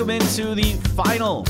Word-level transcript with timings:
welcome 0.00 0.16
into 0.18 0.54
the 0.54 0.72
final 0.94 1.42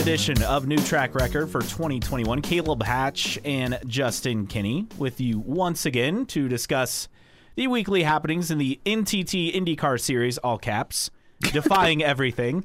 edition 0.00 0.42
of 0.44 0.66
New 0.66 0.78
Track 0.78 1.14
Record 1.14 1.50
for 1.50 1.60
2021. 1.60 2.40
Caleb 2.40 2.82
Hatch 2.82 3.38
and 3.44 3.78
Justin 3.86 4.46
Kinney 4.46 4.86
with 4.96 5.20
you 5.20 5.40
once 5.40 5.84
again 5.84 6.24
to 6.26 6.48
discuss 6.48 7.08
the 7.56 7.66
weekly 7.66 8.04
happenings 8.04 8.50
in 8.50 8.56
the 8.56 8.80
NTT 8.86 9.54
IndyCar 9.54 10.00
Series, 10.00 10.38
all 10.38 10.56
caps, 10.56 11.10
defying 11.52 12.02
everything. 12.02 12.64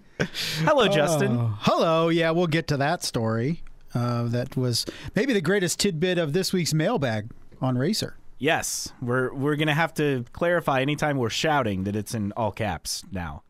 Hello, 0.60 0.88
Justin. 0.88 1.36
Oh, 1.36 1.58
hello. 1.60 2.08
Yeah, 2.08 2.32
we'll 2.32 2.48
get 2.48 2.70
to 2.70 2.78
that 2.78 3.04
story. 3.04 3.64
Uh, 3.94 4.24
that 4.30 4.56
was 4.56 4.86
maybe 5.14 5.34
the 5.34 5.42
greatest 5.42 5.78
tidbit 5.78 6.18
of 6.18 6.32
this 6.32 6.54
week's 6.54 6.74
mailbag 6.74 7.32
on 7.60 7.78
Racer. 7.78 8.16
Yes, 8.40 8.94
we're 9.02 9.34
we're 9.34 9.58
gonna 9.58 9.74
have 9.74 9.94
to 9.96 10.24
clarify 10.32 10.80
anytime 10.80 11.18
we're 11.18 11.30
shouting 11.30 11.84
that 11.84 11.98
it's 11.98 12.14
in 12.14 12.32
all 12.32 12.54
caps 12.54 13.04
now, 13.12 13.44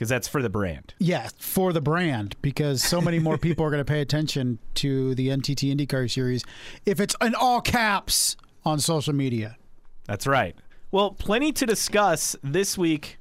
because 0.00 0.08
that's 0.08 0.28
for 0.28 0.40
the 0.40 0.48
brand. 0.48 0.94
Yeah, 0.98 1.28
for 1.38 1.74
the 1.74 1.82
brand, 1.82 2.34
because 2.40 2.82
so 2.82 3.02
many 3.02 3.18
more 3.18 3.36
people 3.36 3.66
are 3.66 3.70
going 3.70 3.84
to 3.84 3.84
pay 3.84 4.00
attention 4.00 4.58
to 4.76 5.14
the 5.14 5.28
NTT 5.28 5.76
IndyCar 5.76 6.10
Series 6.10 6.42
if 6.86 7.00
it's 7.00 7.14
in 7.20 7.34
all 7.34 7.60
caps 7.60 8.34
on 8.64 8.80
social 8.80 9.12
media. 9.12 9.58
That's 10.06 10.26
right. 10.26 10.56
Well, 10.90 11.10
plenty 11.10 11.52
to 11.52 11.66
discuss 11.66 12.34
this 12.42 12.78
week 12.78 13.18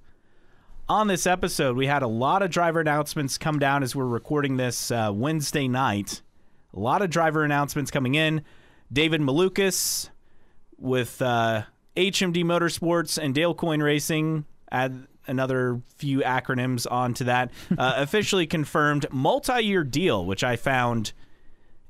on 0.87 1.07
this 1.07 1.27
episode. 1.27 1.75
We 1.75 1.87
had 1.87 2.01
a 2.01 2.07
lot 2.07 2.43
of 2.43 2.49
driver 2.49 2.79
announcements 2.79 3.37
come 3.37 3.59
down 3.59 3.83
as 3.83 3.93
we're 3.93 4.05
recording 4.05 4.55
this 4.55 4.89
uh, 4.89 5.11
Wednesday 5.13 5.67
night. 5.67 6.21
A 6.73 6.79
lot 6.79 7.01
of 7.01 7.09
driver 7.09 7.43
announcements 7.43 7.91
coming 7.91 8.15
in. 8.15 8.41
David 8.89 9.19
Malukas 9.19 10.11
with 10.77 11.21
uh, 11.21 11.63
HMD 11.97 12.45
Motorsports 12.45 13.21
and 13.21 13.35
Dale 13.35 13.53
Coyne 13.53 13.83
Racing. 13.83 14.45
Another 15.29 15.81
few 15.95 16.19
acronyms 16.19 16.85
onto 16.89 17.23
that. 17.25 17.51
Uh, 17.77 17.93
officially 17.97 18.47
confirmed 18.47 19.05
multi-year 19.11 19.83
deal, 19.83 20.25
which 20.25 20.43
I 20.43 20.55
found 20.55 21.13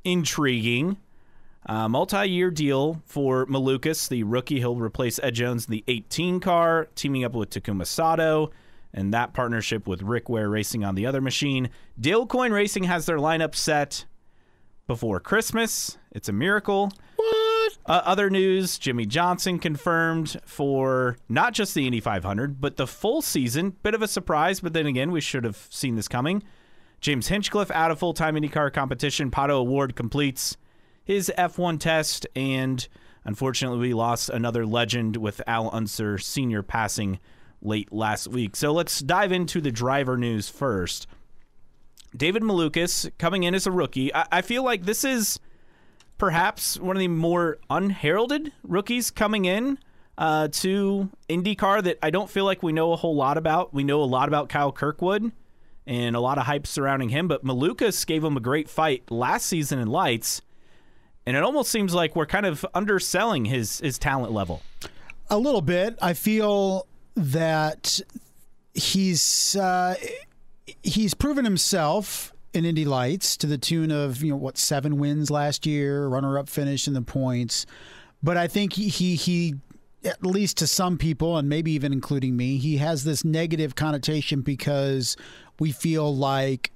intriguing. 0.04 0.98
Uh, 1.66 1.90
multi-year 1.90 2.52
deal 2.52 3.02
for 3.06 3.46
Malukas, 3.48 4.08
the 4.10 4.24
rookie. 4.24 4.60
He'll 4.60 4.76
replace 4.76 5.20
Ed 5.22 5.36
Jones 5.36 5.66
in 5.66 5.72
the 5.72 5.84
18 5.88 6.40
car, 6.40 6.88
teaming 6.96 7.24
up 7.24 7.34
with 7.34 7.50
Takuma 7.50 7.86
Sato, 7.86 8.52
and 8.94 9.14
that 9.14 9.34
partnership 9.34 9.88
with 9.88 10.02
Rick 10.02 10.30
Ware 10.30 10.50
Racing 10.50 10.84
on 10.84 10.96
the 10.96 11.06
other 11.06 11.22
machine. 11.22 11.70
Dale 12.00 12.26
Coyne 12.26 12.52
Racing 12.54 12.86
has 12.86 13.06
their 13.06 13.18
lineup 13.18 13.56
set 13.56 14.06
before 14.88 15.20
Christmas. 15.20 15.98
It's 16.12 16.30
a 16.30 16.34
miracle. 16.34 16.92
Uh, 17.90 18.04
other 18.06 18.30
news: 18.30 18.78
Jimmie 18.78 19.08
Johnson 19.08 19.58
confirmed 19.58 20.40
for 20.46 21.18
not 21.28 21.54
just 21.54 21.74
the 21.74 21.88
Indy 21.88 22.00
500, 22.00 22.62
but 22.62 22.78
the 22.78 22.86
full 22.86 23.24
season. 23.24 23.72
Bit 23.82 23.96
of 23.96 24.04
a 24.04 24.08
surprise, 24.08 24.60
but 24.60 24.74
then 24.74 24.86
again, 24.86 25.12
we 25.12 25.20
should 25.20 25.44
have 25.44 25.68
seen 25.72 25.96
this 25.96 26.08
coming. 26.08 26.44
James 27.02 27.30
Hinchcliffe 27.30 27.72
out 27.72 27.90
of 27.90 27.98
full-time 27.98 28.36
IndyCar 28.36 28.72
competition. 28.72 29.32
Pato 29.32 29.52
O'Ward 29.52 29.96
completes 29.96 30.56
his 31.04 31.32
F1 31.36 31.80
test, 31.80 32.28
and 32.36 32.88
unfortunately, 33.26 33.80
we 33.80 33.94
lost 33.96 34.30
another 34.30 34.68
legend 34.68 35.18
with 35.18 35.42
Al 35.48 35.72
Unser 35.74 36.20
Sr. 36.20 36.62
passing 36.62 37.20
late 37.60 37.92
last 37.92 38.28
week. 38.28 38.56
So 38.56 38.72
let's 38.72 39.00
dive 39.00 39.32
into 39.32 39.62
the 39.62 39.72
driver 39.72 40.16
news 40.16 40.48
first. 40.48 41.08
David 42.16 42.44
Malukas 42.44 43.10
coming 43.18 43.44
in 43.44 43.56
as 43.56 43.66
a 43.66 43.72
rookie. 43.72 44.14
I, 44.14 44.28
I 44.32 44.42
feel 44.44 44.64
like 44.64 44.84
this 44.84 45.04
is 45.04 45.40
perhaps 46.20 46.80
one 46.80 46.96
of 46.96 47.00
the 47.00 47.08
more 47.08 47.58
unheralded 47.70 48.52
rookies 48.64 49.10
coming 49.10 49.46
in 49.46 49.80
uh, 50.20 50.50
to 50.50 51.10
IndyCar 51.30 51.82
that 51.84 51.98
I 52.04 52.12
don't 52.12 52.30
feel 52.30 52.46
like 52.46 52.62
we 52.62 52.74
know 52.74 52.92
a 52.94 52.98
whole 52.98 53.16
lot 53.16 53.38
about. 53.38 53.74
We 53.74 53.84
know 53.84 54.04
a 54.04 54.06
lot 54.06 54.28
about 54.28 54.50
Kyle 54.50 54.72
Kirkwood 54.72 55.32
and 55.88 56.16
a 56.16 56.20
lot 56.20 56.38
of 56.38 56.46
hype 56.46 56.68
surrounding 56.68 57.10
him, 57.10 57.28
but 57.28 57.44
Malukas 57.44 58.06
gave 58.06 58.24
him 58.24 58.38
a 58.38 58.42
great 58.42 58.70
fight 58.70 59.10
last 59.10 59.48
season 59.48 59.80
in 59.80 59.88
Lights, 59.88 60.42
and 61.26 61.36
it 61.36 61.42
almost 61.42 61.72
seems 61.72 61.96
like 61.96 62.16
we're 62.16 62.28
kind 62.28 62.46
of 62.46 62.66
underselling 62.76 63.46
his 63.46 63.80
his 63.80 63.98
talent 63.98 64.34
level. 64.34 64.62
A 65.30 65.38
little 65.38 65.62
bit. 65.62 65.98
I 66.02 66.14
feel 66.14 66.86
that 67.16 68.02
he's 68.74 69.56
uh, 69.56 69.96
he's 70.84 71.14
proven 71.14 71.46
himself 71.46 72.34
in 72.54 72.66
Indy 72.66 72.86
Lights 72.86 73.38
to 73.38 73.48
the 73.48 73.58
tune 73.58 73.92
of 73.92 74.24
you 74.24 74.32
know 74.32 74.38
what 74.38 74.58
seven 74.58 74.98
wins 74.98 75.30
last 75.30 75.66
year, 75.66 76.08
runner 76.08 76.38
up 76.38 76.50
finish 76.50 76.88
in 76.88 76.94
the 76.94 77.02
points. 77.02 77.66
But 78.22 78.38
I 78.38 78.48
think 78.48 78.74
he, 78.74 78.90
he 78.90 79.16
he 79.16 79.56
at 80.04 80.26
least 80.26 80.58
to 80.58 80.68
some 80.68 80.98
people 80.98 81.38
and 81.38 81.50
maybe 81.50 81.72
even 81.72 81.92
including 81.92 82.36
me, 82.38 82.58
he 82.58 82.78
has 82.78 83.04
this 83.04 83.26
negative 83.26 83.76
connotation 83.76 84.42
because 84.42 85.18
we 85.60 85.72
feel 85.72 86.16
like 86.16 86.72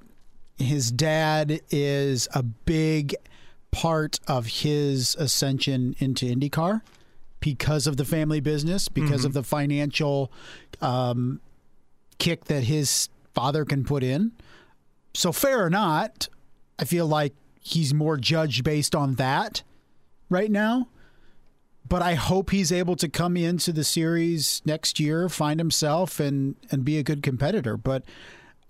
his 0.57 0.91
dad 0.91 1.61
is 1.69 2.27
a 2.33 2.43
big 2.43 3.15
part 3.71 4.19
of 4.27 4.45
his 4.45 5.15
ascension 5.15 5.95
into 5.99 6.25
IndyCar 6.25 6.81
because 7.39 7.87
of 7.87 7.97
the 7.97 8.05
family 8.05 8.39
business, 8.39 8.87
because 8.87 9.21
mm-hmm. 9.21 9.27
of 9.27 9.33
the 9.33 9.43
financial 9.43 10.31
um, 10.81 11.41
kick 12.19 12.45
that 12.45 12.63
his 12.63 13.09
father 13.33 13.65
can 13.65 13.83
put 13.83 14.03
in. 14.03 14.31
So, 15.13 15.31
fair 15.31 15.63
or 15.63 15.69
not, 15.69 16.27
I 16.79 16.85
feel 16.85 17.07
like 17.07 17.33
he's 17.59 17.93
more 17.93 18.17
judged 18.17 18.63
based 18.63 18.95
on 18.95 19.15
that 19.15 19.63
right 20.29 20.51
now. 20.51 20.87
But 21.87 22.01
I 22.01 22.15
hope 22.15 22.49
he's 22.49 22.71
able 22.71 22.95
to 22.95 23.09
come 23.09 23.35
into 23.35 23.71
the 23.71 23.83
series 23.83 24.61
next 24.65 24.99
year, 24.99 25.29
find 25.29 25.59
himself, 25.59 26.19
and 26.19 26.55
and 26.71 26.83
be 26.83 26.97
a 26.97 27.03
good 27.03 27.21
competitor. 27.21 27.77
But 27.77 28.03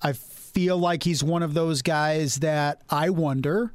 I 0.01 0.13
feel 0.13 0.77
like 0.77 1.03
he's 1.03 1.23
one 1.23 1.43
of 1.43 1.53
those 1.53 1.81
guys 1.81 2.37
that 2.37 2.81
I 2.89 3.09
wonder 3.09 3.71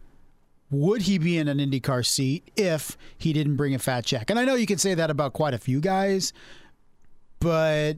would 0.71 1.03
he 1.03 1.19
be 1.19 1.39
in 1.39 1.49
an 1.49 1.59
IndyCar 1.59 2.05
seat 2.05 2.51
if 2.57 2.99
he 3.17 3.33
didn't 3.33 3.57
bring 3.57 3.75
a 3.75 3.79
fat 3.79 4.05
check? 4.05 4.29
And 4.29 4.39
I 4.39 4.45
know 4.45 4.55
you 4.55 4.67
can 4.67 4.79
say 4.79 4.95
that 4.95 5.11
about 5.11 5.33
quite 5.33 5.55
a 5.55 5.59
few 5.59 5.81
guys, 5.81 6.33
but 7.41 7.95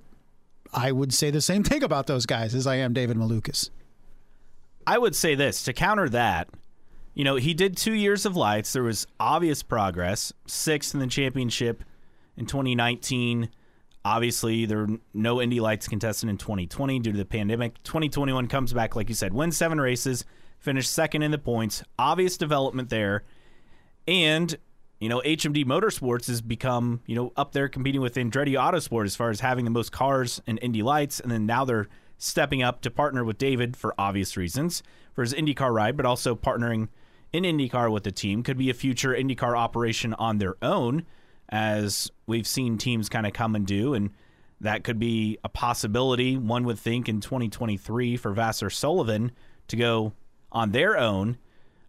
I 0.73 0.93
would 0.93 1.13
say 1.13 1.31
the 1.31 1.41
same 1.41 1.65
thing 1.65 1.83
about 1.83 2.07
those 2.07 2.27
guys 2.27 2.55
as 2.55 2.67
I 2.67 2.77
am 2.77 2.93
David 2.93 3.17
Malukas. 3.17 3.71
I 4.87 4.99
would 4.99 5.15
say 5.15 5.35
this 5.35 5.63
to 5.65 5.73
counter 5.73 6.09
that. 6.09 6.49
You 7.15 7.25
know, 7.25 7.37
he 7.37 7.55
did 7.55 7.77
two 7.77 7.93
years 7.93 8.25
of 8.25 8.37
lights. 8.37 8.73
There 8.73 8.83
was 8.83 9.07
obvious 9.19 9.63
progress. 9.63 10.33
Sixth 10.47 10.95
in 10.95 11.01
the 11.01 11.07
championship 11.07 11.85
in 12.37 12.47
2019. 12.47 13.51
Obviously, 14.05 14.65
there 14.65 14.79
were 14.79 14.99
no 15.13 15.43
Indy 15.43 15.61
Lights 15.61 15.87
contestant 15.87 16.31
in 16.31 16.39
2020 16.39 17.01
due 17.01 17.13
to 17.13 17.19
the 17.19 17.25
pandemic. 17.25 17.83
2021 17.83 18.47
comes 18.49 18.73
back, 18.73 18.97
like 18.97 19.09
you 19.09 19.15
said, 19.15 19.35
wins 19.35 19.57
seven 19.57 19.79
races, 19.81 20.25
finished 20.59 20.91
second 20.91 21.23
in 21.23 21.31
the 21.31 21.39
points. 21.39 21.83
Obvious 21.99 22.39
development 22.39 22.89
there. 22.89 23.25
And, 24.09 24.57
you 25.01 25.11
know, 25.11 25.21
HMD 25.21 25.67
Motorsports 25.67 26.29
has 26.29 26.41
become, 26.41 27.03
you 27.05 27.15
know, 27.15 27.33
up 27.37 27.53
there 27.53 27.69
competing 27.69 28.01
with 28.01 28.15
Andretti 28.15 28.55
Autosport 28.55 29.05
as 29.05 29.17
far 29.17 29.29
as 29.29 29.41
having 29.41 29.67
the 29.67 29.71
most 29.71 29.93
cars 29.93 30.41
in 30.47 30.57
Indy 30.59 30.83
Lights. 30.83 31.21
And 31.21 31.31
then 31.31 31.45
now 31.45 31.67
they're 31.67 31.89
stepping 32.21 32.63
up 32.63 32.83
to 32.83 32.91
partner 32.91 33.25
with 33.25 33.39
David 33.39 33.77
for 33.77 33.95
obvious 33.99 34.37
reasons 34.37 34.83
for 35.15 35.23
his 35.23 35.35
IndyCar 35.35 35.75
ride, 35.75 35.97
but 35.97 36.07
also 36.07 36.37
partnering 36.37 36.89
in 37.33 37.45
IndyCar 37.45 37.91
with 37.91 38.05
the 38.05 38.13
team. 38.13 38.43
Could 38.43 38.59
be 38.59 38.71
a 38.71 38.75
future 38.75 39.13
IndyCar 39.13 39.57
operation 39.57 40.15
on 40.15 40.39
their 40.39 40.57
own, 40.63 41.07
as 41.49 42.11
we've 42.27 42.47
seen 42.47 42.79
teams 42.79 43.09
kind 43.09 43.27
of 43.27 43.33
come 43.33 43.57
and 43.57 43.67
do. 43.67 43.95
And 43.95 44.11
that 44.61 44.85
could 44.85 44.99
be 44.99 45.39
a 45.43 45.49
possibility, 45.49 46.37
one 46.37 46.65
would 46.65 46.79
think, 46.79 47.09
in 47.09 47.21
2023 47.21 48.19
for 48.19 48.35
Vasser 48.35 48.71
Sullivan 48.71 49.33
to 49.69 49.77
go 49.77 50.13
on 50.53 50.73
their 50.73 50.99
own 50.99 51.39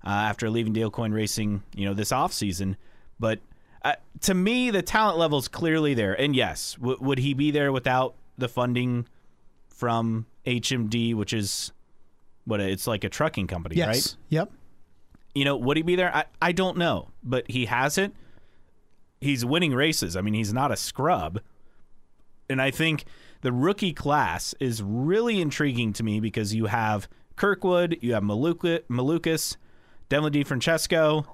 uh, 0.05 0.09
after 0.09 0.49
leaving 0.49 0.71
Dale 0.71 0.89
Coyne 0.89 1.11
Racing, 1.11 1.61
you 1.75 1.85
know, 1.85 1.93
this 1.93 2.11
offseason. 2.11 2.77
But 3.19 3.39
uh, 3.83 3.95
to 4.21 4.33
me, 4.33 4.71
the 4.71 4.81
talent 4.81 5.17
level 5.17 5.39
is 5.39 5.49
clearly 5.49 5.93
there. 5.93 6.13
And 6.13 6.35
yes, 6.35 6.75
w- 6.75 6.97
would 7.01 7.19
he 7.19 7.33
be 7.33 7.51
there 7.51 7.73
without 7.73 8.15
the 8.37 8.47
funding 8.47 9.07
from 9.81 10.27
HMD, 10.45 11.15
which 11.15 11.33
is 11.33 11.71
what 12.45 12.59
it's 12.59 12.85
like 12.85 13.03
a 13.03 13.09
trucking 13.09 13.47
company, 13.47 13.77
yes. 13.77 13.87
right? 13.87 14.15
Yep. 14.29 14.51
You 15.33 15.43
know, 15.43 15.57
would 15.57 15.75
he 15.75 15.81
be 15.81 15.95
there? 15.95 16.15
I, 16.15 16.25
I 16.39 16.51
don't 16.51 16.77
know, 16.77 17.09
but 17.23 17.49
he 17.49 17.65
has 17.65 17.97
it. 17.97 18.13
He's 19.21 19.43
winning 19.43 19.73
races. 19.73 20.15
I 20.15 20.21
mean, 20.21 20.35
he's 20.35 20.53
not 20.53 20.71
a 20.71 20.75
scrub. 20.75 21.41
And 22.47 22.61
I 22.61 22.69
think 22.69 23.05
the 23.41 23.51
rookie 23.51 23.91
class 23.91 24.53
is 24.59 24.83
really 24.83 25.41
intriguing 25.41 25.93
to 25.93 26.03
me 26.03 26.19
because 26.19 26.53
you 26.53 26.67
have 26.67 27.09
Kirkwood, 27.35 27.97
you 28.01 28.13
have 28.13 28.21
Maluka, 28.21 28.81
Malukas, 28.87 29.57
Devlin 30.09 30.31
DeFrancesco, 30.31 31.25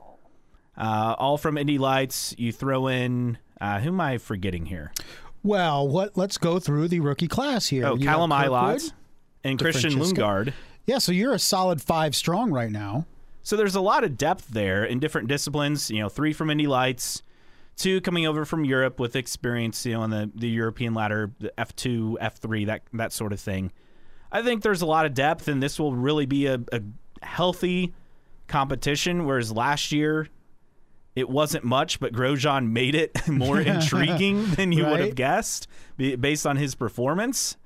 uh, 0.78 1.16
all 1.20 1.38
from 1.38 1.58
Indy 1.58 1.78
Lights. 1.78 2.34
You 2.38 2.54
throw 2.54 2.88
in, 2.88 3.40
uh, 3.60 3.82
who 3.82 3.90
am 3.90 4.00
I 4.00 4.20
forgetting 4.20 4.68
here? 4.68 4.94
Well, 5.48 5.88
what? 5.88 6.18
Let's 6.18 6.38
go 6.38 6.60
through 6.60 6.90
the 6.90 7.00
rookie 7.00 7.28
class 7.30 7.68
here. 7.68 7.86
Oh, 7.86 7.96
You 7.96 8.06
Callum 8.06 8.32
Ilott 8.32 8.92
and 9.44 9.58
Christian 9.58 9.94
DeFrancesco. 9.94 10.14
Lundgaard. 10.14 10.54
Yeah, 10.86 10.98
so 10.98 11.12
you're 11.12 11.34
a 11.34 11.40
solid 11.40 11.82
five 11.82 12.16
strong 12.16 12.52
right 12.52 12.72
now. 12.72 13.06
So 13.44 13.56
there's 13.56 13.76
a 13.76 13.82
lot 13.82 14.04
of 14.04 14.18
depth 14.18 14.50
there 14.50 14.84
in 14.84 15.00
different 15.00 15.30
disciplines. 15.30 15.90
You 15.90 16.02
know, 16.02 16.10
three 16.10 16.34
from 16.34 16.50
Indy 16.50 16.68
Lights, 16.68 17.24
two 17.78 18.02
coming 18.02 18.28
over 18.28 18.44
from 18.44 18.66
Europe 18.66 19.00
with 19.00 19.16
experience, 19.16 19.86
you 19.86 19.94
know, 19.94 20.02
on 20.02 20.10
the, 20.10 20.30
the 20.36 20.50
European 20.50 20.94
ladder, 20.94 21.32
the 21.40 21.54
F2, 21.58 22.16
F3, 22.22 22.66
that 22.66 22.82
that 22.94 23.14
sort 23.14 23.32
of 23.32 23.40
thing. 23.40 23.72
I 24.34 24.42
think 24.42 24.64
there's 24.64 24.82
a 24.82 24.86
lot 24.86 25.06
of 25.06 25.14
depth, 25.14 25.48
and 25.48 25.64
this 25.64 25.80
will 25.80 25.94
really 25.94 26.26
be 26.26 26.48
a, 26.48 26.60
a 26.74 26.82
healthy 27.22 27.94
competition. 28.48 29.26
Whereas 29.26 29.52
last 29.54 29.94
year, 29.94 30.28
it 31.18 31.28
wasn't 31.28 31.64
much, 31.64 32.00
but 32.00 32.14
Grosjean 32.14 32.69
made 32.69 32.94
it 32.94 33.28
more 33.28 33.60
intriguing 33.60 34.52
than 34.52 34.72
you 34.72 34.86
would 34.86 35.00
have 35.00 35.16
guessed 35.16 35.68
based 35.98 36.46
on 36.46 36.58
his 36.58 36.75
performance 36.75 37.58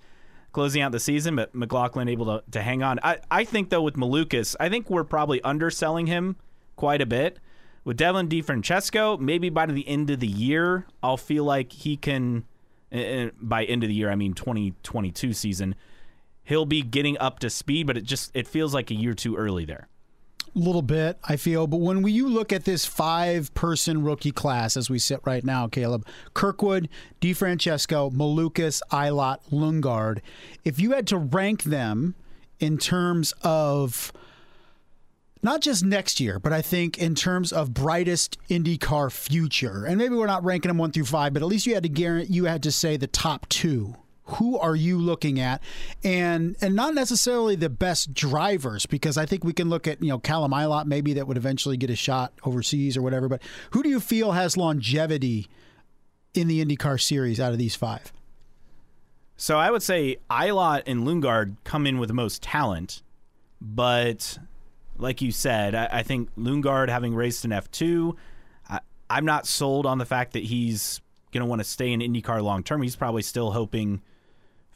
closing 0.54 0.82
out 0.82 0.94
the 0.94 1.02
season. 1.02 1.36
But 1.36 1.54
McLaughlin 1.54 2.08
able 2.08 2.28
to, 2.28 2.44
to 2.52 2.62
hang 2.62 2.82
on. 2.82 3.02
I, 3.04 3.18
I 3.30 3.44
think, 3.44 3.70
though, 3.70 3.82
with 3.82 3.96
Malukas, 3.96 4.56
I 4.58 4.70
think 4.70 4.90
we're 4.90 5.04
probably 5.04 5.42
underselling 5.42 6.08
him 6.08 6.38
quite 6.78 7.02
a 7.02 7.06
bit. 7.06 7.40
With 7.84 7.98
Devlin 7.98 8.30
DeFrancesco, 8.30 9.20
maybe 9.20 9.50
by 9.50 9.66
the 9.66 9.86
end 9.86 10.10
of 10.12 10.22
the 10.22 10.28
year, 10.28 10.86
I'll 11.04 11.18
feel 11.18 11.44
like 11.44 11.74
he 11.74 11.98
can. 11.98 12.46
Eh, 12.90 13.00
eh, 13.00 13.30
by 13.42 13.66
end 13.66 13.84
of 13.84 13.90
the 13.90 13.96
year, 13.96 14.10
I 14.10 14.16
mean 14.16 14.34
2022 14.34 15.34
season. 15.34 15.76
He'll 16.46 16.66
be 16.66 16.84
getting 16.84 17.18
up 17.18 17.40
to 17.40 17.50
speed, 17.50 17.86
but 17.88 17.98
it 17.98 18.06
just 18.06 18.32
it 18.34 18.48
feels 18.48 18.74
like 18.74 18.92
a 18.92 18.96
year 18.96 19.14
too 19.14 19.36
early 19.36 19.66
there. 19.66 19.90
Little 20.54 20.82
bit, 20.82 21.18
I 21.24 21.38
feel. 21.38 21.66
But 21.66 21.78
when 21.78 22.02
we, 22.02 22.12
you 22.12 22.28
look 22.28 22.52
at 22.52 22.66
this 22.66 22.86
five 22.86 23.54
person 23.54 24.04
rookie 24.04 24.34
class 24.34 24.76
as 24.76 24.90
we 24.90 25.00
sit 25.00 25.22
right 25.24 25.46
now, 25.46 25.68
Caleb, 25.68 26.06
Kirkwood, 26.34 26.90
DeFrancesco, 27.22 28.12
Malukas, 28.12 28.82
Ilott, 28.92 29.40
Lundgaard, 29.50 30.20
if 30.66 30.78
you 30.78 30.92
had 30.92 31.08
to 31.08 31.18
rank 31.18 31.64
them 31.64 32.16
in 32.60 32.78
terms 32.78 33.34
of 33.44 34.12
not 35.42 35.62
just 35.62 35.84
next 35.84 36.20
year, 36.20 36.38
but 36.38 36.54
I 36.54 36.62
think 36.62 36.98
in 36.98 37.16
terms 37.16 37.52
of 37.52 37.74
brightest 37.74 38.38
IndyCar 38.50 39.12
future, 39.12 39.86
and 39.86 39.98
maybe 39.98 40.16
we're 40.16 40.28
not 40.28 40.44
ranking 40.44 40.70
them 40.70 40.78
one 40.78 40.92
through 40.92 41.06
five, 41.06 41.34
but 41.34 41.42
at 41.42 41.48
least 41.48 41.66
you 41.66 41.74
had 41.74 41.84
to 41.84 41.90
guarantee 41.90 42.34
you 42.34 42.46
had 42.46 42.62
to 42.64 42.72
say 42.72 42.98
the 42.98 43.08
top 43.08 43.48
two. 43.50 43.96
Who 44.34 44.58
are 44.58 44.76
you 44.76 44.98
looking 44.98 45.40
at, 45.40 45.62
and 46.04 46.56
and 46.62 46.76
not 46.76 46.94
necessarily 46.94 47.56
the 47.56 47.70
best 47.70 48.14
drivers, 48.14 48.86
because 48.86 49.18
I 49.18 49.26
think 49.26 49.44
we 49.44 49.54
can 49.54 49.70
look 49.70 49.88
at 49.88 50.02
you 50.02 50.10
know 50.10 50.20
Callum 50.20 50.52
Ilott 50.52 50.86
maybe 50.86 51.14
that 51.14 51.28
would 51.28 51.38
eventually 51.38 51.78
get 51.78 51.90
a 51.90 51.96
shot 51.96 52.34
overseas 52.44 52.96
or 52.96 53.02
whatever. 53.02 53.28
But 53.28 53.42
who 53.72 53.84
do 53.84 53.90
you 53.90 54.00
feel 54.00 54.32
has 54.32 54.56
longevity 54.56 55.48
in 56.34 56.48
the 56.48 56.64
IndyCar 56.64 57.02
series 57.02 57.40
out 57.40 57.52
of 57.52 57.58
these 57.58 57.76
five? 57.76 58.14
So 59.36 59.58
I 59.58 59.72
would 59.72 59.84
say 59.84 60.18
Ilott 60.30 60.84
and 60.86 61.04
Lundgaard 61.04 61.58
come 61.64 61.88
in 61.88 61.98
with 61.98 62.08
the 62.08 62.14
most 62.14 62.42
talent, 62.44 63.02
but 63.60 64.38
like 64.98 65.22
you 65.22 65.32
said, 65.32 65.74
I, 65.74 65.90
I 65.92 66.04
think 66.04 66.30
Lundgaard 66.36 66.90
having 66.90 67.16
raced 67.16 67.44
in 67.44 67.52
F 67.52 67.70
two, 67.72 68.16
I, 68.70 68.80
I'm 69.10 69.26
not 69.26 69.48
sold 69.48 69.86
on 69.86 69.98
the 69.98 70.06
fact 70.06 70.34
that 70.34 70.44
he's 70.44 71.02
going 71.32 71.42
to 71.42 71.50
want 71.50 71.60
to 71.60 71.68
stay 71.68 71.92
in 71.92 72.02
IndyCar 72.02 72.42
long 72.44 72.64
term. 72.64 72.82
He's 72.82 72.96
probably 72.96 73.24
still 73.24 73.52
hoping 73.52 74.02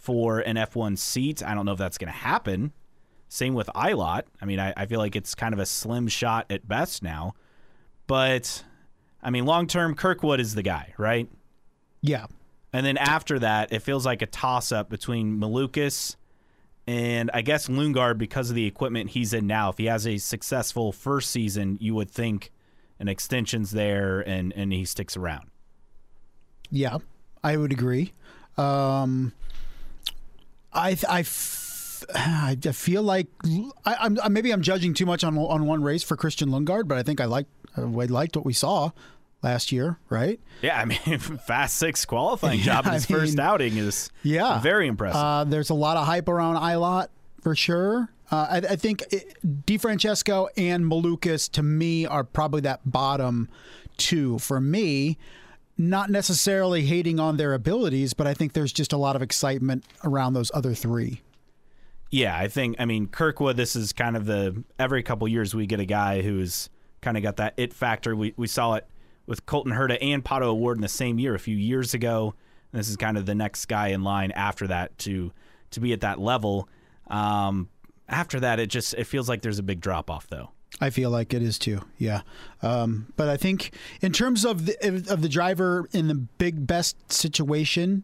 for 0.05 0.39
an 0.39 0.55
F1 0.55 0.97
seat. 0.97 1.43
I 1.43 1.55
don't 1.55 1.65
know 1.65 1.71
if 1.71 1.79
that's 1.79 1.97
going 1.97 2.11
to 2.11 2.17
happen. 2.17 2.71
Same 3.27 3.55
with 3.55 3.67
Ilott. 3.75 4.23
I 4.39 4.45
mean, 4.45 4.59
I, 4.59 4.71
I 4.77 4.85
feel 4.85 4.99
like 4.99 5.15
it's 5.15 5.33
kind 5.33 5.53
of 5.53 5.59
a 5.59 5.65
slim 5.65 6.07
shot 6.07 6.45
at 6.51 6.67
best 6.67 7.01
now. 7.01 7.33
But 8.05 8.63
I 9.23 9.31
mean, 9.31 9.45
long 9.45 9.65
term, 9.65 9.95
Kirkwood 9.95 10.39
is 10.39 10.53
the 10.53 10.61
guy, 10.61 10.93
right? 10.97 11.27
Yeah, 12.01 12.27
And 12.71 12.85
then 12.85 12.97
after 12.97 13.39
that, 13.39 13.73
it 13.73 13.81
feels 13.81 14.05
like 14.05 14.21
a 14.21 14.27
toss 14.27 14.71
up 14.71 14.89
between 14.89 15.39
Malukas 15.39 16.15
and 16.85 17.31
I 17.33 17.41
guess 17.41 17.67
Lundgaard 17.67 18.19
because 18.19 18.51
of 18.51 18.55
the 18.55 18.67
equipment 18.67 19.09
he's 19.09 19.33
in 19.33 19.47
now. 19.47 19.69
If 19.69 19.79
he 19.79 19.85
has 19.85 20.05
a 20.05 20.19
successful 20.19 20.91
first 20.91 21.31
season, 21.31 21.79
you 21.81 21.95
would 21.95 22.11
think 22.11 22.51
an 22.99 23.07
extension's 23.07 23.71
there 23.71 24.19
and, 24.19 24.53
and 24.53 24.71
he 24.71 24.85
sticks 24.85 25.17
around. 25.17 25.49
Yeah, 26.69 26.99
I 27.43 27.57
would 27.57 27.71
agree. 27.71 28.13
Um, 28.57 29.33
I 30.75 30.97
I, 31.09 31.19
f- 31.21 32.03
I 32.15 32.55
feel 32.73 33.01
like 33.03 33.27
I, 33.85 33.95
I'm 34.01 34.19
I- 34.23 34.29
maybe 34.29 34.51
I'm 34.51 34.61
judging 34.61 34.93
too 34.93 35.05
much 35.05 35.23
on 35.23 35.37
on 35.37 35.65
one 35.65 35.81
race 35.81 36.03
for 36.03 36.15
Christian 36.15 36.49
Lundgaard, 36.49 36.87
but 36.87 36.97
I 36.97 37.03
think 37.03 37.19
I 37.21 37.25
like 37.25 37.47
I 37.77 37.81
liked 37.81 38.35
what 38.35 38.45
we 38.45 38.53
saw 38.53 38.91
last 39.43 39.71
year, 39.71 39.99
right? 40.09 40.39
Yeah, 40.61 40.79
I 40.79 40.85
mean, 40.85 40.97
fast 41.47 41.77
six 41.77 42.05
qualifying 42.05 42.59
Yeah, 42.59 42.65
job 42.65 42.87
in 42.87 42.93
his 42.93 43.05
I 43.09 43.13
first 43.13 43.39
outing 43.39 43.77
is 43.77 44.09
Yeah, 44.23 44.59
very 44.59 44.87
impressive. 44.87 45.21
Uh, 45.21 45.43
there's 45.43 45.69
a 45.69 45.73
lot 45.75 45.97
of 45.97 46.05
hype 46.05 46.27
around 46.29 46.55
Ilott 46.57 47.07
for 47.41 47.55
sure. 47.55 48.09
Uh, 48.31 48.47
I, 48.49 48.57
I 48.57 48.75
think 48.75 49.03
it, 49.11 49.35
DeFrancesco 49.45 50.47
and 50.57 50.85
Malukas 50.85 51.51
to 51.51 51.61
me 51.61 52.07
are 52.07 52.23
probably 52.23 52.61
that 52.61 52.81
bottom 52.89 53.49
two 53.97 54.39
for 54.39 54.59
me. 54.59 55.17
Not 55.77 56.09
necessarily 56.09 56.85
hating 56.85 57.19
on 57.19 57.37
their 57.37 57.53
abilities, 57.53 58.13
but 58.13 58.27
I 58.27 58.33
think 58.33 58.53
there's 58.53 58.71
just 58.71 58.93
a 58.93 58.97
lot 58.97 59.15
of 59.15 59.21
excitement 59.21 59.83
around 60.03 60.33
those 60.33 60.49
other 60.53 60.73
three. 60.73 61.21
Yeah, 62.11 62.37
I 62.37 62.47
think 62.47 62.77
I 62.79 62.85
mean 62.85 63.07
Kirkwood. 63.07 63.57
This 63.57 63.75
is 63.75 63.91
kind 63.91 64.15
of 64.15 64.25
the 64.25 64.63
every 64.79 65.03
couple 65.03 65.27
years 65.27 65.53
we 65.53 65.65
get 65.65 65.79
a 65.79 65.85
guy 65.85 66.21
who's 66.21 66.69
kind 67.01 67.17
of 67.17 67.23
got 67.23 67.37
that 67.37 67.55
it 67.57 67.73
factor. 67.73 68.15
We 68.15 68.33
we 68.37 68.47
saw 68.47 68.75
it 68.75 68.87
with 69.25 69.45
Colton 69.45 69.73
Herta 69.73 69.97
and 70.01 70.23
Pato 70.23 70.43
O'Ward 70.43 70.77
in 70.77 70.81
the 70.81 70.87
same 70.87 71.19
year 71.19 71.35
a 71.35 71.39
few 71.39 71.57
years 71.57 71.93
ago. 71.93 72.35
This 72.71 72.89
is 72.89 72.97
kind 72.97 73.17
of 73.17 73.25
the 73.25 73.35
next 73.35 73.65
guy 73.65 73.89
in 73.89 74.03
line 74.03 74.31
after 74.31 74.67
that 74.67 74.97
to 74.99 75.31
to 75.71 75.79
be 75.79 75.93
at 75.93 76.01
that 76.01 76.19
level. 76.19 76.69
Um, 77.07 77.69
after 78.07 78.39
that, 78.39 78.59
it 78.59 78.67
just 78.67 78.93
it 78.93 79.05
feels 79.05 79.27
like 79.27 79.41
there's 79.41 79.59
a 79.59 79.63
big 79.63 79.81
drop 79.81 80.09
off 80.09 80.27
though. 80.27 80.51
I 80.81 80.89
feel 80.89 81.09
like 81.09 81.33
it 81.33 81.41
is 81.41 81.57
too. 81.57 81.81
Yeah, 81.97 82.21
um, 82.61 83.07
but 83.15 83.29
I 83.29 83.37
think 83.37 83.71
in 84.01 84.11
terms 84.11 84.45
of 84.45 84.65
the 84.65 85.05
of 85.09 85.21
the 85.21 85.29
driver 85.29 85.87
in 85.93 86.07
the 86.07 86.15
big 86.15 86.67
best 86.67 87.11
situation 87.11 88.03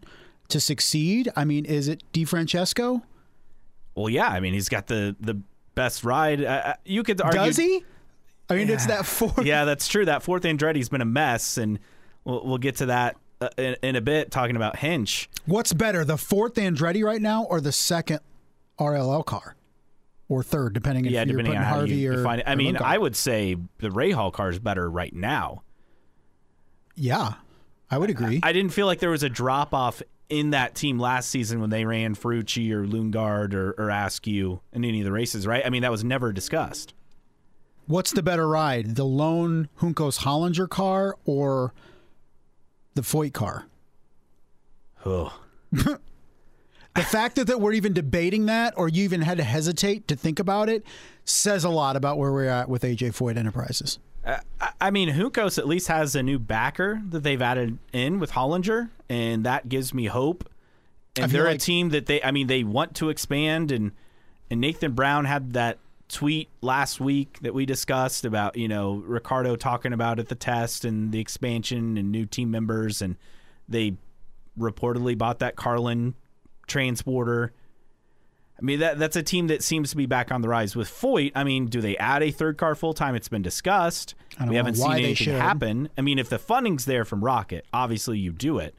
to 0.50 0.59
succeed, 0.59 1.29
I 1.35 1.45
mean, 1.45 1.65
is 1.65 1.88
it 1.88 2.03
DeFrancesco? 2.13 3.01
Well, 3.95 4.09
yeah, 4.09 4.27
I 4.27 4.39
mean 4.39 4.53
he's 4.53 4.69
got 4.69 4.88
the 4.88 5.15
the 5.19 5.41
best 5.75 6.03
ride. 6.03 6.44
Uh, 6.44 6.62
uh, 6.65 6.73
you 6.85 7.03
could 7.03 7.21
argue. 7.21 7.39
Does 7.39 7.57
he? 7.57 7.83
I 8.50 8.56
mean, 8.56 8.69
it's 8.69 8.85
that 8.88 9.06
fourth. 9.06 9.39
Yeah, 9.45 9.65
that's 9.65 9.88
true. 9.88 10.06
That 10.06 10.23
fourth 10.23 10.44
Andretti's 10.44 10.89
been 10.89 11.01
a 11.01 11.06
mess, 11.06 11.57
and 11.57 11.79
we'll, 12.25 12.45
we'll 12.45 12.57
get 12.57 12.77
to 12.77 12.88
that 12.88 13.15
uh, 13.39 13.50
in, 13.57 13.75
in 13.81 13.95
a 13.95 14.01
bit. 14.01 14.31
Talking 14.31 14.56
about 14.56 14.77
Hinch. 14.77 15.29
What's 15.45 15.73
better, 15.73 16.03
the 16.03 16.18
fourth 16.18 16.56
Andretti 16.56 17.03
right 17.03 17.21
now, 17.21 17.44
or 17.44 17.62
the 17.62 17.71
second 17.71 18.19
RLL 18.77 19.25
car, 19.25 19.56
or 20.31 20.44
third, 20.44 20.74
depending 20.74 21.06
if 21.06 21.12
yeah, 21.12 21.19
you're 21.19 21.38
depending 21.38 21.54
putting 21.54 21.62
on 21.62 21.74
Harvey 21.74 21.95
you 21.95 22.13
or. 22.13 22.16
define 22.16 22.39
it. 22.39 22.48
I 22.48 22.54
or 22.54 22.56
mean. 22.56 22.78
I 22.78 22.98
would 22.98 23.18
say 23.18 23.57
the 23.80 23.89
Rahal 23.89 24.31
car 24.31 24.50
is 24.50 24.60
better 24.60 24.89
right 24.89 25.13
now. 25.13 25.63
yeah, 26.95 27.33
I 27.89 27.98
would 27.98 28.10
agree. 28.10 28.39
I 28.42 28.54
didn't 28.54 28.71
feel 28.71 28.85
like 28.85 29.00
there 29.00 29.09
was 29.09 29.23
a 29.23 29.30
drop 29.30 29.73
off 29.73 30.02
in 30.30 30.52
that 30.52 30.73
team 30.73 30.97
last 30.97 31.30
season 31.30 31.59
when 31.59 31.69
they 31.69 31.83
ran 31.83 32.16
Ferrucci 32.16 32.71
or 32.71 32.85
Lundgaard 32.85 33.54
or, 33.54 33.71
or 33.78 33.90
Askew 33.90 34.61
in 34.71 34.85
any 34.85 35.02
of 35.02 35.06
the 35.06 35.11
races, 35.11 35.45
right? 35.45 35.66
I 35.66 35.69
mean, 35.69 35.81
that 35.81 35.92
was 35.92 36.06
never 36.06 36.31
discussed. 36.31 36.94
What's 37.88 38.11
the 38.14 38.23
better 38.23 38.47
ride, 38.47 38.95
the 38.95 39.04
lone 39.04 39.68
Juncos 39.81 40.19
Hollinger 40.19 40.69
car 40.69 41.18
or 41.26 41.73
the 42.95 43.02
Foyt 43.02 43.33
car? 43.33 43.66
Oh, 45.06 45.38
The 46.95 47.04
fact 47.04 47.36
that, 47.38 47.48
that 47.48 47.62
we're 47.62 47.74
even 47.74 47.94
debating 47.94 48.48
that, 48.48 48.74
or 48.76 48.90
you 48.90 49.04
even 49.04 49.21
had 49.21 49.38
to 49.38 49.44
hesitate 49.44 50.07
to 50.10 50.16
think 50.16 50.40
about 50.40 50.68
it, 50.68 50.83
says 51.24 51.64
a 51.64 51.69
lot 51.69 51.95
about 51.95 52.18
where 52.18 52.31
we're 52.31 52.50
at 52.50 52.68
with 52.68 52.83
AJ 52.83 53.16
Foyt 53.16 53.38
Enterprises. 53.38 53.98
Uh, 54.26 54.38
I, 54.60 54.71
I 54.81 54.92
mean, 54.92 55.10
Juncos 55.10 55.57
at 55.57 55.68
least 55.68 55.88
has 55.88 56.16
a 56.16 56.24
new 56.24 56.38
backer 56.38 57.02
that 57.10 57.24
they've 57.24 57.42
added 57.42 57.78
in 57.94 58.19
with 58.19 58.31
Hollinger, 58.31 58.90
and 59.10 59.45
that 59.45 59.69
gives 59.69 59.94
me 59.94 60.06
hope. 60.06 60.50
And 61.16 61.31
they're 61.31 61.48
a 61.48 61.57
team 61.57 61.90
that 61.90 62.06
they, 62.06 62.21
I 62.24 62.31
mean, 62.31 62.48
they 62.48 62.64
want 62.64 62.95
to 62.95 63.10
expand, 63.10 63.71
and 63.71 63.92
and 64.50 64.62
Nathan 64.62 64.94
Brown 64.94 65.26
had 65.26 65.54
that 65.54 65.78
tweet 66.07 66.50
last 66.62 67.00
week 67.00 67.40
that 67.42 67.54
we 67.54 67.66
discussed 67.66 68.24
about 68.26 68.56
you 68.56 68.68
know 68.68 69.04
Ricardo 69.06 69.56
talking 69.57 69.92
about 69.92 70.19
at 70.19 70.30
the 70.30 70.36
test 70.36 70.86
and 70.86 71.12
the 71.12 71.19
expansion 71.19 71.98
and 71.98 72.12
new 72.12 72.26
team 72.26 72.50
members, 72.50 73.02
and 73.02 73.18
they 73.68 73.98
reportedly 74.57 75.18
bought 75.18 75.40
that 75.40 75.57
Carlin 75.57 76.16
transporter. 76.71 77.54
I 78.57 78.63
mean 78.63 78.80
that 78.80 78.99
that's 78.99 79.16
a 79.16 79.23
team 79.23 79.47
that 79.47 79.63
seems 79.63 79.90
to 79.92 79.97
be 79.97 80.06
back 80.06 80.31
on 80.31 80.42
the 80.42 80.49
rise 80.49 80.75
with 80.75 80.87
Foyt. 80.87 81.31
I 81.35 81.44
mean, 81.44 81.66
do 81.66 81.81
they 81.81 81.97
add 81.97 82.23
a 82.23 82.31
third 82.31 82.57
car 82.57 82.75
full 82.75 82.94
time? 82.94 83.16
It's 83.16 83.28
been 83.28 83.42
discussed. 83.42 84.16
We 84.47 84.56
haven't 84.56 84.75
seen 84.75 84.92
anything 84.92 85.33
happen. 85.35 85.90
I 85.97 86.01
mean, 86.01 86.18
if 86.19 86.30
the 86.30 86.40
funding's 86.40 86.85
there 86.85 87.04
from 87.04 87.23
Rocket, 87.23 87.66
obviously 87.73 88.18
you 88.19 88.31
do 88.31 88.59
it. 88.59 88.75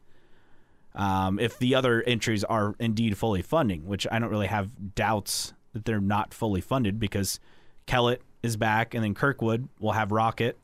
Um, 0.95 1.39
if 1.39 1.59
the 1.59 1.75
other 1.75 2.03
entries 2.03 2.45
are 2.45 2.75
indeed 2.79 3.17
fully 3.17 3.43
funding, 3.43 3.87
which 3.87 4.07
I 4.11 4.19
don't 4.19 4.31
really 4.31 4.47
have 4.47 4.95
doubts 4.95 5.53
that 5.73 5.85
they're 5.85 6.01
not 6.01 6.35
fully 6.35 6.61
funded 6.61 7.01
because 7.01 7.41
Kellett 7.87 8.23
is 8.43 8.57
back, 8.57 8.95
and 8.95 9.03
then 9.03 9.15
Kirkwood 9.15 9.69
will 9.81 9.93
have 9.93 10.13
Rocket 10.13 10.59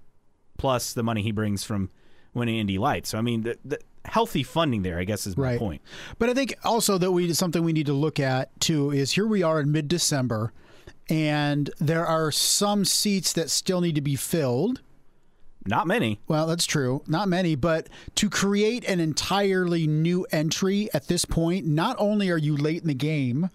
plus 0.58 0.92
the 0.92 1.02
money 1.02 1.22
he 1.22 1.32
brings 1.32 1.64
from 1.64 1.90
winning 2.34 2.58
Indy 2.58 2.78
Lights. 2.78 3.10
So 3.10 3.18
I 3.18 3.22
mean, 3.22 3.42
the, 3.42 3.58
the 3.64 3.78
healthy 4.08 4.42
funding 4.42 4.82
there, 4.82 4.98
I 4.98 5.04
guess, 5.04 5.26
is 5.26 5.36
my 5.36 5.42
Right. 5.44 5.58
point. 5.58 5.82
But 6.18 6.28
I 6.30 6.34
think 6.34 6.54
also 6.64 6.98
that 6.98 7.12
we 7.12 7.32
something 7.32 7.62
we 7.62 7.72
need 7.72 7.86
to 7.86 7.92
look 7.92 8.18
at 8.18 8.58
too 8.60 8.90
is 8.90 9.12
here 9.12 9.26
we 9.26 9.42
are 9.42 9.60
in 9.60 9.70
mid 9.70 9.88
December, 9.88 10.52
and 11.08 11.70
there 11.78 12.06
are 12.06 12.30
some 12.30 12.84
seats 12.84 13.32
that 13.34 13.50
still 13.50 13.80
need 13.80 13.94
to 13.94 14.00
be 14.00 14.16
filled. 14.16 14.80
Not 15.66 15.86
many. 15.86 16.20
Well, 16.26 16.46
that's 16.46 16.64
true. 16.64 17.02
Not 17.06 17.28
many, 17.28 17.54
but 17.54 17.88
to 18.14 18.30
create 18.30 18.84
an 18.84 19.00
entirely 19.00 19.86
new 19.86 20.26
entry 20.30 20.88
at 20.94 21.08
this 21.08 21.24
point, 21.26 21.66
not 21.66 21.94
only 21.98 22.30
are 22.30 22.38
you 22.38 22.56
late 22.56 22.80
in 22.80 22.88
the 22.88 22.94
game 22.94 23.50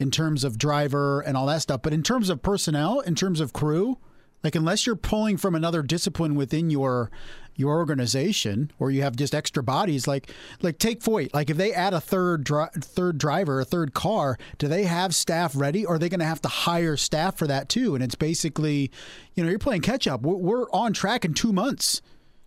in 0.00 0.10
terms 0.10 0.42
of 0.42 0.58
driver 0.58 1.20
and 1.20 1.36
all 1.36 1.46
that 1.46 1.62
stuff. 1.62 1.82
But 1.82 1.92
in 1.92 2.02
terms 2.02 2.30
of 2.30 2.42
personnel, 2.42 2.98
in 3.00 3.14
terms 3.14 3.38
of 3.38 3.52
crew, 3.52 3.98
like 4.42 4.56
unless 4.56 4.86
you're 4.86 4.96
pulling 4.96 5.36
from 5.36 5.54
another 5.54 5.82
discipline 5.82 6.34
within 6.34 6.68
your 6.70 7.12
your 7.56 7.76
organization 7.76 8.70
or 8.78 8.90
you 8.90 9.02
have 9.02 9.16
just 9.16 9.34
extra 9.34 9.62
bodies 9.62 10.06
like 10.06 10.30
like 10.62 10.78
take 10.78 11.00
Foyt 11.00 11.32
like 11.34 11.50
if 11.50 11.56
they 11.56 11.72
add 11.72 11.94
a 11.94 12.00
third 12.00 12.44
dri- 12.44 12.66
third 12.74 13.18
driver 13.18 13.60
a 13.60 13.64
third 13.64 13.94
car 13.94 14.38
do 14.58 14.68
they 14.68 14.84
have 14.84 15.14
staff 15.14 15.54
ready 15.54 15.84
or 15.84 15.96
are 15.96 15.98
they 15.98 16.08
going 16.08 16.20
to 16.20 16.26
have 16.26 16.40
to 16.42 16.48
hire 16.48 16.96
staff 16.96 17.36
for 17.36 17.46
that 17.46 17.68
too 17.68 17.94
and 17.94 18.02
it's 18.02 18.14
basically 18.14 18.90
you 19.34 19.44
know 19.44 19.50
you're 19.50 19.58
playing 19.58 19.82
catch 19.82 20.06
up 20.06 20.22
we're, 20.22 20.36
we're 20.36 20.70
on 20.70 20.92
track 20.92 21.24
in 21.24 21.34
2 21.34 21.52
months 21.52 22.00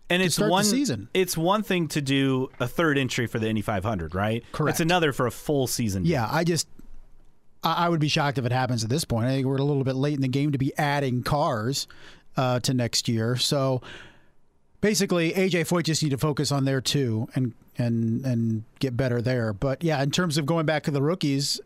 and 0.10 0.22
it's 0.22 0.38
one 0.40 0.64
season. 0.64 1.10
It's 1.14 1.36
one 1.36 1.64
thing 1.64 1.88
to 1.90 2.02
do 2.02 2.52
a 2.60 2.68
third 2.68 2.98
entry 2.98 3.26
for 3.26 3.40
the 3.40 3.50
Indy 3.50 3.64
500, 3.64 4.14
right? 4.14 4.44
Correct. 4.52 4.76
It's 4.76 4.80
another 4.80 5.12
for 5.12 5.26
a 5.26 5.32
full 5.32 5.66
season. 5.66 6.06
Yeah, 6.06 6.28
I 6.32 6.44
just 6.44 6.68
I, 7.64 7.86
I 7.86 7.90
would 7.90 8.00
be 8.00 8.08
shocked 8.08 8.38
if 8.38 8.46
it 8.46 8.52
happens 8.52 8.84
at 8.84 8.90
this 8.90 9.04
point. 9.04 9.26
I 9.26 9.30
think 9.30 9.48
we're 9.48 9.58
a 9.58 9.64
little 9.64 9.84
bit 9.84 9.96
late 9.96 10.14
in 10.14 10.22
the 10.22 10.28
game 10.28 10.52
to 10.52 10.58
be 10.58 10.78
adding 10.78 11.24
cars 11.24 11.88
uh, 12.38 12.60
to 12.62 12.74
next 12.74 13.08
year. 13.08 13.36
So 13.36 13.82
basically, 14.86 15.32
AJ 15.32 15.68
Foyt 15.68 15.82
just 15.82 16.04
need 16.04 16.12
to 16.12 16.18
focus 16.18 16.52
on 16.52 16.66
there 16.66 16.80
too 16.80 17.28
and 17.34 17.54
and 17.76 18.24
and 18.24 18.64
get 18.78 18.96
better 18.96 19.20
there. 19.20 19.52
But 19.52 19.84
yeah, 19.84 20.02
in 20.04 20.12
terms 20.12 20.38
of 20.38 20.46
going 20.46 20.68
back 20.68 20.84
to 20.84 20.92
the 20.92 21.02
rookies, 21.02 21.60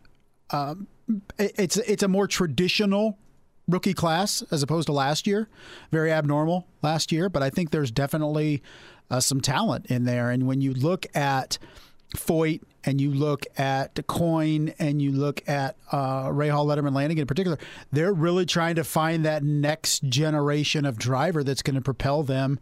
um, 0.51 0.87
it, 1.37 1.53
it's 1.57 1.75
it's 1.75 2.01
a 2.01 2.07
more 2.07 2.27
traditional 2.27 3.17
rookie 3.67 3.93
class 3.93 4.41
as 4.51 4.63
opposed 4.63 4.85
to 4.85 4.93
last 4.93 5.27
year. 5.27 5.49
Very 5.91 6.13
abnormal 6.13 6.65
last 6.81 7.11
year, 7.11 7.27
but 7.27 7.43
I 7.43 7.49
think 7.49 7.71
there's 7.71 7.91
definitely 7.91 8.63
uh, 9.11 9.19
some 9.19 9.41
talent 9.41 9.87
in 9.87 10.05
there. 10.05 10.29
And 10.29 10.47
when 10.47 10.61
you 10.61 10.73
look 10.73 11.05
at 11.13 11.57
Foyt 12.15 12.61
and 12.85 13.01
you 13.01 13.11
look 13.11 13.45
at 13.57 13.95
DeCoin 13.95 14.73
and 14.79 15.01
you 15.01 15.11
look 15.11 15.47
at 15.47 15.75
uh, 15.91 16.25
Rahal, 16.25 16.65
Letterman, 16.65 16.93
Lanigan 16.93 17.21
in 17.21 17.27
particular, 17.27 17.57
they're 17.91 18.13
really 18.13 18.45
trying 18.45 18.75
to 18.75 18.83
find 18.83 19.25
that 19.25 19.43
next 19.43 20.03
generation 20.03 20.85
of 20.85 20.97
driver 20.97 21.43
that's 21.43 21.61
going 21.61 21.75
to 21.75 21.81
propel 21.81 22.23
them 22.23 22.59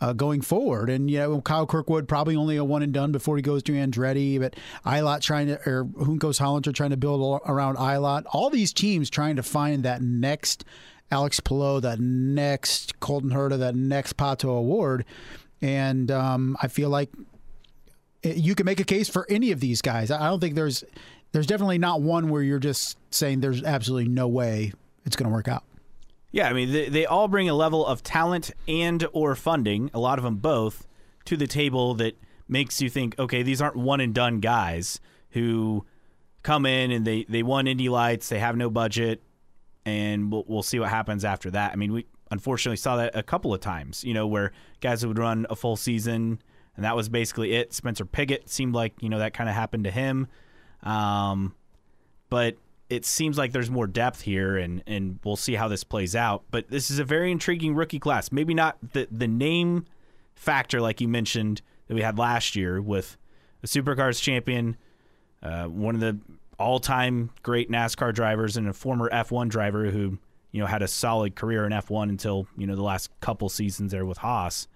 uh, 0.00 0.12
going 0.12 0.40
forward. 0.40 0.90
And 0.90 1.10
you 1.10 1.18
know, 1.18 1.40
Kyle 1.40 1.66
Kirkwood 1.66 2.08
probably 2.08 2.36
only 2.36 2.56
a 2.56 2.64
one 2.64 2.82
and 2.82 2.92
done 2.92 3.12
before 3.12 3.36
he 3.36 3.42
goes 3.42 3.62
to 3.64 3.72
Andretti, 3.72 4.38
but 4.40 4.54
Ilott 4.84 5.20
trying 5.20 5.48
to 5.48 5.54
or 5.68 5.84
Juncos 5.84 6.40
Hollinger 6.40 6.74
trying 6.74 6.90
to 6.90 6.96
build 6.96 7.40
around 7.46 7.76
Ilott. 7.76 8.24
All 8.32 8.50
these 8.50 8.72
teams 8.72 9.10
trying 9.10 9.36
to 9.36 9.42
find 9.42 9.82
that 9.82 10.02
next 10.02 10.64
Alex 11.10 11.40
Palou, 11.40 11.80
that 11.80 12.00
next 12.00 12.98
Colton 13.00 13.30
Herta, 13.30 13.58
that 13.58 13.74
next 13.74 14.16
Pato 14.16 14.46
O'Ward. 14.46 15.04
And 15.62 16.10
um, 16.10 16.56
I 16.60 16.68
feel 16.68 16.90
like 16.90 17.10
you 18.34 18.54
can 18.54 18.66
make 18.66 18.80
a 18.80 18.84
case 18.84 19.08
for 19.08 19.26
any 19.28 19.52
of 19.52 19.60
these 19.60 19.82
guys. 19.82 20.10
I 20.10 20.28
don't 20.28 20.40
think 20.40 20.54
there's 20.54 20.84
there's 21.32 21.46
definitely 21.46 21.78
not 21.78 22.00
one 22.00 22.28
where 22.28 22.42
you're 22.42 22.58
just 22.58 22.98
saying 23.12 23.40
there's 23.40 23.62
absolutely 23.62 24.08
no 24.08 24.28
way 24.28 24.72
it's 25.04 25.16
going 25.16 25.28
to 25.28 25.34
work 25.34 25.48
out. 25.48 25.64
Yeah, 26.32 26.48
I 26.48 26.52
mean 26.52 26.72
they, 26.72 26.88
they 26.88 27.06
all 27.06 27.28
bring 27.28 27.48
a 27.48 27.54
level 27.54 27.86
of 27.86 28.02
talent 28.02 28.50
and 28.66 29.06
or 29.12 29.34
funding, 29.34 29.90
a 29.94 29.98
lot 29.98 30.18
of 30.18 30.24
them 30.24 30.36
both, 30.36 30.86
to 31.26 31.36
the 31.36 31.46
table 31.46 31.94
that 31.94 32.16
makes 32.48 32.80
you 32.80 32.88
think, 32.88 33.18
okay, 33.18 33.42
these 33.42 33.60
aren't 33.60 33.76
one 33.76 34.00
and 34.00 34.14
done 34.14 34.40
guys 34.40 35.00
who 35.30 35.84
come 36.42 36.66
in 36.66 36.90
and 36.90 37.04
they 37.06 37.24
they 37.28 37.42
won 37.42 37.66
Indy 37.66 37.88
Lights, 37.88 38.28
they 38.28 38.38
have 38.38 38.56
no 38.56 38.70
budget, 38.70 39.22
and 39.84 40.30
we'll, 40.30 40.44
we'll 40.46 40.62
see 40.62 40.78
what 40.78 40.88
happens 40.88 41.24
after 41.24 41.50
that. 41.50 41.72
I 41.72 41.76
mean, 41.76 41.92
we 41.92 42.06
unfortunately 42.30 42.76
saw 42.76 42.96
that 42.96 43.14
a 43.14 43.22
couple 43.22 43.54
of 43.54 43.60
times, 43.60 44.04
you 44.04 44.14
know, 44.14 44.26
where 44.26 44.52
guys 44.80 45.06
would 45.06 45.18
run 45.18 45.46
a 45.48 45.56
full 45.56 45.76
season 45.76 46.40
and 46.76 46.84
that 46.84 46.94
was 46.94 47.08
basically 47.08 47.54
it. 47.54 47.72
Spencer 47.72 48.04
Pigot 48.04 48.48
seemed 48.48 48.74
like 48.74 48.94
you 49.00 49.08
know 49.08 49.18
that 49.18 49.34
kind 49.34 49.48
of 49.48 49.54
happened 49.54 49.84
to 49.84 49.90
him, 49.90 50.28
um, 50.82 51.54
but 52.28 52.56
it 52.88 53.04
seems 53.04 53.36
like 53.36 53.52
there's 53.52 53.70
more 53.70 53.86
depth 53.86 54.20
here, 54.22 54.56
and 54.56 54.82
and 54.86 55.18
we'll 55.24 55.36
see 55.36 55.54
how 55.54 55.68
this 55.68 55.84
plays 55.84 56.14
out. 56.14 56.44
But 56.50 56.68
this 56.68 56.90
is 56.90 56.98
a 56.98 57.04
very 57.04 57.32
intriguing 57.32 57.74
rookie 57.74 57.98
class. 57.98 58.30
Maybe 58.30 58.54
not 58.54 58.76
the 58.92 59.08
the 59.10 59.28
name 59.28 59.86
factor 60.34 60.80
like 60.80 61.00
you 61.00 61.08
mentioned 61.08 61.62
that 61.88 61.94
we 61.94 62.02
had 62.02 62.18
last 62.18 62.54
year 62.54 62.80
with 62.80 63.16
a 63.62 63.66
Supercars 63.66 64.20
champion, 64.20 64.76
uh, 65.42 65.64
one 65.64 65.94
of 65.94 66.00
the 66.00 66.18
all-time 66.58 67.30
great 67.42 67.70
NASCAR 67.70 68.14
drivers, 68.14 68.56
and 68.56 68.68
a 68.68 68.72
former 68.72 69.08
F1 69.10 69.48
driver 69.48 69.90
who 69.90 70.18
you 70.52 70.60
know 70.60 70.66
had 70.66 70.82
a 70.82 70.88
solid 70.88 71.34
career 71.34 71.64
in 71.64 71.72
F1 71.72 72.10
until 72.10 72.46
you 72.56 72.66
know 72.66 72.76
the 72.76 72.82
last 72.82 73.10
couple 73.20 73.48
seasons 73.48 73.92
there 73.92 74.04
with 74.04 74.18
Haas 74.18 74.68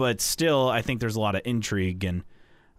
but 0.00 0.22
still, 0.22 0.70
I 0.70 0.80
think 0.80 0.98
there's 0.98 1.16
a 1.16 1.20
lot 1.20 1.34
of 1.34 1.42
intrigue. 1.44 2.04
And 2.04 2.24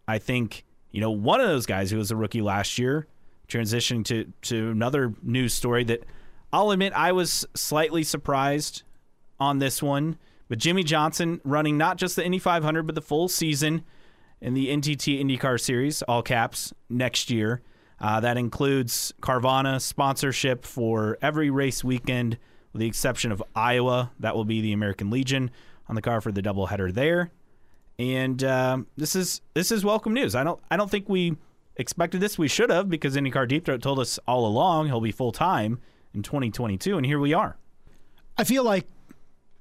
I 0.07 0.17
think, 0.17 0.65
you 0.89 0.99
know, 1.01 1.11
one 1.11 1.39
of 1.39 1.47
those 1.47 1.67
guys 1.67 1.91
who 1.91 1.97
was 1.97 2.09
a 2.09 2.15
rookie 2.15 2.41
last 2.41 2.79
year, 2.79 3.05
transitioning 3.47 4.03
to, 4.05 4.33
to 4.41 4.71
another 4.71 5.13
news 5.21 5.53
story 5.53 5.83
that 5.83 6.03
I'll 6.51 6.71
admit 6.71 6.93
I 6.93 7.11
was 7.11 7.45
slightly 7.53 8.01
surprised 8.01 8.81
on 9.39 9.59
this 9.59 9.83
one. 9.83 10.17
But 10.47 10.57
Jimmie 10.57 10.83
Johnson 10.83 11.39
running 11.43 11.77
not 11.77 11.97
just 11.97 12.15
the 12.15 12.25
Indy 12.25 12.39
500, 12.39 12.87
but 12.87 12.95
the 12.95 13.03
full 13.03 13.27
season 13.27 13.83
in 14.41 14.55
the 14.55 14.69
NTT 14.69 15.21
IndyCar 15.23 15.61
Series, 15.61 16.01
all 16.01 16.23
caps, 16.23 16.73
next 16.89 17.29
year. 17.29 17.61
Uh, 17.99 18.19
that 18.19 18.35
includes 18.35 19.13
Carvana 19.21 19.79
sponsorship 19.79 20.65
for 20.65 21.19
every 21.21 21.51
race 21.51 21.83
weekend, 21.83 22.39
with 22.73 22.79
the 22.79 22.87
exception 22.87 23.31
of 23.31 23.43
Iowa. 23.55 24.11
That 24.19 24.35
will 24.35 24.43
be 24.43 24.59
the 24.61 24.73
American 24.73 25.11
Legion 25.11 25.51
on 25.91 25.95
the 25.95 26.01
car 26.01 26.21
for 26.21 26.31
the 26.31 26.41
doubleheader 26.41 26.91
there. 26.91 27.29
And 27.99 28.43
um, 28.43 28.87
this 28.97 29.15
is 29.15 29.41
this 29.53 29.71
is 29.71 29.85
welcome 29.85 30.13
news. 30.13 30.33
I 30.33 30.43
don't 30.43 30.59
I 30.71 30.77
don't 30.77 30.89
think 30.89 31.07
we 31.07 31.35
expected 31.75 32.21
this. 32.21 32.37
We 32.37 32.47
should 32.47 32.71
have 32.71 32.89
because 32.89 33.15
IndyCar 33.15 33.47
Deep 33.47 33.65
Throat 33.65 33.81
told 33.83 33.99
us 33.99 34.17
all 34.27 34.47
along 34.47 34.87
he'll 34.87 35.01
be 35.01 35.11
full 35.11 35.33
time 35.33 35.79
in 36.13 36.23
2022, 36.23 36.97
and 36.97 37.05
here 37.05 37.19
we 37.19 37.33
are. 37.33 37.57
I 38.37 38.45
feel 38.45 38.63
like 38.63 38.87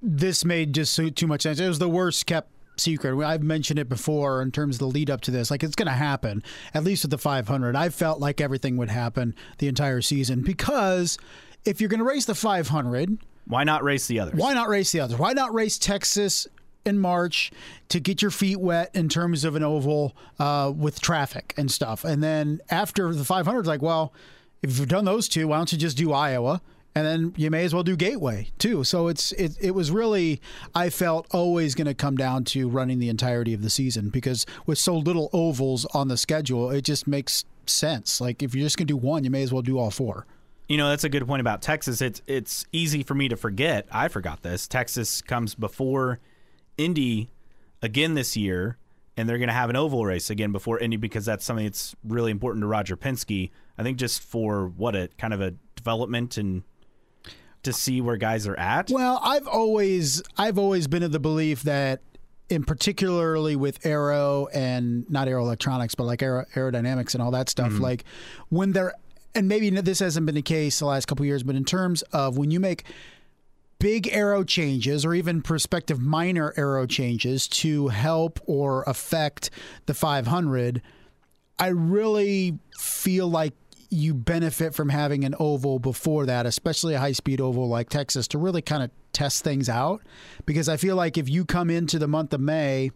this 0.01 0.45
made 0.45 0.73
just 0.73 0.99
too 1.17 1.27
much 1.27 1.43
sense. 1.43 1.61
It 1.61 1.69
was 1.69 1.81
the 1.81 1.89
worst 1.89 2.25
kept 2.27 2.51
secret. 2.79 3.23
I've 3.23 3.43
mentioned 3.43 3.79
it 3.79 3.89
before 3.89 4.41
in 4.41 4.53
terms 4.53 4.77
of 4.77 4.79
the 4.79 4.87
lead 4.87 5.11
up 5.11 5.21
to 5.23 5.31
this. 5.31 5.51
Like 5.51 5.63
it's 5.63 5.75
going 5.75 5.89
to 5.89 5.93
happen, 5.93 6.43
at 6.73 6.83
least 6.83 7.05
with 7.05 7.11
the 7.11 7.19
500. 7.19 7.77
I 7.77 7.91
felt 7.91 8.21
like 8.21 8.41
everything 8.41 8.79
would 8.79 8.89
happen 8.89 9.35
the 9.59 9.69
entire 9.69 10.01
season 10.01 10.41
because 10.41 11.19
if 11.67 11.81
you're 11.81 11.91
going 11.91 11.99
to 11.99 12.05
race 12.05 12.25
the 12.25 12.35
500, 12.35 13.19
why 13.51 13.65
not 13.65 13.83
race 13.83 14.07
the 14.07 14.21
others? 14.21 14.35
Why 14.35 14.55
not 14.55 14.69
race 14.69 14.93
the 14.93 15.01
others? 15.01 15.19
Why 15.19 15.33
not 15.33 15.53
race 15.53 15.79
Texas 15.79 16.47
in 16.85 16.99
March 16.99 17.53
to 17.89 18.01
get 18.01 18.23
your 18.23 18.31
feet 18.31 18.59
wet 18.59 18.91
in 18.95 19.09
terms 19.09 19.45
of 19.45 19.57
an 19.57 19.63
oval 19.63 20.17
uh, 20.39 20.73
with 20.75 21.01
traffic 21.01 21.55
and 21.57 21.71
stuff? 21.71 22.05
And 22.05 22.23
then 22.23 22.61
after 22.71 23.13
the 23.15 23.25
500, 23.25 23.67
like, 23.67 23.83
well, 23.83 24.13
if 24.63 24.79
you've 24.79 24.89
done 24.89 25.05
those 25.05 25.29
two, 25.29 25.49
why 25.49 25.57
don't 25.57 25.73
you 25.73 25.79
just 25.79 25.97
do 25.97 26.13
Iowa? 26.13 26.61
And 26.95 27.07
then 27.07 27.35
you 27.37 27.51
may 27.51 27.65
as 27.65 27.73
well 27.73 27.85
do 27.85 27.97
Gateway 27.97 28.49
too. 28.59 28.83
So 28.83 29.09
it's 29.09 29.31
it, 29.33 29.57
it 29.61 29.71
was 29.73 29.93
really 29.93 30.41
I 30.75 30.91
felt 30.91 31.27
always 31.31 31.77
going 31.77 31.87
to 31.87 31.95
come 31.95 32.17
down 32.17 32.45
to 32.47 32.69
running 32.69 32.99
the 32.99 33.09
entirety 33.09 33.55
of 33.55 33.63
the 33.63 33.71
season 33.71 34.09
because 34.09 34.45
with 34.67 34.79
so 34.79 34.97
little 34.97 35.31
ovals 35.33 35.85
on 35.87 36.09
the 36.09 36.17
schedule, 36.17 36.71
it 36.71 36.83
just 36.83 37.07
makes 37.07 37.45
sense. 37.67 38.21
Like 38.21 38.43
if 38.43 38.55
you're 38.55 38.67
just 38.67 38.77
going 38.77 38.89
to 38.89 38.93
do 38.93 38.97
one, 38.97 39.23
you 39.23 39.31
may 39.31 39.43
as 39.43 39.53
well 39.53 39.63
do 39.63 39.79
all 39.79 39.93
four. 39.93 40.27
You 40.71 40.77
know, 40.77 40.89
that's 40.89 41.03
a 41.03 41.09
good 41.09 41.27
point 41.27 41.41
about 41.41 41.63
Texas. 41.63 42.01
It's 42.01 42.23
it's 42.29 42.65
easy 42.71 43.03
for 43.03 43.17
me 43.17 43.29
to 43.29 43.37
forget. 43.37 43.89
I 43.91 44.07
forgot 44.07 44.43
this. 44.43 44.69
Texas 44.69 45.21
comes 45.21 45.57
before 45.57 46.21
Indy 46.79 47.29
again 47.83 48.15
this 48.15 48.37
year, 48.37 48.79
and 49.17 49.29
they're 49.29 49.39
going 49.39 49.49
to 49.49 49.53
have 49.53 49.69
an 49.69 49.75
oval 49.75 50.07
race 50.07 50.31
again 50.31 50.53
before 50.53 50.79
Indy 50.79 50.97
because 50.97 51.25
that's 51.25 51.45
something 51.45 51.67
that's 51.67 51.97
really 52.05 52.31
important 52.31 52.63
to 52.63 52.69
Roger 52.69 52.97
Penske. 52.97 53.51
I 53.79 53.83
think 53.83 53.99
just 53.99 54.23
for 54.23 54.69
what 54.69 54.95
a 54.95 55.09
kind 55.19 55.35
of 55.35 55.41
a 55.41 55.55
development 55.75 56.37
and 56.37 56.63
to 57.65 57.73
see 57.73 58.01
where 58.01 58.17
guys 58.17 58.47
are 58.47 58.57
at. 58.57 58.91
Well, 58.91 59.19
I've 59.25 59.49
always 59.49 60.23
I've 60.39 60.57
always 60.57 60.87
been 60.87 61.03
of 61.03 61.11
the 61.11 61.19
belief 61.19 61.65
that 61.65 62.01
in 62.49 62.63
particularly 62.63 63.57
with 63.57 63.85
aero 63.85 64.47
and 64.55 65.11
not 65.11 65.27
aero 65.27 65.43
electronics, 65.43 65.97
but 65.97 66.05
like 66.05 66.23
aero, 66.23 66.45
aerodynamics 66.55 67.15
and 67.15 67.23
all 67.25 67.33
that 67.33 67.49
stuff, 67.49 67.73
mm-hmm. 67.73 67.83
like 67.83 68.05
when 68.51 68.71
they're 68.71 68.95
and 69.35 69.49
maybe 69.49 69.71
this 69.71 70.01
hasn't 70.01 70.27
been 70.27 70.35
the 70.35 70.43
case 70.43 70.79
the 70.79 70.87
last 70.87 71.07
couple 71.07 71.25
years, 71.25 71.43
but 71.43 71.57
in 71.57 71.65
terms 71.65 72.03
of 72.13 72.37
when 72.37 72.51
you 72.51 72.61
make 72.61 72.85
big 73.79 74.09
aero 74.13 74.45
changes 74.45 75.05
or 75.05 75.15
even 75.15 75.41
prospective 75.43 76.01
minor 76.01 76.53
aero 76.57 76.87
changes 76.87 77.49
to 77.49 77.89
help 77.89 78.39
or 78.47 78.83
affect 78.87 79.51
the 79.87 79.95
500, 79.95 80.83
I 81.59 81.69
really 81.69 82.59
feel 82.79 83.29
like 83.29 83.55
you 83.89 84.15
benefit 84.15 84.75
from 84.75 84.89
having 84.89 85.25
an 85.25 85.35
oval 85.41 85.79
before 85.79 86.27
that, 86.27 86.47
especially 86.47 86.95
a 86.95 87.01
high 87.01 87.13
speed 87.13 87.41
oval 87.41 87.69
like 87.69 87.89
Texas, 87.89 88.29
to 88.29 88.39
really 88.39 88.63
kind 88.63 88.83
of 88.83 88.91
test 89.13 89.43
things 89.43 89.69
out. 89.69 90.03
Because 90.47 90.69
I 90.69 90.77
feel 90.77 90.95
like 90.95 91.19
if 91.19 91.29
you 91.29 91.45
come 91.45 91.71
into 91.71 91.99
the 91.99 92.07
month 92.07 92.33
of 92.33 92.41
May 92.41 92.93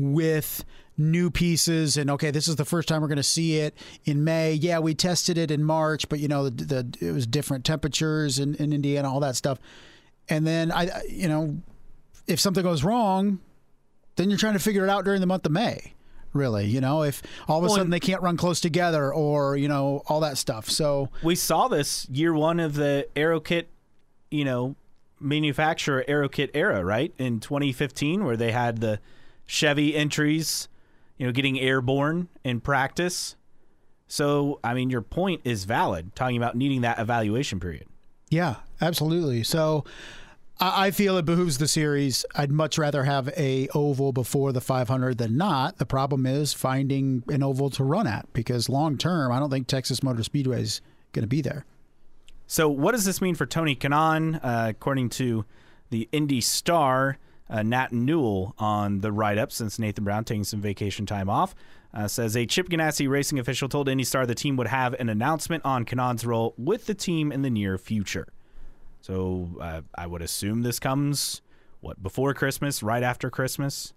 with 0.00 0.64
new 0.96 1.30
pieces 1.30 1.96
and 1.96 2.10
okay 2.10 2.30
this 2.30 2.46
is 2.46 2.56
the 2.56 2.64
first 2.64 2.86
time 2.86 3.00
we're 3.00 3.08
going 3.08 3.16
to 3.16 3.22
see 3.22 3.56
it 3.56 3.74
in 4.04 4.22
may 4.22 4.52
yeah 4.52 4.78
we 4.78 4.94
tested 4.94 5.38
it 5.38 5.50
in 5.50 5.64
march 5.64 6.06
but 6.10 6.18
you 6.18 6.28
know 6.28 6.50
the, 6.50 6.64
the 6.64 7.06
it 7.06 7.12
was 7.12 7.26
different 7.26 7.64
temperatures 7.64 8.38
in, 8.38 8.54
in 8.56 8.72
indiana 8.72 9.10
all 9.10 9.20
that 9.20 9.34
stuff 9.34 9.58
and 10.28 10.46
then 10.46 10.70
i 10.70 10.90
you 11.08 11.26
know 11.26 11.56
if 12.26 12.38
something 12.38 12.62
goes 12.62 12.84
wrong 12.84 13.38
then 14.16 14.28
you're 14.28 14.38
trying 14.38 14.52
to 14.52 14.58
figure 14.58 14.84
it 14.84 14.90
out 14.90 15.04
during 15.04 15.20
the 15.20 15.26
month 15.26 15.46
of 15.46 15.52
may 15.52 15.94
really. 16.32 16.66
You 16.66 16.80
know, 16.80 17.02
if 17.02 17.22
all 17.48 17.58
of 17.58 17.64
a 17.64 17.66
Well, 17.66 17.76
sudden 17.76 17.90
they 17.90 18.00
can't 18.00 18.22
run 18.22 18.36
close 18.36 18.60
together 18.60 19.12
or, 19.12 19.56
you 19.56 19.68
know, 19.68 20.02
all 20.06 20.20
that 20.20 20.38
stuff. 20.38 20.68
So, 20.70 21.08
We 21.22 21.34
saw 21.34 21.68
this 21.68 22.08
year 22.08 22.32
one 22.32 22.60
of 22.60 22.74
the 22.74 23.08
Aero 23.16 23.40
Kit, 23.40 23.68
you 24.30 24.44
know, 24.44 24.76
manufacturer 25.18 26.04
Aero 26.08 26.28
Kit 26.28 26.50
era, 26.54 26.84
right? 26.84 27.12
In 27.18 27.40
2015, 27.40 28.24
where 28.24 28.36
they 28.36 28.52
had 28.52 28.80
the 28.80 29.00
Chevy 29.50 29.96
entries, 29.96 30.68
you 31.18 31.26
know, 31.26 31.32
getting 31.32 31.58
airborne 31.58 32.28
in 32.44 32.60
practice. 32.60 33.34
So, 34.06 34.60
I 34.62 34.74
mean, 34.74 34.90
your 34.90 35.02
point 35.02 35.40
is 35.42 35.64
valid, 35.64 36.14
talking 36.14 36.36
about 36.36 36.54
needing 36.54 36.82
that 36.82 37.00
evaluation 37.00 37.58
period. 37.58 37.86
yeah, 38.28 38.56
absolutely. 38.80 39.42
So, 39.42 39.84
I 40.62 40.90
feel 40.90 41.16
it 41.16 41.24
behooves 41.24 41.56
the 41.56 41.66
series. 41.66 42.26
I'd 42.34 42.52
much 42.52 42.76
rather 42.76 43.04
have 43.04 43.28
a 43.28 43.66
oval 43.74 44.12
before 44.12 44.52
the 44.52 44.60
500 44.60 45.16
than 45.16 45.38
not. 45.38 45.78
The 45.78 45.86
problem 45.86 46.26
is 46.26 46.52
finding 46.52 47.24
an 47.28 47.42
oval 47.42 47.70
to 47.70 47.82
run 47.82 48.06
at 48.06 48.30
because 48.34 48.68
long 48.68 48.98
term, 48.98 49.32
I 49.32 49.38
don't 49.38 49.48
think 49.48 49.68
Texas 49.68 50.02
Motor 50.02 50.22
Speedway 50.22 50.60
is 50.60 50.82
going 51.12 51.22
to 51.22 51.28
be 51.28 51.40
there. 51.40 51.64
So, 52.46 52.68
what 52.68 52.92
does 52.92 53.06
this 53.06 53.22
mean 53.22 53.34
for 53.34 53.46
Tony 53.46 53.74
Kanaan? 53.74 54.38
Uh, 54.42 54.66
according 54.68 55.08
to 55.10 55.46
the 55.88 56.10
Indy 56.12 56.42
Star, 56.42 57.16
uh, 57.50 57.62
Nat 57.62 57.92
Newell 57.92 58.54
on 58.58 59.00
the 59.00 59.12
write 59.12 59.36
up, 59.36 59.52
since 59.52 59.78
Nathan 59.78 60.04
Brown 60.04 60.24
taking 60.24 60.44
some 60.44 60.60
vacation 60.60 61.04
time 61.04 61.28
off, 61.28 61.54
uh, 61.92 62.06
says 62.06 62.36
a 62.36 62.46
Chip 62.46 62.68
Ganassi 62.68 63.08
racing 63.08 63.38
official 63.38 63.68
told 63.68 63.88
Indy 63.88 64.04
Star 64.04 64.24
the 64.24 64.34
team 64.34 64.56
would 64.56 64.68
have 64.68 64.94
an 64.94 65.08
announcement 65.08 65.64
on 65.64 65.84
Kanaan's 65.84 66.24
role 66.24 66.54
with 66.56 66.86
the 66.86 66.94
team 66.94 67.32
in 67.32 67.42
the 67.42 67.50
near 67.50 67.76
future. 67.76 68.28
So, 69.02 69.48
uh, 69.60 69.80
I 69.94 70.06
would 70.06 70.22
assume 70.22 70.62
this 70.62 70.78
comes, 70.78 71.42
what, 71.80 72.02
before 72.02 72.32
Christmas, 72.34 72.82
right 72.82 73.02
after 73.02 73.30
Christmas? 73.30 73.92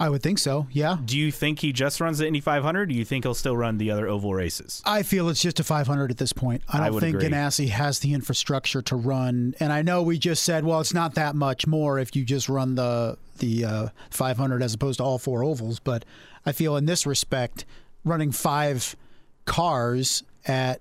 I 0.00 0.08
would 0.08 0.22
think 0.22 0.38
so. 0.38 0.66
Yeah. 0.72 0.96
Do 1.04 1.18
you 1.18 1.30
think 1.30 1.58
he 1.58 1.72
just 1.72 2.00
runs 2.00 2.18
the 2.18 2.26
Indy 2.26 2.40
500? 2.40 2.88
Do 2.88 2.94
you 2.94 3.04
think 3.04 3.24
he'll 3.24 3.34
still 3.34 3.54
run 3.54 3.76
the 3.76 3.90
other 3.90 4.08
oval 4.08 4.32
races? 4.34 4.82
I 4.86 5.02
feel 5.02 5.28
it's 5.28 5.42
just 5.42 5.60
a 5.60 5.64
500 5.64 6.10
at 6.10 6.16
this 6.16 6.32
point. 6.32 6.62
I 6.68 6.78
I 6.78 6.84
don't 6.84 6.94
would 6.94 7.00
think 7.02 7.16
agree. 7.16 7.28
Ganassi 7.28 7.68
has 7.68 7.98
the 7.98 8.14
infrastructure 8.14 8.80
to 8.80 8.96
run. 8.96 9.54
And 9.60 9.72
I 9.72 9.82
know 9.82 10.02
we 10.02 10.18
just 10.18 10.42
said, 10.42 10.64
well, 10.64 10.80
it's 10.80 10.94
not 10.94 11.16
that 11.16 11.36
much 11.36 11.66
more 11.66 11.98
if 11.98 12.16
you 12.16 12.24
just 12.24 12.48
run 12.48 12.76
the 12.76 13.18
the 13.40 13.64
uh, 13.64 13.88
500 14.10 14.62
as 14.62 14.72
opposed 14.74 14.98
to 14.98 15.04
all 15.04 15.18
four 15.18 15.44
ovals. 15.44 15.78
But 15.80 16.06
I 16.46 16.52
feel 16.52 16.76
in 16.76 16.86
this 16.86 17.06
respect, 17.06 17.66
running 18.02 18.32
five 18.32 18.96
cars 19.44 20.22
at 20.46 20.80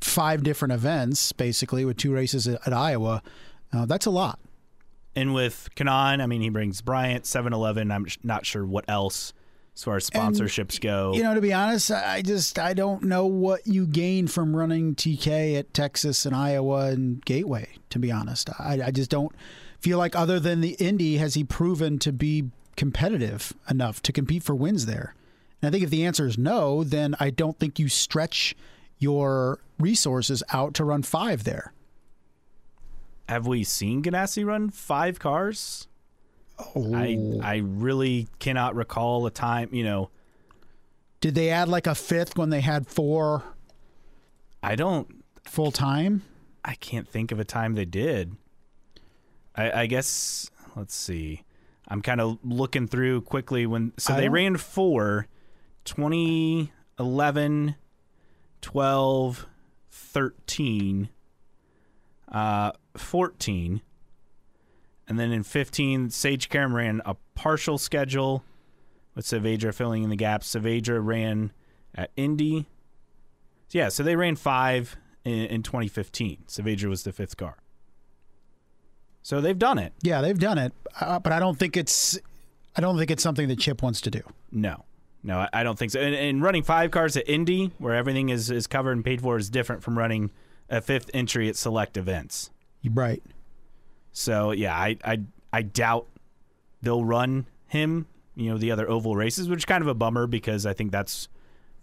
five 0.00 0.42
different 0.42 0.72
events, 0.72 1.30
basically 1.32 1.84
with 1.84 1.96
two 1.98 2.12
races 2.12 2.48
at, 2.48 2.66
at 2.66 2.72
Iowa, 2.72 3.22
uh, 3.72 3.86
that's 3.86 4.06
a 4.06 4.10
lot. 4.10 4.40
And 5.16 5.34
with 5.34 5.70
Kanaan, 5.74 6.22
I 6.22 6.26
mean, 6.26 6.42
he 6.42 6.50
brings 6.50 6.82
Bryant, 6.82 7.24
7 7.26 7.52
Eleven. 7.52 7.90
I'm 7.90 8.06
not 8.22 8.44
sure 8.44 8.64
what 8.64 8.84
else 8.86 9.32
as 9.74 9.82
far 9.82 9.96
as 9.96 10.08
sponsorships 10.08 10.80
go. 10.80 11.14
You 11.14 11.22
know, 11.22 11.34
to 11.34 11.40
be 11.40 11.52
honest, 11.52 11.90
I 11.90 12.22
just 12.22 12.58
I 12.58 12.74
don't 12.74 13.02
know 13.04 13.26
what 13.26 13.66
you 13.66 13.86
gain 13.86 14.26
from 14.26 14.54
running 14.54 14.94
TK 14.94 15.58
at 15.58 15.74
Texas 15.74 16.26
and 16.26 16.36
Iowa 16.36 16.88
and 16.88 17.24
Gateway. 17.24 17.68
To 17.90 17.98
be 17.98 18.12
honest, 18.12 18.50
I, 18.58 18.80
I 18.86 18.90
just 18.90 19.10
don't 19.10 19.32
feel 19.80 19.98
like 19.98 20.14
other 20.14 20.38
than 20.38 20.60
the 20.60 20.76
Indy 20.78 21.16
has 21.16 21.34
he 21.34 21.44
proven 21.44 21.98
to 22.00 22.12
be 22.12 22.50
competitive 22.76 23.54
enough 23.70 24.02
to 24.02 24.12
compete 24.12 24.42
for 24.42 24.54
wins 24.54 24.86
there. 24.86 25.14
And 25.60 25.68
I 25.68 25.72
think 25.72 25.84
if 25.84 25.90
the 25.90 26.04
answer 26.04 26.26
is 26.26 26.36
no, 26.36 26.84
then 26.84 27.14
I 27.18 27.30
don't 27.30 27.58
think 27.58 27.78
you 27.78 27.88
stretch 27.88 28.54
your 28.98 29.60
resources 29.78 30.42
out 30.52 30.74
to 30.74 30.84
run 30.84 31.02
five 31.02 31.44
there. 31.44 31.72
Have 33.28 33.46
we 33.46 33.64
seen 33.64 34.02
Ganassi 34.02 34.44
run 34.46 34.70
five 34.70 35.18
cars? 35.18 35.88
I 36.58 37.38
I 37.42 37.56
really 37.64 38.28
cannot 38.38 38.74
recall 38.74 39.26
a 39.26 39.30
time. 39.30 39.68
You 39.72 39.84
know, 39.84 40.10
Did 41.20 41.34
they 41.34 41.50
add 41.50 41.68
like 41.68 41.86
a 41.86 41.94
fifth 41.94 42.36
when 42.38 42.50
they 42.50 42.60
had 42.60 42.86
four 42.86 43.42
I 44.62 44.74
don't. 44.76 45.22
full 45.44 45.70
time? 45.72 46.22
I 46.64 46.74
can't 46.74 47.06
think 47.08 47.30
of 47.30 47.38
a 47.38 47.44
time 47.44 47.74
they 47.74 47.84
did. 47.84 48.36
I, 49.54 49.82
I 49.82 49.86
guess 49.86 50.50
let's 50.76 50.94
see. 50.94 51.42
I'm 51.88 52.02
kind 52.02 52.20
of 52.20 52.38
looking 52.42 52.88
through 52.88 53.20
quickly 53.22 53.66
when 53.66 53.92
so 53.98 54.14
I 54.14 54.16
they 54.16 54.22
don't- 54.24 54.32
ran 54.32 54.56
four 54.56 55.26
2011 55.84 57.76
12 58.60 59.46
13 59.90 61.08
uh 62.32 62.72
14 63.00 63.80
and 65.08 65.18
then 65.18 65.32
in 65.32 65.42
15 65.42 66.10
Sage 66.10 66.48
Karam 66.48 66.74
ran 66.74 67.00
a 67.04 67.16
partial 67.34 67.78
schedule 67.78 68.44
with 69.14 69.24
Saavedra 69.24 69.72
filling 69.72 70.02
in 70.02 70.10
the 70.10 70.16
gaps. 70.16 70.54
Saavedra 70.54 71.04
ran 71.04 71.52
at 71.94 72.10
Indy. 72.16 72.66
Yeah, 73.70 73.88
so 73.88 74.02
they 74.02 74.16
ran 74.16 74.36
five 74.36 74.96
in, 75.24 75.46
in 75.46 75.62
2015. 75.62 76.44
Saavedra 76.48 76.88
was 76.88 77.04
the 77.04 77.12
fifth 77.12 77.36
car. 77.36 77.56
So 79.22 79.40
they've 79.40 79.58
done 79.58 79.78
it. 79.78 79.92
Yeah, 80.02 80.20
they've 80.20 80.38
done 80.38 80.58
it, 80.58 80.72
uh, 81.00 81.18
but 81.18 81.32
I 81.32 81.40
don't 81.40 81.58
think 81.58 81.76
it's 81.76 82.18
I 82.76 82.80
don't 82.80 82.96
think 82.96 83.10
it's 83.10 83.22
something 83.22 83.48
that 83.48 83.58
Chip 83.58 83.82
wants 83.82 84.00
to 84.02 84.10
do. 84.10 84.20
No, 84.52 84.84
no, 85.24 85.38
I, 85.38 85.48
I 85.52 85.62
don't 85.64 85.76
think 85.76 85.90
so. 85.90 86.00
And, 86.00 86.14
and 86.14 86.42
running 86.42 86.62
five 86.62 86.92
cars 86.92 87.16
at 87.16 87.28
Indy, 87.28 87.72
where 87.78 87.94
everything 87.94 88.28
is, 88.28 88.50
is 88.50 88.68
covered 88.68 88.92
and 88.92 89.04
paid 89.04 89.22
for, 89.22 89.36
is 89.36 89.50
different 89.50 89.82
from 89.82 89.98
running 89.98 90.30
a 90.68 90.80
fifth 90.80 91.10
entry 91.12 91.48
at 91.48 91.56
select 91.56 91.96
events. 91.96 92.50
Right. 92.92 93.22
So 94.12 94.52
yeah, 94.52 94.74
I, 94.74 94.96
I 95.04 95.20
I 95.52 95.62
doubt 95.62 96.06
they'll 96.82 97.04
run 97.04 97.46
him. 97.66 98.06
You 98.34 98.50
know 98.50 98.58
the 98.58 98.70
other 98.70 98.88
oval 98.88 99.16
races, 99.16 99.48
which 99.48 99.60
is 99.60 99.64
kind 99.64 99.82
of 99.82 99.88
a 99.88 99.94
bummer 99.94 100.26
because 100.26 100.66
I 100.66 100.72
think 100.72 100.92
that's 100.92 101.28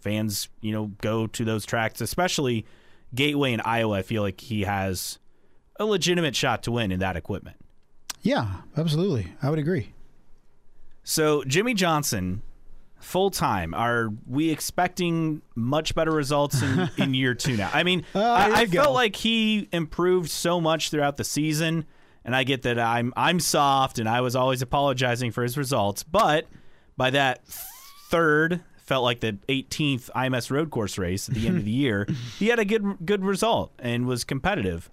fans. 0.00 0.48
You 0.60 0.72
know 0.72 0.86
go 1.00 1.26
to 1.28 1.44
those 1.44 1.64
tracks, 1.66 2.00
especially 2.00 2.66
Gateway 3.14 3.52
in 3.52 3.60
Iowa. 3.60 3.98
I 3.98 4.02
feel 4.02 4.22
like 4.22 4.40
he 4.40 4.62
has 4.62 5.18
a 5.78 5.84
legitimate 5.84 6.34
shot 6.36 6.62
to 6.64 6.72
win 6.72 6.92
in 6.92 7.00
that 7.00 7.16
equipment. 7.16 7.56
Yeah, 8.22 8.62
absolutely. 8.76 9.32
I 9.42 9.50
would 9.50 9.58
agree. 9.58 9.92
So 11.02 11.44
Jimmie 11.44 11.74
Johnson, 11.74 12.42
full 13.04 13.30
time. 13.30 13.74
Are 13.74 14.10
we 14.26 14.50
expecting 14.50 15.42
much 15.54 15.94
better 15.94 16.10
results 16.10 16.62
in, 16.62 16.90
in 16.98 17.14
year 17.14 17.34
two 17.34 17.56
now? 17.56 17.70
I 17.72 17.82
mean, 17.84 18.04
Uh, 18.14 18.20
I, 18.22 18.60
I 18.62 18.66
felt 18.66 18.94
like 18.94 19.16
he 19.16 19.68
improved 19.72 20.30
so 20.30 20.60
much 20.60 20.90
throughout 20.90 21.16
the 21.16 21.24
season, 21.24 21.84
and 22.24 22.34
I 22.34 22.44
get 22.44 22.62
that 22.62 22.78
I'm 22.78 23.12
I'm 23.16 23.38
soft 23.40 23.98
and 23.98 24.08
I 24.08 24.20
was 24.20 24.34
always 24.34 24.62
apologizing 24.62 25.30
for 25.30 25.42
his 25.42 25.56
results, 25.56 26.02
but 26.02 26.46
by 26.96 27.10
that 27.10 27.46
third. 27.46 28.60
Felt 28.76 29.02
like 29.02 29.20
the 29.20 29.38
18th 29.48 30.10
IMS 30.10 30.50
road 30.50 30.70
course 30.70 30.98
race 30.98 31.26
at 31.30 31.34
the 31.34 31.46
end 31.48 31.56
of 31.56 31.64
the 31.64 31.70
year. 31.84 32.06
He 32.38 32.48
had 32.48 32.58
a 32.58 32.66
good 32.66 32.98
good 33.06 33.24
result 33.24 33.72
and 33.78 34.04
was 34.06 34.24
competitive. 34.24 34.90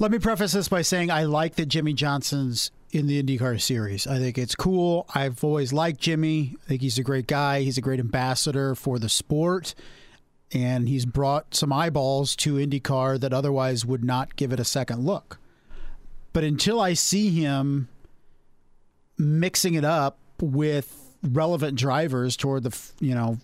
Let 0.00 0.10
me 0.10 0.18
preface 0.18 0.52
this 0.52 0.66
by 0.68 0.82
saying 0.82 1.12
I 1.12 1.22
like 1.24 1.54
that 1.54 1.66
Jimmie 1.66 1.92
Johnson's 1.92 2.72
in 2.94 3.08
the 3.08 3.20
IndyCar 3.20 3.60
series. 3.60 4.06
I 4.06 4.18
think 4.18 4.38
it's 4.38 4.54
cool. 4.54 5.06
I've 5.14 5.42
always 5.42 5.72
liked 5.72 6.00
Jimmie. 6.00 6.54
I 6.62 6.68
think 6.68 6.80
he's 6.80 6.96
a 6.96 7.02
great 7.02 7.26
guy. 7.26 7.62
He's 7.62 7.76
a 7.76 7.80
great 7.80 7.98
ambassador 7.98 8.76
for 8.76 9.00
the 9.00 9.08
sport. 9.08 9.74
And 10.52 10.88
he's 10.88 11.04
brought 11.04 11.54
some 11.56 11.72
eyeballs 11.72 12.36
to 12.36 12.54
IndyCar 12.54 13.18
that 13.20 13.32
otherwise 13.32 13.84
would 13.84 14.04
not 14.04 14.36
give 14.36 14.52
it 14.52 14.60
a 14.60 14.64
second 14.64 15.04
look. 15.04 15.40
But 16.32 16.44
until 16.44 16.80
I 16.80 16.94
see 16.94 17.30
him 17.30 17.88
mixing 19.18 19.74
it 19.74 19.84
up 19.84 20.18
with 20.40 21.16
relevant 21.22 21.76
drivers 21.78 22.36
toward 22.36 22.62
the 22.64 22.78
you 23.00 23.14
know 23.14 23.38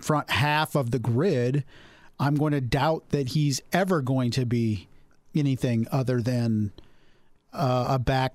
front 0.00 0.30
half 0.30 0.76
of 0.76 0.92
the 0.92 0.98
grid, 1.00 1.64
I'm 2.20 2.36
going 2.36 2.52
to 2.52 2.60
doubt 2.60 3.10
that 3.10 3.30
he's 3.30 3.60
ever 3.72 4.02
going 4.02 4.30
to 4.32 4.46
be 4.46 4.86
anything 5.34 5.88
other 5.90 6.22
than 6.22 6.70
uh, 7.56 7.86
a 7.94 7.98
back. 7.98 8.34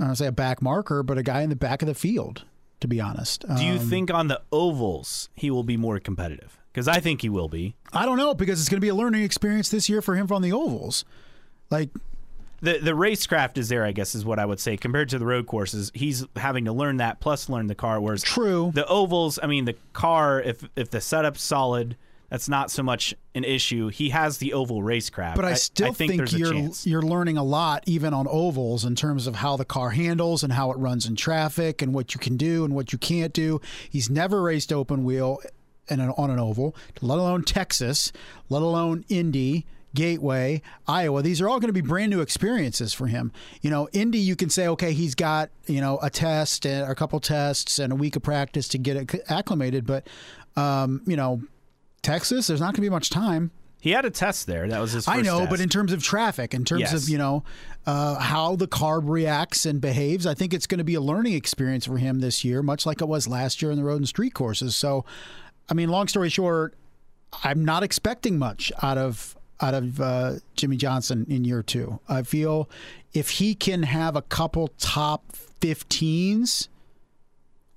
I 0.00 0.04
don't 0.06 0.16
say 0.16 0.26
a 0.26 0.32
back 0.32 0.62
marker, 0.62 1.02
but 1.02 1.18
a 1.18 1.22
guy 1.22 1.42
in 1.42 1.50
the 1.50 1.56
back 1.56 1.82
of 1.82 1.88
the 1.88 1.94
field. 1.94 2.44
To 2.80 2.86
be 2.86 3.00
honest, 3.00 3.44
Do 3.56 3.64
you 3.64 3.72
Um, 3.72 3.78
think 3.90 4.08
on 4.14 4.28
the 4.28 4.40
ovals 4.52 5.30
he 5.34 5.50
will 5.50 5.64
be 5.64 5.76
more 5.76 5.98
competitive? 5.98 6.56
Because 6.72 6.86
I 6.86 7.00
think 7.00 7.22
he 7.22 7.28
will 7.28 7.48
be. 7.48 7.74
I 7.92 8.04
don't 8.06 8.18
know 8.18 8.34
because 8.34 8.60
it's 8.60 8.68
going 8.68 8.76
to 8.76 8.84
be 8.84 8.88
a 8.88 8.94
learning 8.94 9.24
experience 9.24 9.68
this 9.68 9.88
year 9.88 10.00
for 10.00 10.14
him 10.14 10.28
on 10.30 10.42
the 10.42 10.52
ovals. 10.52 11.04
Like 11.72 11.90
the 12.60 12.78
the 12.78 12.92
racecraft 12.92 13.58
is 13.58 13.68
there, 13.68 13.84
I 13.84 13.90
guess, 13.90 14.14
is 14.14 14.24
what 14.24 14.38
I 14.38 14.46
would 14.46 14.60
say. 14.60 14.76
Compared 14.76 15.08
to 15.08 15.18
the 15.18 15.26
road 15.26 15.48
courses, 15.48 15.90
he's 15.92 16.24
having 16.36 16.66
to 16.66 16.72
learn 16.72 16.98
that 16.98 17.18
plus 17.18 17.48
learn 17.48 17.66
the 17.66 17.74
car. 17.74 18.00
Whereas 18.00 18.22
true, 18.22 18.70
the 18.72 18.86
ovals, 18.86 19.40
I 19.42 19.48
mean, 19.48 19.64
the 19.64 19.74
car, 19.92 20.40
if 20.40 20.62
if 20.76 20.88
the 20.90 21.00
setup's 21.00 21.42
solid, 21.42 21.96
that's 22.30 22.48
not 22.48 22.70
so 22.70 22.82
much 22.82 23.14
an 23.34 23.44
issue. 23.44 23.88
He 23.88 24.10
has 24.10 24.38
the 24.38 24.52
oval 24.52 24.82
racecraft, 24.82 25.36
but 25.36 25.44
I 25.44 25.54
still 25.54 25.92
think, 25.92 26.16
there's 26.16 26.34
a 26.34 26.38
you're 26.38 26.70
you're 26.84 27.02
learning 27.02 27.38
a 27.38 27.42
lot 27.42 27.84
even 27.86 28.12
on 28.12 28.26
ovals 28.28 28.84
in 28.84 28.94
terms 28.94 29.26
of 29.26 29.36
how 29.36 29.56
the 29.56 29.64
car 29.64 29.90
handles 29.90 30.42
and 30.42 30.52
how 30.52 30.70
it 30.70 30.78
runs 30.78 31.06
in 31.06 31.16
traffic 31.16 31.80
and 31.80 31.94
what 31.94 32.14
you 32.14 32.20
can 32.20 32.36
do 32.36 32.64
and 32.64 32.74
what 32.74 32.92
you 32.92 32.98
can't 32.98 33.32
do. 33.32 33.60
He's 33.88 34.10
never 34.10 34.42
raced 34.42 34.72
open 34.72 35.04
wheel 35.04 35.40
and 35.88 36.02
on 36.02 36.30
an 36.30 36.38
oval, 36.38 36.76
let 37.00 37.18
alone 37.18 37.44
Texas, 37.44 38.12
let 38.48 38.62
alone 38.62 39.04
Indy. 39.08 39.66
Gateway, 39.94 40.60
Iowa. 40.86 41.22
These 41.22 41.40
are 41.40 41.48
all 41.48 41.58
going 41.58 41.70
to 41.70 41.72
be 41.72 41.80
brand 41.80 42.10
new 42.10 42.20
experiences 42.20 42.92
for 42.92 43.06
him. 43.06 43.32
You 43.62 43.70
know, 43.70 43.88
Indy, 43.94 44.18
you 44.18 44.36
can 44.36 44.50
say, 44.50 44.68
okay, 44.68 44.92
he's 44.92 45.14
got 45.14 45.48
you 45.66 45.80
know 45.80 45.98
a 46.02 46.10
test 46.10 46.66
and 46.66 46.88
a 46.88 46.94
couple 46.94 47.18
tests 47.20 47.78
and 47.78 47.90
a 47.90 47.96
week 47.96 48.14
of 48.14 48.22
practice 48.22 48.68
to 48.68 48.78
get 48.78 49.18
acclimated, 49.30 49.86
but 49.86 50.06
um, 50.56 51.00
you 51.06 51.16
know, 51.16 51.40
Texas, 52.08 52.46
there's 52.46 52.60
not 52.60 52.66
going 52.68 52.76
to 52.76 52.80
be 52.82 52.88
much 52.90 53.10
time. 53.10 53.50
He 53.80 53.90
had 53.90 54.04
a 54.04 54.10
test 54.10 54.46
there. 54.46 54.66
That 54.66 54.80
was 54.80 54.92
his. 54.92 55.06
I 55.06 55.20
know, 55.20 55.38
test. 55.40 55.50
but 55.50 55.60
in 55.60 55.68
terms 55.68 55.92
of 55.92 56.02
traffic, 56.02 56.52
in 56.52 56.64
terms 56.64 56.80
Yes. 56.80 56.92
of 56.94 57.08
you 57.08 57.16
know 57.18 57.44
uh, 57.86 58.16
how 58.18 58.56
the 58.56 58.66
carb 58.66 59.08
reacts 59.08 59.64
and 59.66 59.80
behaves, 59.80 60.26
I 60.26 60.34
think 60.34 60.52
it's 60.52 60.66
going 60.66 60.78
to 60.78 60.84
be 60.84 60.94
a 60.94 61.00
learning 61.00 61.34
experience 61.34 61.86
for 61.86 61.96
him 61.98 62.18
this 62.18 62.44
year, 62.44 62.62
much 62.62 62.86
like 62.86 63.00
it 63.00 63.06
was 63.08 63.28
last 63.28 63.62
year 63.62 63.70
in 63.70 63.76
the 63.78 63.84
road 63.84 63.98
and 63.98 64.08
street 64.08 64.34
courses. 64.34 64.74
So, 64.74 65.04
I 65.70 65.74
mean, 65.74 65.90
long 65.90 66.08
story 66.08 66.28
short, 66.28 66.74
I'm 67.44 67.64
not 67.64 67.82
expecting 67.84 68.36
much 68.38 68.72
out 68.82 68.98
of 68.98 69.36
out 69.60 69.74
of 69.74 70.00
uh, 70.00 70.32
Jimmie 70.56 70.76
Johnson 70.76 71.24
in 71.28 71.44
year 71.44 71.62
two. 71.62 72.00
I 72.08 72.22
feel 72.22 72.68
if 73.12 73.30
he 73.30 73.54
can 73.54 73.84
have 73.84 74.16
a 74.16 74.22
couple 74.22 74.68
top 74.78 75.32
15s, 75.60 76.66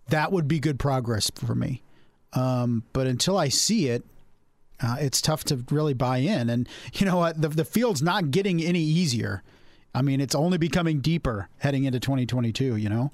that 0.09 0.31
would 0.31 0.47
be 0.47 0.59
good 0.59 0.79
progress 0.79 1.29
for 1.35 1.53
me. 1.55 1.83
Um, 2.33 2.83
but 2.93 3.07
until 3.07 3.37
I 3.37 3.49
see 3.49 3.87
it, 3.87 4.03
uh, 4.81 4.97
it's 4.99 5.21
tough 5.21 5.43
to 5.45 5.63
really 5.69 5.93
buy 5.93 6.17
in. 6.17 6.49
And 6.49 6.67
you 6.93 7.05
know 7.05 7.17
what? 7.17 7.41
The, 7.41 7.49
the 7.49 7.65
field's 7.65 8.01
not 8.01 8.31
getting 8.31 8.61
any 8.61 8.81
easier. 8.81 9.43
I 9.93 10.01
mean, 10.01 10.21
it's 10.21 10.35
only 10.35 10.57
becoming 10.57 10.99
deeper 10.99 11.49
heading 11.57 11.83
into 11.83 11.99
2022, 11.99 12.77
you 12.77 12.89
know? 12.89 13.11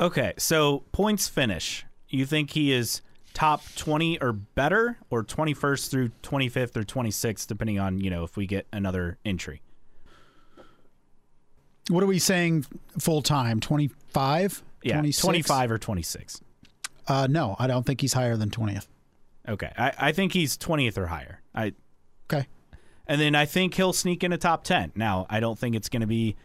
Okay, 0.00 0.32
so 0.36 0.84
points 0.92 1.28
finish. 1.28 1.86
You 2.08 2.26
think 2.26 2.50
he 2.50 2.72
is 2.72 3.02
top 3.34 3.62
20 3.76 4.20
or 4.20 4.32
better 4.32 4.98
or 5.10 5.24
21st 5.24 5.90
through 5.90 6.10
25th 6.22 6.76
or 6.76 6.82
26th 6.82 7.46
depending 7.46 7.78
on, 7.78 8.00
you 8.00 8.10
know, 8.10 8.24
if 8.24 8.36
we 8.36 8.46
get 8.46 8.66
another 8.72 9.18
entry. 9.24 9.62
What 11.88 12.02
are 12.02 12.06
we 12.06 12.18
saying 12.18 12.66
full 12.98 13.22
time? 13.22 13.60
25? 13.60 14.62
Yeah, 14.82 14.94
26? 14.94 15.22
25 15.22 15.70
or 15.70 15.78
26. 15.78 16.40
Uh, 17.08 17.26
no, 17.28 17.56
I 17.58 17.66
don't 17.66 17.84
think 17.84 18.00
he's 18.00 18.12
higher 18.12 18.36
than 18.36 18.50
20th. 18.50 18.86
Okay. 19.48 19.70
I, 19.76 19.92
I 19.98 20.12
think 20.12 20.32
he's 20.32 20.56
20th 20.56 20.96
or 20.98 21.06
higher. 21.06 21.40
I 21.54 21.72
Okay. 22.32 22.46
and 23.06 23.20
then 23.20 23.34
I 23.34 23.44
think 23.44 23.74
he'll 23.74 23.92
sneak 23.92 24.22
in 24.24 24.32
a 24.32 24.38
top 24.38 24.64
10. 24.64 24.92
Now, 24.94 25.26
I 25.28 25.40
don't 25.40 25.58
think 25.58 25.74
it's 25.76 25.88
going 25.88 26.00
to 26.00 26.06
be 26.06 26.36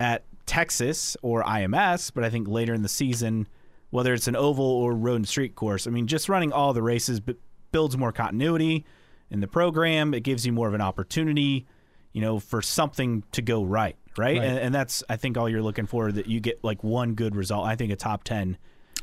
at 0.00 0.24
Texas 0.46 1.16
or 1.22 1.42
IMS, 1.44 2.10
but 2.14 2.24
I 2.24 2.30
think 2.30 2.48
later 2.48 2.72
in 2.74 2.82
the 2.82 2.88
season, 2.88 3.46
whether 3.90 4.14
it's 4.14 4.26
an 4.26 4.34
oval 4.36 4.64
or 4.64 4.94
road 4.94 5.16
and 5.16 5.28
street 5.28 5.54
course, 5.54 5.86
I 5.86 5.90
mean, 5.90 6.06
just 6.06 6.28
running 6.28 6.52
all 6.52 6.72
the 6.72 6.82
races 6.82 7.20
b- 7.20 7.36
builds 7.70 7.96
more 7.96 8.12
continuity 8.12 8.84
in 9.30 9.40
the 9.40 9.46
program. 9.46 10.14
It 10.14 10.20
gives 10.24 10.44
you 10.46 10.52
more 10.52 10.68
of 10.68 10.74
an 10.74 10.80
opportunity, 10.80 11.66
you 12.12 12.20
know, 12.22 12.38
for 12.40 12.62
something 12.62 13.22
to 13.32 13.42
go 13.42 13.62
right, 13.62 13.96
right? 14.16 14.38
Right. 14.38 14.44
And, 14.44 14.58
and 14.58 14.74
that's, 14.74 15.04
I 15.08 15.16
think, 15.16 15.36
all 15.36 15.48
you're 15.48 15.62
looking 15.62 15.86
for 15.86 16.10
that 16.12 16.26
you 16.26 16.40
get 16.40 16.64
like 16.64 16.82
one 16.82 17.14
good 17.14 17.36
result. 17.36 17.66
I 17.66 17.76
think 17.76 17.92
a 17.92 17.96
top 17.96 18.24
10 18.24 18.56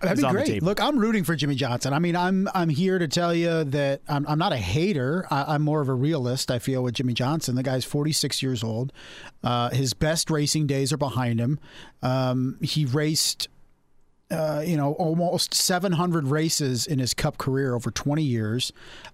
That'd 0.05 0.23
be 0.23 0.31
great. 0.31 0.63
Look, 0.63 0.81
I'm 0.81 0.97
rooting 0.97 1.23
for 1.23 1.35
Jimmie 1.35 1.55
Johnson. 1.55 1.93
I 1.93 1.99
mean, 1.99 2.15
I'm 2.15 2.47
I'm 2.53 2.69
here 2.69 2.99
to 2.99 3.07
tell 3.07 3.33
you 3.33 3.63
that 3.65 4.01
I'm, 4.07 4.25
I'm 4.27 4.39
not 4.39 4.53
a 4.53 4.57
hater. 4.57 5.27
I, 5.29 5.55
I'm 5.55 5.61
more 5.61 5.81
of 5.81 5.89
a 5.89 5.93
realist. 5.93 6.51
I 6.51 6.59
feel 6.59 6.83
with 6.83 6.95
Jimmie 6.95 7.13
Johnson. 7.13 7.55
The 7.55 7.63
guy's 7.63 7.85
46 7.85 8.41
years 8.41 8.63
old. 8.63 8.93
Uh, 9.43 9.69
his 9.69 9.93
best 9.93 10.29
racing 10.29 10.67
days 10.67 10.93
are 10.93 10.97
behind 10.97 11.39
him. 11.39 11.59
Um, 12.01 12.57
he 12.61 12.85
raced, 12.85 13.47
uh, 14.31 14.63
you 14.65 14.77
know, 14.77 14.93
almost 14.93 15.53
700 15.53 16.27
races 16.27 16.87
in 16.87 16.99
his 16.99 17.13
Cup 17.13 17.37
career 17.37 17.75
over 17.75 17.91
20 17.91 18.23
years. 18.23 18.71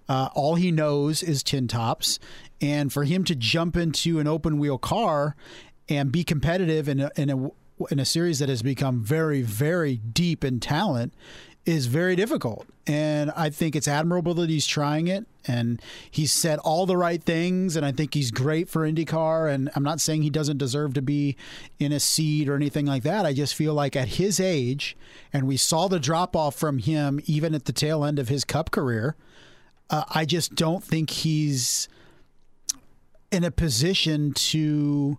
Uh, 0.08 0.28
all 0.34 0.54
he 0.54 0.70
knows 0.70 1.22
is 1.22 1.42
tin 1.42 1.68
tops, 1.68 2.18
and 2.60 2.92
for 2.92 3.04
him 3.04 3.24
to 3.24 3.34
jump 3.34 3.76
into 3.76 4.18
an 4.18 4.26
open 4.26 4.58
wheel 4.58 4.78
car 4.78 5.36
and 5.88 6.12
be 6.12 6.24
competitive 6.24 6.88
in 6.88 7.00
a, 7.00 7.10
in 7.16 7.28
a 7.30 7.50
in 7.90 7.98
a 7.98 8.04
series 8.04 8.38
that 8.38 8.48
has 8.48 8.62
become 8.62 9.02
very, 9.02 9.42
very 9.42 9.96
deep 9.96 10.44
in 10.44 10.60
talent 10.60 11.12
is 11.64 11.86
very 11.86 12.16
difficult. 12.16 12.66
And 12.86 13.30
I 13.36 13.50
think 13.50 13.76
it's 13.76 13.86
admirable 13.86 14.34
that 14.34 14.50
he's 14.50 14.66
trying 14.66 15.06
it 15.06 15.26
and 15.46 15.80
he's 16.10 16.32
said 16.32 16.58
all 16.60 16.86
the 16.86 16.96
right 16.96 17.22
things. 17.22 17.76
And 17.76 17.86
I 17.86 17.92
think 17.92 18.14
he's 18.14 18.32
great 18.32 18.68
for 18.68 18.82
IndyCar. 18.90 19.52
And 19.52 19.70
I'm 19.76 19.84
not 19.84 20.00
saying 20.00 20.22
he 20.22 20.30
doesn't 20.30 20.58
deserve 20.58 20.94
to 20.94 21.02
be 21.02 21.36
in 21.78 21.92
a 21.92 22.00
seat 22.00 22.48
or 22.48 22.56
anything 22.56 22.86
like 22.86 23.04
that. 23.04 23.24
I 23.24 23.32
just 23.32 23.54
feel 23.54 23.74
like 23.74 23.94
at 23.94 24.08
his 24.08 24.40
age, 24.40 24.96
and 25.32 25.46
we 25.46 25.56
saw 25.56 25.86
the 25.86 26.00
drop 26.00 26.34
off 26.34 26.56
from 26.56 26.78
him 26.78 27.20
even 27.26 27.54
at 27.54 27.66
the 27.66 27.72
tail 27.72 28.04
end 28.04 28.18
of 28.18 28.28
his 28.28 28.44
cup 28.44 28.72
career, 28.72 29.14
uh, 29.88 30.04
I 30.10 30.24
just 30.24 30.56
don't 30.56 30.82
think 30.82 31.10
he's 31.10 31.88
in 33.30 33.44
a 33.44 33.50
position 33.52 34.32
to 34.32 35.18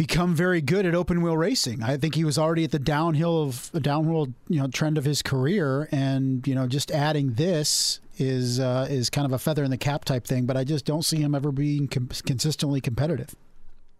become 0.00 0.34
very 0.34 0.62
good 0.62 0.86
at 0.86 0.94
open 0.94 1.20
wheel 1.20 1.36
racing. 1.36 1.82
I 1.82 1.98
think 1.98 2.14
he 2.14 2.24
was 2.24 2.38
already 2.38 2.64
at 2.64 2.70
the 2.70 2.78
downhill 2.78 3.42
of 3.42 3.70
the 3.72 3.80
downhill 3.80 4.28
you 4.48 4.58
know 4.58 4.66
trend 4.66 4.96
of 4.96 5.04
his 5.04 5.20
career, 5.20 5.90
and 5.92 6.46
you 6.48 6.54
know 6.54 6.66
just 6.66 6.90
adding 6.90 7.34
this 7.34 8.00
is 8.16 8.58
uh, 8.58 8.86
is 8.88 9.10
kind 9.10 9.26
of 9.26 9.32
a 9.32 9.38
feather 9.38 9.62
in 9.62 9.70
the 9.70 9.76
cap 9.76 10.06
type 10.06 10.26
thing. 10.26 10.46
But 10.46 10.56
I 10.56 10.64
just 10.64 10.86
don't 10.86 11.04
see 11.04 11.18
him 11.18 11.34
ever 11.34 11.52
being 11.52 11.86
com- 11.86 12.08
consistently 12.24 12.80
competitive. 12.80 13.34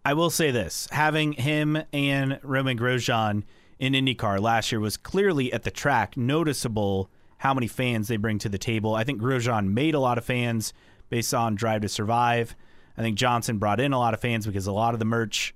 I 0.03 0.15
will 0.15 0.31
say 0.31 0.49
this: 0.49 0.87
having 0.89 1.33
him 1.33 1.83
and 1.93 2.39
Romain 2.41 2.79
Grosjean 2.79 3.43
in 3.77 3.93
IndyCar 3.93 4.39
last 4.39 4.71
year 4.71 4.81
was 4.81 4.97
clearly 4.97 5.53
at 5.53 5.61
the 5.61 5.71
track 5.71 6.17
noticeable 6.17 7.11
how 7.37 7.53
many 7.53 7.67
fans 7.67 8.07
they 8.07 8.17
bring 8.17 8.39
to 8.39 8.49
the 8.49 8.57
table. 8.57 8.95
I 8.95 9.03
think 9.03 9.21
Grosjean 9.21 9.67
made 9.67 9.93
a 9.93 9.99
lot 9.99 10.17
of 10.17 10.25
fans 10.25 10.73
based 11.09 11.35
on 11.35 11.53
Drive 11.53 11.81
to 11.81 11.89
Survive. 11.89 12.55
I 12.97 13.03
think 13.03 13.19
Johnson 13.19 13.59
brought 13.59 13.79
in 13.79 13.93
a 13.93 13.99
lot 13.99 14.15
of 14.15 14.19
fans 14.19 14.47
because 14.47 14.65
a 14.65 14.71
lot 14.71 14.95
of 14.95 14.99
the 14.99 15.05
merch 15.05 15.53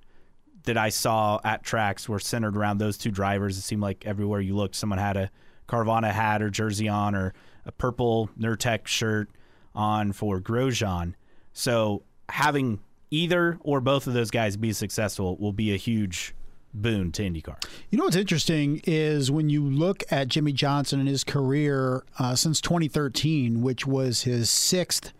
that 0.65 0.77
I 0.77 0.89
saw 0.89 1.39
at 1.43 1.63
tracks 1.63 2.07
were 2.09 2.19
centered 2.19 2.57
around 2.57 2.77
those 2.77 2.97
two 2.97 3.11
drivers. 3.11 3.57
It 3.57 3.61
seemed 3.61 3.81
like 3.81 4.05
everywhere 4.05 4.41
you 4.41 4.55
looked, 4.55 4.75
someone 4.75 4.99
had 4.99 5.17
a 5.17 5.31
Carvana 5.67 6.11
hat 6.11 6.41
or 6.41 6.49
jersey 6.49 6.87
on 6.87 7.15
or 7.15 7.33
a 7.65 7.71
purple 7.71 8.29
Nurtec 8.39 8.87
shirt 8.87 9.29
on 9.73 10.11
for 10.13 10.39
Grosjean. 10.39 11.13
So 11.53 12.03
having 12.29 12.79
either 13.11 13.57
or 13.61 13.81
both 13.81 14.07
of 14.07 14.13
those 14.13 14.31
guys 14.31 14.57
be 14.57 14.73
successful 14.73 15.37
will 15.37 15.53
be 15.53 15.73
a 15.73 15.77
huge 15.77 16.35
boon 16.73 17.11
to 17.13 17.23
IndyCar. 17.23 17.63
You 17.89 17.97
know 17.97 18.03
what's 18.03 18.15
interesting 18.15 18.81
is 18.85 19.31
when 19.31 19.49
you 19.49 19.63
look 19.63 20.03
at 20.11 20.27
Jimmie 20.27 20.51
Johnson 20.51 20.99
and 20.99 21.07
his 21.07 21.23
career 21.23 22.03
uh, 22.19 22.35
since 22.35 22.59
2013, 22.61 23.61
which 23.61 23.87
was 23.87 24.23
his 24.23 24.49
sixth 24.49 25.13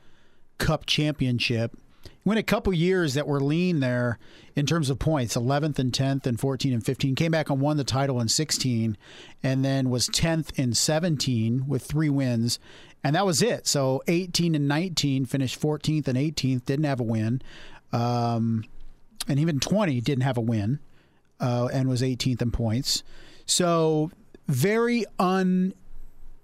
Cup 0.58 0.86
championship. 0.86 1.78
Went 2.24 2.40
a 2.40 2.44
couple 2.44 2.74
years 2.74 3.14
that 3.14 3.28
were 3.28 3.40
lean 3.40 3.80
there 3.80 4.18
in 4.56 4.66
terms 4.66 4.90
of 4.90 4.98
points 4.98 5.36
11th 5.36 5.78
and 5.78 5.92
10th 5.92 6.26
and 6.26 6.40
14 6.40 6.74
and 6.74 6.86
15. 6.86 7.16
Came 7.16 7.32
back 7.32 7.50
and 7.50 7.62
won 7.62 7.78
the 7.78 7.84
title 7.84 8.20
in 8.20 8.28
16 8.28 8.98
and 9.44 9.64
then 9.64 9.90
was 9.90 10.08
10th 10.10 10.58
in 10.58 10.74
17 10.74 11.66
with 11.68 11.84
three 11.84 12.10
wins. 12.10 12.60
And 13.04 13.16
that 13.16 13.26
was 13.26 13.42
it. 13.42 13.68
So 13.68 14.02
18 14.08 14.56
and 14.56 14.68
19 14.68 15.26
finished 15.26 15.62
14th 15.62 16.08
and 16.08 16.18
18th, 16.18 16.66
didn't 16.66 16.86
have 16.86 17.00
a 17.00 17.04
win. 17.04 17.42
Um, 17.94 18.66
and 19.28 19.40
even 19.40 19.60
20 19.60 20.02
didn't 20.02 20.24
have 20.24 20.38
a 20.38 20.42
win 20.42 20.80
uh, 21.40 21.70
and 21.72 21.88
was 21.88 22.02
18th 22.02 22.42
in 22.42 22.52
points. 22.52 23.04
So 23.46 24.12
very 24.48 25.06
un 25.20 25.74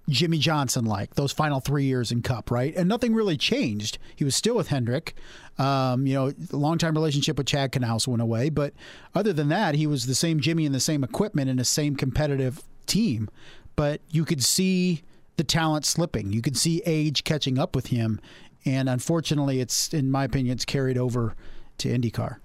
Jimmie 0.08 0.38
Johnson 0.38 0.84
like 0.84 1.14
those 1.14 1.32
final 1.32 1.60
three 1.60 1.84
years 1.84 2.10
in 2.10 2.22
Cup, 2.22 2.50
right? 2.50 2.74
And 2.74 2.88
nothing 2.88 3.14
really 3.14 3.36
changed. 3.36 3.98
He 4.16 4.24
was 4.24 4.34
still 4.34 4.56
with 4.56 4.68
Hendrick. 4.68 5.14
Um, 5.58 6.06
you 6.06 6.14
know, 6.14 6.30
the 6.30 6.56
longtime 6.56 6.94
relationship 6.94 7.38
with 7.38 7.46
Chad 7.46 7.72
Knaus 7.72 8.08
went 8.08 8.22
away, 8.22 8.48
but 8.50 8.74
other 9.14 9.32
than 9.32 9.48
that, 9.50 9.74
he 9.74 9.86
was 9.86 10.06
the 10.06 10.14
same 10.14 10.40
Jimmie 10.40 10.66
in 10.66 10.72
the 10.72 10.80
same 10.80 11.04
equipment 11.04 11.50
in 11.50 11.56
the 11.56 11.64
same 11.64 11.94
competitive 11.94 12.62
team. 12.86 13.28
But 13.76 14.00
you 14.10 14.24
could 14.24 14.42
see 14.42 15.02
the 15.36 15.44
talent 15.44 15.86
slipping. 15.86 16.32
You 16.32 16.42
could 16.42 16.56
see 16.56 16.82
age 16.84 17.24
catching 17.24 17.58
up 17.58 17.74
with 17.76 17.88
him, 17.88 18.20
and 18.64 18.88
unfortunately, 18.88 19.60
it's 19.60 19.92
in 19.94 20.10
my 20.10 20.24
opinion, 20.24 20.54
it's 20.54 20.64
carried 20.64 20.98
over 20.98 21.34
to 21.78 21.88
IndyCar. 21.88 22.36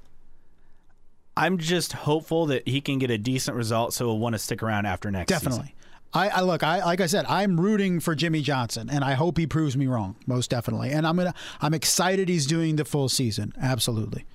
I'm 1.36 1.60
just 1.60 1.94
hopeful 1.94 2.48
that 2.48 2.68
he 2.68 2.82
can 2.82 2.98
get 2.98 3.12
a 3.12 3.18
decent 3.18 3.56
result 3.56 3.94
so 3.94 4.06
he'll 4.08 4.18
want 4.18 4.34
to 4.34 4.40
stick 4.40 4.64
around 4.64 4.88
after 4.88 5.12
next 5.12 5.28
season. 5.52 5.70
I, 6.14 6.30
I 6.30 6.42
look. 6.42 6.64
I 6.64 6.84
like 6.86 7.02
I 7.02 7.06
said, 7.06 7.26
I'm 7.28 7.60
rooting 7.60 8.00
for 8.00 8.16
Jimmie 8.16 8.42
Johnson, 8.42 8.90
and 8.90 9.04
I 9.04 9.14
hope 9.14 9.38
he 9.38 9.46
proves 9.46 9.76
me 9.78 9.88
wrong. 9.88 10.16
Most 10.26 10.50
definitely, 10.50 10.90
and 10.92 11.06
I'm 11.06 11.18
gonna. 11.18 11.34
I'm 11.62 11.74
excited 11.74 12.30
he's 12.30 12.46
doing 12.48 12.76
the 12.78 12.86
full 12.86 13.10
season. 13.10 13.54
Absolutely. 13.62 14.26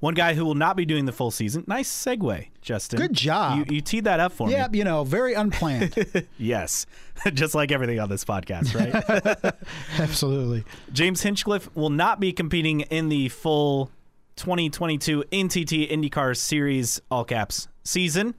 One 0.00 0.12
guy 0.14 0.34
who 0.34 0.44
will 0.44 0.54
not 0.56 0.76
be 0.76 0.84
doing 0.84 1.06
the 1.06 1.12
full 1.12 1.30
season. 1.30 1.64
Nice 1.66 1.88
segue, 1.90 2.48
Justin. 2.60 2.98
Good 2.98 3.14
job. 3.14 3.56
You, 3.70 3.76
you 3.76 3.80
teed 3.80 4.04
that 4.04 4.20
up 4.20 4.32
for 4.32 4.50
Yeah, 4.50 4.68
me. 4.68 4.78
you 4.78 4.84
know, 4.84 5.02
very 5.02 5.32
unplanned. 5.32 5.94
Yes. 6.38 6.84
Just 7.32 7.54
like 7.54 7.72
everything 7.72 7.98
on 8.00 8.10
this 8.10 8.22
podcast, 8.22 8.74
right? 8.74 9.54
Absolutely. 9.98 10.64
James 10.92 11.22
Hinchcliffe 11.22 11.74
will 11.74 11.88
not 11.88 12.20
be 12.20 12.34
competing 12.34 12.80
in 12.82 13.08
the 13.08 13.30
full 13.30 13.90
2022 14.36 15.24
NTT 15.32 15.90
IndyCar 15.90 16.36
Series 16.36 17.00
all 17.10 17.24
caps 17.24 17.68
season. 17.82 18.34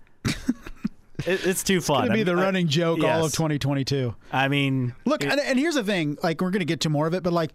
It, 1.20 1.46
it's 1.46 1.64
too 1.64 1.82
fun. 1.82 2.04
It's 2.04 2.08
Gonna 2.10 2.14
be 2.16 2.22
I- 2.22 2.34
the 2.36 2.40
I- 2.42 2.44
running 2.44 2.68
joke 2.68 3.00
all 3.00 3.06
yes. 3.22 3.26
of 3.28 3.32
2022. 3.34 4.16
I 4.32 4.48
mean, 4.48 4.94
Look, 5.06 5.24
it- 5.24 5.32
and, 5.32 5.40
and 5.40 5.60
here's 5.60 5.76
the 5.76 5.84
thing. 5.84 6.18
Like, 6.24 6.42
we're 6.42 6.52
gonna 6.52 6.66
get 6.66 6.82
to 6.82 6.90
more 6.90 7.08
of 7.08 7.14
it, 7.14 7.24
but 7.24 7.34
like, 7.34 7.52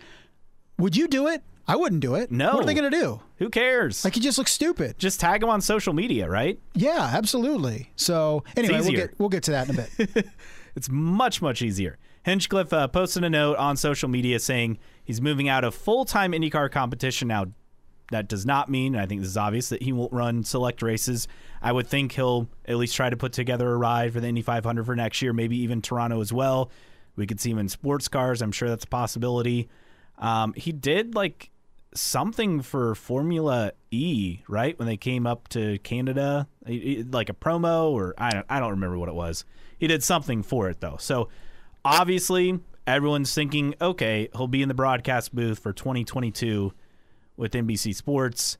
would 0.78 0.96
you 0.96 1.08
do 1.08 1.26
it? 1.28 1.42
I 1.68 1.76
wouldn't 1.76 2.00
do 2.00 2.14
it. 2.16 2.32
No. 2.32 2.54
What 2.54 2.64
are 2.64 2.66
they 2.66 2.74
going 2.74 2.90
to 2.90 2.98
do? 2.98 3.20
Who 3.36 3.48
cares? 3.48 4.02
Like, 4.04 4.14
he 4.16 4.20
just 4.20 4.38
look 4.38 4.48
stupid. 4.48 4.98
just 4.98 5.20
tag 5.20 5.40
him 5.40 5.50
on 5.50 5.60
social 5.60 5.92
media, 5.92 6.28
right? 6.28 6.58
Yeah, 6.74 7.10
absolutely. 7.12 7.92
So 7.94 8.42
anyway, 8.56 8.80
we'll 8.80 8.90
get 8.90 9.14
we'll 9.20 9.28
get 9.28 9.44
to 9.44 9.50
that 9.52 9.68
in 9.68 9.78
a 9.78 9.86
bit. 10.06 10.26
It's 10.76 10.88
much, 10.88 11.42
much 11.42 11.62
easier. 11.62 11.98
Hinchcliffe 12.22 12.72
uh, 12.72 12.86
posted 12.88 13.24
a 13.24 13.30
note 13.30 13.56
on 13.56 13.76
social 13.76 14.08
media 14.08 14.38
saying 14.38 14.78
he's 15.04 15.20
moving 15.20 15.48
out 15.48 15.64
of 15.64 15.74
full 15.74 16.04
time 16.04 16.30
IndyCar 16.32 16.70
competition. 16.70 17.26
Now, 17.28 17.46
that 18.10 18.28
does 18.28 18.44
not 18.44 18.68
mean, 18.68 18.94
and 18.94 19.02
I 19.02 19.06
think 19.06 19.20
this 19.20 19.30
is 19.30 19.36
obvious, 19.36 19.68
that 19.68 19.82
he 19.82 19.92
won't 19.92 20.12
run 20.12 20.44
select 20.44 20.82
races. 20.82 21.28
I 21.62 21.72
would 21.72 21.86
think 21.86 22.12
he'll 22.12 22.48
at 22.66 22.76
least 22.76 22.94
try 22.94 23.10
to 23.10 23.16
put 23.16 23.32
together 23.32 23.72
a 23.72 23.76
ride 23.76 24.12
for 24.12 24.20
the 24.20 24.28
Indy 24.28 24.42
500 24.42 24.84
for 24.84 24.96
next 24.96 25.22
year, 25.22 25.32
maybe 25.32 25.58
even 25.58 25.80
Toronto 25.82 26.20
as 26.20 26.32
well. 26.32 26.70
We 27.16 27.26
could 27.26 27.40
see 27.40 27.50
him 27.50 27.58
in 27.58 27.68
sports 27.68 28.08
cars. 28.08 28.42
I'm 28.42 28.52
sure 28.52 28.68
that's 28.68 28.84
a 28.84 28.88
possibility. 28.88 29.68
Um, 30.18 30.52
he 30.54 30.72
did 30.72 31.14
like 31.14 31.50
something 31.94 32.62
for 32.62 32.94
Formula 32.94 33.72
E, 33.90 34.40
right? 34.48 34.78
When 34.78 34.86
they 34.86 34.96
came 34.96 35.26
up 35.26 35.48
to 35.48 35.78
Canada, 35.78 36.46
like 36.66 37.28
a 37.28 37.34
promo, 37.34 37.90
or 37.90 38.14
I 38.18 38.30
don't, 38.30 38.46
I 38.48 38.60
don't 38.60 38.70
remember 38.70 38.98
what 38.98 39.08
it 39.08 39.14
was. 39.14 39.44
He 39.78 39.86
did 39.86 40.02
something 40.02 40.42
for 40.42 40.68
it 40.68 40.80
though. 40.80 40.96
So 40.98 41.28
obviously, 41.84 42.60
everyone's 42.86 43.34
thinking, 43.34 43.74
okay, 43.80 44.28
he'll 44.34 44.48
be 44.48 44.62
in 44.62 44.68
the 44.68 44.74
broadcast 44.74 45.34
booth 45.34 45.58
for 45.58 45.72
2022 45.72 46.72
with 47.40 47.52
NBC 47.52 47.94
Sports. 47.94 48.58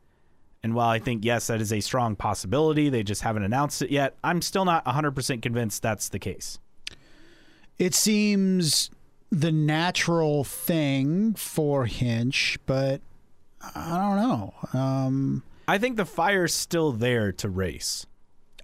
And 0.63 0.75
while 0.75 0.89
I 0.89 0.99
think 0.99 1.25
yes, 1.25 1.47
that 1.47 1.61
is 1.61 1.73
a 1.73 1.81
strong 1.81 2.17
possibility, 2.17 2.89
they 2.91 3.03
just 3.03 3.23
haven't 3.23 3.45
announced 3.45 3.81
it 3.83 3.91
yet. 3.91 4.17
I'm 4.25 4.43
still 4.43 4.65
not 4.65 4.85
100% 4.85 5.41
convinced 5.41 5.83
that's 5.83 6.09
the 6.09 6.19
case. 6.19 6.59
it 7.79 7.95
seems 7.95 8.91
the 9.31 9.53
natural 9.53 10.45
thing 10.45 11.35
for 11.35 11.87
Hinch, 11.87 12.59
but 12.67 13.01
I 13.75 13.97
don't 13.99 14.17
know. 14.17 14.55
Um, 14.79 15.43
I 15.69 15.79
think 15.79 15.97
the 15.97 16.05
fire's 16.05 16.53
still 16.53 16.93
there 16.93 17.31
to 17.33 17.49
race. 17.49 18.07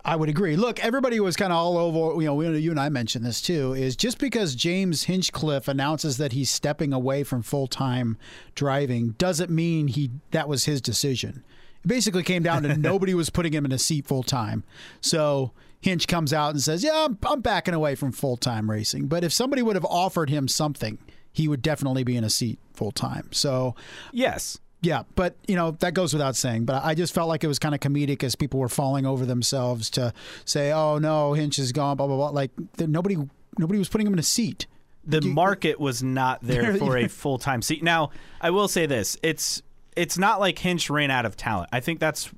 I 0.06 0.14
would 0.14 0.28
agree. 0.28 0.54
Look, 0.54 0.78
everybody 0.84 1.18
was 1.18 1.34
kind 1.34 1.52
of 1.52 1.58
all 1.58 1.76
over. 1.76 2.20
You 2.22 2.28
know, 2.28 2.34
we, 2.36 2.58
you 2.60 2.70
and 2.70 2.78
I 2.78 2.88
mentioned 2.88 3.24
this 3.24 3.42
too. 3.42 3.72
Is 3.72 3.96
just 3.96 4.18
because 4.18 4.54
James 4.54 5.02
Hinchcliffe 5.02 5.66
announces 5.66 6.16
that 6.18 6.30
he's 6.30 6.48
stepping 6.48 6.92
away 6.92 7.24
from 7.24 7.42
full 7.42 7.66
time 7.66 8.16
driving 8.54 9.16
doesn't 9.18 9.50
mean 9.50 9.88
he 9.88 10.12
that 10.30 10.48
was 10.48 10.64
his 10.64 10.80
decision. 10.80 11.42
It 11.84 11.88
basically 11.88 12.22
came 12.22 12.44
down 12.44 12.62
to 12.62 12.76
nobody 12.78 13.14
was 13.14 13.30
putting 13.30 13.52
him 13.52 13.64
in 13.64 13.72
a 13.72 13.78
seat 13.78 14.06
full 14.06 14.22
time. 14.22 14.62
So 15.00 15.50
Hinch 15.80 16.06
comes 16.06 16.32
out 16.32 16.52
and 16.52 16.62
says, 16.62 16.84
"Yeah, 16.84 17.04
I'm, 17.04 17.18
I'm 17.26 17.40
backing 17.40 17.74
away 17.74 17.96
from 17.96 18.12
full 18.12 18.36
time 18.36 18.70
racing." 18.70 19.08
But 19.08 19.24
if 19.24 19.32
somebody 19.32 19.60
would 19.60 19.74
have 19.74 19.84
offered 19.84 20.30
him 20.30 20.46
something, 20.46 20.98
he 21.32 21.48
would 21.48 21.62
definitely 21.62 22.04
be 22.04 22.16
in 22.16 22.22
a 22.22 22.30
seat 22.30 22.60
full 22.74 22.92
time. 22.92 23.28
So 23.32 23.74
Yes. 24.12 24.58
Yeah, 24.82 25.02
but 25.14 25.34
you 25.48 25.56
know 25.56 25.72
that 25.80 25.94
goes 25.94 26.12
without 26.12 26.36
saying. 26.36 26.64
But 26.64 26.84
I 26.84 26.94
just 26.94 27.14
felt 27.14 27.28
like 27.28 27.42
it 27.42 27.48
was 27.48 27.58
kind 27.58 27.74
of 27.74 27.80
comedic 27.80 28.22
as 28.22 28.34
people 28.36 28.60
were 28.60 28.68
falling 28.68 29.06
over 29.06 29.24
themselves 29.26 29.90
to 29.90 30.12
say, 30.44 30.72
"Oh 30.72 30.98
no, 30.98 31.32
Hinch 31.32 31.58
is 31.58 31.72
gone." 31.72 31.96
Blah 31.96 32.06
blah 32.06 32.16
blah. 32.16 32.28
Like 32.30 32.50
there- 32.76 32.86
nobody, 32.86 33.16
nobody 33.58 33.78
was 33.78 33.88
putting 33.88 34.06
him 34.06 34.12
in 34.12 34.18
a 34.18 34.22
seat. 34.24 34.66
the 35.08 35.20
You- 35.22 35.32
market 35.32 35.78
was 35.80 36.02
not 36.02 36.40
there 36.42 36.72
There- 36.72 36.76
for 36.84 36.96
a 36.96 37.08
full 37.08 37.38
time 37.38 37.62
seat. 37.62 37.82
Now, 37.82 38.10
I 38.40 38.50
will 38.50 38.68
say 38.68 38.86
this: 38.86 39.16
it's 39.22 39.62
it's 39.96 40.18
not 40.18 40.40
like 40.40 40.58
Hinch 40.58 40.90
ran 40.90 41.10
out 41.10 41.24
of 41.26 41.36
talent. 41.36 41.70
I 41.72 41.80
think 41.80 41.98
that's 42.00 42.30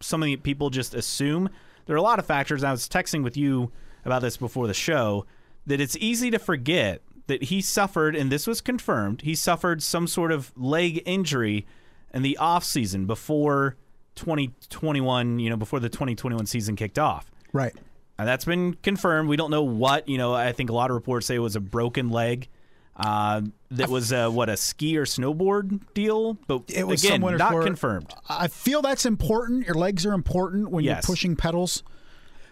something 0.00 0.30
that 0.32 0.42
people 0.42 0.70
just 0.70 0.94
assume. 0.94 1.48
There 1.86 1.94
are 1.94 1.98
a 1.98 2.02
lot 2.02 2.18
of 2.18 2.26
factors. 2.26 2.64
I 2.64 2.70
was 2.70 2.88
texting 2.88 3.22
with 3.22 3.36
you 3.36 3.70
about 4.04 4.20
this 4.22 4.36
before 4.36 4.66
the 4.66 4.74
show 4.74 5.26
that 5.66 5.80
it's 5.80 5.96
easy 5.98 6.30
to 6.30 6.38
forget 6.38 7.00
that 7.26 7.44
he 7.44 7.60
suffered, 7.62 8.14
and 8.16 8.30
this 8.32 8.46
was 8.46 8.60
confirmed. 8.60 9.22
He 9.22 9.34
suffered 9.34 9.82
some 9.82 10.06
sort 10.06 10.32
of 10.32 10.52
leg 10.56 11.02
injury 11.06 11.66
in 12.14 12.22
the 12.22 12.36
off 12.38 12.64
season 12.64 13.04
before 13.06 13.76
2021. 14.14 15.38
You 15.38 15.50
know, 15.50 15.56
before 15.56 15.80
the 15.80 15.88
2021 15.88 16.46
season 16.46 16.76
kicked 16.76 16.98
off. 16.98 17.30
Right. 17.52 17.74
And 18.18 18.28
that's 18.28 18.44
been 18.44 18.74
confirmed. 18.74 19.28
We 19.28 19.36
don't 19.36 19.50
know 19.50 19.62
what. 19.64 20.08
You 20.08 20.18
know, 20.18 20.32
I 20.34 20.52
think 20.52 20.70
a 20.70 20.72
lot 20.72 20.90
of 20.90 20.94
reports 20.94 21.26
say 21.26 21.34
it 21.34 21.40
was 21.40 21.56
a 21.56 21.60
broken 21.60 22.10
leg. 22.10 22.48
Uh, 22.96 23.42
that 23.72 23.88
was 23.88 24.12
uh, 24.12 24.30
what 24.30 24.48
a 24.48 24.56
ski 24.56 24.96
or 24.96 25.04
snowboard 25.04 25.80
deal, 25.94 26.34
but 26.46 26.62
It 26.72 26.86
was 26.86 27.04
again 27.04 27.20
not 27.22 27.50
for- 27.50 27.64
confirmed. 27.64 28.06
I 28.28 28.46
feel 28.46 28.82
that's 28.82 29.04
important. 29.04 29.66
Your 29.66 29.74
legs 29.74 30.06
are 30.06 30.12
important 30.12 30.70
when 30.70 30.84
Yes. 30.84 31.02
you're 31.02 31.12
pushing 31.12 31.34
pedals. 31.34 31.82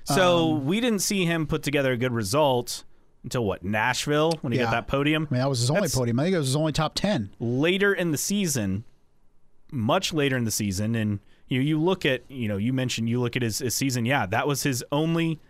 So 0.02 0.54
Um, 0.54 0.66
we 0.66 0.80
didn't 0.80 0.98
see 0.98 1.24
him 1.26 1.46
put 1.46 1.62
together 1.62 1.92
a 1.92 1.96
good 1.96 2.12
result 2.12 2.82
until 3.22 3.44
what 3.44 3.62
Nashville 3.62 4.32
when 4.40 4.52
he 4.52 4.58
Yeah. 4.58 4.64
got 4.64 4.70
that 4.72 4.86
podium. 4.88 5.28
I 5.30 5.34
mean, 5.34 5.40
that 5.42 5.48
was 5.48 5.60
his 5.60 5.70
only 5.70 5.82
That's- 5.82 5.94
podium. 5.94 6.18
I 6.18 6.24
think 6.24 6.34
it 6.34 6.38
was 6.38 6.48
his 6.48 6.56
only 6.56 6.72
top 6.72 6.94
ten. 6.96 7.30
later 7.38 7.94
in 7.94 8.10
the 8.10 8.18
season, 8.18 8.82
much 9.72 10.12
later 10.12 10.36
in 10.36 10.44
the 10.44 10.50
season, 10.50 10.94
and 10.94 11.18
you 11.48 11.58
know, 11.58 11.64
you 11.64 11.80
look 11.80 12.06
at 12.06 12.22
you 12.30 12.46
know 12.46 12.56
you 12.56 12.72
mentioned 12.72 13.08
you 13.08 13.20
look 13.20 13.36
at 13.36 13.42
his, 13.42 13.58
his 13.58 13.74
season. 13.74 14.04
Yeah, 14.06 14.26
that 14.26 14.46
was 14.46 14.62
his 14.62 14.84
only 14.92 15.40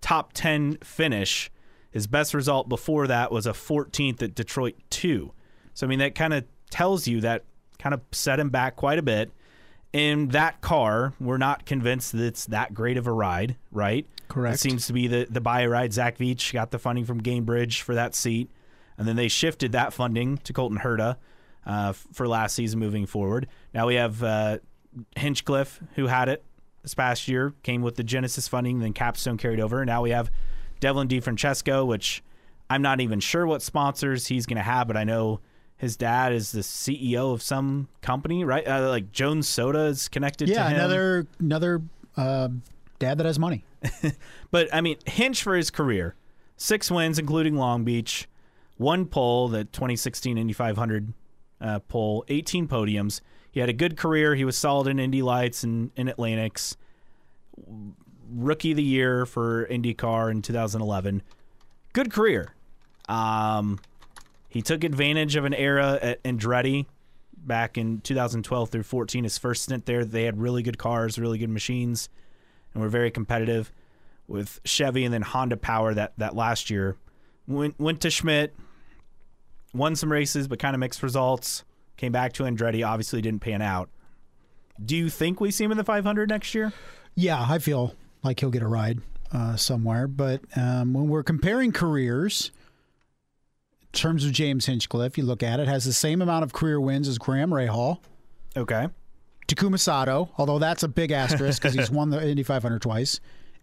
top 0.00 0.32
ten 0.32 0.78
finish. 0.78 1.50
His 1.90 2.06
best 2.06 2.34
result 2.34 2.68
before 2.68 3.06
that 3.06 3.30
was 3.30 3.46
a 3.46 3.52
14th 3.52 4.20
at 4.20 4.34
Detroit 4.34 4.74
two. 4.90 5.32
So 5.74 5.86
I 5.86 5.90
mean 5.90 5.98
that 5.98 6.14
kind 6.14 6.34
of 6.34 6.44
tells 6.70 7.06
you 7.06 7.20
that 7.20 7.44
kind 7.78 7.94
of 7.94 8.00
set 8.10 8.40
him 8.40 8.50
back 8.50 8.76
quite 8.76 8.98
a 8.98 9.02
bit. 9.02 9.30
In 9.92 10.28
that 10.28 10.60
car, 10.60 11.12
we're 11.20 11.38
not 11.38 11.66
convinced 11.66 12.12
that 12.12 12.24
it's 12.24 12.46
that 12.46 12.74
great 12.74 12.96
of 12.96 13.06
a 13.06 13.12
ride, 13.12 13.56
right? 13.70 14.08
Correct. 14.26 14.56
It 14.56 14.58
seems 14.58 14.88
to 14.88 14.92
be 14.92 15.06
the 15.06 15.26
the 15.30 15.40
buy 15.40 15.66
ride. 15.66 15.92
Zach 15.92 16.18
Veach 16.18 16.52
got 16.52 16.70
the 16.70 16.78
funding 16.78 17.04
from 17.04 17.22
Gainbridge 17.22 17.82
for 17.82 17.94
that 17.94 18.16
seat, 18.16 18.50
and 18.98 19.06
then 19.06 19.14
they 19.14 19.28
shifted 19.28 19.70
that 19.72 19.92
funding 19.92 20.38
to 20.38 20.52
Colton 20.52 20.78
Herta 20.78 21.16
uh, 21.66 21.92
for 21.92 22.26
last 22.28 22.54
season 22.54 22.78
moving 22.78 23.06
forward. 23.06 23.48
Now 23.72 23.86
we 23.86 23.94
have 23.96 24.22
uh, 24.22 24.58
Hinchcliffe 25.16 25.80
who 25.94 26.06
had 26.06 26.28
it 26.28 26.44
this 26.82 26.94
past 26.94 27.28
year, 27.28 27.54
came 27.62 27.80
with 27.82 27.96
the 27.96 28.04
Genesys 28.04 28.48
funding, 28.48 28.78
then 28.80 28.92
Capstone 28.92 29.38
carried 29.38 29.58
over. 29.60 29.84
Now 29.86 30.02
we 30.02 30.10
have 30.10 30.30
Devlin 30.80 31.08
DeFrancesco, 31.08 31.86
which 31.86 32.22
I'm 32.68 32.82
not 32.82 33.00
even 33.00 33.20
sure 33.20 33.46
what 33.46 33.62
sponsors 33.62 34.26
he's 34.26 34.44
going 34.44 34.56
to 34.58 34.62
have, 34.62 34.86
but 34.86 34.96
I 34.96 35.04
know 35.04 35.40
his 35.78 35.96
dad 35.96 36.32
is 36.32 36.52
the 36.52 36.60
CEO 36.60 37.32
of 37.32 37.42
some 37.42 37.88
company, 38.02 38.44
right? 38.44 38.66
Uh, 38.68 38.88
like 38.90 39.10
Jones 39.12 39.48
Soda 39.48 39.84
is 39.86 40.08
connected 40.08 40.48
Yeah, 40.48 40.64
to 40.64 40.68
him. 40.70 40.74
another 40.76 41.26
another 41.38 41.82
uh, 42.16 42.48
dad 42.98 43.18
that 43.18 43.26
has 43.26 43.38
money. 43.38 43.64
But 44.50 44.68
I 44.72 44.80
mean, 44.82 44.96
Hinch 45.06 45.42
for 45.42 45.56
his 45.56 45.70
career, 45.70 46.14
six 46.56 46.90
wins, 46.90 47.18
including 47.18 47.56
Long 47.56 47.82
Beach, 47.84 48.28
one 48.76 49.06
pole, 49.06 49.48
the 49.48 49.64
2016 49.64 50.38
Indy 50.38 50.52
500 50.52 51.12
uh, 51.60 51.80
pole, 51.80 52.24
18 52.28 52.68
podiums. 52.68 53.20
He 53.50 53.60
had 53.60 53.68
a 53.68 53.72
good 53.72 53.96
career. 53.96 54.34
He 54.34 54.44
was 54.44 54.56
solid 54.56 54.88
in 54.88 54.98
Indy 54.98 55.22
Lights 55.22 55.62
and 55.62 55.90
in 55.96 56.08
Atlantics. 56.08 56.76
Rookie 58.30 58.72
of 58.72 58.76
the 58.76 58.82
year 58.82 59.26
for 59.26 59.66
IndyCar 59.66 60.30
in 60.30 60.42
2011. 60.42 61.22
Good 61.92 62.12
career. 62.12 62.54
Um, 63.08 63.78
he 64.48 64.62
took 64.62 64.82
advantage 64.82 65.36
of 65.36 65.44
an 65.44 65.54
era 65.54 65.98
at 66.00 66.22
Andretti 66.24 66.86
back 67.36 67.76
in 67.78 68.00
2012 68.00 68.70
through 68.70 68.82
14. 68.82 69.24
His 69.24 69.38
first 69.38 69.62
stint 69.62 69.86
there, 69.86 70.04
they 70.04 70.24
had 70.24 70.40
really 70.40 70.62
good 70.62 70.78
cars, 70.78 71.18
really 71.18 71.38
good 71.38 71.50
machines, 71.50 72.08
and 72.72 72.82
were 72.82 72.88
very 72.88 73.10
competitive 73.10 73.70
with 74.26 74.60
Chevy 74.64 75.04
and 75.04 75.12
then 75.12 75.22
Honda 75.22 75.56
Power 75.56 75.94
that 75.94 76.14
that 76.18 76.34
last 76.34 76.70
year. 76.70 76.96
Went 77.46 77.78
went 77.78 78.00
to 78.00 78.10
Schmidt, 78.10 78.54
won 79.74 79.96
some 79.96 80.10
races, 80.10 80.48
but 80.48 80.58
kind 80.58 80.74
of 80.74 80.80
mixed 80.80 81.02
results. 81.02 81.64
Came 81.96 82.12
back 82.12 82.32
to 82.34 82.44
Andretti, 82.44 82.86
obviously 82.86 83.20
didn't 83.20 83.40
pan 83.40 83.62
out. 83.62 83.88
Do 84.84 84.96
you 84.96 85.08
think 85.08 85.40
we 85.40 85.50
see 85.50 85.64
him 85.64 85.70
in 85.70 85.76
the 85.76 85.84
500 85.84 86.28
next 86.28 86.54
year? 86.54 86.72
Yeah, 87.14 87.44
I 87.48 87.58
feel 87.58 87.94
like 88.22 88.40
he'll 88.40 88.50
get 88.50 88.62
a 88.62 88.68
ride 88.68 89.00
uh, 89.32 89.56
somewhere. 89.56 90.08
But 90.08 90.40
um, 90.56 90.94
when 90.94 91.08
we're 91.08 91.22
comparing 91.22 91.72
careers, 91.72 92.50
in 93.82 93.98
terms 93.98 94.24
of 94.24 94.32
James 94.32 94.66
Hinchcliffe, 94.66 95.16
you 95.16 95.24
look 95.24 95.42
at 95.42 95.60
it, 95.60 95.68
has 95.68 95.84
the 95.84 95.92
same 95.92 96.20
amount 96.20 96.42
of 96.42 96.52
career 96.52 96.80
wins 96.80 97.06
as 97.06 97.18
Graham 97.18 97.50
Rahal. 97.50 97.98
Okay. 98.56 98.88
Takuma 99.46 99.78
Sato, 99.78 100.30
although 100.38 100.58
that's 100.58 100.82
a 100.82 100.88
big 100.88 101.10
asterisk 101.10 101.62
because 101.62 101.74
he's 101.74 101.90
won 101.92 102.10
the 102.10 102.26
Indy 102.26 102.42
500 102.42 102.80
twice, 102.80 103.20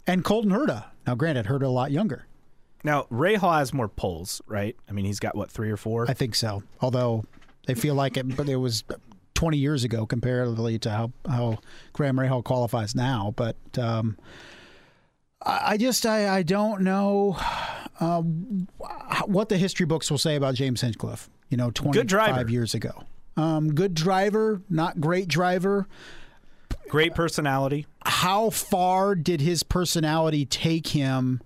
and 0.07 0.23
Colton 0.23 0.51
Herta. 0.51 0.85
Now, 1.05 1.15
granted, 1.15 1.47
Herta 1.47 1.63
a 1.63 1.67
lot 1.67 1.91
younger. 1.91 2.27
Now 2.83 3.07
Rahal 3.11 3.57
has 3.57 3.73
more 3.73 3.87
poles, 3.87 4.41
right? 4.47 4.75
I 4.89 4.91
mean, 4.91 5.05
he's 5.05 5.19
got 5.19 5.35
what 5.35 5.51
three 5.51 5.69
or 5.69 5.77
four. 5.77 6.09
I 6.09 6.13
think 6.13 6.35
so. 6.35 6.63
Although 6.81 7.25
they 7.67 7.75
feel 7.75 7.95
like 7.95 8.17
it, 8.17 8.35
but 8.35 8.49
it 8.49 8.55
was 8.55 8.83
20 9.35 9.57
years 9.57 9.83
ago 9.83 10.05
comparatively 10.05 10.79
to 10.79 10.89
how 10.89 11.11
how 11.27 11.59
Graham 11.93 12.17
Rahal 12.17 12.43
qualifies 12.43 12.95
now. 12.95 13.33
But 13.35 13.55
um, 13.77 14.17
I, 15.43 15.73
I 15.73 15.77
just 15.77 16.05
I, 16.05 16.37
I 16.37 16.43
don't 16.43 16.81
know 16.81 17.37
uh, 17.99 18.21
what 18.21 19.49
the 19.49 19.57
history 19.57 19.85
books 19.85 20.09
will 20.09 20.17
say 20.17 20.35
about 20.35 20.55
James 20.55 20.81
Hinchcliffe. 20.81 21.29
You 21.49 21.57
know, 21.57 21.69
25 21.69 22.49
years 22.49 22.73
ago. 22.73 23.03
Um, 23.35 23.73
good 23.73 23.93
driver, 23.93 24.61
not 24.69 25.01
great 25.01 25.27
driver. 25.27 25.87
Great 26.87 27.13
personality. 27.15 27.85
How 28.05 28.49
far 28.49 29.15
did 29.15 29.41
his 29.41 29.63
personality 29.63 30.45
take 30.45 30.87
him 30.87 31.41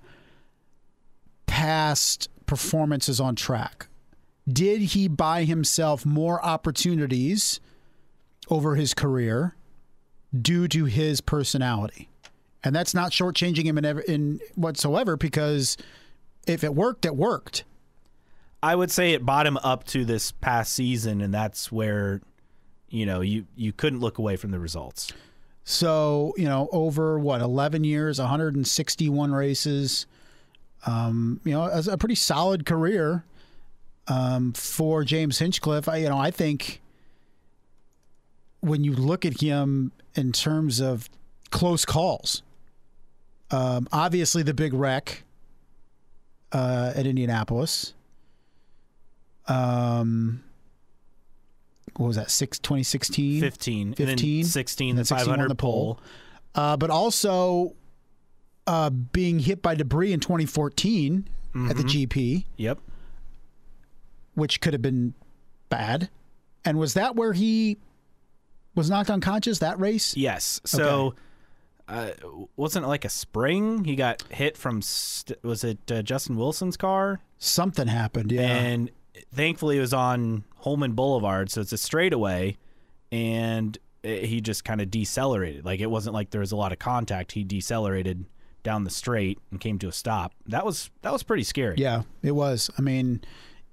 past 1.56 2.30
performances 2.46 3.20
on 3.20 3.36
track? 3.36 3.88
Did 4.48 4.82
he 4.82 5.08
buy 5.08 5.44
himself 5.44 6.06
more 6.06 6.44
opportunities 6.46 7.60
over 8.50 8.76
his 8.76 8.94
career 8.94 9.56
due 10.42 10.68
to 10.68 10.86
his 10.86 11.22
personality. 11.22 12.10
And 12.64 12.76
that's 12.76 12.94
not 12.94 13.12
shortchanging 13.12 13.66
him 13.66 13.78
in, 13.78 13.86
ever, 13.86 14.00
in 14.02 14.40
whatsoever 14.56 15.18
because 15.18 15.78
if 16.48 16.64
it 16.64 16.74
worked, 16.74 17.06
it 17.06 17.16
worked. 17.16 17.64
I 18.64 18.76
would 18.76 18.90
say 18.90 19.14
it 19.14 19.26
bottom 19.26 19.58
up 19.58 19.84
to 19.86 20.06
this 20.06 20.32
past 20.32 20.74
season, 20.74 21.22
and 21.22 21.34
that's 21.34 21.72
where 21.72 22.22
you 22.90 23.06
know 23.06 23.22
you 23.22 23.46
you 23.56 23.72
couldn't 23.72 24.00
look 24.00 24.18
away 24.18 24.38
from 24.38 24.50
the 24.50 24.60
results. 24.60 25.14
So 25.64 26.34
you 26.36 26.46
know, 26.46 26.68
over 26.72 27.20
what 27.20 27.42
eleven 27.42 27.84
years, 27.84 28.18
161 28.18 29.32
races. 29.34 30.08
Um, 30.86 31.40
you 31.44 31.52
know, 31.52 31.64
a, 31.64 31.84
a 31.92 31.98
pretty 31.98 32.16
solid 32.16 32.66
career 32.66 33.24
um, 34.08 34.54
for 34.54 35.04
James 35.04 35.40
Hinchcliffe. 35.40 35.90
I, 35.90 35.98
you 35.98 36.10
know, 36.10 36.18
I 36.18 36.32
think 36.32 36.82
when 38.62 38.84
you 38.84 38.94
look 38.94 39.26
at 39.26 39.42
him 39.42 39.92
in 40.16 40.32
terms 40.32 40.80
of 40.80 41.10
close 41.50 41.86
calls, 41.86 42.44
um, 43.52 43.88
obviously 43.92 44.44
the 44.44 44.54
big 44.54 44.74
wreck 44.74 45.24
uh, 46.52 46.94
at 46.96 47.06
Indianapolis. 47.06 47.94
Um, 49.48 50.44
what 51.96 52.08
was 52.08 52.16
that? 52.16 52.32
Six, 52.32 52.60
2016? 52.60 53.42
15, 53.42 53.94
15, 53.94 54.40
and 54.40 54.48
16, 54.48 54.96
the 54.96 55.00
and 55.00 55.08
16 55.08 55.28
won 55.28 55.38
500 55.38 55.50
the 55.50 55.56
pole. 55.56 55.96
pole. 55.96 56.04
Uh, 56.56 56.78
but 56.78 56.90
also 56.90 57.74
uh, 58.68 58.90
being 58.90 59.40
hit 59.40 59.62
by 59.62 59.76
debris 59.76 60.12
in 60.14 60.20
2014 60.20 61.28
at 61.70 61.78
the 61.78 61.84
GP, 61.84 62.46
Yep. 62.58 62.80
which 64.34 64.60
could 64.62 64.74
have 64.74 64.82
been 64.82 65.14
bad. 65.70 66.10
And 66.64 66.78
was 66.78 66.94
that 66.96 67.16
where 67.16 67.34
he 67.34 67.78
was 68.74 68.90
knocked 68.90 69.10
unconscious 69.10 69.60
that 69.60 69.80
race? 69.80 70.18
Yes. 70.18 70.60
So, 70.66 71.16
uh, 71.88 72.10
wasn't 72.58 72.86
it 72.86 72.88
like 72.90 73.06
a 73.06 73.10
spring? 73.10 73.86
He 73.86 73.96
got 73.96 74.24
hit 74.30 74.58
from. 74.58 74.82
St- 74.82 75.42
was 75.44 75.64
it 75.64 75.80
uh, 75.92 76.02
Justin 76.02 76.36
Wilson's 76.36 76.76
car? 76.76 77.22
Something 77.38 77.88
happened. 77.88 78.32
Yeah. 78.32 78.42
And 78.42 78.90
thankfully, 79.34 79.78
it 79.78 79.82
was 79.82 79.94
on 79.94 80.44
Holman 80.58 80.94
Boulevard, 80.94 81.52
so 81.52 81.62
it's 81.62 81.72
a 81.72 81.78
straightaway, 81.78 82.58
and 83.12 83.78
it, 84.04 84.26
he 84.26 84.42
just 84.42 84.66
kind 84.66 84.82
of 84.82 84.90
decelerated. 84.92 85.64
Like 85.64 85.80
it 85.80 85.90
wasn't 85.90 86.16
like 86.16 86.32
there 86.32 86.42
was 86.42 86.52
a 86.52 86.56
lot 86.58 86.72
of 86.74 86.80
contact. 86.80 87.34
He 87.34 87.44
decelerated 87.44 88.26
down 88.66 88.84
the 88.84 88.90
straight 88.90 89.40
and 89.52 89.62
came 89.62 89.80
to 89.80 89.88
a 89.88 89.92
stop. 89.94 90.34
That 90.48 90.66
was 90.66 90.90
that 91.04 91.14
was 91.14 91.24
pretty 91.24 91.44
scary. 91.44 91.76
Yeah, 91.78 92.02
it 92.22 92.32
was. 92.34 92.70
I 92.78 92.82
mean, 92.82 93.22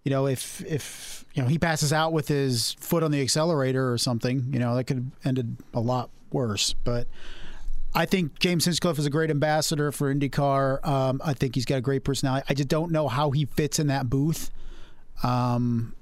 you 0.04 0.10
know, 0.12 0.26
if 0.28 0.62
if 0.64 1.24
you 1.34 1.42
know 1.42 1.48
he 1.48 1.58
passes 1.58 1.92
out 1.92 2.12
with 2.12 2.28
his 2.28 2.74
foot 2.74 3.02
on 3.02 3.10
the 3.10 3.20
accelerator 3.20 3.92
or 3.92 3.98
something, 3.98 4.50
you 4.52 4.60
know, 4.60 4.76
that 4.76 4.84
could 4.84 4.96
have 4.98 5.06
ended 5.24 5.56
a 5.74 5.80
lot 5.80 6.10
worse. 6.30 6.72
But 6.84 7.08
I 7.94 8.06
think 8.06 8.38
James 8.38 8.64
Hinchcliffe 8.64 8.98
is 8.98 9.06
a 9.06 9.10
great 9.10 9.30
ambassador 9.30 9.90
for 9.92 10.14
IndyCar. 10.14 10.86
Um, 10.86 11.20
I 11.24 11.34
think 11.34 11.54
he's 11.56 11.64
got 11.66 11.76
a 11.78 11.80
great 11.82 12.04
personality. 12.04 12.46
I 12.48 12.54
just 12.54 12.68
don't 12.68 12.92
know 12.92 13.08
how 13.08 13.32
he 13.32 13.44
fits 13.46 13.78
in 13.78 13.88
that 13.88 14.08
booth. 14.08 14.50
Um, 15.22 15.94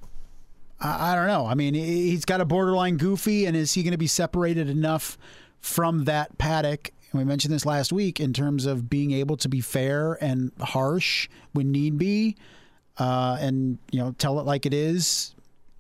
I, 0.81 1.13
I 1.13 1.15
don't 1.15 1.27
know. 1.27 1.47
I 1.47 1.55
mean, 1.55 1.75
he- 1.75 2.11
he's 2.11 2.25
got 2.25 2.41
a 2.41 2.45
borderline 2.45 2.97
goofy, 2.97 3.47
and 3.47 3.57
is 3.57 3.75
he 3.75 3.83
going 3.83 3.93
to 3.93 3.99
be 3.99 4.07
separated 4.07 4.69
enough 4.69 5.19
from 5.61 6.05
that 6.05 6.39
paddock? 6.39 6.91
And 7.13 7.19
we 7.19 7.25
mentioned 7.25 7.53
this 7.53 7.67
last 7.67 7.93
week 7.93 8.21
in 8.21 8.33
terms 8.33 8.67
of 8.67 8.89
being 8.89 9.11
able 9.13 9.37
to 9.39 9.49
be 9.49 9.61
fair 9.61 10.15
and 10.23 10.53
harsh 10.61 11.29
when 11.53 11.73
need 11.73 11.99
be, 11.99 12.37
uh, 12.99 13.37
and 13.41 13.79
you 13.91 13.99
know, 13.99 14.15
tell 14.19 14.39
it 14.39 14.47
like 14.47 14.67
it 14.67 14.75
is. 14.75 15.35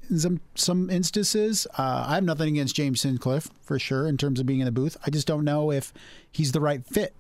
In 0.09 0.19
some 0.19 0.41
some 0.57 0.91
instances, 0.91 1.69
uh, 1.79 2.05
I 2.09 2.17
have 2.17 2.25
nothing 2.25 2.49
against 2.49 2.75
James 2.75 3.03
Hinchcliffe 3.03 3.49
for 3.63 3.79
sure 3.79 4.09
in 4.09 4.17
terms 4.17 4.41
of 4.41 4.47
being 4.47 4.59
in 4.59 4.65
the 4.65 4.73
booth. 4.73 4.97
I 5.07 5.11
just 5.11 5.27
don't 5.29 5.45
know 5.45 5.71
if 5.71 5.93
he's 6.33 6.51
the 6.51 6.61
right 6.61 6.85
fit. 6.85 7.15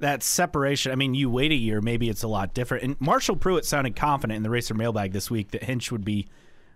that 0.00 0.22
separation. 0.22 0.92
I 0.92 0.96
mean, 0.96 1.14
you 1.14 1.30
wait 1.30 1.52
a 1.52 1.54
year, 1.54 1.80
maybe 1.80 2.10
it's 2.10 2.22
a 2.22 2.28
lot 2.28 2.52
different. 2.52 2.84
And 2.84 3.00
Marshall 3.00 3.36
Pruett 3.36 3.64
sounded 3.64 3.96
confident 3.96 4.36
in 4.36 4.42
the 4.42 4.50
racer 4.50 4.74
mailbag 4.74 5.12
this 5.12 5.30
week 5.30 5.52
that 5.52 5.64
Hinch 5.64 5.90
would 5.90 6.04
be. 6.04 6.26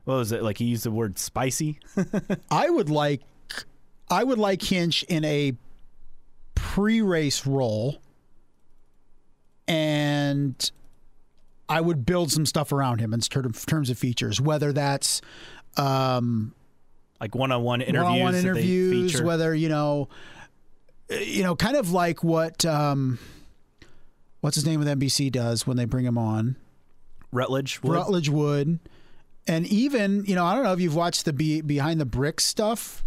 What 0.05 0.15
was 0.15 0.33
it 0.33 0.43
like? 0.43 0.57
He 0.57 0.65
used 0.65 0.85
the 0.85 0.91
word 0.91 1.19
spicy. 1.19 1.81
I 2.51 2.71
would 2.71 2.89
like 2.89 3.21
I 4.09 4.25
would 4.25 4.39
like 4.39 4.63
Hinch 4.63 5.03
in 5.03 5.23
a 5.27 5.53
pre-race 6.69 7.47
role 7.47 7.99
and 9.67 10.71
I 11.67 11.81
would 11.81 12.05
build 12.05 12.31
some 12.31 12.45
stuff 12.45 12.73
around 12.73 13.01
him 13.01 13.15
in 13.15 13.21
terms 13.21 13.89
of 13.89 13.99
features, 13.99 14.39
whether 14.39 14.73
that's 14.75 15.23
um, 15.79 16.55
like 17.21 17.35
one-on-one 17.35 17.81
interviews. 17.81 18.05
one-on-one 18.05 18.35
interviews, 18.35 19.23
whether 19.23 19.55
you 19.55 19.71
know, 19.71 20.09
uh, 21.11 21.17
you 21.17 21.43
know, 21.43 21.57
kind 21.57 21.77
of 21.77 21.91
like 21.91 22.23
what 22.23 22.67
um, 22.67 23.19
what's 24.43 24.57
his 24.57 24.67
name 24.67 24.79
with 24.79 24.89
NBC 24.89 25.33
does 25.33 25.67
when 25.67 25.79
they 25.79 25.87
bring 25.87 26.05
him 26.05 26.19
on. 26.19 26.57
Rutledge. 27.33 27.83
Wood. 27.83 27.93
Rutledge 27.95 28.29
Wood, 28.29 28.79
and 29.47 29.67
even 29.67 30.27
you 30.27 30.35
know 30.35 30.45
I 30.45 30.55
don't 30.55 30.65
know 30.65 30.73
if 30.75 30.81
you've 30.81 30.97
watched 30.97 31.25
the 31.25 31.33
be- 31.33 31.63
behind 31.63 31.99
the 31.99 32.07
bricks 32.07 32.45
stuff 32.45 33.05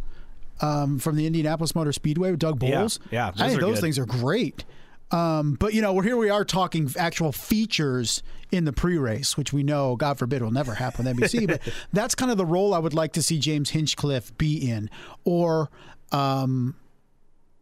um, 0.62 1.00
from 1.00 1.16
the 1.16 1.26
Indianapolis 1.28 1.76
Motor 1.76 1.92
Speedway 1.92 2.32
with 2.32 2.40
Doug 2.40 2.62
Yeah, 2.64 2.78
Boles. 2.80 3.00
yeah, 3.12 3.28
I 3.28 3.32
those 3.32 3.50
think 3.50 3.62
those 3.62 3.76
good. 3.76 3.82
things 3.82 4.00
are 4.00 4.06
great. 4.06 4.64
Um, 5.12 5.56
but 5.60 5.74
you 5.74 5.82
know, 5.82 5.92
we're 5.94 6.04
here. 6.04 6.16
We 6.16 6.30
are 6.30 6.46
talking 6.46 6.90
actual 6.98 7.32
features 7.34 8.24
in 8.52 8.64
the 8.66 8.72
pre-race, 8.72 9.36
which 9.36 9.52
we 9.52 9.62
know, 9.64 9.96
God 9.98 10.18
forbid, 10.18 10.42
will 10.42 10.52
never 10.52 10.74
happen 10.76 11.06
on 11.08 11.16
NBC. 11.16 11.48
but 11.48 11.62
that's 11.94 12.16
kind 12.16 12.32
of 12.32 12.38
the 12.38 12.46
role 12.46 12.74
I 12.74 12.80
would 12.80 12.94
like 12.94 13.12
to 13.14 13.22
see 13.22 13.38
James 13.38 13.72
Hinchcliffe 13.72 14.38
be 14.38 14.70
in, 14.70 14.90
or 15.26 15.70
um, 16.14 16.76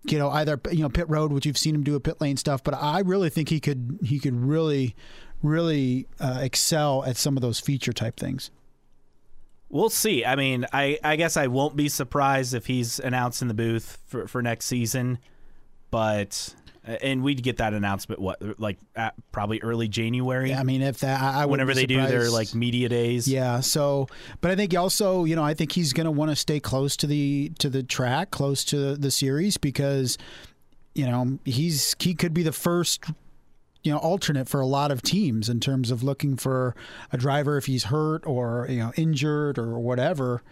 you 0.04 0.20
know, 0.20 0.30
either 0.30 0.60
you 0.72 0.82
know 0.84 0.90
pit 0.90 1.10
road, 1.10 1.34
which 1.34 1.46
you've 1.48 1.58
seen 1.58 1.74
him 1.74 1.84
do 1.84 1.96
a 1.96 2.00
pit 2.00 2.22
lane 2.22 2.38
stuff. 2.38 2.64
But 2.64 2.76
I 2.76 3.00
really 3.00 3.30
think 3.30 3.50
he 3.50 3.60
could 3.60 3.98
he 4.04 4.20
could 4.20 4.36
really 4.36 4.96
really 5.42 6.06
uh, 6.20 6.40
excel 6.42 7.04
at 7.06 7.18
some 7.18 7.36
of 7.38 7.42
those 7.42 7.60
feature 7.60 7.94
type 7.94 8.18
things. 8.18 8.52
We'll 9.70 9.90
see. 9.90 10.26
I 10.26 10.36
mean, 10.36 10.66
I, 10.74 10.98
I 11.04 11.16
guess 11.16 11.38
I 11.38 11.48
won't 11.48 11.76
be 11.76 11.90
surprised 11.90 12.54
if 12.56 12.66
he's 12.66 13.00
announced 13.00 13.42
in 13.42 13.48
the 13.48 13.54
booth 13.54 14.00
for, 14.08 14.28
for 14.28 14.42
next 14.42 14.66
season, 14.66 15.20
but 15.92 16.56
uh, 16.88 16.94
and 17.04 17.24
we'd 17.24 17.44
get 17.44 17.58
that 17.58 17.74
announcement 17.74 18.20
what 18.20 18.60
like 18.60 18.80
probably 19.32 19.62
early 19.62 19.88
January. 19.88 20.54
I 20.54 20.64
mean, 20.64 20.82
if 20.82 21.00
that 21.00 21.22
I, 21.22 21.44
I 21.44 21.46
whenever 21.46 21.76
they 21.76 21.86
do 21.86 22.02
their 22.08 22.32
like 22.32 22.56
media 22.56 22.90
days. 22.90 23.28
Yeah. 23.28 23.60
So, 23.60 24.08
but 24.42 24.50
I 24.50 24.56
think 24.56 24.76
also, 24.76 25.26
you 25.26 25.36
know, 25.36 25.44
I 25.44 25.54
think 25.54 25.72
he's 25.74 25.94
going 25.94 26.06
to 26.06 26.12
want 26.12 26.32
to 26.32 26.36
stay 26.36 26.60
close 26.60 26.98
to 26.98 27.08
the 27.08 27.52
to 27.60 27.70
the 27.70 27.84
track, 27.84 28.32
close 28.32 28.64
to 28.66 28.96
the 28.96 29.12
series, 29.12 29.58
because 29.58 30.18
you 30.96 31.06
know 31.06 31.38
he's 31.46 31.96
he 32.00 32.16
could 32.16 32.34
be 32.34 32.42
the 32.42 32.52
first 32.52 33.04
you 33.84 33.92
know 33.92 33.98
alternate 33.98 34.48
for 34.48 34.60
a 34.60 34.66
lot 34.66 34.92
of 34.92 35.02
teams 35.02 35.50
in 35.50 35.60
terms 35.60 35.92
of 35.92 36.04
looking 36.04 36.36
for 36.36 36.76
a 37.12 37.18
driver 37.18 37.58
if 37.58 37.66
he's 37.66 37.86
hurt 37.86 38.26
or 38.26 38.68
you 38.70 38.80
know 38.80 38.92
injured 38.96 39.58
or 39.58 39.80
whatever, 39.80 40.44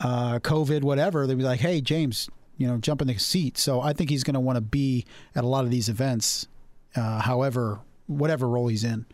uh, 0.00 0.38
COVID, 0.40 0.82
whatever. 0.82 1.26
They'd 1.26 1.38
be 1.38 1.44
like, 1.44 1.60
hey, 1.60 1.80
James, 1.80 2.28
you 2.56 2.66
know, 2.66 2.78
jump 2.78 3.00
in 3.00 3.08
the 3.08 3.18
seat. 3.18 3.58
So 3.58 3.80
I 3.80 3.92
think 3.92 4.10
he's 4.10 4.24
going 4.24 4.34
to 4.34 4.40
want 4.40 4.56
to 4.56 4.62
be 4.62 5.04
at 5.34 5.44
a 5.44 5.46
lot 5.46 5.64
of 5.64 5.70
these 5.70 5.88
events, 5.88 6.46
uh, 6.94 7.20
however, 7.22 7.80
whatever 8.06 8.48
role 8.48 8.68
he's 8.68 8.84
in. 8.84 9.06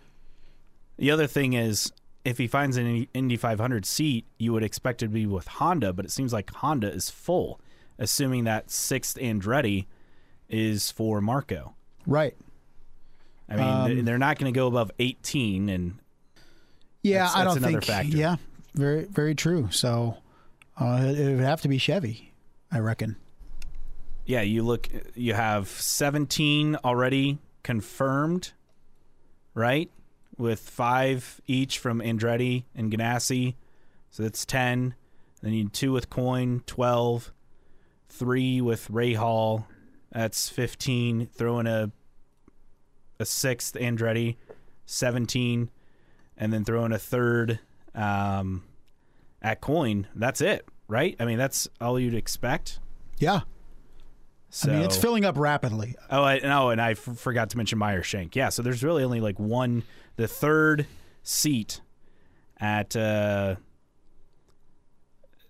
The 0.99 1.11
other 1.11 1.27
thing 1.27 1.55
is, 1.55 1.93
if 2.25 2.39
he 2.39 2.47
finds 2.47 2.77
an 2.77 3.09
Indy 3.15 3.37
500 3.37 3.85
seat, 3.85 4.27
you 4.39 4.53
would 4.53 4.63
expect 4.63 5.03
it 5.03 5.07
to 5.07 5.13
be 5.13 5.27
with 5.27 5.49
Honda, 5.49 5.93
but 5.93 6.05
it 6.05 6.11
seems 6.11 6.33
like 6.33 6.53
Honda 6.55 6.93
is 6.93 7.11
full, 7.11 7.61
assuming 7.99 8.45
that 8.45 8.71
sixth 8.71 9.17
Andretti 9.19 9.87
is 10.49 10.91
for 10.91 11.21
Marco. 11.21 11.75
Right. 12.07 12.37
I 13.49 13.57
mean, 13.57 13.99
Um, 13.99 14.05
they're 14.05 14.19
not 14.19 14.39
going 14.39 14.53
to 14.53 14.57
go 14.59 14.67
above 14.67 14.91
18, 14.99 15.69
and 15.69 15.99
Yeah, 17.03 17.19
That's- 17.25 17.35
I 17.37 17.45
that's 17.45 17.55
don't 17.57 17.65
think. 17.65 17.85
factor. 17.85 18.17
Yeah, 18.17 18.37
very 18.75 19.05
very 19.05 19.35
true. 19.35 19.69
So 19.71 20.19
uh, 20.81 21.13
it, 21.17 21.35
would 21.37 21.41
have 21.45 21.61
to 21.63 21.69
be 21.69 21.79
Chevy, 21.79 22.33
I 22.71 22.79
reckon. 22.79 23.17
yeah, 24.25 24.41
you 24.43 24.63
look, 24.63 24.89
you 25.15 25.35
have 25.35 25.69
17 25.69 26.77
already 26.85 27.39
confirmed, 27.63 28.53
right? 29.55 29.91
With 30.39 30.61
five 30.61 31.41
each 31.47 31.79
from 31.79 32.01
Andretti 32.01 32.65
and 32.75 32.91
Ganassi, 32.91 33.55
so 34.11 34.23
that's 34.23 34.45
10. 34.47 34.95
Then 35.43 35.53
you 35.53 35.65
need 35.65 35.73
two 35.73 35.93
with 35.93 36.09
Coyne, 36.09 36.63
12. 36.67 37.33
Three 38.09 38.61
with 38.61 38.89
Rahal, 38.89 39.65
that's 40.13 40.49
15. 40.49 41.27
Throw 41.27 41.59
in 41.59 41.67
a 41.67 41.91
a 43.23 43.25
sixth 43.25 43.75
Andretti, 43.77 44.37
17, 44.85 45.71
and 46.37 46.53
then 46.53 46.65
throw 46.65 46.85
in 46.85 46.93
a 46.93 46.99
third 46.99 47.59
um, 47.95 48.65
at 49.41 49.61
Coyne. 49.63 50.07
That's 50.15 50.41
it, 50.43 50.67
right? 50.89 51.17
I 51.19 51.25
mean, 51.25 51.39
that's 51.39 51.69
all 51.81 51.99
you'd 51.99 52.15
expect. 52.15 52.79
Yeah, 53.19 53.41
So, 54.51 54.71
I 54.71 54.75
mean 54.75 54.85
it's 54.85 54.97
filling 54.97 55.25
up 55.25 55.39
rapidly. 55.39 55.95
Oh, 56.11 56.23
I, 56.25 56.41
no, 56.41 56.71
and 56.71 56.81
I 56.81 56.91
f- 56.93 56.99
forgot 56.99 57.51
to 57.51 57.57
mention 57.57 57.79
Meyer 57.79 58.03
Shank. 58.03 58.35
Yeah, 58.37 58.49
so 58.51 58.63
there's 58.63 58.83
really 58.83 59.05
only 59.05 59.21
like 59.21 59.39
one, 59.39 59.85
the 60.17 60.27
third 60.29 60.87
seat 61.23 61.81
at 62.59 62.97
uh, 62.97 63.57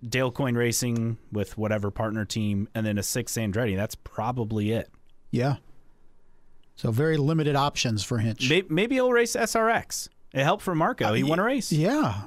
Dale 0.07 0.31
Coyne 0.33 0.55
Racing 0.57 1.17
with 1.31 1.57
whatever 1.57 1.91
partner 1.91 2.25
team, 2.25 2.69
and 2.75 2.85
then 2.85 2.99
a 2.99 3.03
sixth 3.03 3.37
Andretti. 3.37 3.77
That's 3.77 3.95
probably 3.95 4.73
it. 4.73 4.91
Yeah. 5.31 5.57
So 6.83 6.91
very 6.91 7.17
limited 7.17 7.55
options 7.55 8.03
for 8.03 8.19
Hinch. 8.19 8.51
May- 8.51 8.65
Maybe 8.69 8.97
he'll 8.97 9.13
race 9.13 9.37
SRX. 9.37 10.09
It 10.33 10.43
helped 10.43 10.65
for 10.65 10.75
Marco. 10.75 11.13
He 11.15 11.23
won 11.23 11.39
a 11.39 11.45
race. 11.45 11.71
Yeah. 11.71 12.23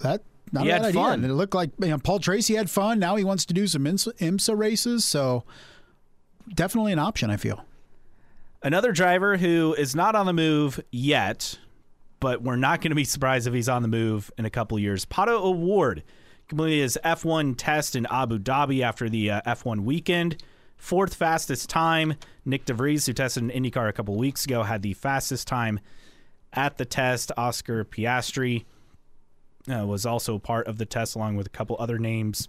That 0.00 0.22
not 0.52 0.64
He 0.64 0.70
a 0.70 0.72
had 0.72 0.82
bad 0.82 0.88
idea. 0.88 1.02
fun. 1.02 1.22
And 1.22 1.30
it 1.30 1.34
looked 1.34 1.54
like 1.54 1.70
you 1.78 1.88
know, 1.88 1.98
Paul 1.98 2.18
Tracy 2.18 2.54
had 2.54 2.70
fun. 2.70 2.98
Now 2.98 3.16
he 3.16 3.24
wants 3.24 3.44
to 3.44 3.52
do 3.52 3.66
some 3.66 3.84
IMSA, 3.84 4.14
IMSA 4.20 4.56
races. 4.56 5.04
So 5.04 5.44
definitely 6.54 6.94
an 6.94 6.98
option, 6.98 7.28
I 7.28 7.36
feel. 7.36 7.62
Another 8.62 8.90
driver 8.90 9.36
who 9.36 9.74
is 9.76 9.94
not 9.94 10.14
on 10.14 10.24
the 10.24 10.32
move 10.32 10.80
yet, 10.90 11.58
but 12.20 12.40
we're 12.40 12.56
not 12.56 12.80
going 12.80 12.90
to 12.92 12.96
be 12.96 13.04
surprised 13.04 13.46
if 13.46 13.52
he's 13.52 13.68
on 13.68 13.82
the 13.82 13.88
move 13.88 14.30
in 14.38 14.46
a 14.46 14.50
couple 14.50 14.78
of 14.78 14.82
years. 14.82 15.04
Pato 15.04 15.38
O'Ward 15.42 16.02
completed 16.48 16.80
his 16.84 16.98
F1 17.04 17.54
test 17.58 17.94
in 17.94 18.06
Abu 18.10 18.38
Dhabi 18.38 18.80
after 18.80 19.10
the 19.10 19.30
uh, 19.30 19.40
F1 19.46 19.80
weekend. 19.80 20.42
Fourth 20.78 21.14
fastest 21.14 21.68
time. 21.68 22.14
Nyck 22.46 22.64
de 22.64 22.72
Vries, 22.72 23.04
who 23.06 23.12
tested 23.12 23.42
in 23.42 23.50
IndyCar 23.50 23.88
a 23.88 23.92
couple 23.92 24.16
weeks 24.16 24.44
ago, 24.44 24.62
had 24.62 24.82
the 24.82 24.94
fastest 24.94 25.46
time 25.46 25.80
at 26.52 26.78
the 26.78 26.84
test. 26.84 27.32
Oscar 27.36 27.84
Piastri 27.84 28.64
uh, 29.68 29.84
was 29.84 30.06
also 30.06 30.38
part 30.38 30.66
of 30.66 30.78
the 30.78 30.86
test, 30.86 31.14
along 31.14 31.36
with 31.36 31.46
a 31.46 31.50
couple 31.50 31.76
other 31.78 31.98
names. 31.98 32.48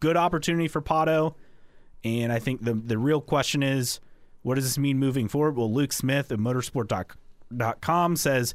Good 0.00 0.16
opportunity 0.16 0.68
for 0.68 0.82
Pato. 0.82 1.34
And 2.04 2.32
I 2.32 2.38
think 2.38 2.64
the 2.64 2.74
the 2.74 2.98
real 2.98 3.20
question 3.20 3.62
is, 3.62 4.00
what 4.42 4.56
does 4.56 4.64
this 4.64 4.78
mean 4.78 4.98
moving 4.98 5.28
forward? 5.28 5.56
Well, 5.56 5.72
Luke 5.72 5.92
Smith 5.92 6.30
of 6.30 6.40
motorsport.com 6.40 8.16
says 8.16 8.54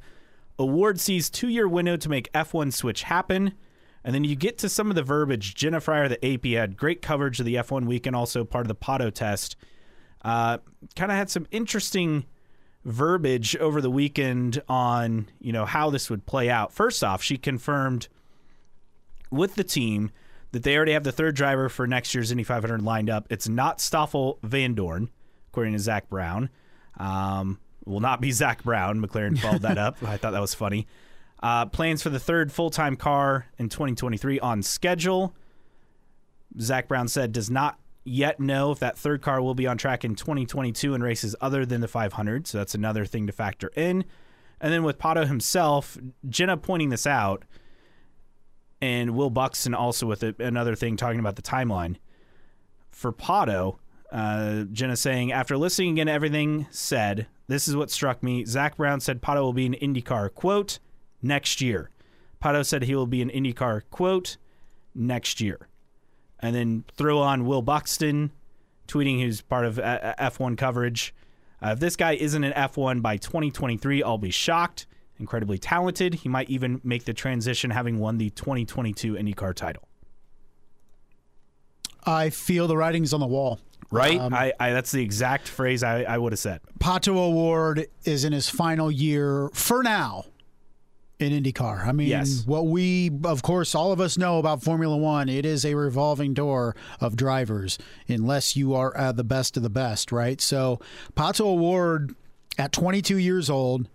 O'Ward 0.60 1.00
sees 1.00 1.30
two 1.30 1.50
year 1.50 1.68
window 1.68 1.98
to 1.98 2.10
make 2.10 2.32
F1 2.34 2.74
switch 2.74 3.04
happen. 3.04 3.54
And 4.06 4.14
then 4.14 4.24
you 4.24 4.36
get 4.36 4.58
to 4.60 4.70
some 4.70 4.90
of 4.90 4.96
the 4.96 5.04
verbiage. 5.04 5.56
Jenna 5.56 5.80
Fryer, 5.80 6.10
the 6.10 6.26
AP, 6.26 6.46
had 6.46 6.76
great 6.78 7.02
coverage 7.02 7.40
of 7.40 7.46
the 7.46 7.56
F1 7.56 7.86
weekend, 7.86 8.16
also 8.16 8.44
part 8.44 8.66
of 8.66 8.68
the 8.68 8.76
Pato 8.76 9.14
test. 9.14 9.56
Uh, 10.24 10.58
kind 10.96 11.12
of 11.12 11.18
had 11.18 11.30
some 11.30 11.48
interesting 11.52 12.26
verbiage 12.86 13.56
over 13.58 13.80
the 13.80 13.90
weekend 13.90 14.62
on 14.68 15.30
you 15.40 15.54
know 15.54 15.66
how 15.66 15.90
this 15.90 16.10
would 16.10 16.26
play 16.26 16.50
out. 16.50 16.74
First 16.74 17.04
off, 17.04 17.22
she 17.22 17.38
confirmed 17.38 18.08
with 19.32 19.56
the 19.56 19.64
team 19.64 20.12
that 20.52 20.64
they 20.64 20.76
already 20.76 20.92
have 20.92 21.04
the 21.04 21.12
third 21.12 21.36
driver 21.36 21.68
for 21.70 21.88
next 21.88 22.14
year's 22.14 22.32
Indy 22.32 22.44
500 22.44 22.82
lined 22.82 23.10
up. 23.10 23.26
It's 23.30 23.50
not 23.50 23.82
Stoffel 23.82 24.38
Vandoorne, 24.44 25.10
according 25.50 25.74
to 25.74 25.80
Zak 25.80 26.10
Brown. 26.10 26.50
Um, 26.98 27.60
will 27.86 28.00
not 28.00 28.22
be 28.22 28.32
Zak 28.32 28.64
Brown. 28.64 29.02
McLaren 29.02 29.38
followed 29.38 29.64
that 29.64 29.78
up. 29.80 29.98
I 30.04 30.18
thought 30.18 30.32
that 30.32 30.42
was 30.42 30.54
funny. 30.54 30.88
Uh, 31.44 31.66
plans 31.66 32.02
for 32.02 32.10
the 32.10 32.20
third 32.20 32.54
full 32.54 32.70
time 32.70 32.96
car 32.96 33.48
in 33.58 33.68
2023 33.68 34.40
on 34.40 34.64
schedule. 34.64 35.36
Zak 36.60 36.88
Brown 36.88 37.10
said 37.10 37.34
does 37.34 37.52
not 37.52 37.78
yet 38.06 38.40
know 38.40 38.72
if 38.72 38.80
that 38.80 38.98
third 38.98 39.22
car 39.22 39.42
will 39.42 39.54
be 39.54 39.68
on 39.68 39.78
track 39.78 40.06
in 40.06 40.16
2022 40.16 40.94
in 40.94 41.04
races 41.04 41.36
other 41.42 41.66
than 41.66 41.82
the 41.82 41.88
500. 41.88 42.48
So 42.48 42.58
that's 42.58 42.76
another 42.76 43.06
thing 43.06 43.28
to 43.28 43.34
factor 43.34 43.72
in. 43.76 44.06
And 44.62 44.72
then 44.72 44.84
with 44.84 44.98
Pato 44.98 45.28
himself, 45.28 45.98
Jenna 46.30 46.56
pointing 46.56 46.88
this 46.90 47.06
out, 47.06 47.44
and 48.82 49.12
Will 49.12 49.30
Buxton 49.30 49.74
also 49.74 50.06
with 50.06 50.24
it, 50.24 50.40
another 50.40 50.76
thing 50.76 50.96
talking 50.96 51.20
about 51.20 51.36
the 51.36 51.42
timeline. 51.42 51.98
For 52.90 53.12
Pato, 53.12 53.80
uh, 54.14 54.64
Jenna 54.72 54.96
saying, 54.96 55.34
after 55.34 55.58
listening 55.58 55.92
again 55.92 56.08
to 56.08 56.14
everything 56.14 56.68
said, 56.72 57.28
this 57.48 57.68
is 57.68 57.76
what 57.76 57.92
struck 57.92 58.24
me. 58.24 58.46
Zak 58.46 58.78
Brown 58.78 59.02
said 59.02 59.22
Pato 59.22 59.42
will 59.42 59.52
be 59.52 59.66
an 59.66 59.74
IndyCar, 59.74 60.34
quote, 60.34 60.80
next 61.24 61.62
year. 61.62 61.90
Pato 62.44 62.66
said 62.66 62.84
he 62.84 62.96
will 62.96 63.08
be 63.08 63.22
an 63.22 63.30
IndyCar, 63.30 63.84
quote, 63.90 64.38
next 64.94 65.40
year. 65.40 65.68
And 66.40 66.54
then 66.54 66.84
throw 66.96 67.20
on 67.20 67.46
Will 67.46 67.62
Buxton 67.62 68.32
tweeting 68.88 69.22
who's 69.22 69.42
part 69.42 69.66
of 69.66 69.80
uh, 69.80 70.14
F1 70.20 70.58
coverage. 70.58 71.14
Uh, 71.64 71.70
if 71.70 71.80
this 71.80 71.96
guy 71.96 72.14
isn't 72.14 72.44
an 72.44 72.52
F1 72.52 73.02
by 73.02 73.18
2023, 73.18 74.04
I'll 74.04 74.18
be 74.18 74.32
shocked. 74.32 74.86
Incredibly 75.20 75.58
talented. 75.58 76.16
He 76.16 76.30
might 76.30 76.50
even 76.50 76.82
make 76.84 77.06
the 77.06 77.14
transition 77.14 77.72
having 77.72 78.00
won 78.00 78.18
the 78.18 78.30
2022 78.32 79.14
IndyCar 79.14 79.54
title. 79.54 79.88
I 82.06 82.30
feel 82.30 82.68
the 82.68 82.76
writing's 82.76 83.14
on 83.14 83.22
the 83.22 83.28
wall. 83.28 83.60
Right? 83.90 84.20
I, 84.20 84.52
I 84.60 84.72
That's 84.72 84.92
the 84.92 85.04
exact 85.04 85.48
phrase 85.48 85.84
I, 85.84 86.02
I 86.04 86.18
would 86.18 86.34
have 86.34 86.40
said. 86.40 86.62
Pato 86.80 87.16
O'Ward 87.16 87.88
is 88.04 88.26
in 88.26 88.34
his 88.34 88.50
final 88.50 88.92
year 88.92 89.50
for 89.54 89.84
now 89.84 90.26
in 91.24 91.44
IndyCar. 91.44 91.88
I 91.88 91.92
mean, 91.92 92.08
Yes. 92.08 92.44
what 92.46 92.68
we, 92.68 93.10
of 93.24 93.42
course, 93.42 93.74
all 93.74 93.92
of 93.92 94.00
us 94.00 94.18
know 94.18 94.38
about 94.40 94.62
Formula 94.62 94.96
One, 94.98 95.30
it 95.30 95.46
is 95.46 95.66
a 95.66 95.74
revolving 95.76 96.34
door 96.34 96.76
of 97.00 97.16
drivers 97.16 97.78
unless 98.08 98.56
you 98.56 98.74
are 98.76 98.96
uh, 98.98 99.12
the 99.12 99.24
best 99.24 99.58
of 99.58 99.64
the 99.64 99.70
best, 99.70 100.12
right? 100.12 100.40
So, 100.42 100.80
Pato 101.16 101.42
O'Ward 101.46 102.16
at 102.58 102.72
22 102.72 103.18
years 103.18 103.50
old 103.50 103.88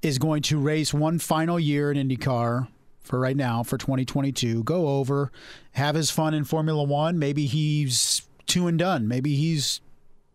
is 0.00 0.18
going 0.18 0.42
to 0.42 0.58
race 0.58 0.94
one 0.94 1.18
final 1.18 1.58
year 1.58 1.90
in 1.92 2.08
IndyCar 2.08 2.68
for 3.02 3.18
right 3.18 3.36
now 3.36 3.62
for 3.62 3.76
2022. 3.78 4.62
Go 4.64 4.88
over, 4.88 5.32
have 5.72 5.94
his 5.94 6.10
fun 6.10 6.34
in 6.34 6.44
Formula 6.44 6.82
One. 6.84 7.18
Maybe 7.18 7.46
he's 7.46 8.22
two 8.46 8.66
and 8.68 8.78
done. 8.78 9.08
Maybe 9.08 9.34
he's 9.34 9.80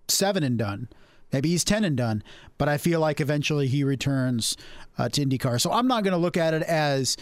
seven 0.08 0.44
and 0.44 0.58
done. 0.58 0.90
Maybe 1.34 1.50
he's 1.50 1.64
10 1.64 1.84
and 1.84 1.98
done. 1.98 2.24
But 2.58 2.70
I 2.70 2.78
feel 2.78 3.00
like 3.00 3.20
eventually 3.20 3.68
he 3.68 3.84
returns 3.84 4.56
uh, 4.98 5.10
to 5.10 5.26
IndyCar. 5.26 5.60
So 5.60 5.72
I'm 5.72 5.88
not 5.88 6.04
going 6.04 6.14
to 6.14 6.18
look 6.18 6.38
at 6.38 6.54
it 6.54 6.62
as 6.64 7.18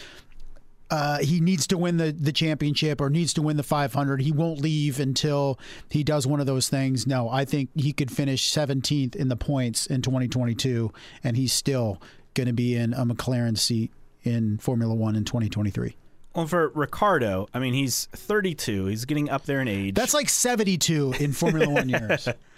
uh, 0.92 1.18
he 1.20 1.40
needs 1.40 1.66
to 1.68 1.78
win 1.78 1.96
the, 1.96 2.12
the 2.12 2.32
championship 2.32 3.00
or 3.00 3.08
needs 3.08 3.32
to 3.32 3.42
win 3.42 3.56
the 3.56 3.62
500. 3.62 4.20
He 4.20 4.30
won't 4.30 4.60
leave 4.60 5.00
until 5.00 5.58
he 5.88 6.04
does 6.04 6.26
one 6.26 6.38
of 6.38 6.44
those 6.44 6.68
things. 6.68 7.06
No, 7.06 7.30
I 7.30 7.46
think 7.46 7.70
he 7.74 7.94
could 7.94 8.10
finish 8.10 8.52
17th 8.52 9.16
in 9.16 9.28
the 9.28 9.36
points 9.36 9.86
in 9.86 10.02
2022, 10.02 10.92
and 11.24 11.34
he's 11.34 11.54
still 11.54 12.00
going 12.34 12.46
to 12.46 12.52
be 12.52 12.76
in 12.76 12.92
a 12.92 13.06
McLaren 13.06 13.56
seat 13.56 13.90
in 14.22 14.58
Formula 14.58 14.94
One 14.94 15.16
in 15.16 15.24
2023. 15.24 15.96
Well, 16.34 16.46
for 16.46 16.68
Ricciardo, 16.68 17.48
I 17.54 17.58
mean, 17.58 17.72
he's 17.72 18.06
32. 18.12 18.86
He's 18.86 19.06
getting 19.06 19.30
up 19.30 19.46
there 19.46 19.62
in 19.62 19.68
age. 19.68 19.94
That's 19.94 20.14
like 20.14 20.28
72 20.28 21.14
in 21.20 21.32
Formula 21.32 21.70
One 21.70 21.88
years. 21.88 22.28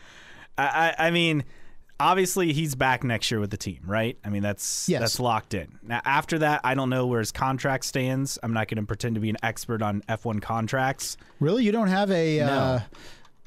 I, 0.58 0.94
I, 0.98 1.06
I 1.06 1.10
mean, 1.10 1.44
obviously 2.00 2.52
he's 2.52 2.74
back 2.74 3.02
next 3.04 3.30
year 3.30 3.40
with 3.40 3.50
the 3.50 3.56
team, 3.56 3.80
right? 3.86 4.18
I 4.24 4.28
mean, 4.28 4.42
that's 4.42 4.88
Yes. 4.88 5.00
that's 5.00 5.20
locked 5.20 5.54
in. 5.54 5.78
Now, 5.82 6.00
after 6.04 6.38
that, 6.40 6.60
I 6.64 6.74
don't 6.74 6.90
know 6.90 7.06
where 7.06 7.20
his 7.20 7.32
contract 7.32 7.84
stands. 7.84 8.38
I'm 8.42 8.52
not 8.52 8.68
going 8.68 8.80
to 8.82 8.86
pretend 8.86 9.14
to 9.16 9.20
be 9.20 9.30
an 9.30 9.36
expert 9.42 9.82
on 9.82 10.02
F1 10.08 10.40
contracts. 10.42 11.16
Really? 11.40 11.64
You 11.64 11.72
don't 11.72 11.88
have 11.88 12.10
a 12.10 12.38
No. 12.38 12.46
uh, 12.46 12.80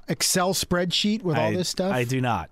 Excel 0.07 0.53
spreadsheet 0.53 1.21
with 1.21 1.37
all 1.37 1.51
this 1.51 1.69
stuff? 1.69 1.93
I 1.93 2.03
do 2.05 2.21
not. 2.21 2.49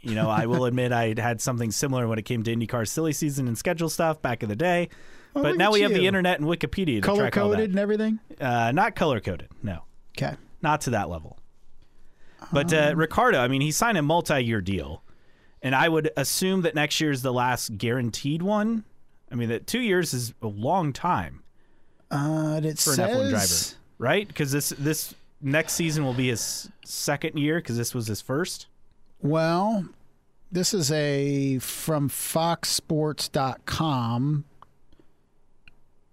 You 0.00 0.14
know, 0.14 0.30
I 0.30 0.46
will 0.46 0.64
admit 0.66 0.92
I 0.92 1.14
had 1.18 1.40
something 1.40 1.70
similar 1.72 2.06
when 2.06 2.18
it 2.18 2.24
came 2.24 2.42
to 2.44 2.54
IndyCar 2.54 2.86
silly 2.88 3.12
season 3.12 3.48
and 3.48 3.58
schedule 3.58 3.88
stuff 3.88 4.22
back 4.22 4.42
in 4.42 4.48
the 4.48 4.54
day. 4.56 4.88
Oh, 5.34 5.42
but 5.42 5.56
now 5.56 5.72
we 5.72 5.80
have 5.82 5.92
the 5.92 6.06
internet 6.06 6.38
and 6.40 6.48
Wikipedia 6.48 7.02
Color 7.02 7.22
track 7.30 7.36
all 7.36 7.48
that. 7.50 7.56
coded 7.56 7.70
and 7.70 7.78
everything? 7.78 8.20
Uh, 8.40 8.72
not 8.72 8.94
color 8.94 9.20
coded. 9.20 9.48
No, 9.62 9.82
Okay. 10.16 10.34
not 10.62 10.80
to 10.82 10.90
that 10.90 11.10
level. 11.10 11.38
But 12.52 12.72
uh, 12.72 12.92
Ricciardo, 12.96 13.40
I 13.40 13.48
mean, 13.48 13.60
he 13.60 13.72
signed 13.72 13.98
a 13.98 14.02
multi-year 14.02 14.60
deal, 14.60 15.02
and 15.62 15.74
I 15.74 15.88
would 15.88 16.10
assume 16.16 16.62
that 16.62 16.74
next 16.74 17.00
year 17.00 17.10
is 17.10 17.22
the 17.22 17.32
last 17.32 17.76
guaranteed 17.78 18.42
one. 18.42 18.84
I 19.30 19.34
mean, 19.34 19.48
that 19.48 19.66
two 19.66 19.80
years 19.80 20.14
is 20.14 20.32
a 20.40 20.46
long 20.46 20.92
time 20.92 21.42
Uh, 22.10 22.60
it 22.62 22.78
for 22.78 22.92
says, 22.92 22.98
an 22.98 23.10
F1 23.10 23.30
driver, 23.30 23.76
right? 23.98 24.28
Because 24.28 24.52
this 24.52 24.68
this 24.78 25.14
next 25.40 25.72
season 25.72 26.04
will 26.04 26.14
be 26.14 26.28
his 26.28 26.70
second 26.84 27.36
year 27.38 27.56
because 27.56 27.76
this 27.76 27.94
was 27.94 28.06
his 28.06 28.20
first. 28.20 28.66
Well, 29.20 29.86
this 30.52 30.72
is 30.72 30.92
a 30.92 31.58
from 31.58 32.08
foxsports.com. 32.08 34.44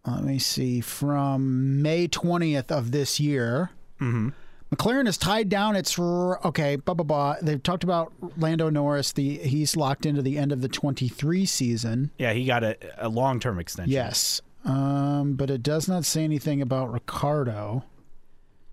Let 0.05 0.23
me 0.23 0.39
see. 0.39 0.81
From 0.81 1.81
May 1.81 2.07
20th 2.07 2.71
of 2.71 2.91
this 2.91 3.19
year. 3.19 3.71
Mm-hmm. 4.01 4.29
McLaren 4.75 5.07
is 5.07 5.17
tied 5.17 5.49
down. 5.49 5.75
It's 5.75 5.97
okay. 5.99 6.75
Blah 6.77 6.93
blah 6.95 7.03
blah. 7.03 7.35
They've 7.41 7.61
talked 7.61 7.83
about 7.83 8.11
Lando 8.37 8.69
Norris. 8.69 9.11
The 9.11 9.37
he's 9.39 9.75
locked 9.75 10.05
into 10.05 10.21
the 10.21 10.37
end 10.37 10.51
of 10.51 10.61
the 10.61 10.67
23 10.67 11.45
season. 11.45 12.11
Yeah, 12.17 12.33
he 12.33 12.45
got 12.45 12.63
a, 12.63 12.77
a 12.97 13.09
long-term 13.09 13.59
extension. 13.59 13.91
Yes, 13.91 14.41
um, 14.65 15.33
but 15.33 15.49
it 15.49 15.61
does 15.63 15.87
not 15.87 16.05
say 16.05 16.23
anything 16.23 16.61
about 16.61 16.91
Ricciardo. 16.91 17.83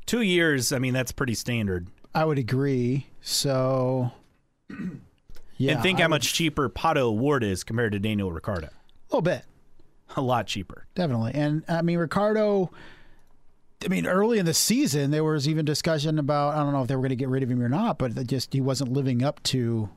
two 0.06 0.22
years. 0.22 0.72
I 0.72 0.78
mean, 0.78 0.94
that's 0.94 1.12
pretty 1.12 1.34
standard. 1.34 1.88
I 2.14 2.24
would 2.24 2.38
agree. 2.38 3.06
So, 3.20 4.10
yeah, 5.56 5.74
and 5.74 5.82
think 5.82 5.98
I 5.98 6.02
how 6.02 6.06
would- 6.08 6.10
much 6.16 6.32
cheaper 6.34 6.68
Pato 6.68 6.98
O'Ward 7.02 7.44
is 7.44 7.62
compared 7.64 7.92
to 7.92 7.98
Daniel 7.98 8.32
Ricciardo. 8.32 8.66
a 8.68 8.70
little 9.10 9.22
bit. 9.22 9.44
A 10.16 10.20
lot 10.20 10.46
cheaper. 10.48 10.86
Definitely. 10.96 11.32
And 11.34 11.62
I 11.68 11.82
mean, 11.82 11.98
Ricciardo, 11.98 12.70
I 13.84 13.88
mean, 13.88 14.06
early 14.06 14.38
in 14.38 14.46
the 14.46 14.54
season, 14.54 15.10
there 15.10 15.24
was 15.24 15.48
even 15.48 15.64
discussion 15.64 16.18
about, 16.18 16.54
I 16.54 16.58
don't 16.62 16.72
know 16.72 16.82
if 16.82 16.88
they 16.88 16.94
were 16.96 17.00
going 17.02 17.10
to 17.10 17.16
get 17.16 17.28
rid 17.28 17.42
of 17.42 17.50
him 17.50 17.62
or 17.62 17.68
not, 17.68 17.98
but 17.98 18.26
just 18.26 18.52
he 18.52 18.60
wasn't 18.60 18.92
living 18.92 19.22
up 19.22 19.42
to 19.44 19.88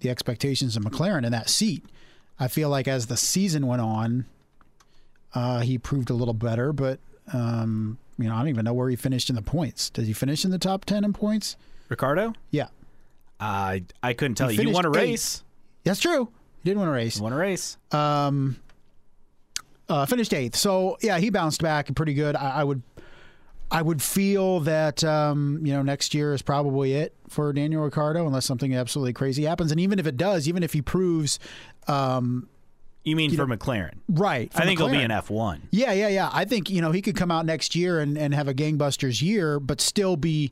the 0.00 0.10
expectations 0.10 0.76
of 0.76 0.82
McLaren 0.84 1.24
in 1.24 1.32
that 1.32 1.48
seat. 1.48 1.84
I 2.38 2.48
feel 2.48 2.68
like 2.68 2.86
as 2.88 3.06
the 3.06 3.16
season 3.16 3.66
went 3.66 3.80
on, 3.82 4.26
uh, 5.34 5.60
he 5.60 5.78
proved 5.78 6.10
a 6.10 6.14
little 6.14 6.34
better, 6.34 6.72
but 6.72 6.98
Um, 7.32 7.98
you 8.18 8.28
know, 8.28 8.34
I 8.34 8.38
don't 8.40 8.48
even 8.48 8.64
know 8.64 8.72
where 8.74 8.90
he 8.90 8.96
finished 8.96 9.30
in 9.30 9.36
the 9.36 9.42
points. 9.42 9.88
Did 9.88 10.04
he 10.06 10.12
finish 10.12 10.44
in 10.44 10.50
the 10.50 10.58
top 10.58 10.84
ten 10.84 11.04
in 11.04 11.12
points? 11.12 11.56
Ricciardo? 11.88 12.32
Yeah, 12.50 12.68
I 13.38 13.84
I 14.02 14.12
couldn't 14.14 14.34
tell 14.34 14.48
He 14.48 14.56
you. 14.56 14.62
You 14.68 14.70
won 14.74 14.84
a 14.84 14.90
race. 14.90 15.44
that's 15.84 16.00
true. 16.00 16.28
He 16.62 16.68
did 16.70 16.76
win 16.76 16.88
a 16.88 16.90
race. 16.90 17.16
You 17.18 17.22
won 17.22 17.32
a 17.32 17.36
race. 17.36 17.76
Um, 17.92 18.56
uh, 19.88 20.06
finished 20.06 20.34
eighth. 20.34 20.56
So 20.56 20.98
yeah, 21.02 21.18
he 21.18 21.30
bounced 21.30 21.62
back 21.62 21.94
pretty 21.94 22.14
good. 22.14 22.34
I, 22.36 22.60
I 22.60 22.64
would, 22.64 22.82
I 23.70 23.82
would 23.82 24.02
feel 24.02 24.60
that 24.60 25.04
um, 25.04 25.60
you 25.62 25.72
know 25.72 25.82
next 25.82 26.12
year 26.14 26.34
is 26.34 26.42
probably 26.42 26.94
it 26.94 27.14
for 27.28 27.52
Daniel 27.52 27.84
Ricciardo 27.84 28.26
unless 28.26 28.44
something 28.44 28.74
absolutely 28.74 29.12
crazy 29.12 29.44
happens. 29.44 29.70
And 29.70 29.80
even 29.80 29.98
if 29.98 30.06
it 30.06 30.16
does, 30.16 30.48
even 30.48 30.62
if 30.62 30.72
he 30.72 30.82
proves 30.82 31.38
um, 31.86 32.48
You 33.04 33.14
mean 33.16 33.34
for 33.36 33.46
McLaren? 33.46 33.94
right, 34.08 34.52
for 34.52 34.60
I 34.60 34.64
think 34.64 34.80
McLaren. 34.80 34.90
he'll 34.90 34.98
be 34.98 35.04
an 35.04 35.10
F 35.12 35.30
one. 35.30 35.68
Yeah, 35.70 35.92
yeah, 35.92 36.08
yeah. 36.08 36.30
I 36.32 36.44
think 36.44 36.68
you 36.68 36.80
know 36.80 36.90
he 36.90 37.00
could 37.02 37.16
come 37.16 37.30
out 37.30 37.46
next 37.46 37.74
year 37.76 38.00
and, 38.00 38.18
and 38.18 38.34
have 38.34 38.48
a 38.48 38.54
gangbusters 38.54 39.22
year, 39.22 39.60
but 39.60 39.80
still 39.80 40.16
be 40.16 40.50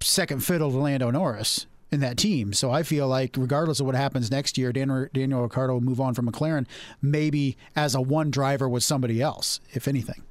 second 0.00 0.44
fiddle 0.44 0.70
to 0.70 0.76
Lando 0.78 1.10
Norris 1.10 1.66
in 1.92 2.00
that 2.00 2.16
team. 2.16 2.52
So 2.52 2.70
I 2.70 2.82
feel 2.82 3.08
like 3.08 3.34
regardless 3.36 3.80
of 3.80 3.86
what 3.86 3.94
happens 3.94 4.30
next 4.30 4.56
year, 4.56 4.72
Daniel, 4.72 5.06
Daniel 5.12 5.42
Ricciardo 5.42 5.74
will 5.74 5.80
move 5.80 6.00
on 6.00 6.14
from 6.14 6.30
McLaren, 6.30 6.66
maybe 7.02 7.56
as 7.74 7.94
a 7.94 8.00
one 8.00 8.30
driver 8.30 8.68
with 8.68 8.84
somebody 8.84 9.20
else, 9.20 9.60
if 9.72 9.88
anything. 9.88 10.22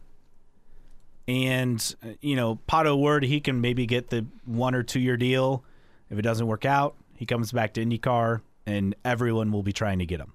And 1.30 1.95
you 2.21 2.36
know, 2.36 2.59
Pato 2.67 2.88
O'Ward, 2.88 3.23
he 3.23 3.39
can 3.39 3.61
maybe 3.61 3.86
get 3.86 4.09
the 4.09 4.25
one 4.45 4.73
or 4.73 4.82
two 4.82 4.99
year 4.99 5.15
deal. 5.15 5.63
If 6.09 6.17
it 6.17 6.23
doesn't 6.23 6.47
work 6.47 6.65
out, 6.65 6.95
he 7.15 7.27
comes 7.27 7.51
back 7.51 7.75
to 7.75 7.86
IndyCar, 7.86 8.41
and 8.65 8.95
everyone 9.05 9.51
will 9.51 9.61
be 9.61 9.71
trying 9.71 9.99
to 9.99 10.07
get 10.07 10.19
him. 10.19 10.34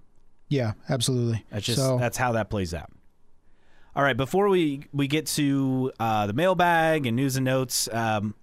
Yeah, 0.49 0.75
absolutely. 0.89 1.45
That's 1.51 1.67
just 1.67 1.79
so, 1.79 1.99
that's 1.99 2.17
how 2.17 2.33
that 2.33 2.49
plays 2.49 2.73
out. 2.73 2.93
All 3.97 4.05
right, 4.05 4.17
before 4.17 4.49
we 4.49 4.85
we 4.93 5.09
get 5.09 5.27
to 5.27 5.91
uh, 5.99 6.29
the 6.29 6.33
mailbag 6.33 7.07
and 7.07 7.17
news 7.17 7.35
and 7.35 7.45
notes, 7.45 7.89
um, 7.93 8.37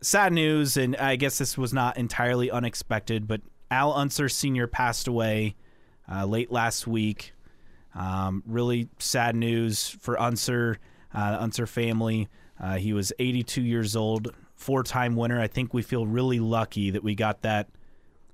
sad 0.00 0.32
news, 0.32 0.76
and 0.76 0.96
I 0.96 1.14
guess 1.14 1.38
this 1.38 1.56
was 1.56 1.72
not 1.72 1.96
entirely 1.96 2.50
unexpected, 2.50 3.28
but 3.28 3.42
Al 3.70 3.92
Unser 3.92 4.28
Sr. 4.28 4.66
passed 4.66 5.06
away 5.06 5.54
uh, 6.10 6.26
late 6.26 6.50
last 6.50 6.88
week. 6.88 7.32
Um, 7.94 8.42
really 8.44 8.88
sad 8.98 9.36
news 9.36 9.88
for 9.88 10.20
Unser, 10.20 10.78
uh, 11.14 11.32
the 11.32 11.42
Unser 11.42 11.66
family. 11.66 12.28
Uh, 12.58 12.76
he 12.76 12.92
was 12.92 13.12
82 13.18 13.62
years 13.62 13.96
old, 13.96 14.34
four-time 14.54 15.16
winner. 15.16 15.40
I 15.40 15.46
think 15.46 15.72
we 15.72 15.82
feel 15.82 16.06
really 16.06 16.40
lucky 16.40 16.90
that 16.90 17.02
we 17.02 17.14
got 17.14 17.42
that 17.42 17.68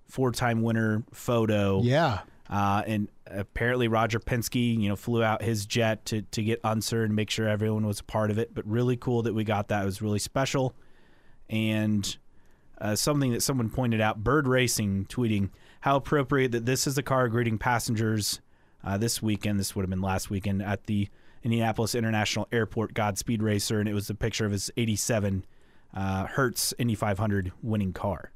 four-time 0.08 0.62
winner 0.62 1.04
photo. 1.12 1.82
yeah, 1.82 2.20
Uh, 2.48 2.82
and 2.86 3.08
apparently 3.26 3.88
Roger 3.88 4.20
Penske, 4.20 4.78
you 4.80 4.88
know, 4.88 4.96
flew 4.96 5.22
out 5.22 5.42
his 5.42 5.66
jet 5.66 6.04
to 6.06 6.22
to 6.22 6.42
get 6.42 6.60
Unser 6.64 7.02
and 7.04 7.14
make 7.14 7.30
sure 7.30 7.48
everyone 7.48 7.86
was 7.86 8.00
a 8.00 8.04
part 8.04 8.30
of 8.30 8.38
it. 8.38 8.54
But 8.54 8.66
really 8.66 8.96
cool 8.96 9.22
that 9.22 9.34
we 9.34 9.44
got 9.44 9.68
that. 9.68 9.82
It 9.82 9.86
was 9.86 10.00
really 10.02 10.18
special. 10.20 10.74
And 11.48 12.16
uh, 12.80 12.94
something 12.94 13.32
that 13.32 13.42
someone 13.42 13.70
pointed 13.70 14.00
out, 14.00 14.22
Bird 14.22 14.46
Racing 14.46 15.06
tweeting 15.06 15.50
how 15.80 15.96
appropriate 15.96 16.52
that 16.52 16.66
this 16.66 16.86
is 16.86 16.94
the 16.96 17.02
car 17.02 17.28
greeting 17.28 17.58
passengers 17.58 18.40
uh, 18.84 18.98
this 18.98 19.22
weekend. 19.22 19.58
This 19.58 19.74
would 19.74 19.82
have 19.82 19.90
been 19.90 20.02
last 20.02 20.30
weekend 20.30 20.62
at 20.62 20.84
the 20.86 21.08
Indianapolis 21.46 21.94
International 21.94 22.48
Airport 22.50 22.92
Godspeed 22.92 23.40
Racer, 23.40 23.78
and 23.78 23.88
it 23.88 23.94
was 23.94 24.10
a 24.10 24.14
picture 24.14 24.44
of 24.44 24.52
his 24.52 24.70
'87 24.76 25.46
uh, 25.94 26.26
Hertz 26.26 26.74
Indy 26.76 26.94
500 26.96 27.52
winning 27.62 27.92
car 27.94 28.32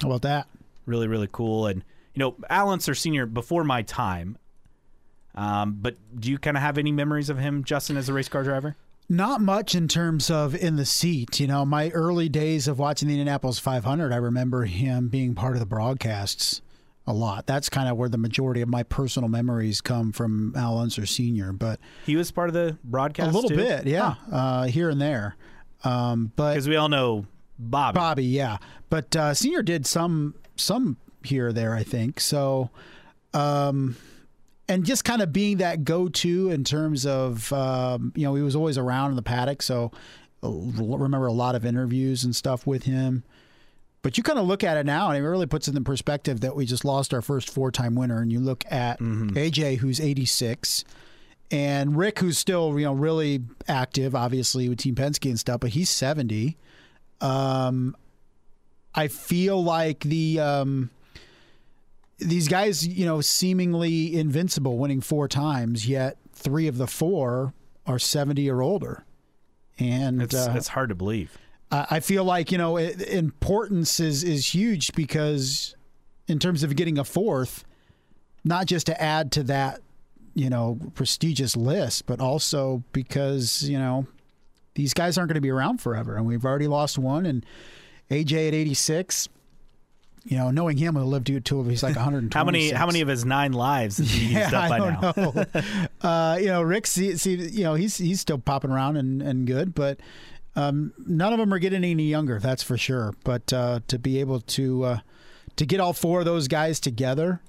how 0.00 0.08
about 0.08 0.22
that? 0.22 0.48
really 0.86 1.06
really 1.08 1.28
cool 1.30 1.66
and 1.66 1.84
you 2.14 2.20
know 2.20 2.36
al 2.48 2.70
unser 2.70 2.94
senior 2.94 3.26
before 3.26 3.64
my 3.64 3.82
time 3.82 4.38
um, 5.34 5.78
but 5.80 5.96
do 6.18 6.30
you 6.30 6.38
kind 6.38 6.56
of 6.56 6.62
have 6.62 6.78
any 6.78 6.90
memories 6.92 7.28
of 7.28 7.38
him 7.38 7.64
justin 7.64 7.96
as 7.96 8.08
a 8.08 8.12
race 8.12 8.28
car 8.28 8.42
driver 8.44 8.76
Not 9.08 9.40
much 9.40 9.74
in 9.74 9.88
terms 9.88 10.30
of 10.30 10.54
in 10.54 10.76
the 10.76 10.86
seat. 10.86 11.38
You 11.40 11.46
know, 11.48 11.64
my 11.66 11.90
early 11.90 12.28
days 12.28 12.66
of 12.68 12.78
watching 12.78 13.08
the 13.08 13.14
Indianapolis 13.14 13.58
500, 13.58 14.12
I 14.12 14.16
remember 14.16 14.64
him 14.64 15.08
being 15.08 15.34
part 15.34 15.54
of 15.54 15.60
the 15.60 15.66
broadcasts 15.66 16.62
a 17.06 17.12
lot. 17.12 17.46
That's 17.46 17.68
kind 17.68 17.88
of 17.88 17.96
where 17.96 18.08
the 18.08 18.18
majority 18.18 18.60
of 18.60 18.68
my 18.68 18.82
personal 18.82 19.28
memories 19.28 19.80
come 19.80 20.12
from 20.12 20.54
Al 20.56 20.78
Unser 20.78 21.06
Sr. 21.06 21.52
But 21.52 21.80
he 22.06 22.16
was 22.16 22.30
part 22.30 22.48
of 22.48 22.54
the 22.54 22.78
broadcast 22.84 23.30
a 23.30 23.38
little 23.38 23.56
bit, 23.56 23.86
yeah, 23.86 24.14
uh, 24.30 24.64
here 24.64 24.88
and 24.88 25.00
there. 25.00 25.36
Um, 25.84 26.32
but 26.36 26.54
because 26.54 26.68
we 26.68 26.76
all 26.76 26.88
know 26.88 27.26
bob 27.58 27.94
Bobby, 27.94 28.24
yeah, 28.24 28.58
but 28.88 29.14
uh, 29.16 29.34
Senior 29.34 29.62
did 29.62 29.86
some 29.86 30.34
some 30.56 30.96
here 31.24 31.48
or 31.48 31.52
there, 31.52 31.74
I 31.74 31.82
think. 31.82 32.20
So, 32.20 32.70
um, 33.34 33.96
and 34.68 34.84
just 34.84 35.04
kind 35.04 35.22
of 35.22 35.32
being 35.32 35.58
that 35.58 35.84
go 35.84 36.08
to 36.08 36.50
in 36.50 36.62
terms 36.62 37.04
of 37.04 37.52
um, 37.52 38.12
you 38.14 38.24
know 38.24 38.34
he 38.34 38.42
was 38.42 38.54
always 38.54 38.78
around 38.78 39.10
in 39.10 39.16
the 39.16 39.22
paddock, 39.22 39.62
so 39.62 39.90
remember 40.42 41.26
a 41.26 41.32
lot 41.32 41.54
of 41.54 41.64
interviews 41.64 42.24
and 42.24 42.34
stuff 42.34 42.66
with 42.66 42.84
him. 42.84 43.24
But 44.02 44.18
you 44.18 44.24
kind 44.24 44.38
of 44.38 44.46
look 44.46 44.64
at 44.64 44.76
it 44.76 44.84
now, 44.84 45.08
and 45.08 45.16
it 45.16 45.26
really 45.26 45.46
puts 45.46 45.68
it 45.68 45.76
in 45.76 45.84
perspective 45.84 46.40
that 46.40 46.56
we 46.56 46.66
just 46.66 46.84
lost 46.84 47.14
our 47.14 47.22
first 47.22 47.48
four 47.48 47.70
time 47.70 47.94
winner. 47.94 48.20
And 48.20 48.32
you 48.32 48.40
look 48.40 48.64
at 48.68 48.98
AJ, 48.98 49.78
who's 49.78 50.00
86, 50.00 50.84
and 51.52 51.96
Rick, 51.96 52.18
who's 52.18 52.36
still 52.36 52.78
you 52.78 52.84
know 52.84 52.94
really 52.94 53.42
active, 53.68 54.16
obviously 54.16 54.68
with 54.68 54.78
Team 54.78 54.96
Penske 54.96 55.28
and 55.30 55.38
stuff, 55.38 55.60
but 55.60 55.70
he's 55.70 55.88
70. 55.88 56.56
Um, 57.20 57.96
I 58.94 59.06
feel 59.08 59.62
like 59.62 60.00
the 60.00 60.40
um, 60.40 60.90
these 62.18 62.48
guys, 62.48 62.86
you 62.86 63.06
know, 63.06 63.20
seemingly 63.20 64.18
invincible, 64.18 64.78
winning 64.78 65.00
four 65.00 65.28
times, 65.28 65.88
yet 65.88 66.16
three 66.32 66.66
of 66.66 66.76
the 66.76 66.86
four 66.86 67.52
are 67.86 67.98
70 67.98 68.50
or 68.50 68.62
older. 68.62 69.04
And 69.78 70.22
it's, 70.22 70.34
uh, 70.34 70.52
it's 70.56 70.68
hard 70.68 70.90
to 70.90 70.94
believe 70.94 71.38
I 71.72 72.00
feel 72.00 72.24
like 72.24 72.52
you 72.52 72.58
know 72.58 72.76
importance 72.76 73.98
is 73.98 74.22
is 74.22 74.54
huge 74.54 74.92
because 74.92 75.74
in 76.28 76.38
terms 76.38 76.62
of 76.62 76.76
getting 76.76 76.98
a 76.98 77.04
fourth, 77.04 77.64
not 78.44 78.66
just 78.66 78.86
to 78.86 79.02
add 79.02 79.32
to 79.32 79.42
that 79.44 79.80
you 80.34 80.50
know 80.50 80.78
prestigious 80.94 81.56
list, 81.56 82.06
but 82.06 82.20
also 82.20 82.82
because 82.92 83.68
you 83.68 83.78
know 83.78 84.06
these 84.74 84.94
guys 84.94 85.16
aren't 85.16 85.28
going 85.28 85.36
to 85.36 85.40
be 85.40 85.50
around 85.50 85.80
forever, 85.80 86.16
and 86.16 86.26
we've 86.26 86.44
already 86.44 86.68
lost 86.68 86.98
one. 86.98 87.26
And 87.26 87.44
AJ 88.10 88.48
at 88.48 88.54
eighty 88.54 88.74
six, 88.74 89.28
you 90.24 90.36
know, 90.36 90.50
knowing 90.50 90.76
him, 90.76 90.94
he'll 90.94 91.06
live 91.06 91.24
to 91.24 91.40
till 91.40 91.64
he's 91.64 91.82
like 91.82 91.96
one 91.96 92.04
hundred 92.04 92.22
and 92.24 92.34
how 92.34 92.44
many 92.44 92.70
how 92.70 92.86
many 92.86 93.00
of 93.00 93.08
his 93.08 93.24
nine 93.24 93.52
lives 93.52 93.98
has 93.98 94.10
he 94.10 94.34
used 94.34 94.36
up 94.54 94.68
by 94.68 94.76
I 94.76 94.78
don't 94.78 95.02
now 95.02 95.12
know. 95.16 95.86
uh, 96.08 96.36
you 96.38 96.46
know, 96.46 96.62
Rick, 96.62 96.86
see, 96.86 97.16
see, 97.16 97.34
you 97.34 97.64
know, 97.64 97.74
he's 97.74 97.96
he's 97.96 98.20
still 98.20 98.38
popping 98.38 98.70
around 98.70 98.96
and, 98.96 99.22
and 99.22 99.46
good, 99.46 99.74
but 99.74 99.98
um, 100.54 100.92
none 100.98 101.32
of 101.32 101.38
them 101.38 101.52
are 101.52 101.58
getting 101.58 101.84
any 101.84 102.04
younger. 102.04 102.38
That's 102.38 102.62
for 102.62 102.76
sure. 102.76 103.14
But 103.24 103.52
uh, 103.52 103.80
to 103.88 103.98
be 103.98 104.20
able 104.20 104.40
to 104.40 104.84
uh, 104.84 104.98
to 105.56 105.66
get 105.66 105.80
all 105.80 105.92
four 105.92 106.20
of 106.20 106.24
those 106.24 106.48
guys 106.48 106.80
together 106.80 107.40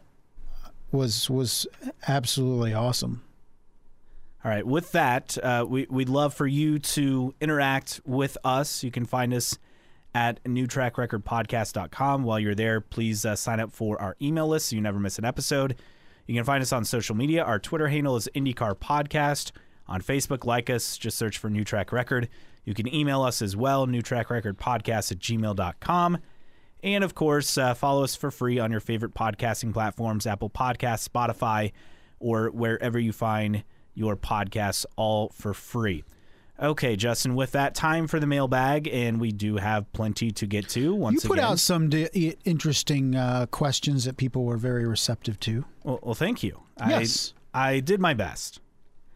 was 0.92 1.30
was 1.30 1.68
absolutely 2.08 2.74
awesome. 2.74 3.24
All 4.46 4.52
right. 4.52 4.68
With 4.68 4.92
that, 4.92 5.38
uh, 5.42 5.66
we, 5.68 5.88
we'd 5.90 6.10
love 6.10 6.34
for 6.34 6.46
you 6.46 6.78
to 6.78 7.34
interact 7.40 8.02
with 8.06 8.38
us. 8.44 8.84
You 8.84 8.92
can 8.92 9.06
find 9.06 9.34
us 9.34 9.58
at 10.14 10.44
newtrackrecordpodcast.com. 10.44 12.24
While 12.24 12.40
you're 12.40 12.54
there, 12.54 12.82
please 12.82 13.26
uh, 13.26 13.38
sign 13.38 13.62
up 13.62 13.72
for 13.72 14.00
our 14.02 14.18
email 14.22 14.48
list 14.48 14.68
so 14.68 14.76
you 14.76 14.82
never 14.82 15.00
miss 15.00 15.18
an 15.18 15.24
episode. 15.24 15.78
You 16.28 16.36
can 16.36 16.44
find 16.44 16.62
us 16.62 16.74
on 16.74 16.84
social 16.84 17.16
media. 17.16 17.42
Our 17.42 17.58
Twitter 17.58 17.88
handle 17.88 18.18
is 18.18 18.30
IndyCar 18.36 18.76
Podcast. 18.76 19.52
On 19.88 20.02
Facebook, 20.02 20.46
like 20.46 20.70
us, 20.70 20.98
just 20.98 21.18
search 21.18 21.38
for 21.38 21.50
New 21.50 21.64
Track 21.64 21.92
Record. 21.92 22.30
You 22.66 22.74
can 22.74 22.94
email 22.94 23.22
us 23.22 23.42
as 23.42 23.56
well, 23.56 23.88
newtrackrecordpodcast 23.88 25.12
at 25.12 25.20
gmail.com. 25.20 26.18
And 26.84 27.04
of 27.04 27.16
course, 27.16 27.58
uh, 27.58 27.74
follow 27.74 28.04
us 28.04 28.16
for 28.16 28.30
free 28.30 28.60
on 28.60 28.72
your 28.72 28.82
favorite 28.82 29.14
podcasting 29.14 29.74
platforms 29.74 30.28
Apple 30.28 30.50
Podcasts, 30.50 31.08
Spotify, 31.08 31.72
or 32.20 32.50
wherever 32.50 33.00
you 33.00 33.14
find 33.14 33.64
your 33.94 34.18
podcasts, 34.18 34.86
all 34.96 35.30
for 35.30 35.54
free. 35.54 36.04
Okay, 36.62 36.96
Justin, 36.96 37.36
with 37.36 37.52
that, 37.54 37.74
time 37.74 38.06
for 38.08 38.20
the 38.20 38.28
mailbag, 38.28 38.88
and 38.88 39.20
we 39.20 39.32
do 39.32 39.58
have 39.58 39.92
plenty 39.92 40.32
to 40.32 40.46
get 40.46 40.70
to. 40.70 40.94
Once 40.94 41.24
you 41.24 41.30
put 41.30 41.40
again. 41.40 41.52
out 41.52 41.60
some 41.60 41.90
d- 41.90 42.36
interesting 42.46 43.16
uh, 43.16 43.48
questions 43.48 44.06
that 44.06 44.18
people 44.18 44.44
were 44.44 44.58
very 44.58 44.86
receptive 44.86 45.40
to. 45.42 45.66
Well, 45.84 46.00
well 46.04 46.14
thank 46.14 46.44
you. 46.44 46.62
Yes. 46.88 47.34
I, 47.54 47.72
I 47.72 47.80
did 47.80 48.00
my 48.00 48.14
best. 48.14 48.60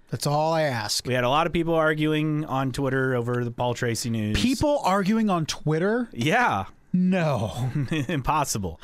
That's 0.09 0.25
all 0.25 0.53
I 0.53 0.63
ask. 0.63 1.05
We 1.05 1.13
had 1.13 1.23
a 1.23 1.29
lot 1.29 1.47
of 1.47 1.53
people 1.53 1.73
arguing 1.73 2.45
on 2.45 2.71
Twitter 2.71 3.15
over 3.15 3.43
the 3.43 3.51
Paul 3.51 3.73
Tracy 3.73 4.09
news. 4.09 4.41
People 4.41 4.79
arguing 4.83 5.29
on 5.29 5.45
Twitter? 5.45 6.09
Yeah. 6.13 6.65
No. 6.93 7.71
Impossible. 8.07 8.79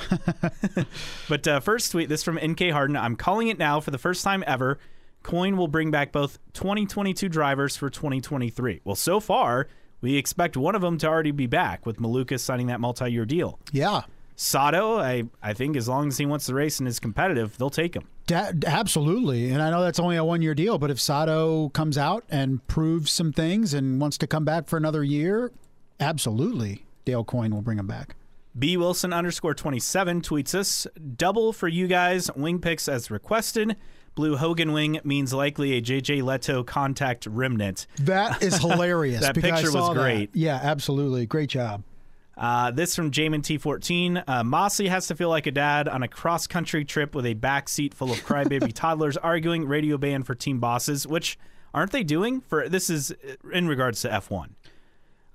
but 1.29 1.47
uh, 1.47 1.59
first 1.61 1.91
tweet 1.91 2.09
this 2.09 2.23
from 2.23 2.35
NK 2.35 2.71
Harden. 2.71 2.97
I'm 2.97 3.15
calling 3.15 3.47
it 3.47 3.57
now 3.57 3.79
for 3.79 3.91
the 3.91 3.97
first 3.97 4.23
time 4.23 4.43
ever. 4.45 4.79
Coyne 5.23 5.55
will 5.55 5.69
bring 5.69 5.89
back 5.89 6.11
both 6.11 6.37
2022 6.53 7.29
drivers 7.29 7.77
for 7.77 7.89
2023. 7.89 8.81
Well, 8.83 8.95
so 8.95 9.21
far, 9.21 9.67
we 10.01 10.17
expect 10.17 10.57
one 10.57 10.75
of 10.75 10.81
them 10.81 10.97
to 10.97 11.07
already 11.07 11.31
be 11.31 11.47
back 11.47 11.85
with 11.85 11.97
Malukas 11.97 12.41
signing 12.41 12.67
that 12.67 12.81
multi 12.81 13.09
year 13.09 13.25
deal. 13.25 13.57
Yeah. 13.71 14.01
Sato, 14.35 14.97
I, 14.99 15.23
I 15.41 15.53
think 15.53 15.75
as 15.77 15.87
long 15.87 16.07
as 16.07 16.17
he 16.17 16.25
wants 16.25 16.45
to 16.47 16.53
race 16.53 16.79
and 16.79 16.87
is 16.87 16.99
competitive, 16.99 17.57
they'll 17.57 17.69
take 17.69 17.95
him. 17.95 18.07
Da- 18.25 18.51
absolutely. 18.65 19.49
And 19.51 19.61
I 19.61 19.69
know 19.69 19.81
that's 19.83 19.99
only 19.99 20.15
a 20.15 20.23
one 20.23 20.41
year 20.41 20.55
deal, 20.55 20.77
but 20.77 20.89
if 20.91 20.99
Sato 20.99 21.69
comes 21.69 21.97
out 21.97 22.23
and 22.29 22.65
proves 22.67 23.11
some 23.11 23.31
things 23.33 23.73
and 23.73 23.99
wants 23.99 24.17
to 24.19 24.27
come 24.27 24.45
back 24.45 24.67
for 24.67 24.77
another 24.77 25.03
year, 25.03 25.51
absolutely. 25.99 26.85
Dale 27.05 27.23
Coyne 27.23 27.53
will 27.53 27.61
bring 27.61 27.79
him 27.79 27.87
back. 27.87 28.15
B 28.57 28.77
Wilson 28.77 29.13
underscore 29.13 29.53
27 29.55 30.21
tweets 30.21 30.53
us 30.53 30.85
double 31.15 31.53
for 31.53 31.67
you 31.67 31.87
guys, 31.87 32.31
wing 32.35 32.59
picks 32.59 32.87
as 32.87 33.09
requested. 33.09 33.75
Blue 34.15 34.37
Hogan 34.37 34.73
wing 34.73 34.99
means 35.03 35.33
likely 35.33 35.73
a 35.75 35.81
JJ 35.81 36.21
Leto 36.21 36.63
contact 36.63 37.25
remnant. 37.25 37.87
That 37.97 38.43
is 38.43 38.57
hilarious. 38.59 39.21
That 39.21 39.33
picture 39.35 39.63
was 39.63 39.71
saw 39.71 39.93
that. 39.93 39.99
great. 39.99 40.29
Yeah, 40.35 40.59
absolutely. 40.61 41.25
Great 41.25 41.49
job. 41.49 41.83
Uh, 42.35 42.71
this 42.71 42.95
from 42.95 43.11
Jamin 43.11 43.41
T14. 43.41 44.23
Uh, 44.27 44.43
Masi 44.43 44.89
has 44.89 45.07
to 45.07 45.15
feel 45.15 45.29
like 45.29 45.45
a 45.45 45.51
dad 45.51 45.87
on 45.87 46.01
a 46.01 46.07
cross 46.07 46.47
country 46.47 46.83
trip 46.83 47.13
with 47.13 47.25
a 47.25 47.35
back 47.35 47.69
seat 47.69 47.93
full 47.93 48.11
of 48.11 48.17
crybaby 48.25 48.71
toddlers 48.75 49.17
arguing 49.17 49.67
radio 49.67 49.97
ban 49.97 50.23
for 50.23 50.33
team 50.33 50.59
bosses, 50.59 51.05
which 51.05 51.37
aren't 51.73 51.91
they 51.91 52.03
doing? 52.03 52.41
For 52.41 52.67
this 52.67 52.89
is 52.89 53.13
in 53.51 53.67
regards 53.67 54.01
to 54.01 54.09
F1. 54.09 54.49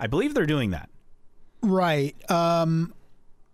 I 0.01 0.07
believe 0.09 0.35
they're 0.35 0.47
doing 0.47 0.71
that. 0.71 0.91
Right. 1.63 2.15
Um, 2.31 2.95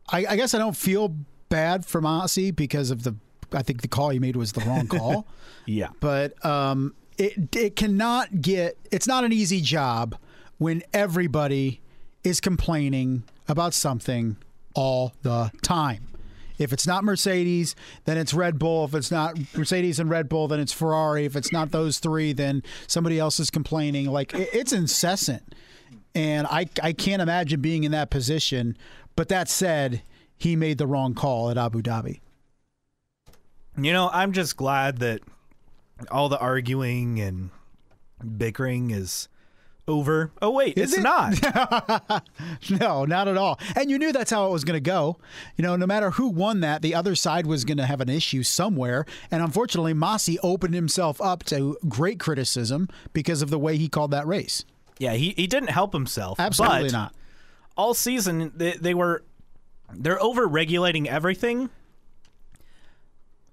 I, 0.08 0.26
I 0.26 0.36
guess 0.36 0.54
I 0.54 0.58
don't 0.58 0.76
feel 0.76 1.14
bad 1.48 1.84
for 1.84 2.00
Masi 2.00 2.54
because 2.54 2.90
of 2.90 3.02
the. 3.02 3.14
I 3.52 3.62
think 3.62 3.82
the 3.82 3.88
call 3.88 4.08
he 4.10 4.18
made 4.18 4.36
was 4.36 4.52
the 4.52 4.60
wrong 4.62 4.86
call. 4.86 5.26
Yeah. 5.66 5.88
but 5.98 6.44
um, 6.44 6.94
it 7.16 7.56
it 7.56 7.74
cannot 7.76 8.42
get. 8.42 8.76
It's 8.90 9.06
not 9.06 9.24
an 9.24 9.32
easy 9.32 9.62
job 9.62 10.14
when 10.58 10.82
everybody 10.92 11.80
is 12.24 12.40
complaining 12.40 13.22
about 13.46 13.74
something 13.74 14.36
all 14.74 15.12
the 15.22 15.52
time. 15.62 16.08
If 16.58 16.72
it's 16.72 16.86
not 16.86 17.04
Mercedes, 17.04 17.74
then 18.04 18.16
it's 18.16 18.32
Red 18.32 18.58
Bull. 18.58 18.84
If 18.84 18.94
it's 18.94 19.10
not 19.10 19.36
Mercedes 19.56 19.98
and 19.98 20.08
Red 20.08 20.28
Bull, 20.28 20.48
then 20.48 20.60
it's 20.60 20.72
Ferrari. 20.72 21.24
If 21.24 21.36
it's 21.36 21.52
not 21.52 21.72
those 21.72 21.98
three, 21.98 22.32
then 22.32 22.62
somebody 22.86 23.18
else 23.18 23.40
is 23.40 23.50
complaining. 23.50 24.06
Like 24.06 24.32
it's 24.34 24.72
incessant, 24.72 25.54
and 26.14 26.46
I 26.46 26.66
I 26.82 26.92
can't 26.92 27.20
imagine 27.20 27.60
being 27.60 27.84
in 27.84 27.92
that 27.92 28.10
position. 28.10 28.76
But 29.16 29.28
that 29.28 29.48
said, 29.48 30.02
he 30.36 30.56
made 30.56 30.78
the 30.78 30.86
wrong 30.86 31.14
call 31.14 31.50
at 31.50 31.58
Abu 31.58 31.82
Dhabi. 31.82 32.20
You 33.76 33.92
know, 33.92 34.08
I'm 34.12 34.32
just 34.32 34.56
glad 34.56 34.98
that 34.98 35.20
all 36.10 36.28
the 36.28 36.38
arguing 36.38 37.20
and 37.20 37.50
bickering 38.38 38.90
is 38.90 39.28
over. 39.86 40.30
Oh 40.40 40.50
wait, 40.50 40.78
Is 40.78 40.92
it's 40.94 40.98
it? 40.98 41.02
not. 41.02 42.24
No, 42.70 43.04
not 43.04 43.28
at 43.28 43.36
all. 43.36 43.58
And 43.76 43.90
you 43.90 43.98
knew 43.98 44.10
that's 44.12 44.30
how 44.30 44.46
it 44.46 44.50
was 44.50 44.64
going 44.64 44.76
to 44.76 44.80
go. 44.80 45.18
You 45.56 45.62
know, 45.62 45.76
no 45.76 45.86
matter 45.86 46.12
who 46.12 46.28
won 46.28 46.60
that, 46.60 46.80
the 46.82 46.94
other 46.94 47.14
side 47.14 47.46
was 47.46 47.64
going 47.64 47.76
to 47.78 47.84
have 47.86 48.00
an 48.00 48.08
issue 48.08 48.42
somewhere. 48.42 49.04
And 49.30 49.42
unfortunately, 49.42 49.92
Masi 49.92 50.36
opened 50.42 50.74
himself 50.74 51.20
up 51.20 51.44
to 51.44 51.76
great 51.88 52.18
criticism 52.18 52.88
because 53.12 53.42
of 53.42 53.50
the 53.50 53.58
way 53.58 53.76
he 53.76 53.88
called 53.88 54.10
that 54.12 54.26
race. 54.26 54.64
yeah, 54.98 55.12
he, 55.14 55.34
he 55.36 55.46
didn't 55.46 55.70
help 55.70 55.92
himself. 55.92 56.40
Absolutely 56.40 56.90
not. 56.90 57.14
All 57.76 57.92
season 57.92 58.52
they, 58.54 58.72
they 58.72 58.94
were 58.94 59.22
they're 59.92 60.22
over 60.22 60.46
regulating 60.46 61.08
everything. 61.08 61.68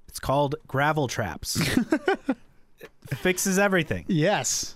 It's 0.08 0.20
called 0.20 0.56
gravel 0.68 1.08
traps. 1.08 1.60
It 3.12 3.18
fixes 3.18 3.60
everything. 3.60 4.06
Yes. 4.08 4.76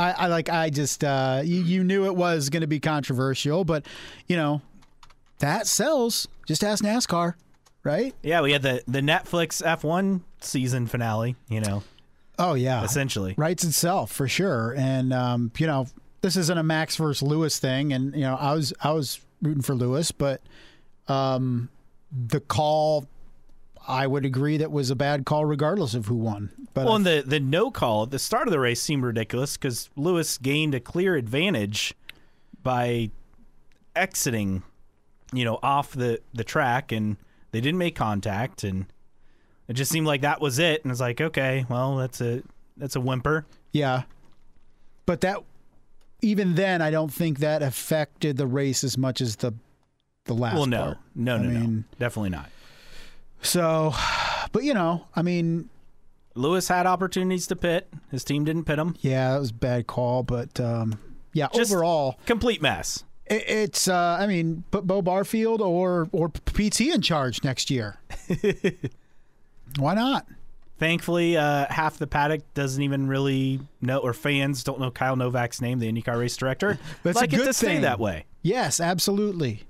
I, 0.00 0.10
I 0.12 0.26
like. 0.28 0.48
I 0.48 0.70
just 0.70 1.04
uh, 1.04 1.42
you, 1.44 1.62
you 1.62 1.84
knew 1.84 2.06
it 2.06 2.16
was 2.16 2.48
going 2.48 2.62
to 2.62 2.66
be 2.66 2.80
controversial, 2.80 3.64
but 3.64 3.86
you 4.26 4.36
know 4.36 4.62
that 5.38 5.66
sells. 5.66 6.26
Just 6.46 6.64
ask 6.64 6.82
NASCAR, 6.82 7.34
right? 7.84 8.14
Yeah, 8.22 8.40
we 8.40 8.52
had 8.52 8.62
the 8.62 8.82
the 8.88 9.00
Netflix 9.00 9.62
F1 9.62 10.22
season 10.40 10.86
finale. 10.86 11.36
You 11.48 11.60
know, 11.60 11.82
Oh 12.38 12.54
yeah, 12.54 12.82
essentially. 12.82 13.34
writes 13.36 13.64
itself 13.64 14.10
for 14.10 14.26
sure. 14.26 14.74
And 14.76 15.12
um, 15.12 15.52
you 15.58 15.66
know, 15.66 15.86
this 16.22 16.36
isn't 16.36 16.56
a 16.58 16.62
Max 16.62 16.96
versus 16.96 17.22
Lewis 17.22 17.58
thing. 17.58 17.92
And 17.92 18.14
you 18.14 18.22
know, 18.22 18.34
I 18.36 18.54
was 18.54 18.72
I 18.82 18.92
was 18.92 19.20
rooting 19.42 19.62
for 19.62 19.74
Lewis, 19.74 20.10
but 20.10 20.40
um, 21.08 21.68
the 22.10 22.40
call, 22.40 23.06
I 23.90 24.06
would 24.06 24.24
agree 24.24 24.56
that 24.58 24.70
was 24.70 24.90
a 24.90 24.96
bad 24.96 25.24
call, 25.26 25.44
regardless 25.44 25.94
of 25.94 26.06
who 26.06 26.14
won. 26.14 26.50
But 26.74 26.84
Well, 26.84 26.92
I- 26.94 26.96
and 26.96 27.06
the 27.06 27.24
the 27.26 27.40
no 27.40 27.70
call 27.70 28.04
at 28.04 28.10
the 28.10 28.18
start 28.18 28.46
of 28.46 28.52
the 28.52 28.60
race 28.60 28.80
seemed 28.80 29.02
ridiculous 29.02 29.56
because 29.56 29.90
Lewis 29.96 30.38
gained 30.38 30.74
a 30.74 30.80
clear 30.80 31.16
advantage 31.16 31.94
by 32.62 33.10
exiting, 33.96 34.62
you 35.32 35.44
know, 35.44 35.58
off 35.62 35.92
the 35.92 36.20
the 36.32 36.44
track, 36.44 36.92
and 36.92 37.16
they 37.52 37.60
didn't 37.60 37.78
make 37.78 37.96
contact, 37.96 38.62
and 38.64 38.86
it 39.68 39.74
just 39.74 39.90
seemed 39.90 40.06
like 40.06 40.20
that 40.22 40.40
was 40.40 40.58
it. 40.58 40.84
And 40.84 40.90
it's 40.92 41.00
like, 41.00 41.20
okay, 41.20 41.66
well, 41.68 41.96
that's 41.96 42.20
a 42.20 42.42
that's 42.76 42.96
a 42.96 43.00
whimper. 43.00 43.46
yeah, 43.72 44.02
but 45.06 45.20
that 45.22 45.38
even 46.22 46.54
then, 46.54 46.82
I 46.82 46.90
don't 46.90 47.12
think 47.12 47.38
that 47.38 47.62
affected 47.62 48.36
the 48.36 48.46
race 48.46 48.84
as 48.84 48.96
much 48.98 49.20
as 49.20 49.36
the 49.36 49.52
the 50.26 50.34
last. 50.34 50.54
well, 50.54 50.66
no, 50.66 50.82
part. 50.84 50.98
no, 51.14 51.34
I 51.34 51.38
no, 51.38 51.44
no, 51.50 51.60
mean- 51.60 51.84
definitely 51.98 52.30
not. 52.30 52.50
So, 53.42 53.94
but 54.52 54.64
you 54.64 54.74
know, 54.74 55.06
I 55.16 55.22
mean, 55.22 55.68
Lewis 56.34 56.68
had 56.68 56.86
opportunities 56.86 57.46
to 57.48 57.56
pit. 57.56 57.88
His 58.10 58.24
team 58.24 58.44
didn't 58.44 58.64
pit 58.64 58.78
him. 58.78 58.96
yeah, 59.00 59.32
that 59.32 59.38
was 59.40 59.50
a 59.50 59.54
bad 59.54 59.86
call, 59.86 60.22
but 60.22 60.58
um, 60.60 60.98
yeah, 61.32 61.48
Just- 61.54 61.72
overall. 61.72 62.18
Complete 62.26 62.60
mess. 62.62 63.04
It- 63.26 63.44
It's, 63.48 63.88
uh, 63.88 64.18
I 64.20 64.26
mean, 64.26 64.64
put 64.70 64.86
Beaux 64.86 65.02
Barfield 65.02 65.60
or 65.62 66.08
or 66.12 66.28
PT 66.30 66.92
in 66.92 67.00
charge 67.02 67.42
next 67.44 67.70
year. 67.70 67.98
Why 69.78 69.94
not? 69.94 70.26
Thankfully, 70.78 71.36
uh, 71.36 71.66
half 71.68 71.98
the 71.98 72.06
paddock 72.06 72.40
doesn't 72.54 72.82
even 72.82 73.06
really 73.06 73.60
know, 73.82 73.98
or 73.98 74.14
fans 74.14 74.64
don't 74.64 74.80
know 74.80 74.90
Kyle 74.90 75.14
Novak's 75.14 75.60
name, 75.60 75.78
the 75.78 75.92
IndyCar 75.92 76.18
race 76.18 76.36
director. 76.36 76.78
That's 77.02 77.18
a 77.18 77.20
like 77.20 77.32
it 77.32 77.36
good 77.36 77.44
to 77.46 77.52
stay 77.52 77.66
thing. 77.74 77.80
that 77.82 78.00
way. 78.00 78.24
Yes, 78.42 78.80
absolutely. 78.80 79.64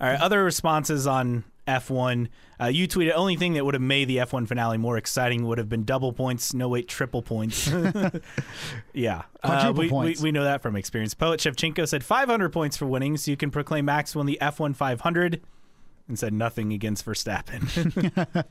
All 0.00 0.08
right, 0.08 0.20
other 0.20 0.44
responses 0.44 1.08
on 1.08 1.42
F1. 1.68 2.28
Uh, 2.60 2.66
you 2.66 2.88
tweeted 2.88 3.12
only 3.14 3.36
thing 3.36 3.52
that 3.52 3.64
would 3.64 3.74
have 3.74 3.82
made 3.82 4.08
the 4.08 4.16
F1 4.16 4.48
finale 4.48 4.78
more 4.78 4.96
exciting 4.96 5.46
would 5.46 5.58
have 5.58 5.68
been 5.68 5.84
double 5.84 6.12
points. 6.12 6.54
No, 6.54 6.68
wait, 6.68 6.88
triple 6.88 7.22
points. 7.22 7.70
yeah, 8.92 9.22
uh, 9.42 9.72
we, 9.76 9.88
points. 9.88 10.20
We, 10.20 10.28
we 10.28 10.32
know 10.32 10.44
that 10.44 10.62
from 10.62 10.74
experience. 10.74 11.14
Poet 11.14 11.40
Shevchenko 11.40 11.86
said 11.86 12.02
500 12.02 12.48
points 12.50 12.76
for 12.76 12.86
winning, 12.86 13.16
so 13.16 13.30
you 13.30 13.36
can 13.36 13.50
proclaim 13.50 13.84
Max 13.84 14.16
won 14.16 14.26
the 14.26 14.38
F1 14.40 14.74
500, 14.74 15.40
and 16.08 16.18
said 16.18 16.32
nothing 16.32 16.72
against 16.72 17.04
Verstappen. 17.04 18.10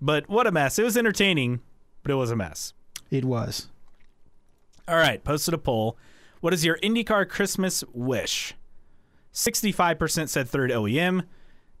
but 0.00 0.28
what 0.28 0.46
a 0.46 0.52
mess! 0.52 0.78
It 0.78 0.84
was 0.84 0.96
entertaining, 0.96 1.60
but 2.02 2.12
it 2.12 2.16
was 2.16 2.30
a 2.30 2.36
mess. 2.36 2.74
It 3.10 3.24
was. 3.24 3.68
All 4.86 4.96
right, 4.96 5.24
posted 5.24 5.54
a 5.54 5.58
poll. 5.58 5.96
What 6.40 6.52
is 6.52 6.64
your 6.64 6.78
IndyCar 6.78 7.26
Christmas 7.26 7.82
wish? 7.94 8.54
65% 9.32 10.28
said 10.28 10.48
third 10.48 10.70
OEM, 10.70 11.24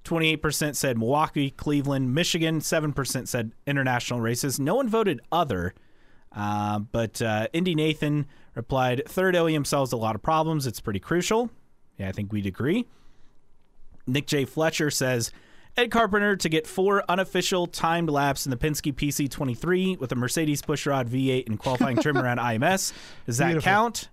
28% 0.04 0.76
said 0.76 0.98
Milwaukee, 0.98 1.50
Cleveland, 1.50 2.14
Michigan, 2.14 2.60
7% 2.60 3.26
said 3.28 3.52
international 3.66 4.20
races. 4.20 4.60
No 4.60 4.74
one 4.76 4.88
voted 4.88 5.20
other, 5.32 5.74
uh, 6.32 6.78
but 6.78 7.22
uh, 7.22 7.48
Indy 7.52 7.74
Nathan 7.74 8.26
replied 8.54 9.02
third 9.08 9.34
OEM 9.34 9.66
solves 9.66 9.92
a 9.92 9.96
lot 9.96 10.14
of 10.14 10.22
problems. 10.22 10.66
It's 10.66 10.80
pretty 10.80 11.00
crucial. 11.00 11.50
Yeah, 11.98 12.08
I 12.08 12.12
think 12.12 12.32
we'd 12.32 12.46
agree. 12.46 12.86
Nick 14.06 14.26
J. 14.26 14.44
Fletcher 14.44 14.90
says 14.90 15.32
Ed 15.76 15.90
Carpenter 15.90 16.36
to 16.36 16.48
get 16.48 16.66
four 16.66 17.02
unofficial 17.08 17.66
timed 17.66 18.10
laps 18.10 18.46
in 18.46 18.50
the 18.50 18.56
Penske 18.56 18.94
PC23 18.94 19.98
with 19.98 20.12
a 20.12 20.14
Mercedes 20.14 20.60
pushrod 20.62 21.08
V8 21.08 21.46
and 21.46 21.58
qualifying 21.58 21.96
trim 21.96 22.18
around 22.18 22.38
IMS. 22.40 22.92
Does 23.26 23.38
that 23.38 23.48
Beautiful. 23.48 23.70
count? 23.70 24.08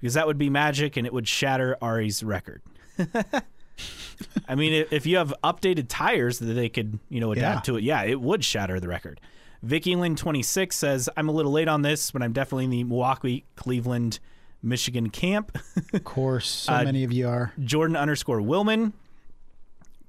Because 0.00 0.14
that 0.14 0.26
would 0.26 0.38
be 0.38 0.50
magic 0.50 0.96
and 0.96 1.06
it 1.06 1.12
would 1.12 1.28
shatter 1.28 1.76
Arie's 1.82 2.22
record. 2.22 2.62
I 4.48 4.54
mean, 4.54 4.86
if- 4.90 5.06
you 5.06 5.16
have 5.16 5.34
updated 5.42 5.86
tires 5.88 6.38
that 6.38 6.46
they 6.54 6.68
could, 6.68 6.98
you 7.08 7.20
know, 7.20 7.32
adapt 7.32 7.66
Yeah. 7.68 7.72
to 7.72 7.78
it, 7.78 7.84
yeah, 7.84 8.02
it 8.02 8.20
would 8.20 8.44
shatter 8.44 8.78
the 8.80 8.88
record. 8.88 9.20
Vicky 9.62 9.96
Lynn 9.96 10.14
26 10.14 10.76
says, 10.76 11.08
I'm 11.16 11.28
a 11.28 11.32
little 11.32 11.52
late 11.52 11.68
on 11.68 11.82
this, 11.82 12.10
but 12.10 12.22
I'm 12.22 12.32
definitely 12.32 12.64
in 12.64 12.70
the 12.70 12.84
Milwaukee, 12.84 13.44
Cleveland, 13.56 14.18
Michigan 14.62 15.08
camp. 15.10 15.56
Of 15.92 16.04
course, 16.04 16.48
so 16.48 16.72
Uh, 16.74 16.84
many 16.84 17.02
of 17.04 17.12
you 17.12 17.26
are. 17.28 17.52
Jordan 17.62 17.96
underscore 17.96 18.40
Willman. 18.40 18.92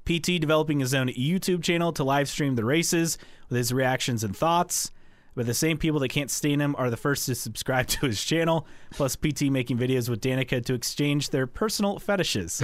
PT 0.06 0.40
developing 0.40 0.82
his 0.82 0.94
own 0.94 1.08
YouTube 1.10 1.64
channel 1.64 1.92
to 1.94 2.04
live 2.04 2.30
stream 2.30 2.56
the 2.56 2.64
races 2.66 3.18
with 3.50 3.58
his 3.58 3.74
reactions 3.74 4.24
and 4.24 4.36
thoughts. 4.38 4.92
But 5.36 5.46
the 5.46 5.54
same 5.54 5.78
people 5.78 6.00
that 6.00 6.10
can't 6.10 6.32
stand 6.32 6.62
him 6.62 6.76
are 6.78 6.90
the 6.90 6.98
first 6.98 7.26
to 7.28 7.36
subscribe 7.36 7.88
to 7.90 8.06
his 8.06 8.24
channel. 8.24 8.66
Plus, 8.92 9.16
PT 9.16 9.44
making 9.44 9.78
videos 9.78 10.10
with 10.10 10.22
Danica 10.22 10.64
to 10.66 10.74
exchange 10.74 11.30
their 11.30 11.46
personal 11.46 12.00
fetishes. 12.00 12.64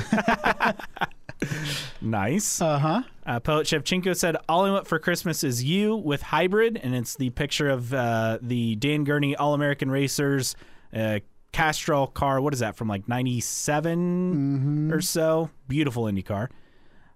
nice. 2.02 2.62
Uh 2.62 2.80
huh. 2.80 3.04
Uh, 3.26 3.40
Poet 3.40 3.68
Shevchenko 3.68 4.16
said, 4.16 4.38
All 4.48 4.66
I 4.66 4.72
want 4.72 4.88
for 4.88 5.00
Christmas 5.00 5.44
is 5.44 5.64
you 5.64 5.96
with 5.96 6.22
hybrid. 6.22 6.80
And 6.82 6.96
it's 6.96 7.16
the 7.16 7.30
picture 7.32 7.70
of 7.70 7.94
uh, 7.94 8.40
the 8.42 8.76
Dan 8.78 9.04
Gurney 9.04 9.36
All 9.36 9.54
American 9.54 9.92
Racers 9.92 10.56
uh, 10.96 11.20
Castrol 11.52 12.08
car. 12.08 12.40
What 12.40 12.54
is 12.54 12.62
that, 12.62 12.76
from 12.78 12.88
like 12.88 13.08
97 13.08 14.92
or 14.92 15.02
so? 15.02 15.50
Beautiful 15.68 16.08
Indy 16.08 16.22
car. 16.22 16.50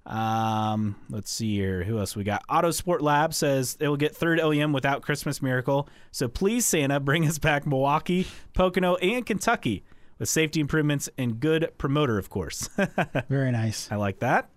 Um, 0.05 0.95
let's 1.09 1.31
see 1.31 1.55
here. 1.55 1.83
Who 1.83 1.97
else 1.99 2.15
we 2.15 2.23
got? 2.23 2.47
Autosport 2.47 3.01
Lab 3.01 3.33
says 3.33 3.75
it 3.79 3.87
will 3.87 3.97
get 3.97 4.15
third 4.15 4.39
OEM 4.39 4.73
without 4.73 5.01
Christmas 5.01 5.41
Miracle. 5.41 5.89
So 6.11 6.27
please, 6.27 6.65
Santa, 6.65 6.99
bring 6.99 7.25
us 7.27 7.39
back 7.39 7.65
Milwaukee, 7.65 8.27
Pocono, 8.53 8.95
and 8.97 9.25
Kentucky 9.25 9.83
with 10.19 10.29
safety 10.29 10.59
improvements 10.59 11.09
and 11.17 11.39
good 11.39 11.71
promoter, 11.77 12.17
of 12.17 12.29
course. 12.29 12.69
Very 13.29 13.51
nice. 13.51 13.91
I 13.91 13.95
like 13.95 14.19
that. 14.19 14.49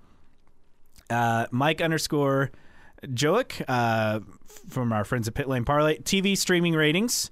Uh, 1.08 1.46
Mike 1.50 1.80
underscore 1.80 2.50
Joic 3.06 3.64
uh, 3.66 4.20
from 4.68 4.92
our 4.92 5.04
friends 5.04 5.28
at 5.28 5.34
Pit 5.34 5.48
Lane 5.48 5.64
Parlay. 5.64 5.98
TV 5.98 6.36
streaming 6.36 6.74
ratings. 6.74 7.30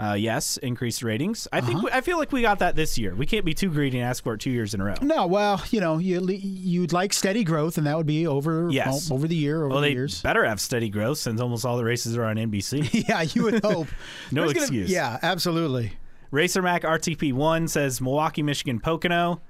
Uh, 0.00 0.14
yes, 0.14 0.58
increased 0.58 1.02
ratings. 1.02 1.48
I 1.52 1.60
think 1.60 1.84
I 1.92 2.00
feel 2.02 2.18
like 2.18 2.30
we 2.30 2.40
got 2.40 2.60
that 2.60 2.76
this 2.76 2.96
year. 2.98 3.16
We 3.16 3.26
can't 3.26 3.44
be 3.44 3.52
too 3.52 3.68
greedy 3.68 3.98
and 3.98 4.06
ask 4.08 4.22
for 4.22 4.34
it 4.34 4.38
two 4.40 4.50
years 4.50 4.72
in 4.72 4.80
a 4.80 4.84
row. 4.84 4.94
No, 5.02 5.26
well, 5.26 5.60
you 5.70 5.80
know, 5.80 5.98
you 5.98 6.24
you'd 6.28 6.92
like 6.92 7.12
steady 7.12 7.42
growth, 7.42 7.78
and 7.78 7.86
that 7.88 7.96
would 7.96 8.06
be 8.06 8.24
over 8.26 8.68
Yes. 8.70 9.10
well, 9.10 9.16
over 9.18 9.26
the 9.26 9.34
year, 9.34 9.56
over 9.64 9.68
Well, 9.70 9.80
the 9.80 9.88
they 9.88 9.92
years. 9.94 10.22
better 10.22 10.44
have 10.44 10.60
steady 10.60 10.88
growth 10.88 11.18
since 11.18 11.40
almost 11.40 11.64
all 11.66 11.76
the 11.76 11.84
races 11.84 12.16
are 12.16 12.24
on 12.24 12.36
NBC. 12.36 13.06
yeah, 13.08 13.22
you 13.22 13.42
would 13.42 13.64
hope. 13.64 13.88
No 14.30 14.42
There's 14.42 14.52
gonna- 14.52 14.64
excuse. 14.66 14.90
yeah, 14.90 15.18
absolutely. 15.22 15.92
Racer 16.30 16.62
Mac 16.62 16.82
RTP 16.82 17.32
one 17.32 17.66
says 17.66 18.00
Milwaukee, 18.00 18.42
Michigan, 18.44 18.78
Pocono, 18.78 19.40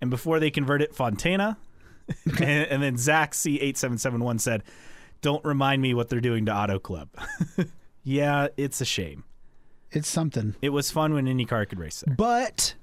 and 0.00 0.08
before 0.10 0.38
they 0.38 0.50
convert 0.52 0.82
it, 0.82 0.94
Fontana. 0.94 1.56
and, 2.38 2.40
and 2.40 2.80
then 2.82 2.96
Zach 2.96 3.34
C 3.34 3.58
eight 3.60 3.76
seven 3.76 3.98
seven 3.98 4.22
one 4.22 4.38
said, 4.38 4.62
"Don't 5.20 5.44
remind 5.44 5.82
me 5.82 5.94
what 5.94 6.08
they're 6.10 6.20
doing 6.20 6.46
to 6.46 6.54
Auto 6.54 6.78
Club." 6.78 7.08
yeah, 8.04 8.46
it's 8.56 8.80
a 8.80 8.84
shame. 8.84 9.24
It's 9.96 10.08
something. 10.08 10.54
It 10.60 10.70
was 10.70 10.90
fun 10.90 11.14
when 11.14 11.26
any 11.26 11.44
car 11.44 11.64
could 11.66 11.78
race 11.78 12.02
there. 12.06 12.14
But 12.14 12.74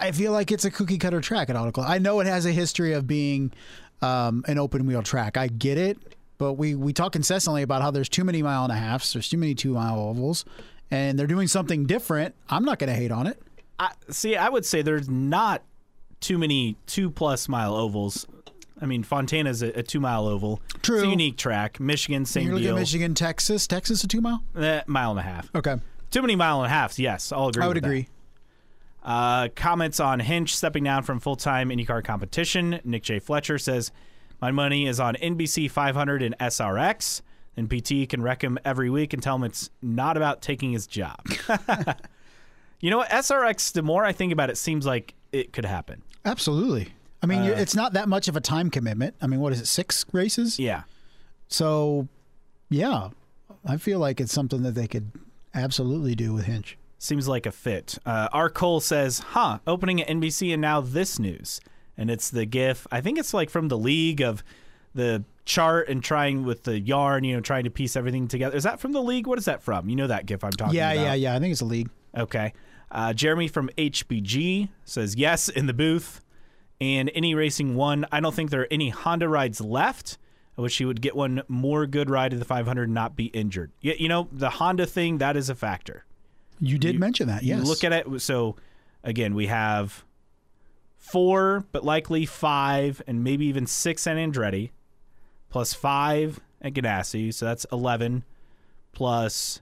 I 0.00 0.12
feel 0.12 0.32
like 0.32 0.50
it's 0.50 0.64
a 0.64 0.70
cookie 0.70 0.98
cutter 0.98 1.20
track 1.20 1.50
at 1.50 1.56
Auto 1.56 1.72
Club. 1.72 1.86
I 1.88 1.98
know 1.98 2.20
it 2.20 2.26
has 2.26 2.46
a 2.46 2.52
history 2.52 2.92
of 2.92 3.06
being 3.06 3.52
um, 4.00 4.44
an 4.48 4.58
open 4.58 4.86
wheel 4.86 5.02
track. 5.02 5.36
I 5.36 5.48
get 5.48 5.76
it, 5.76 5.98
but 6.38 6.54
we 6.54 6.74
we 6.74 6.92
talk 6.92 7.16
incessantly 7.16 7.62
about 7.62 7.82
how 7.82 7.90
there's 7.90 8.08
too 8.08 8.24
many 8.24 8.42
mile 8.42 8.64
and 8.64 8.72
a 8.72 8.76
halfs, 8.76 9.12
there's 9.12 9.28
too 9.28 9.38
many 9.38 9.54
two 9.54 9.74
mile 9.74 9.98
ovals, 9.98 10.44
and 10.90 11.18
they're 11.18 11.26
doing 11.26 11.48
something 11.48 11.84
different. 11.84 12.34
I'm 12.48 12.64
not 12.64 12.78
going 12.78 12.88
to 12.88 12.96
hate 12.96 13.10
on 13.10 13.26
it. 13.26 13.40
I, 13.78 13.92
see, 14.10 14.36
I 14.36 14.48
would 14.48 14.64
say 14.64 14.82
there's 14.82 15.08
not 15.08 15.62
too 16.20 16.38
many 16.38 16.76
two 16.86 17.10
plus 17.10 17.48
mile 17.48 17.74
ovals. 17.76 18.26
I 18.80 18.86
mean, 18.86 19.02
Fontana's 19.02 19.62
a, 19.62 19.68
a 19.78 19.82
two 19.82 20.00
mile 20.00 20.26
oval. 20.26 20.60
It's 20.74 20.82
True. 20.82 21.02
a 21.02 21.06
unique 21.08 21.36
track. 21.36 21.80
Michigan, 21.80 22.24
same 22.24 22.44
You're 22.46 22.54
looking 22.54 22.66
deal. 22.68 22.76
at 22.76 22.80
Michigan, 22.80 23.14
Texas. 23.14 23.66
Texas 23.66 24.04
a 24.04 24.08
two 24.08 24.20
mile. 24.20 24.42
Eh, 24.56 24.82
mile 24.86 25.10
and 25.10 25.20
a 25.20 25.22
half. 25.22 25.50
Okay, 25.54 25.76
Too 26.10 26.22
many 26.22 26.36
mile 26.36 26.58
and 26.62 26.66
a 26.66 26.74
halves. 26.74 26.98
Yes, 26.98 27.32
I'll 27.32 27.48
agree. 27.48 27.62
I 27.62 27.66
would 27.68 27.76
with 27.76 27.82
that. 27.84 27.88
agree. 27.88 28.08
Uh, 29.02 29.48
comments 29.56 30.00
on 30.00 30.20
Hinch 30.20 30.54
stepping 30.56 30.84
down 30.84 31.02
from 31.02 31.18
full 31.20 31.36
time 31.36 31.70
IndyCar 31.70 32.04
competition. 32.04 32.80
Nick 32.84 33.02
J. 33.04 33.18
Fletcher 33.18 33.58
says, 33.58 33.90
My 34.40 34.50
money 34.50 34.86
is 34.86 35.00
on 35.00 35.14
NBC 35.14 35.70
500 35.70 36.22
and 36.22 36.36
SRX. 36.38 37.22
And 37.56 37.68
PT 37.68 38.08
can 38.08 38.22
wreck 38.22 38.42
him 38.44 38.56
every 38.64 38.88
week 38.88 39.12
and 39.12 39.20
tell 39.20 39.34
him 39.34 39.42
it's 39.42 39.68
not 39.82 40.16
about 40.16 40.42
taking 40.42 40.70
his 40.70 40.86
job. 40.86 41.18
you 42.80 42.90
know 42.90 42.98
what? 42.98 43.08
SRX, 43.10 43.72
the 43.72 43.82
more 43.82 44.04
I 44.04 44.12
think 44.12 44.32
about 44.32 44.48
it, 44.50 44.56
seems 44.56 44.86
like 44.86 45.14
it 45.32 45.52
could 45.52 45.64
happen. 45.64 46.02
Absolutely. 46.24 46.92
I 47.22 47.26
mean, 47.26 47.42
you're 47.44 47.56
it's 47.56 47.74
not 47.74 47.94
that 47.94 48.08
much 48.08 48.28
of 48.28 48.36
a 48.36 48.40
time 48.40 48.70
commitment. 48.70 49.14
I 49.20 49.26
mean, 49.26 49.40
what 49.40 49.52
is 49.52 49.60
it? 49.60 49.66
Six 49.66 50.04
races. 50.12 50.58
Yeah. 50.58 50.82
So, 51.48 52.08
yeah, 52.70 53.08
I 53.66 53.76
feel 53.76 53.98
like 53.98 54.20
it's 54.20 54.32
something 54.32 54.62
that 54.62 54.72
they 54.74 54.86
could 54.86 55.10
absolutely 55.54 56.14
do 56.14 56.32
with 56.32 56.44
Hinch. 56.44 56.76
Seems 56.98 57.26
like 57.28 57.46
a 57.46 57.52
fit. 57.52 57.98
Uh, 58.04 58.28
R. 58.32 58.50
Cole 58.50 58.80
says, 58.80 59.20
huh, 59.20 59.58
opening 59.66 60.00
at 60.00 60.08
NBC 60.08 60.52
and 60.52 60.60
now 60.60 60.80
this 60.80 61.18
news. 61.18 61.60
And 61.96 62.10
it's 62.10 62.30
the 62.30 62.44
GIF. 62.44 62.86
I 62.92 63.00
think 63.00 63.18
it's 63.18 63.32
like 63.34 63.50
from 63.50 63.68
the 63.68 63.78
league 63.78 64.20
of 64.20 64.44
the 64.94 65.24
chart 65.44 65.88
and 65.88 66.02
trying 66.02 66.44
with 66.44 66.64
the 66.64 66.78
yarn, 66.78 67.24
you 67.24 67.34
know, 67.34 67.40
trying 67.40 67.64
to 67.64 67.70
piece 67.70 67.96
everything 67.96 68.28
together. 68.28 68.56
Is 68.56 68.64
that 68.64 68.78
from 68.80 68.92
the 68.92 69.02
league? 69.02 69.26
What 69.26 69.38
is 69.38 69.46
that 69.46 69.62
from? 69.62 69.88
You 69.88 69.96
know 69.96 70.06
that 70.06 70.26
GIF 70.26 70.44
I'm 70.44 70.50
talking 70.52 70.74
Yeah, 70.76 70.90
about. 70.92 71.00
yeah, 71.02 71.08
yeah. 71.08 71.14
Yeah. 71.14 71.36
I 71.36 71.38
think 71.40 71.52
it's 71.52 71.60
a 71.60 71.64
league. 71.66 71.88
Okay. 72.16 72.52
Uh, 72.90 73.12
Jeremy 73.12 73.48
from 73.48 73.68
HBG 73.78 74.68
says, 74.84 75.16
yes, 75.16 75.48
in 75.48 75.66
the 75.66 75.74
booth. 75.74 76.20
And 76.80 77.10
any 77.14 77.34
racing 77.34 77.74
one, 77.74 78.06
I 78.12 78.20
don't 78.20 78.34
think 78.34 78.50
there 78.50 78.62
are 78.62 78.68
any 78.70 78.90
Honda 78.90 79.28
rides 79.28 79.60
left. 79.60 80.18
I 80.56 80.60
wish 80.60 80.78
he 80.78 80.84
would 80.84 81.00
get 81.00 81.16
one 81.16 81.42
more 81.48 81.86
good 81.86 82.10
ride 82.10 82.32
at 82.32 82.38
the 82.38 82.44
500 82.44 82.84
and 82.84 82.94
not 82.94 83.16
be 83.16 83.26
injured. 83.26 83.70
Yeah, 83.80 83.94
you 83.98 84.08
know, 84.08 84.28
the 84.32 84.50
Honda 84.50 84.86
thing, 84.86 85.18
that 85.18 85.36
is 85.36 85.48
a 85.48 85.54
factor. 85.54 86.04
You 86.60 86.78
did 86.78 86.98
mention 86.98 87.28
that. 87.28 87.42
Yes. 87.42 87.60
You 87.60 87.64
look 87.64 87.84
at 87.84 87.92
it. 87.92 88.20
So 88.20 88.56
again, 89.04 89.34
we 89.34 89.46
have 89.46 90.04
four, 90.96 91.64
but 91.72 91.84
likely 91.84 92.26
five, 92.26 93.00
and 93.06 93.22
maybe 93.22 93.46
even 93.46 93.66
six 93.66 94.06
at 94.06 94.16
Andretti, 94.16 94.70
plus 95.50 95.72
five 95.72 96.40
at 96.60 96.74
Ganassi. 96.74 97.32
So 97.32 97.46
that's 97.46 97.64
eleven, 97.70 98.24
plus 98.92 99.60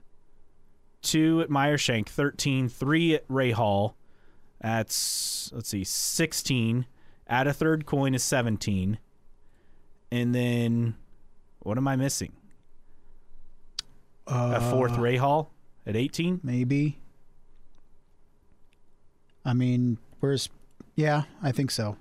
two 1.01 1.41
at 1.41 1.49
Meyer 1.49 1.77
Shank, 1.77 2.09
13, 2.09 2.67
three 2.69 3.13
at 3.15 3.27
Rahal. 3.27 3.93
That's 4.59 5.51
let's 5.53 5.69
see, 5.69 5.83
sixteen. 5.83 6.87
Add 7.29 7.47
a 7.47 7.53
third 7.53 7.85
Coyne 7.85 8.15
is 8.15 8.23
seventeen, 8.23 8.99
and 10.11 10.33
then 10.33 10.95
what 11.59 11.77
am 11.77 11.87
I 11.87 11.95
missing? 11.95 12.31
a 14.29 14.59
fourth 14.71 14.93
Rahal 14.93 15.47
at 15.85 15.95
eighteen. 15.95 16.39
maybe. 16.43 16.99
I 19.45 19.53
mean, 19.53 19.97
where's? 20.19 20.49
Yeah, 20.95 21.23
I 21.41 21.51
think 21.53 21.71
so. 21.71 21.95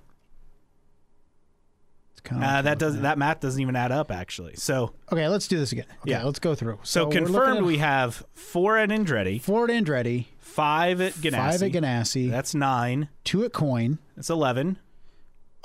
It's 2.12 2.20
kind 2.20 2.43
Uh, 2.43 2.62
that 2.62 2.79
does 2.79 3.01
that 3.01 3.18
math 3.18 3.41
doesn't 3.41 3.61
even 3.61 3.77
add 3.77 3.93
up 3.93 4.11
actually. 4.11 4.55
So 4.57 4.95
Okay, 5.12 5.29
let's 5.29 5.47
do 5.47 5.59
this 5.59 5.70
again. 5.72 5.85
Okay, 6.01 6.11
Yeah. 6.12 6.24
let's 6.24 6.39
go 6.41 6.55
through. 6.55 6.81
so, 6.83 7.07
we're 7.07 7.12
confirmed 7.12 7.62
we 7.66 7.79
have 7.79 8.24
four 8.35 8.77
at 8.79 8.89
Andretti, 8.89 9.41
Four 9.41 9.64
at 9.64 9.70
Andretti, 9.70 10.27
five 10.39 11.01
at 11.01 11.12
Ganassi. 11.14 11.31
five 11.37 11.62
at 11.62 11.72
Ganassi, 11.72 12.31
That's 12.31 12.55
nine. 12.55 13.09
two 13.22 13.45
at 13.45 13.53
Coyne, 13.53 13.99
That's 14.16 14.31
eleven. 14.31 14.79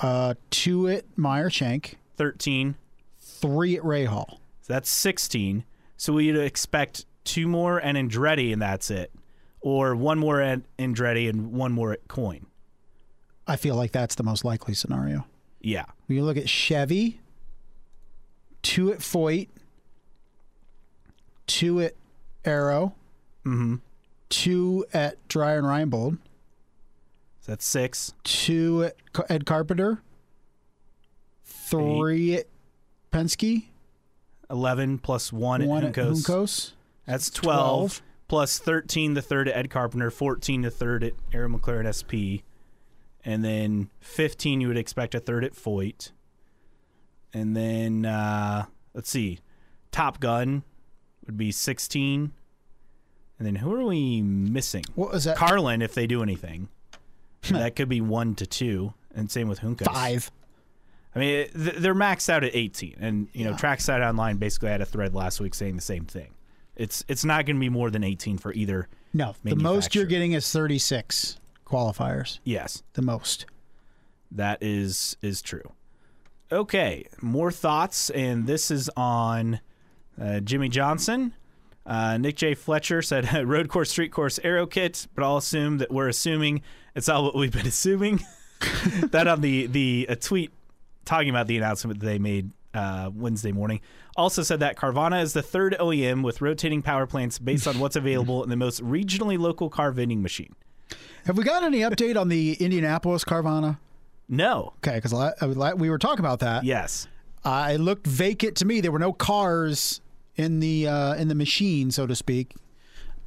Uh, 0.02 0.34
two 0.50 0.88
at 0.88 1.04
Meyer 1.16 1.48
Shank, 1.48 1.96
Thirteen. 2.16 2.74
three 3.20 3.76
at 3.76 3.82
Rahal. 3.82 4.38
So 4.62 4.72
that's 4.72 4.90
sixteen. 4.90 5.64
So 5.96 6.12
we'd 6.14 6.36
expect 6.36 7.06
two 7.24 7.46
more 7.46 7.80
at 7.80 7.94
Andretti 7.94 8.52
and 8.52 8.60
that's 8.60 8.90
it, 8.90 9.12
or 9.60 9.94
one 9.94 10.18
more 10.18 10.40
at 10.40 10.60
Andretti 10.78 11.28
and 11.28 11.52
one 11.52 11.70
more 11.72 11.92
at 11.92 12.08
Coyne. 12.08 12.46
I 13.46 13.56
feel 13.56 13.76
like 13.76 13.92
that's 13.92 14.16
the 14.16 14.22
most 14.24 14.44
likely 14.44 14.74
scenario. 14.74 15.24
Yeah. 15.60 15.84
When 16.06 16.16
you 16.18 16.24
look 16.24 16.36
at 16.36 16.48
Chevy, 16.48 17.20
two 18.62 18.92
at 18.92 18.98
Foyt, 18.98 19.48
two 21.46 21.80
at 21.80 21.94
Arrow, 22.44 22.94
Mm-hmm. 23.44 23.76
two 24.28 24.84
at 24.94 25.16
Dreyer 25.28 25.58
and 25.58 25.66
Reinbold, 25.66 26.18
So 27.42 27.50
that's 27.52 27.66
six. 27.66 28.14
two 28.22 28.90
Ed 29.28 29.46
Carpenter, 29.46 30.00
three 31.44 32.36
at 32.36 32.46
Penske, 33.10 33.64
Eleven 34.48 34.98
plus 34.98 35.32
one 35.32 35.60
at 35.62 35.68
one 35.68 35.84
at 35.84 35.92
Juncos. 35.92 36.24
Juncos. 36.24 36.72
That's 37.04 37.30
12, 37.30 37.58
12. 37.98 38.02
plus 38.28 38.58
13 38.60 39.14
the 39.14 39.22
third 39.22 39.48
at 39.48 39.56
Ed 39.56 39.70
Carpenter, 39.70 40.08
14 40.08 40.62
the 40.62 40.70
third 40.70 41.02
at 41.02 41.14
Arrow 41.32 41.48
McLaren 41.48 41.90
SP, 41.90 42.46
and 43.24 43.44
then 43.44 43.90
15 44.00 44.60
you 44.60 44.68
would 44.68 44.76
expect 44.76 45.16
a 45.16 45.20
third 45.20 45.44
at 45.44 45.52
Foyt. 45.52 46.12
And 47.34 47.56
then 47.56 48.06
uh, 48.06 48.66
let's 48.94 49.10
see, 49.10 49.40
Top 49.90 50.20
Gun 50.20 50.62
would 51.26 51.36
be 51.36 51.50
16. 51.50 52.32
And 53.38 53.46
then 53.46 53.56
who 53.56 53.74
are 53.74 53.84
we 53.84 54.22
missing? 54.22 54.84
What 54.94 55.10
was 55.10 55.24
that? 55.24 55.36
Carlin, 55.36 55.82
if 55.82 55.92
they 55.92 56.06
do 56.06 56.22
anything. 56.22 56.68
that 57.50 57.76
could 57.76 57.88
be 57.88 58.00
one 58.00 58.34
to 58.36 58.46
two, 58.46 58.94
and 59.14 59.30
same 59.30 59.48
with 59.48 59.60
Juncos. 59.60 59.84
Five. 59.92 60.30
I 61.14 61.18
mean, 61.18 61.48
th- 61.50 61.76
they're 61.76 61.94
maxed 61.94 62.30
out 62.30 62.42
at 62.44 62.54
18, 62.54 62.96
and 63.00 63.28
you 63.32 63.44
know, 63.44 63.50
Yeah. 63.50 63.56
Trackside 63.58 64.00
Online 64.02 64.36
basically 64.38 64.70
had 64.70 64.80
a 64.80 64.86
thread 64.86 65.14
last 65.14 65.40
week 65.40 65.54
saying 65.54 65.76
the 65.76 65.82
same 65.82 66.04
thing. 66.06 66.32
It's 66.74 67.04
it's 67.08 67.24
not 67.24 67.44
going 67.44 67.56
to 67.56 67.60
be 67.60 67.68
more 67.68 67.90
than 67.90 68.02
18 68.02 68.38
for 68.38 68.52
either. 68.54 68.88
No, 69.12 69.34
the 69.44 69.56
most 69.56 69.94
you're 69.94 70.06
getting 70.06 70.32
is 70.32 70.50
36 70.50 71.38
qualifiers. 71.66 72.38
Yes, 72.44 72.82
The 72.94 73.02
most. 73.02 73.44
that 74.30 74.56
is 74.62 75.16
is 75.20 75.42
true. 75.42 75.72
Okay, 76.50 77.06
more 77.20 77.50
thoughts, 77.52 78.08
and 78.10 78.46
this 78.46 78.70
is 78.70 78.90
on 78.96 79.60
uh, 80.20 80.40
Jimmie 80.40 80.70
Johnson. 80.70 81.34
Uh, 81.84 82.16
Nick 82.16 82.36
J. 82.36 82.54
Fletcher 82.54 83.02
said 83.02 83.32
road 83.48 83.68
course, 83.68 83.90
street 83.90 84.12
course, 84.12 84.38
aero 84.44 84.66
kit, 84.66 85.06
but 85.14 85.24
I'll 85.24 85.36
assume 85.36 85.78
that 85.78 85.90
we're 85.90 86.08
assuming 86.08 86.62
it's 86.94 87.08
all 87.08 87.24
what 87.24 87.34
we've 87.34 87.52
been 87.52 87.66
assuming. 87.66 88.24
that 89.10 89.26
on 89.26 89.40
the 89.40 89.66
the 89.66 90.06
a 90.08 90.16
tweet 90.16 90.52
talking 91.04 91.30
about 91.30 91.48
the 91.48 91.56
announcement 91.56 91.98
that 91.98 92.06
they 92.06 92.18
made 92.18 92.50
uh, 92.74 93.10
Wednesday 93.14 93.52
morning. 93.52 93.80
Also 94.16 94.42
said 94.42 94.60
that 94.60 94.76
Carvana 94.76 95.22
is 95.22 95.32
the 95.32 95.42
third 95.42 95.74
OEM 95.80 96.22
with 96.22 96.40
rotating 96.40 96.82
power 96.82 97.06
plants 97.06 97.38
based 97.38 97.66
on 97.66 97.78
what's 97.78 97.96
available 97.96 98.42
in 98.44 98.50
the 98.50 98.56
most 98.56 98.82
regionally 98.82 99.38
local 99.38 99.68
car 99.68 99.90
vending 99.90 100.22
machine. 100.22 100.54
Have 101.26 101.38
we 101.38 101.44
got 101.44 101.62
any 101.62 101.80
update 101.80 102.20
on 102.20 102.28
the 102.28 102.54
Indianapolis 102.54 103.24
Carvana? 103.24 103.78
No. 104.28 104.74
Okay, 104.78 105.00
because 105.00 105.14
we 105.76 105.90
were 105.90 105.98
talking 105.98 106.24
about 106.24 106.40
that. 106.40 106.64
Yes. 106.64 107.08
Uh, 107.44 107.70
it 107.74 107.78
looked 107.78 108.06
vacant 108.06 108.56
to 108.58 108.64
me. 108.64 108.80
There 108.80 108.92
were 108.92 108.98
no 108.98 109.12
cars 109.12 110.00
in 110.36 110.60
the 110.60 110.88
uh, 110.88 111.14
in 111.14 111.28
the 111.28 111.34
machine, 111.34 111.90
so 111.90 112.06
to 112.06 112.14
speak. 112.14 112.54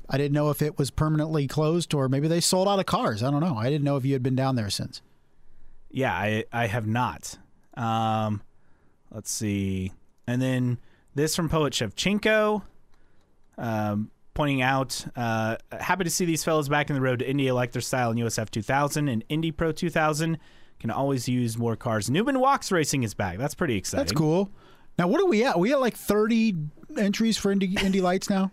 I 0.08 0.18
didn't 0.18 0.34
know 0.34 0.52
if 0.52 0.62
it 0.62 0.78
was 0.78 0.92
permanently 0.92 1.48
closed 1.48 1.94
or 1.94 2.08
maybe 2.08 2.28
they 2.28 2.40
sold 2.40 2.68
out 2.68 2.80
of 2.80 2.86
cars. 2.86 3.24
I 3.24 3.32
don't 3.32 3.40
know. 3.40 3.56
I 3.56 3.72
didn't 3.72 3.84
know 3.84 3.96
if 3.98 4.06
you 4.06 4.14
had 4.14 4.22
been 4.22 4.36
down 4.36 4.56
there 4.56 4.70
since. 4.70 5.02
Yeah, 5.90 6.14
I 6.14 6.46
I 6.52 6.68
have 6.68 6.88
not. 6.88 7.38
Um, 7.76 8.42
let's 9.12 9.32
see, 9.32 9.94
and 10.28 10.42
then 10.42 10.80
this 11.16 11.36
from 11.36 11.50
poet 11.50 11.74
Shevchenko, 11.74 12.62
um, 13.58 14.12
pointing 14.34 14.62
out, 14.62 15.06
uh, 15.16 15.56
happy 15.80 16.04
to 16.04 16.10
see 16.10 16.26
these 16.26 16.44
fellows 16.44 16.70
back 16.70 16.90
in 16.90 16.96
the 16.96 17.02
Road 17.02 17.20
to 17.20 17.30
Indy 17.30 17.52
like 17.52 17.72
their 17.72 17.82
style 17.82 18.12
in 18.12 18.18
USF 18.18 18.50
2000 18.50 19.08
and 19.08 19.24
Indy 19.30 19.52
Pro 19.52 19.72
2000. 19.72 20.38
Can 20.78 20.92
always 20.92 21.30
use 21.30 21.58
more 21.58 21.78
cars. 21.78 22.10
Newman 22.10 22.36
Wachs 22.36 22.70
Racing 22.70 23.04
is 23.04 23.14
back. 23.14 23.38
That's 23.38 23.56
pretty 23.56 23.78
exciting. 23.78 24.08
That's 24.08 24.12
cool. 24.12 24.52
Now, 25.00 25.08
what 25.08 25.22
are 25.22 25.26
we 25.26 25.46
at? 25.46 25.56
Are 25.56 25.60
we 25.60 25.72
at 25.72 25.80
like 25.80 25.96
30 25.96 26.54
entries 26.98 27.38
for 27.38 27.52
Indy, 27.52 27.76
Indy 27.82 28.02
Lights 28.02 28.30
now? 28.30 28.52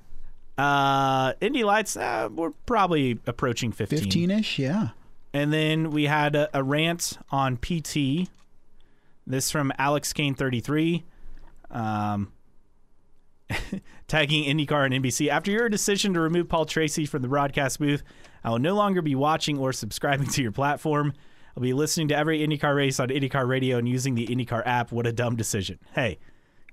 Uh, 0.59 1.33
Indy 1.41 1.65
Lights, 1.65 1.97
uh, 1.97 2.29
we're 2.33 2.51
probably 2.67 3.19
approaching 3.27 3.73
15. 3.73 3.99
15 3.99 4.31
ish, 4.31 4.59
yeah. 4.59 4.89
And 5.33 5.53
then 5.53 5.91
we 5.91 6.05
had 6.05 6.37
a, 6.37 6.49
a 6.53 6.63
rant 6.63 7.19
on 7.31 7.57
PT. 7.57 8.29
This 9.27 9.51
from 9.51 9.73
Alex 9.79 10.13
Kane 10.13 10.35
33. 10.35 11.05
Um, 11.71 12.33
tagging 14.09 14.45
IndyCar 14.45 14.87
and 14.87 15.05
NBC. 15.05 15.29
After 15.29 15.51
your 15.51 15.69
decision 15.69 16.15
to 16.15 16.21
remove 16.21 16.49
Paul 16.49 16.67
Tracy 16.67 17.07
from 17.07 17.23
the 17.23 17.29
broadcast 17.29 17.79
booth, 17.79 18.03
I 18.45 18.51
will 18.51 18.59
no 18.59 18.75
longer 18.75 19.03
be 19.03 19.15
watching 19.15 19.59
or 19.59 19.73
subscribing 19.73 20.29
to 20.29 20.43
your 20.43 20.53
platform. 20.53 21.15
I'll 21.57 21.63
be 21.63 21.73
listening 21.73 22.09
to 22.09 22.17
every 22.17 22.47
IndyCar 22.47 22.75
race 22.75 22.99
on 22.99 23.09
IndyCar 23.09 23.47
radio 23.47 23.79
and 23.79 23.89
using 23.89 24.15
the 24.15 24.27
IndyCar 24.27 24.63
app. 24.67 24.91
What 24.91 25.07
a 25.07 25.13
dumb 25.13 25.37
decision. 25.37 25.79
Hey, 25.95 26.19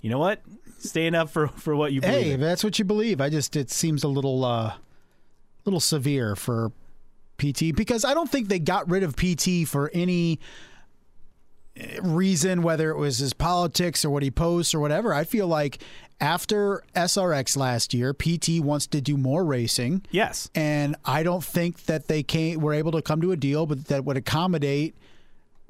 you 0.02 0.10
know 0.10 0.20
what? 0.20 0.41
Stand 0.80 1.16
up 1.16 1.30
for, 1.30 1.47
for 1.47 1.76
what 1.76 1.91
you 1.91 2.02
believe. 2.02 2.24
Hey, 2.24 2.32
in. 2.32 2.39
that's 2.39 2.64
what 2.64 2.80
you 2.80 2.86
believe. 2.86 3.20
I 3.20 3.30
just 3.30 3.56
it 3.56 3.70
seems 3.70 4.04
a 4.04 4.08
little 4.08 4.45
uh 4.45 4.74
little 5.66 5.80
severe 5.80 6.36
for 6.36 6.72
PT 7.38 7.76
because 7.76 8.06
I 8.06 8.14
don't 8.14 8.30
think 8.30 8.47
they 8.47 8.60
got 8.60 8.89
rid 8.89 9.04
of 9.04 9.16
PT 9.16 9.68
for 9.68 9.89
any 9.93 10.39
reason, 12.02 12.62
whether 12.62 12.89
it 12.91 12.97
was 12.97 13.18
his 13.18 13.34
politics 13.34 14.04
or 14.04 14.10
what 14.10 14.24
he 14.24 14.32
posts 14.32 14.74
or 14.74 14.80
whatever. 14.80 15.14
I 15.14 15.24
feel 15.24 15.47
like 15.47 15.80
after 16.22 16.84
SRX 16.95 17.56
last 17.56 17.93
year, 17.93 18.14
PT 18.14 18.60
wants 18.60 18.88
to 18.88 19.02
do 19.02 19.18
more 19.18 19.45
racing. 19.45 20.06
Yes. 20.12 20.50
And 20.54 20.95
I 21.06 21.24
don't 21.24 21.43
think 21.43 21.86
that 21.86 22.08
they 22.08 22.24
came 22.24 22.60
were 22.60 22.74
able 22.74 22.91
to 22.93 23.02
come 23.02 23.22
to 23.22 23.32
a 23.32 23.38
deal 23.38 23.66
but 23.66 23.86
that 23.86 24.06
would 24.06 24.18
accommodate 24.18 24.95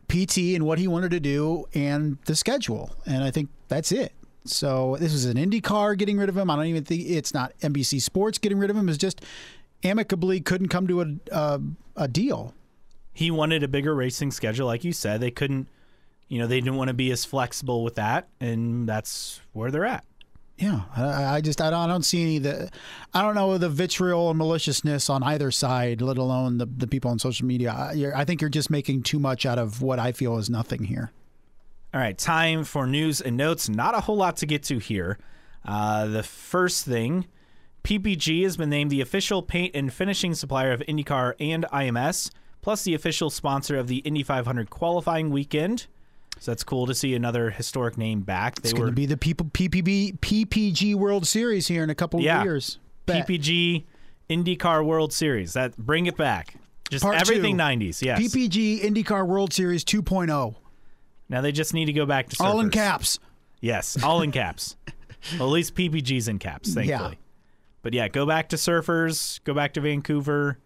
PT 0.07 0.55
and 0.55 0.65
what 0.65 0.79
he 0.79 0.87
wanted 0.87 1.11
to 1.11 1.19
do 1.19 1.65
and 1.73 2.17
the 2.25 2.35
schedule. 2.35 2.91
And 3.05 3.23
I 3.23 3.31
think 3.31 3.49
that's 3.67 3.91
it. 3.91 4.13
So 4.45 4.97
this 4.99 5.13
is 5.13 5.25
an 5.25 5.37
IndyCar 5.37 5.97
getting 5.97 6.17
rid 6.17 6.29
of 6.29 6.37
him. 6.37 6.49
I 6.49 6.55
don't 6.55 6.65
even 6.65 6.83
think 6.83 7.03
it's 7.07 7.33
not 7.33 7.53
NBC 7.61 8.01
Sports 8.01 8.37
getting 8.37 8.57
rid 8.57 8.69
of 8.69 8.77
him. 8.77 8.89
It's 8.89 8.97
just 8.97 9.23
amicably 9.83 10.39
couldn't 10.39 10.69
come 10.69 10.87
to 10.87 11.01
a 11.01 11.05
a, 11.31 11.61
a 11.95 12.07
deal. 12.07 12.53
He 13.13 13.31
wanted 13.31 13.63
a 13.63 13.67
bigger 13.67 13.93
racing 13.93 14.31
schedule, 14.31 14.65
like 14.65 14.83
you 14.83 14.93
said. 14.93 15.19
They 15.19 15.31
couldn't, 15.31 15.67
you 16.29 16.39
know, 16.39 16.47
they 16.47 16.61
didn't 16.61 16.77
want 16.77 16.87
to 16.87 16.93
be 16.93 17.11
as 17.11 17.25
flexible 17.25 17.83
with 17.83 17.95
that, 17.95 18.29
and 18.39 18.87
that's 18.87 19.41
where 19.51 19.71
they're 19.71 19.85
at. 19.85 20.05
Yeah, 20.57 20.81
I, 20.95 21.35
I 21.35 21.41
just 21.41 21.61
I 21.61 21.69
don't, 21.69 21.79
I 21.79 21.87
don't 21.87 22.03
see 22.03 22.21
any 22.21 22.37
of 22.37 22.43
the 22.43 22.69
I 23.13 23.21
don't 23.21 23.35
know 23.35 23.57
the 23.57 23.69
vitriol 23.69 24.29
and 24.29 24.37
maliciousness 24.37 25.09
on 25.09 25.23
either 25.23 25.51
side, 25.51 26.01
let 26.01 26.17
alone 26.17 26.57
the 26.57 26.65
the 26.65 26.87
people 26.87 27.11
on 27.11 27.19
social 27.19 27.45
media. 27.45 27.71
I, 27.71 28.11
I 28.13 28.25
think 28.25 28.41
you're 28.41 28.49
just 28.49 28.69
making 28.69 29.03
too 29.03 29.19
much 29.19 29.45
out 29.45 29.57
of 29.57 29.81
what 29.81 29.99
I 29.99 30.11
feel 30.11 30.37
is 30.37 30.49
nothing 30.49 30.83
here. 30.83 31.11
All 31.91 31.99
right, 31.99 32.17
time 32.17 32.65
for 32.65 32.85
news 32.85 33.19
and 33.19 33.35
notes. 33.35 33.67
Not 33.67 33.95
a 33.95 34.01
whole 34.01 34.17
lot 34.17 34.37
to 34.37 34.45
get 34.45 34.61
to 34.63 34.77
here. 34.77 35.17
Uh, 35.65 36.05
the 36.05 36.21
first 36.21 36.85
thing 36.85 37.25
PPG 37.83 38.43
has 38.43 38.57
been 38.57 38.69
named 38.69 38.91
the 38.91 39.01
official 39.01 39.41
paint 39.41 39.75
and 39.75 39.91
finishing 39.91 40.35
supplier 40.35 40.71
of 40.71 40.81
IndyCar 40.81 41.33
and 41.39 41.65
IMS, 41.73 42.29
plus 42.61 42.83
the 42.83 42.93
official 42.93 43.31
sponsor 43.31 43.77
of 43.77 43.87
the 43.87 43.97
Indy 43.97 44.21
500 44.21 44.69
qualifying 44.69 45.31
weekend. 45.31 45.87
So 46.39 46.51
that's 46.51 46.63
cool 46.63 46.85
to 46.85 46.93
see 46.93 47.15
another 47.15 47.49
historic 47.49 47.97
name 47.97 48.21
back. 48.21 48.61
They 48.61 48.69
it's 48.69 48.73
going 48.73 48.87
to 48.87 48.93
be 48.93 49.07
the 49.07 49.17
people 49.17 49.47
PPB 49.47 50.19
PPG 50.19 50.95
World 50.95 51.25
Series 51.25 51.67
here 51.67 51.83
in 51.83 51.89
a 51.89 51.95
couple 51.95 52.21
yeah, 52.21 52.39
of 52.39 52.45
years. 52.45 52.77
Bet. 53.07 53.27
PPG 53.27 53.85
IndyCar 54.29 54.85
World 54.85 55.11
Series. 55.11 55.53
That 55.53 55.75
bring 55.75 56.05
it 56.05 56.15
back. 56.15 56.53
Just 56.89 57.03
Part 57.03 57.19
everything 57.19 57.57
two. 57.57 57.63
90s. 57.63 58.01
Yes. 58.01 58.21
PPG 58.21 58.81
IndyCar 58.81 59.27
World 59.27 59.53
Series 59.53 59.83
2.0. 59.83 60.55
Now 61.29 61.41
they 61.41 61.51
just 61.51 61.73
need 61.73 61.85
to 61.85 61.93
go 61.93 62.05
back 62.05 62.29
to 62.29 62.35
surfers. 62.35 62.45
all 62.45 62.59
in 62.59 62.69
caps. 62.71 63.19
Yes, 63.61 64.01
all 64.03 64.21
in 64.21 64.31
caps. 64.31 64.75
well, 65.37 65.47
at 65.49 65.51
least 65.51 65.75
PPG's 65.75 66.27
in 66.27 66.39
caps, 66.39 66.73
thankfully. 66.73 67.11
Yeah. 67.11 67.13
But 67.81 67.93
yeah, 67.93 68.07
go 68.07 68.25
back 68.25 68.49
to 68.49 68.55
surfers. 68.55 69.39
Go 69.43 69.53
back 69.53 69.73
to 69.73 69.81
Vancouver. 69.81 70.57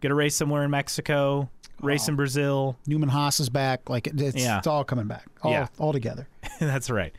Get 0.00 0.10
a 0.10 0.14
race 0.14 0.34
somewhere 0.34 0.62
in 0.64 0.70
Mexico. 0.70 1.50
Race 1.82 2.08
Oh. 2.08 2.12
in 2.12 2.16
Brazil. 2.16 2.76
Newman 2.86 3.08
Haas 3.10 3.38
is 3.40 3.50
back. 3.50 3.88
Like 3.90 4.06
it- 4.06 4.20
it's, 4.20 4.36
Yeah. 4.36 4.58
it's 4.58 4.66
all 4.66 4.82
coming 4.84 5.06
back. 5.06 5.26
All, 5.42 5.50
Yeah. 5.52 5.66
all 5.78 5.92
together. 5.92 6.26
That's 6.60 6.88
right. 6.90 7.14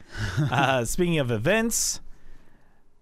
uh, 0.51 0.83
speaking 0.85 1.19
of 1.19 1.29
events, 1.31 2.01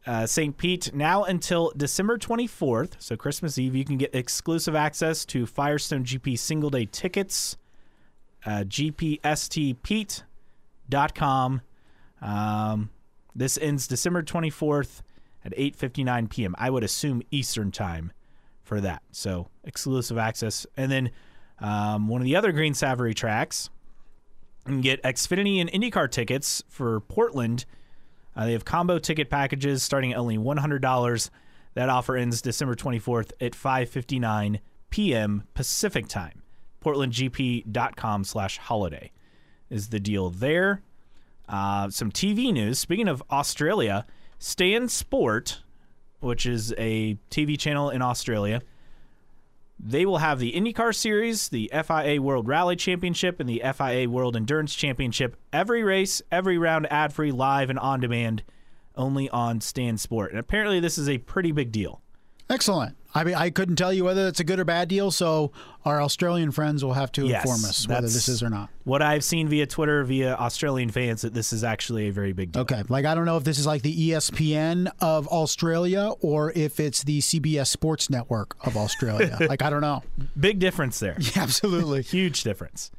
uh, 0.06 0.26
St. 0.28 0.56
Pete 0.58 0.94
now 0.94 1.24
until 1.24 1.72
December 1.76 2.18
24th, 2.18 2.94
so 3.00 3.16
Christmas 3.16 3.58
Eve, 3.58 3.76
you 3.76 3.86
can 3.86 3.98
get 3.98 4.14
exclusive 4.14 4.76
access 4.76 5.26
to 5.26 5.46
Firestone 5.46 6.04
GP 6.04 6.38
single 6.38 6.70
day 6.70 6.86
tickets. 6.86 7.58
Uh, 8.46 8.64
GPSTPete.com. 8.64 11.62
Um, 12.22 12.90
this 13.36 13.58
ends 13.58 13.88
December 13.88 14.24
24th 14.24 15.02
at 15.44 15.56
8:59 15.56 16.30
p.m. 16.30 16.56
I 16.58 16.70
would 16.70 16.84
assume 16.84 17.22
Eastern 17.32 17.72
time 17.72 18.12
for 18.64 18.80
that. 18.82 19.02
So 19.12 19.50
exclusive 19.64 20.18
access, 20.18 20.66
and 20.78 20.92
then 20.92 21.12
um, 21.60 22.08
one 22.08 22.22
of 22.22 22.26
the 22.26 22.36
other 22.36 22.52
Green 22.52 22.74
Savoree 22.74 23.16
tracks. 23.16 23.70
You 24.66 24.74
can 24.74 24.82
get 24.82 25.04
Xfinity 25.04 25.62
and 25.62 25.72
IndyCar 25.72 26.10
tickets 26.10 26.64
for 26.68 27.00
Portland. 27.02 27.66
Uh, 28.36 28.46
they 28.46 28.54
have 28.54 28.66
combo 28.66 28.98
ticket 28.98 29.30
packages 29.30 29.84
starting 29.84 30.12
at 30.12 30.18
only 30.18 30.38
$100. 30.38 31.30
That 31.76 31.90
offer 31.90 32.16
ends 32.16 32.42
December 32.42 32.76
24th 32.76 33.32
at 33.40 33.52
5:59 33.52 34.60
p.m. 34.90 35.44
Pacific 35.54 36.08
time. 36.08 36.42
PortlandGP.com 36.86 38.24
slash 38.24 38.60
holiday 38.60 39.12
is 39.72 39.90
the 39.90 40.00
deal 40.00 40.30
there. 40.30 40.82
Uh, 41.50 41.90
some 41.90 42.12
TV 42.12 42.54
news. 42.54 42.78
Speaking 42.78 43.08
of 43.08 43.24
Australia, 43.32 44.06
Stan 44.38 44.88
Sport, 44.88 45.62
which 46.20 46.46
is 46.46 46.76
a 46.78 47.18
TV 47.32 47.58
channel 47.58 47.90
in 47.90 48.04
Australia, 48.04 48.62
they 49.80 50.06
will 50.06 50.20
have 50.20 50.38
the 50.38 50.54
IndyCar 50.54 50.94
Series, 50.94 51.50
the 51.50 51.72
FIA 51.74 52.22
World 52.22 52.48
Rally 52.48 52.76
Championship, 52.76 53.40
and 53.40 53.50
the 53.50 53.64
FIA 53.76 54.08
World 54.08 54.36
Endurance 54.36 54.76
Championship. 54.76 55.36
Every 55.52 55.84
race, 55.84 56.22
every 56.32 56.60
round, 56.60 56.92
ad 56.92 57.14
free, 57.14 57.32
live, 57.32 57.72
and 57.72 57.80
on 57.80 58.00
demand, 58.00 58.44
only 58.96 59.28
on 59.32 59.60
Stan 59.60 59.98
Sport. 59.98 60.30
And 60.32 60.40
apparently, 60.40 60.80
this 60.80 61.00
is 61.00 61.10
a 61.10 61.18
pretty 61.18 61.52
big 61.52 61.72
deal. 61.72 62.02
Excellent. 62.48 62.96
I 63.16 63.24
mean, 63.24 63.36
I 63.36 63.50
couldn't 63.50 63.78
tell 63.78 63.94
you 63.94 64.04
whether 64.04 64.28
it's 64.28 64.42
a 64.42 64.44
good 64.44 64.60
or 64.60 64.66
bad 64.66 64.90
deal, 64.90 65.10
so 65.10 65.54
our 65.86 66.02
Australian 66.02 66.52
friends 66.52 66.84
will 66.84 66.94
have 66.94 67.14
to 67.14 67.26
Yes, 67.26 67.44
inform 67.46 67.64
us 67.64 67.88
whether 67.88 68.02
this 68.02 68.28
is 68.28 68.44
or 68.44 68.50
not. 68.50 68.70
What 68.84 69.02
I've 69.02 69.24
seen 69.24 69.48
via 69.48 69.66
Twitter, 69.66 70.04
via 70.04 70.36
Australian 70.36 70.90
fans, 70.90 71.22
that 71.22 71.34
this 71.34 71.54
is 71.54 71.64
actually 71.64 72.10
a 72.10 72.12
very 72.12 72.34
big 72.34 72.52
deal. 72.52 72.64
Okay. 72.64 72.84
Like, 72.90 73.06
I 73.06 73.16
don't 73.16 73.24
know 73.26 73.38
if 73.38 73.46
this 73.46 73.58
is 73.58 73.66
like 73.66 73.84
the 73.84 74.10
ESPN 74.12 74.92
of 75.00 75.30
Australia 75.30 76.12
or 76.20 76.52
if 76.58 76.82
it's 76.82 77.04
the 77.04 77.20
CBS 77.20 77.68
Sports 77.68 78.10
Network 78.10 78.58
of 78.68 78.76
Australia. 78.76 79.38
like, 79.48 79.62
I 79.62 79.70
don't 79.70 79.82
know. 79.82 80.04
Big 80.38 80.60
difference 80.60 81.00
there. 81.00 81.16
Yeah, 81.18 81.44
Absolutely. 81.44 82.02
Huge 82.16 82.44
difference. 82.44 82.92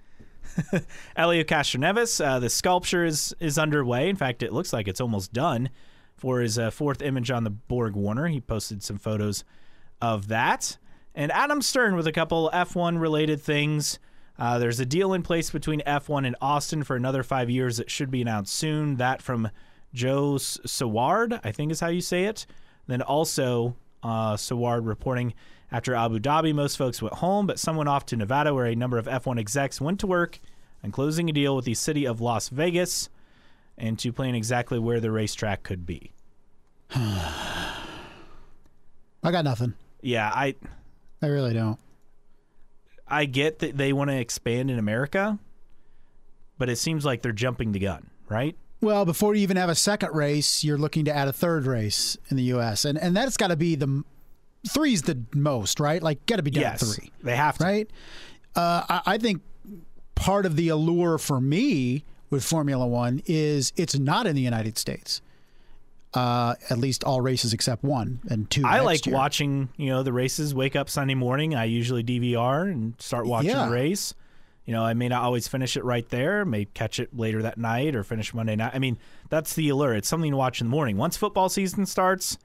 Helio 1.16 1.44
Castroneves, 1.44 2.24
uh, 2.24 2.38
the 2.38 2.48
sculpture 2.48 3.04
is 3.04 3.34
is 3.38 3.58
underway. 3.58 4.08
In 4.08 4.16
fact, 4.16 4.42
it 4.42 4.54
looks 4.54 4.72
like 4.72 4.88
it's 4.88 5.02
almost 5.02 5.34
done 5.34 5.68
for 6.16 6.40
his 6.40 6.58
uh, 6.58 6.70
fourth 6.70 7.02
image 7.02 7.30
on 7.30 7.44
the 7.44 7.50
Borg 7.50 7.94
Warner. 7.94 8.28
He 8.28 8.40
posted 8.40 8.82
some 8.82 8.96
photos 8.96 9.44
of 10.00 10.28
that. 10.28 10.76
And 11.14 11.32
Adam 11.32 11.62
Stern 11.62 11.96
with 11.96 12.06
a 12.06 12.12
couple 12.12 12.50
F1 12.52 13.00
related 13.00 13.40
things. 13.40 13.98
Uh, 14.38 14.58
there's 14.58 14.80
a 14.80 14.86
deal 14.86 15.14
in 15.14 15.22
place 15.22 15.50
between 15.50 15.80
F1 15.86 16.26
and 16.26 16.36
Austin 16.40 16.84
for 16.84 16.94
another 16.94 17.22
five 17.22 17.48
years 17.48 17.78
that 17.78 17.90
should 17.90 18.10
be 18.10 18.20
announced 18.20 18.52
soon. 18.54 18.96
That 18.96 19.22
from 19.22 19.50
Joe 19.94 20.34
Saward, 20.34 21.40
I 21.42 21.52
think 21.52 21.72
is 21.72 21.80
how 21.80 21.88
you 21.88 22.02
say 22.02 22.24
it. 22.24 22.46
Then 22.86 23.00
also 23.00 23.76
uh, 24.02 24.34
Saward 24.36 24.86
reporting 24.86 25.32
after 25.72 25.94
Abu 25.94 26.20
Dhabi, 26.20 26.54
most 26.54 26.76
folks 26.76 27.02
went 27.02 27.14
home, 27.14 27.46
but 27.46 27.58
some 27.58 27.76
went 27.76 27.88
off 27.88 28.06
to 28.06 28.16
Nevada, 28.16 28.54
where 28.54 28.66
a 28.66 28.76
number 28.76 28.98
of 28.98 29.06
F1 29.06 29.38
execs 29.38 29.80
went 29.80 29.98
to 30.00 30.06
work 30.06 30.38
on 30.84 30.92
closing 30.92 31.28
a 31.28 31.32
deal 31.32 31.56
with 31.56 31.64
the 31.64 31.74
city 31.74 32.06
of 32.06 32.20
Las 32.20 32.50
Vegas 32.50 33.08
and 33.76 33.98
to 33.98 34.12
plan 34.12 34.34
exactly 34.34 34.78
where 34.78 35.00
the 35.00 35.10
racetrack 35.10 35.62
could 35.62 35.84
be. 35.84 36.12
I 36.94 37.72
got 39.22 39.44
nothing. 39.44 39.74
Yeah, 40.06 40.30
I 40.32 40.54
I 41.20 41.26
really 41.26 41.52
don't. 41.52 41.80
I 43.08 43.24
get 43.24 43.58
that 43.58 43.76
they 43.76 43.92
want 43.92 44.10
to 44.10 44.16
expand 44.16 44.70
in 44.70 44.78
America, 44.78 45.38
but 46.58 46.68
it 46.68 46.76
seems 46.76 47.04
like 47.04 47.22
they're 47.22 47.32
jumping 47.32 47.72
the 47.72 47.80
gun, 47.80 48.08
right? 48.28 48.54
Well, 48.80 49.04
before 49.04 49.34
you 49.34 49.42
even 49.42 49.56
have 49.56 49.68
a 49.68 49.74
second 49.74 50.14
race, 50.14 50.62
you're 50.62 50.78
looking 50.78 51.06
to 51.06 51.14
add 51.14 51.26
a 51.26 51.32
third 51.32 51.66
race 51.66 52.16
in 52.28 52.36
the 52.36 52.44
U.S. 52.44 52.84
and 52.84 52.96
and 52.96 53.16
that's 53.16 53.36
got 53.36 53.48
to 53.48 53.56
be 53.56 53.74
the 53.74 54.04
three's 54.68 55.02
the 55.02 55.20
most, 55.34 55.80
right? 55.80 56.00
Like, 56.00 56.24
got 56.26 56.36
to 56.36 56.42
be 56.42 56.52
done 56.52 56.62
yes, 56.62 56.94
three, 56.94 57.10
they 57.24 57.34
have 57.34 57.58
to. 57.58 57.64
right? 57.64 57.90
Uh, 58.54 58.84
I, 58.88 59.02
I 59.06 59.18
think 59.18 59.42
part 60.14 60.46
of 60.46 60.54
the 60.54 60.68
allure 60.68 61.18
for 61.18 61.40
me 61.40 62.04
with 62.30 62.44
Formula 62.44 62.86
One 62.86 63.22
is 63.26 63.72
it's 63.76 63.98
not 63.98 64.28
in 64.28 64.36
the 64.36 64.42
United 64.42 64.78
States. 64.78 65.20
Uh, 66.16 66.54
at 66.70 66.78
least 66.78 67.04
all 67.04 67.20
races 67.20 67.52
except 67.52 67.84
one 67.84 68.20
and 68.30 68.48
two. 68.50 68.64
I 68.64 68.80
like 68.80 69.04
year. 69.04 69.14
watching, 69.14 69.68
you 69.76 69.88
know, 69.90 70.02
the 70.02 70.12
races. 70.12 70.54
Wake 70.54 70.74
up 70.74 70.88
Sunday 70.88 71.14
morning. 71.14 71.54
I 71.54 71.64
usually 71.64 72.02
DVR 72.02 72.62
and 72.70 72.94
start 72.98 73.26
watching 73.26 73.50
Yeah. 73.50 73.66
the 73.66 73.72
race. 73.72 74.14
You 74.64 74.72
know, 74.72 74.82
I 74.82 74.94
may 74.94 75.08
not 75.08 75.22
always 75.22 75.46
finish 75.46 75.76
it 75.76 75.84
right 75.84 76.08
there. 76.08 76.44
May 76.44 76.64
catch 76.64 76.98
it 76.98 77.16
later 77.16 77.42
that 77.42 77.58
night 77.58 77.94
or 77.94 78.02
finish 78.02 78.32
Monday 78.34 78.56
night. 78.56 78.72
I 78.74 78.78
mean, 78.80 78.98
that's 79.28 79.54
the 79.54 79.68
allure. 79.68 79.94
It's 79.94 80.08
something 80.08 80.30
to 80.30 80.36
watch 80.36 80.60
in 80.60 80.66
the 80.66 80.70
morning. 80.70 80.96
Once 80.96 81.16
football 81.16 81.48
season 81.48 81.86
starts, 81.86 82.38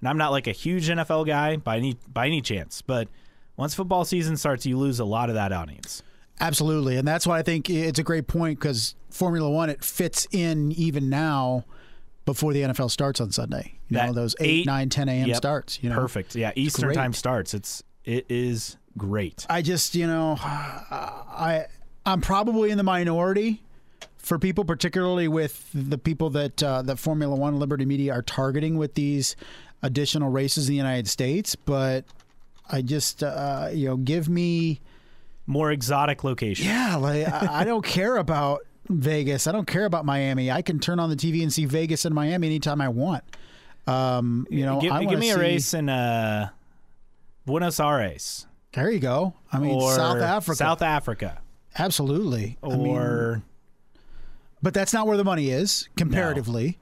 and 0.00 0.08
I'm 0.08 0.18
not 0.18 0.30
like 0.30 0.46
a 0.46 0.52
huge 0.52 0.88
NFL 0.88 1.26
guy 1.26 1.56
by 1.56 1.78
any 1.78 1.96
by 2.12 2.26
any 2.26 2.40
chance, 2.42 2.82
but 2.82 3.08
once 3.56 3.74
football 3.74 4.04
season 4.04 4.36
starts, 4.36 4.66
you 4.66 4.76
lose 4.78 5.00
a 5.00 5.04
lot 5.06 5.28
of 5.30 5.34
that 5.36 5.52
audience. 5.52 6.02
Absolutely, 6.38 6.98
and 6.98 7.08
that's 7.08 7.26
why 7.26 7.38
I 7.38 7.42
think 7.42 7.70
it's 7.70 7.98
a 7.98 8.02
great 8.04 8.26
point 8.26 8.60
because 8.60 8.94
Formula 9.08 9.48
One 9.50 9.70
it 9.70 9.82
fits 9.82 10.28
in 10.30 10.70
even 10.72 11.08
now 11.08 11.64
before 12.26 12.52
the 12.52 12.60
NFL 12.62 12.90
starts 12.90 13.20
on 13.20 13.30
Sunday. 13.32 13.78
You 13.88 13.96
know 13.96 14.06
That 14.08 14.14
those 14.14 14.36
eight, 14.40 14.46
eight- 14.60 14.66
nine, 14.66 14.90
ten 14.90 15.08
a.m. 15.08 15.28
Yep. 15.28 15.36
starts. 15.38 15.78
You 15.82 15.88
know, 15.88 15.96
Perfect. 15.96 16.34
Yeah, 16.36 16.52
Eastern 16.54 16.92
time 16.92 17.14
starts. 17.14 17.54
It's 17.54 17.82
it 18.04 18.26
is 18.28 18.76
great. 18.98 19.46
I 19.48 19.62
just 19.62 19.94
you 19.94 20.06
know, 20.06 20.36
I 20.40 21.66
I'm 22.04 22.20
probably 22.20 22.70
in 22.70 22.76
the 22.78 22.84
minority 22.84 23.62
for 24.18 24.38
people, 24.38 24.64
particularly 24.64 25.28
with 25.28 25.68
the 25.72 25.98
people 25.98 26.30
that 26.30 26.62
uh, 26.62 26.82
that 26.82 26.98
Formula 26.98 27.34
One 27.34 27.58
Liberty 27.58 27.84
Media 27.86 28.12
are 28.12 28.22
targeting 28.22 28.76
with 28.76 28.94
these 28.94 29.36
additional 29.82 30.30
races 30.30 30.68
in 30.68 30.72
the 30.72 30.76
United 30.76 31.08
States. 31.08 31.54
But 31.56 32.04
I 32.70 32.82
just 32.82 33.22
uh, 33.22 33.70
you 33.72 33.88
know 33.88 33.96
give 33.96 34.28
me. 34.28 34.80
More 35.48 35.70
exotic 35.70 36.24
location. 36.24 36.66
Yeah, 36.66 36.96
like 36.96 37.24
I, 37.28 37.60
I 37.60 37.64
don't 37.64 37.84
care 37.84 38.16
about 38.16 38.65
Vegas. 38.88 39.46
I 39.46 39.52
don't 39.52 39.66
care 39.66 39.84
about 39.84 40.04
Miami. 40.04 40.50
I 40.50 40.62
can 40.62 40.78
turn 40.78 40.98
on 40.98 41.10
the 41.10 41.16
TV 41.16 41.42
and 41.42 41.52
see 41.52 41.64
Vegas 41.64 42.04
and 42.04 42.14
Miami 42.14 42.46
anytime 42.46 42.80
I 42.80 42.88
want. 42.88 43.24
Um, 43.86 44.46
you 44.50 44.64
know, 44.64 44.80
give, 44.80 44.92
give 45.08 45.18
me 45.18 45.30
a 45.30 45.34
see- 45.34 45.40
race 45.40 45.74
in 45.74 45.88
uh, 45.88 46.48
Buenos 47.44 47.78
Aires 47.78 48.46
There 48.72 48.90
you 48.90 48.98
go. 48.98 49.34
I 49.52 49.58
mean, 49.58 49.80
or 49.80 49.94
South 49.94 50.18
Africa. 50.18 50.56
South 50.56 50.82
Africa, 50.82 51.40
Absolutely. 51.78 52.56
I 52.62 52.68
mean, 52.68 52.86
or 52.86 53.42
but 54.62 54.74
that's 54.74 54.92
not 54.92 55.06
where 55.06 55.16
the 55.16 55.24
money 55.24 55.50
is 55.50 55.88
comparatively. 55.96 56.78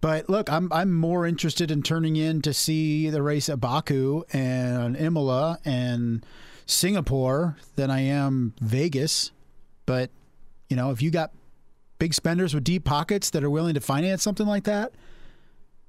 But 0.00 0.28
look, 0.28 0.50
I'm 0.50 0.72
I'm 0.72 0.92
more 0.92 1.26
interested 1.26 1.70
in 1.70 1.82
turning 1.82 2.16
in 2.16 2.42
to 2.42 2.52
see 2.54 3.10
the 3.10 3.22
race 3.22 3.48
at 3.48 3.60
Baku 3.60 4.24
and 4.32 4.96
Imola 4.96 5.58
and 5.64 6.24
Singapore 6.66 7.56
than 7.76 7.90
I 7.90 8.00
am 8.00 8.54
Vegas. 8.60 9.32
But 9.86 10.10
you 10.68 10.76
know, 10.76 10.90
if 10.90 11.02
you 11.02 11.10
got 11.10 11.32
big 11.98 12.14
spenders 12.14 12.54
with 12.54 12.64
deep 12.64 12.84
pockets 12.84 13.30
that 13.30 13.42
are 13.44 13.50
willing 13.50 13.74
to 13.74 13.80
finance 13.80 14.22
something 14.22 14.46
like 14.46 14.64
that, 14.64 14.92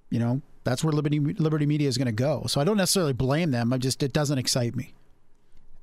you 0.10 0.20
know, 0.20 0.42
that's 0.64 0.84
where 0.84 0.92
Liberty 0.92 1.20
Liberty 1.20 1.66
Media 1.66 1.88
is 1.88 1.98
going 1.98 2.08
to 2.08 2.12
go. 2.12 2.44
So 2.48 2.60
I 2.60 2.64
don't 2.64 2.78
necessarily 2.78 3.14
blame 3.14 3.52
them. 3.52 3.72
I 3.74 3.78
just 3.78 4.04
it 4.04 4.14
doesn't 4.14 4.38
excite 4.38 4.76
me. 4.76 4.94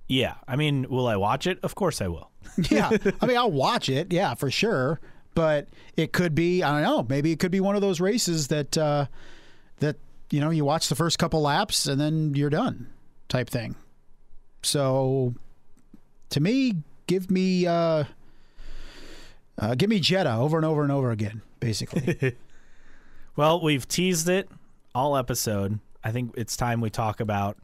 yeah. 0.08 0.34
I 0.46 0.56
mean, 0.56 0.86
will 0.88 1.06
I 1.06 1.16
watch 1.16 1.46
it? 1.46 1.58
Of 1.62 1.74
course 1.74 2.00
I 2.00 2.08
will. 2.08 2.30
Yeah, 2.70 2.90
I 3.20 3.26
mean, 3.26 3.36
I'll 3.36 3.50
watch 3.50 3.88
it. 3.88 4.12
Yeah, 4.12 4.34
for 4.34 4.50
sure. 4.50 5.00
But 5.34 5.68
it 5.96 6.12
could 6.12 6.34
be 6.34 6.62
I 6.62 6.70
don't 6.72 6.82
know. 6.82 7.06
Maybe 7.08 7.30
it 7.32 7.38
could 7.38 7.50
be 7.50 7.60
one 7.60 7.74
of 7.74 7.82
those 7.82 8.00
races 8.00 8.48
that 8.48 8.78
uh, 8.78 9.06
that 9.80 9.96
you 10.30 10.40
know 10.40 10.50
you 10.50 10.64
watch 10.64 10.88
the 10.88 10.94
first 10.94 11.18
couple 11.18 11.42
laps 11.42 11.86
and 11.86 12.00
then 12.00 12.34
you're 12.34 12.48
done, 12.50 12.86
type 13.28 13.50
thing. 13.50 13.74
So, 14.62 15.34
to 16.30 16.40
me, 16.40 16.76
give 17.06 17.30
me 17.30 17.66
uh, 17.66 18.04
uh, 19.58 19.74
give 19.74 19.90
me 19.90 20.00
Jeddah 20.00 20.36
over 20.36 20.56
and 20.56 20.66
over 20.66 20.82
and 20.82 20.92
over 20.92 21.10
again, 21.10 21.42
basically. 21.60 22.36
Well, 23.36 23.60
we've 23.60 23.86
teased 23.86 24.30
it 24.30 24.48
all 24.94 25.14
episode. 25.14 25.78
I 26.02 26.10
think 26.10 26.32
it's 26.38 26.56
time 26.56 26.80
we 26.80 26.88
talk 26.88 27.20
about 27.20 27.58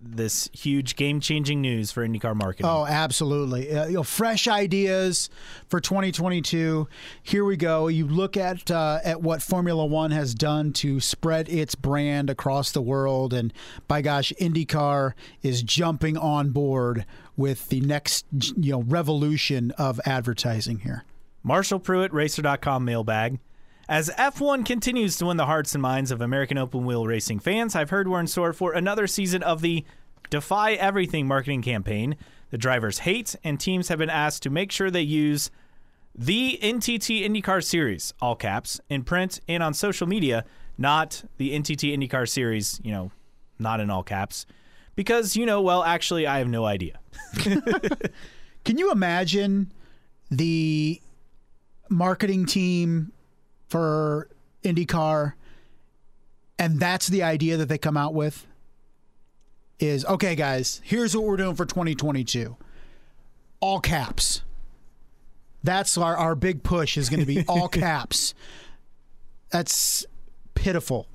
this 0.00 0.48
huge 0.52 0.96
game-changing 0.96 1.60
news 1.60 1.92
for 1.92 2.04
IndyCar 2.04 2.34
marketing. 2.34 2.66
Oh, 2.66 2.86
absolutely. 2.86 3.70
Uh, 3.70 3.86
you 3.86 3.92
know, 3.94 4.02
fresh 4.02 4.48
ideas 4.48 5.28
for 5.68 5.78
2022. 5.78 6.88
Here 7.22 7.44
we 7.44 7.56
go. 7.56 7.86
You 7.86 8.08
look 8.08 8.36
at 8.36 8.68
uh, 8.70 8.98
at 9.04 9.22
what 9.22 9.42
Formula 9.42 9.84
One 9.86 10.10
has 10.10 10.34
done 10.34 10.72
to 10.74 10.98
spread 10.98 11.48
its 11.48 11.76
brand 11.76 12.30
across 12.30 12.72
the 12.72 12.82
world, 12.82 13.32
and 13.32 13.52
by 13.86 14.02
gosh, 14.02 14.32
IndyCar 14.40 15.12
is 15.42 15.62
jumping 15.62 16.16
on 16.16 16.50
board 16.50 17.04
with 17.40 17.70
the 17.70 17.80
next 17.80 18.26
you 18.56 18.72
know 18.72 18.82
revolution 18.82 19.70
of 19.72 19.98
advertising 20.04 20.80
here. 20.80 21.04
Marshall 21.42 21.80
Pruett, 21.80 22.12
Racer.com 22.12 22.84
mailbag. 22.84 23.40
As 23.88 24.10
F1 24.10 24.64
continues 24.64 25.16
to 25.16 25.26
win 25.26 25.38
the 25.38 25.46
hearts 25.46 25.74
and 25.74 25.80
minds 25.80 26.10
of 26.10 26.20
American 26.20 26.58
open 26.58 26.84
wheel 26.84 27.06
racing 27.06 27.40
fans, 27.40 27.74
I've 27.74 27.90
heard 27.90 28.06
we're 28.06 28.20
in 28.20 28.26
store 28.26 28.52
for 28.52 28.74
another 28.74 29.06
season 29.06 29.42
of 29.42 29.62
the 29.62 29.84
Defy 30.28 30.74
Everything 30.74 31.26
marketing 31.26 31.62
campaign. 31.62 32.14
The 32.50 32.58
drivers 32.58 33.00
hate, 33.00 33.34
and 33.42 33.58
teams 33.58 33.88
have 33.88 33.98
been 33.98 34.10
asked 34.10 34.42
to 34.42 34.50
make 34.50 34.70
sure 34.70 34.90
they 34.90 35.00
use 35.00 35.50
the 36.14 36.58
NTT 36.62 37.24
IndyCar 37.26 37.64
Series, 37.64 38.12
all 38.20 38.36
caps, 38.36 38.80
in 38.90 39.02
print 39.02 39.40
and 39.48 39.62
on 39.62 39.72
social 39.72 40.06
media, 40.06 40.44
not 40.76 41.24
the 41.38 41.52
NTT 41.58 41.96
IndyCar 41.96 42.28
Series, 42.28 42.80
you 42.84 42.92
know, 42.92 43.10
not 43.58 43.80
in 43.80 43.88
all 43.88 44.02
caps. 44.02 44.44
Because, 44.96 45.36
you 45.36 45.46
know, 45.46 45.62
well, 45.62 45.82
actually, 45.82 46.26
I 46.26 46.38
have 46.38 46.48
no 46.48 46.64
idea. 46.64 46.98
Can 48.64 48.76
you 48.76 48.92
imagine 48.92 49.72
the 50.30 51.00
marketing 51.88 52.46
team 52.46 53.12
for 53.68 54.28
IndyCar 54.62 55.34
and 56.60 56.78
that's 56.78 57.08
the 57.08 57.22
idea 57.22 57.56
that 57.56 57.70
they 57.70 57.78
come 57.78 57.96
out 57.96 58.12
with 58.12 58.46
is 59.78 60.04
okay 60.04 60.34
guys, 60.34 60.82
here's 60.84 61.16
what 61.16 61.24
we're 61.24 61.38
doing 61.38 61.54
for 61.54 61.64
2022. 61.64 62.54
All 63.60 63.80
caps. 63.80 64.42
That's 65.62 65.96
our 65.96 66.16
our 66.16 66.34
big 66.34 66.62
push 66.62 66.98
is 66.98 67.08
going 67.08 67.20
to 67.20 67.26
be 67.26 67.46
all 67.48 67.68
caps. 67.70 68.34
That's 69.50 70.04
pitiful 70.54 71.08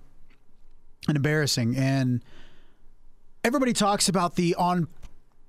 and 1.08 1.16
embarrassing 1.16 1.76
and 1.78 2.24
everybody 3.46 3.74
talks 3.74 4.10
about 4.10 4.36
the 4.36 4.56
on 4.56 4.88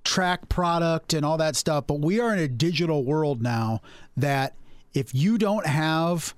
track 0.04 0.50
product 0.50 1.14
and 1.14 1.24
all 1.24 1.38
that 1.38 1.56
stuff, 1.56 1.86
but 1.86 1.98
we 2.00 2.20
are 2.20 2.30
in 2.30 2.38
a 2.38 2.46
digital 2.46 3.02
world 3.02 3.40
now 3.40 3.80
that 4.18 4.54
if 4.92 5.14
you 5.14 5.38
don't 5.38 5.66
have 5.66 6.34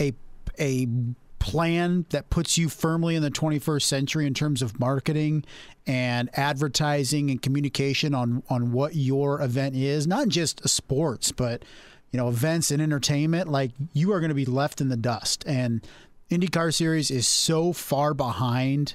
a 0.00 0.14
a 0.58 0.88
plan 1.38 2.06
that 2.08 2.30
puts 2.30 2.56
you 2.56 2.70
firmly 2.70 3.14
in 3.14 3.22
the 3.22 3.30
21st 3.30 3.82
century 3.82 4.26
in 4.26 4.32
terms 4.32 4.62
of 4.62 4.80
marketing 4.80 5.44
and 5.86 6.30
advertising 6.38 7.30
and 7.30 7.42
communication 7.42 8.14
on 8.14 8.42
on 8.48 8.72
what 8.72 8.94
your 8.94 9.42
event 9.42 9.76
is, 9.76 10.06
not 10.06 10.28
just 10.28 10.66
sports, 10.66 11.32
but 11.32 11.62
you 12.12 12.16
know, 12.16 12.28
events 12.28 12.70
and 12.70 12.80
entertainment, 12.80 13.50
like 13.50 13.72
you 13.92 14.10
are 14.10 14.20
going 14.20 14.30
to 14.30 14.34
be 14.34 14.46
left 14.46 14.80
in 14.80 14.88
the 14.88 14.96
dust. 14.96 15.44
And 15.46 15.86
IndyCar 16.30 16.72
series 16.72 17.10
is 17.10 17.28
so 17.28 17.74
far 17.74 18.14
behind 18.14 18.94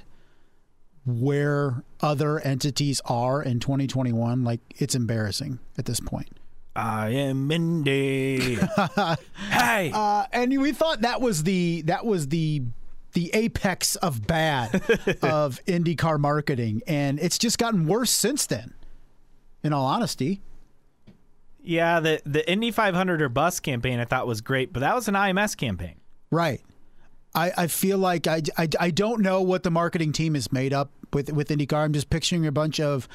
where 1.06 1.82
other 2.00 2.38
entities 2.40 3.00
are 3.06 3.42
in 3.42 3.58
2021 3.60 4.44
like 4.44 4.60
it's 4.78 4.94
embarrassing 4.94 5.58
at 5.78 5.84
this 5.86 6.00
point 6.00 6.28
I 6.76 7.08
Am 7.10 7.50
Indy. 7.50 8.54
hey. 9.50 9.90
uh, 9.92 10.24
and 10.32 10.56
we 10.60 10.70
thought 10.72 11.00
that 11.00 11.20
was 11.20 11.42
the 11.42 11.82
that 11.82 12.06
was 12.06 12.28
the 12.28 12.62
the 13.12 13.30
apex 13.34 13.96
of 13.96 14.24
bad 14.26 14.74
of 15.22 15.58
IndyCar 15.66 16.18
marketing 16.20 16.80
and 16.86 17.18
it's 17.18 17.38
just 17.38 17.58
gotten 17.58 17.86
worse 17.86 18.10
since 18.12 18.46
then 18.46 18.74
in 19.64 19.72
all 19.72 19.84
honesty 19.84 20.42
Yeah, 21.62 21.98
the 22.00 22.22
the 22.24 22.48
Indy 22.50 22.70
500 22.70 23.20
or 23.20 23.28
bus 23.28 23.58
campaign 23.60 23.98
I 23.98 24.04
thought 24.04 24.26
was 24.26 24.40
great, 24.40 24.72
but 24.72 24.80
that 24.80 24.94
was 24.94 25.08
an 25.08 25.14
IMS 25.14 25.56
campaign. 25.56 25.96
right 26.30 26.60
I, 27.34 27.52
I 27.56 27.66
feel 27.68 27.98
like 27.98 28.26
I, 28.26 28.42
I, 28.56 28.68
I 28.78 28.90
don't 28.90 29.20
know 29.20 29.40
what 29.42 29.62
the 29.62 29.70
marketing 29.70 30.12
team 30.12 30.34
is 30.34 30.52
made 30.52 30.72
up 30.72 30.90
with 31.12 31.32
with 31.32 31.48
IndyCar. 31.48 31.84
I'm 31.84 31.92
just 31.92 32.10
picturing 32.10 32.46
a 32.46 32.52
bunch 32.52 32.80
of 32.80 33.08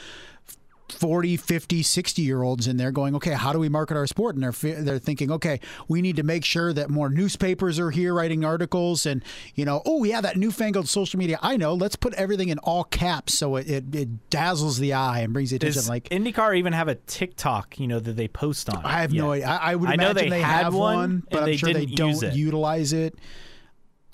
40, 0.90 1.36
50, 1.38 1.82
60 1.82 2.22
year 2.22 2.44
olds 2.44 2.68
in 2.68 2.78
there 2.78 2.92
going, 2.92 3.16
okay, 3.16 3.34
how 3.34 3.52
do 3.52 3.60
we 3.60 3.70
market 3.70 3.98
our 3.98 4.06
sport? 4.06 4.36
And 4.36 4.44
they're 4.44 4.84
they're 4.84 5.00
thinking, 5.00 5.32
okay, 5.32 5.60
we 5.88 6.02
need 6.02 6.16
to 6.18 6.24
make 6.24 6.46
sure 6.46 6.74
that 6.74 6.90
more 6.90 7.10
newspapers 7.10 7.80
are 7.80 7.90
here 7.90 8.14
writing 8.14 8.46
articles, 8.46 9.06
and 9.06 9.24
you 9.56 9.66
know, 9.66 9.82
oh 9.86 10.04
yeah, 10.04 10.22
that 10.22 10.38
newfangled 10.38 10.88
social 10.88 11.18
media. 11.18 11.40
I 11.42 11.58
know. 11.58 11.74
Let's 11.74 11.96
put 11.96 12.14
everything 12.14 12.50
in 12.50 12.60
all 12.60 12.84
caps 12.84 13.34
so 13.34 13.56
it, 13.56 13.70
it, 13.70 13.96
it 13.96 14.30
dazzles 14.30 14.78
the 14.78 14.94
eye 14.94 15.22
and 15.22 15.34
brings 15.34 15.50
the 15.50 15.56
attention. 15.58 15.80
Does 15.80 15.90
like 15.90 16.10
IndyCar 16.10 16.56
even 16.58 16.74
have 16.74 16.88
a 16.88 16.96
TikTok, 16.96 17.80
you 17.80 17.88
know, 17.88 18.00
that 18.00 18.16
they 18.16 18.28
post 18.28 18.70
on? 18.70 18.86
I 18.86 19.02
have 19.02 19.14
yet? 19.14 19.22
no 19.22 19.32
idea. 19.32 19.48
I, 19.48 19.72
I 19.72 19.76
would 19.76 19.90
I 19.90 19.96
know 19.96 20.12
imagine 20.12 20.30
they 20.30 20.38
they, 20.38 20.42
had 20.42 20.64
have 20.66 20.74
one, 20.76 20.98
one, 20.98 21.24
but 21.32 21.44
I'm 21.44 21.58
sure 21.58 21.74
they 21.74 21.88
don't 21.88 22.24
it. 22.24 22.36
utilize 22.36 22.94
it. 22.94 23.18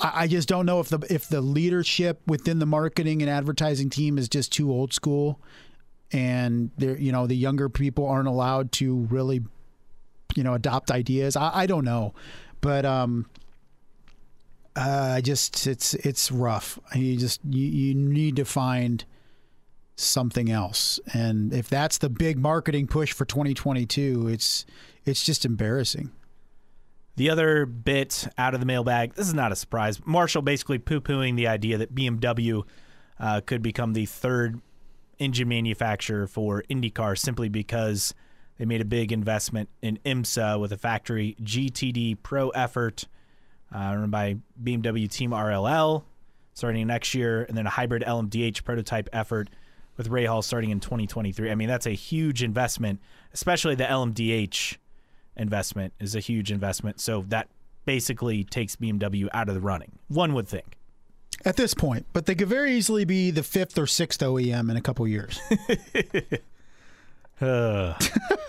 I, 0.02 0.24
I 0.24 0.28
just 0.28 0.48
don't 0.48 0.66
know 0.66 0.80
if 0.80 0.90
the 0.90 1.00
if 1.10 1.28
the 1.28 1.42
leadership 1.42 2.22
within 2.28 2.60
the 2.60 2.66
marketing 2.66 3.22
and 3.22 3.30
advertising 3.30 3.90
team 3.90 4.18
is 4.18 4.28
just 4.28 4.52
too 4.52 4.72
old 4.72 4.94
school, 4.94 5.40
and 6.12 6.72
they're 6.78 6.98
you 6.98 7.12
know 7.12 7.28
the 7.28 7.36
younger 7.36 7.70
people 7.70 8.08
aren't 8.08 8.28
allowed 8.28 8.72
to 8.74 9.08
really, 9.10 9.42
you 10.36 10.44
know, 10.44 10.54
adopt 10.54 10.92
ideas. 10.92 11.36
I, 11.36 11.52
I 11.54 11.66
don't 11.68 11.86
know, 11.86 12.14
but 12.60 12.86
um, 12.86 13.28
uh, 14.76 15.14
I 15.16 15.22
just 15.22 15.68
it's 15.68 15.94
it's 15.94 16.32
rough. 16.32 16.80
You 16.96 17.18
just 17.18 17.42
you, 17.48 17.66
you 17.66 17.96
need 17.96 18.36
to 18.38 18.46
find 18.46 19.06
something 19.96 20.50
else, 20.50 21.00
and 21.14 21.54
if 21.54 21.70
that's 21.70 22.00
the 22.00 22.10
big 22.10 22.40
marketing 22.40 22.88
push 22.88 23.14
for 23.14 23.26
2022, 23.26 24.28
it's 24.28 24.66
it's 25.06 25.24
just 25.24 25.46
embarrassing. 25.46 26.12
The 27.16 27.30
other 27.30 27.66
bit 27.66 28.28
out 28.38 28.54
of 28.54 28.60
the 28.60 28.66
mailbag, 28.66 29.16
this 29.16 29.28
is 29.28 29.34
not 29.34 29.52
a 29.52 29.56
surprise. 29.56 30.00
Marshall 30.06 30.42
basically 30.42 30.80
poo 30.80 31.02
pooing 31.02 31.36
the 31.36 31.48
idea 31.48 31.78
that 31.78 31.94
BMW 31.94 32.64
uh, 33.20 33.42
could 33.42 33.62
become 33.62 33.94
the 33.94 34.06
third 34.06 34.62
engine 35.20 35.48
manufacturer 35.48 36.26
for 36.26 36.64
IndyCar 36.70 37.18
simply 37.18 37.50
because 37.50 38.14
they 38.58 38.66
made 38.66 38.82
a 38.82 38.86
big 38.86 39.12
investment 39.12 39.70
in 39.82 40.00
IMSA 40.06 40.60
with 40.60 40.72
a 40.72 40.78
factory 40.78 41.36
GTD 41.42 42.18
Pro 42.24 42.50
effort 42.50 43.08
uh, 43.74 43.96
run 43.96 44.10
by 44.10 44.38
BMW 44.62 45.10
Team 45.10 45.32
RLL 45.32 46.04
starting 46.54 46.88
next 46.88 47.14
year, 47.14 47.44
and 47.44 47.58
then 47.58 47.66
a 47.66 47.70
hybrid 47.70 48.04
LMDH 48.04 48.64
prototype 48.64 49.10
effort 49.14 49.50
with 49.98 50.10
Rahal 50.10 50.44
starting 50.44 50.70
in 50.70 50.80
2023. 50.80 51.50
I 51.50 51.56
mean, 51.56 51.68
that's 51.68 51.86
a 51.86 51.92
huge 51.92 52.44
investment, 52.44 53.00
especially 53.34 53.76
the 53.76 53.86
LMDH 53.86 54.78
investment 55.42 55.94
is 56.00 56.16
a 56.16 56.20
huge 56.20 56.52
investment. 56.52 57.02
So 57.02 57.26
that 57.30 57.48
basically 57.86 58.44
takes 58.44 58.76
BMW 58.76 59.28
out 59.34 59.50
of 59.50 59.56
the 59.56 59.62
running. 59.62 59.92
One 60.08 60.34
would 60.34 60.48
think. 60.48 60.78
at 61.44 61.56
this 61.56 61.74
point, 61.74 62.06
but 62.14 62.28
they 62.28 62.36
could 62.36 62.48
very 62.48 62.74
easily 62.74 63.04
be 63.04 63.32
the 63.32 63.42
fifth 63.44 63.78
or 63.78 63.88
sixth 63.88 64.20
OEM 64.22 64.70
in 64.70 64.78
a 64.78 64.82
couple 64.82 65.08
years. 65.08 65.40
Uh, 67.42 67.98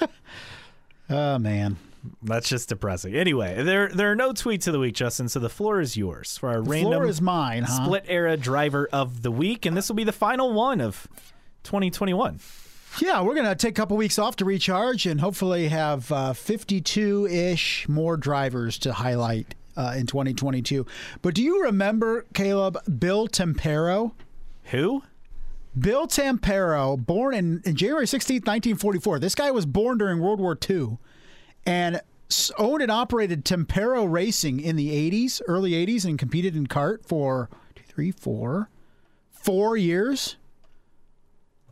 oh 1.10 1.38
man, 1.38 1.76
that's 2.22 2.48
just 2.48 2.68
depressing. 2.68 3.14
Anyway, 3.14 3.62
there 3.62 3.88
there 3.88 4.12
are 4.12 4.16
no 4.16 4.32
tweets 4.32 4.66
of 4.66 4.74
the 4.74 4.78
week, 4.78 4.94
Justin. 4.94 5.28
So 5.30 5.40
the 5.40 5.48
floor 5.48 5.80
is 5.80 5.96
yours 5.96 6.36
for 6.36 6.50
our 6.50 6.60
the 6.60 6.70
random 6.70 6.92
floor 6.92 7.06
is 7.06 7.22
mine, 7.22 7.62
huh? 7.62 7.84
split 7.84 8.04
era 8.06 8.36
driver 8.36 8.88
of 8.92 9.22
the 9.22 9.30
week, 9.30 9.64
and 9.64 9.74
this 9.76 9.88
will 9.88 9.96
be 9.96 10.04
the 10.04 10.12
final 10.12 10.52
one 10.52 10.80
of 10.82 11.08
2021. 11.62 12.38
Yeah, 13.00 13.22
we're 13.22 13.34
gonna 13.34 13.54
take 13.54 13.70
a 13.70 13.80
couple 13.80 13.96
weeks 13.96 14.18
off 14.18 14.36
to 14.36 14.44
recharge 14.44 15.06
and 15.06 15.20
hopefully 15.20 15.68
have 15.68 16.10
uh, 16.12 16.32
52 16.34 17.26
ish 17.26 17.88
more 17.88 18.16
drivers 18.16 18.78
to 18.78 18.92
highlight 18.92 19.54
uh, 19.76 19.94
in 19.96 20.06
2022. 20.06 20.84
But 21.22 21.34
do 21.34 21.42
you 21.42 21.62
remember 21.64 22.26
Caleb 22.34 22.78
Bill 22.98 23.28
Tempero? 23.28 24.12
Who? 24.64 25.02
Bill 25.78 26.06
Tempero, 26.06 26.98
born 26.98 27.34
in, 27.34 27.62
in 27.64 27.76
January 27.76 28.04
16th, 28.04 28.46
1944. 28.46 29.18
This 29.18 29.34
guy 29.34 29.50
was 29.50 29.64
born 29.64 29.96
during 29.96 30.20
World 30.20 30.38
War 30.38 30.58
II 30.68 30.98
and 31.64 32.00
owned 32.58 32.82
and 32.82 32.90
operated 32.90 33.44
Tempero 33.44 34.04
Racing 34.04 34.60
in 34.60 34.76
the 34.76 34.90
80s, 35.10 35.40
early 35.46 35.72
80s, 35.72 36.04
and 36.04 36.18
competed 36.18 36.54
in 36.54 36.66
CART 36.66 37.06
for 37.06 37.48
two, 37.74 37.84
three, 37.86 38.10
four, 38.10 38.68
four 39.30 39.78
years. 39.78 40.36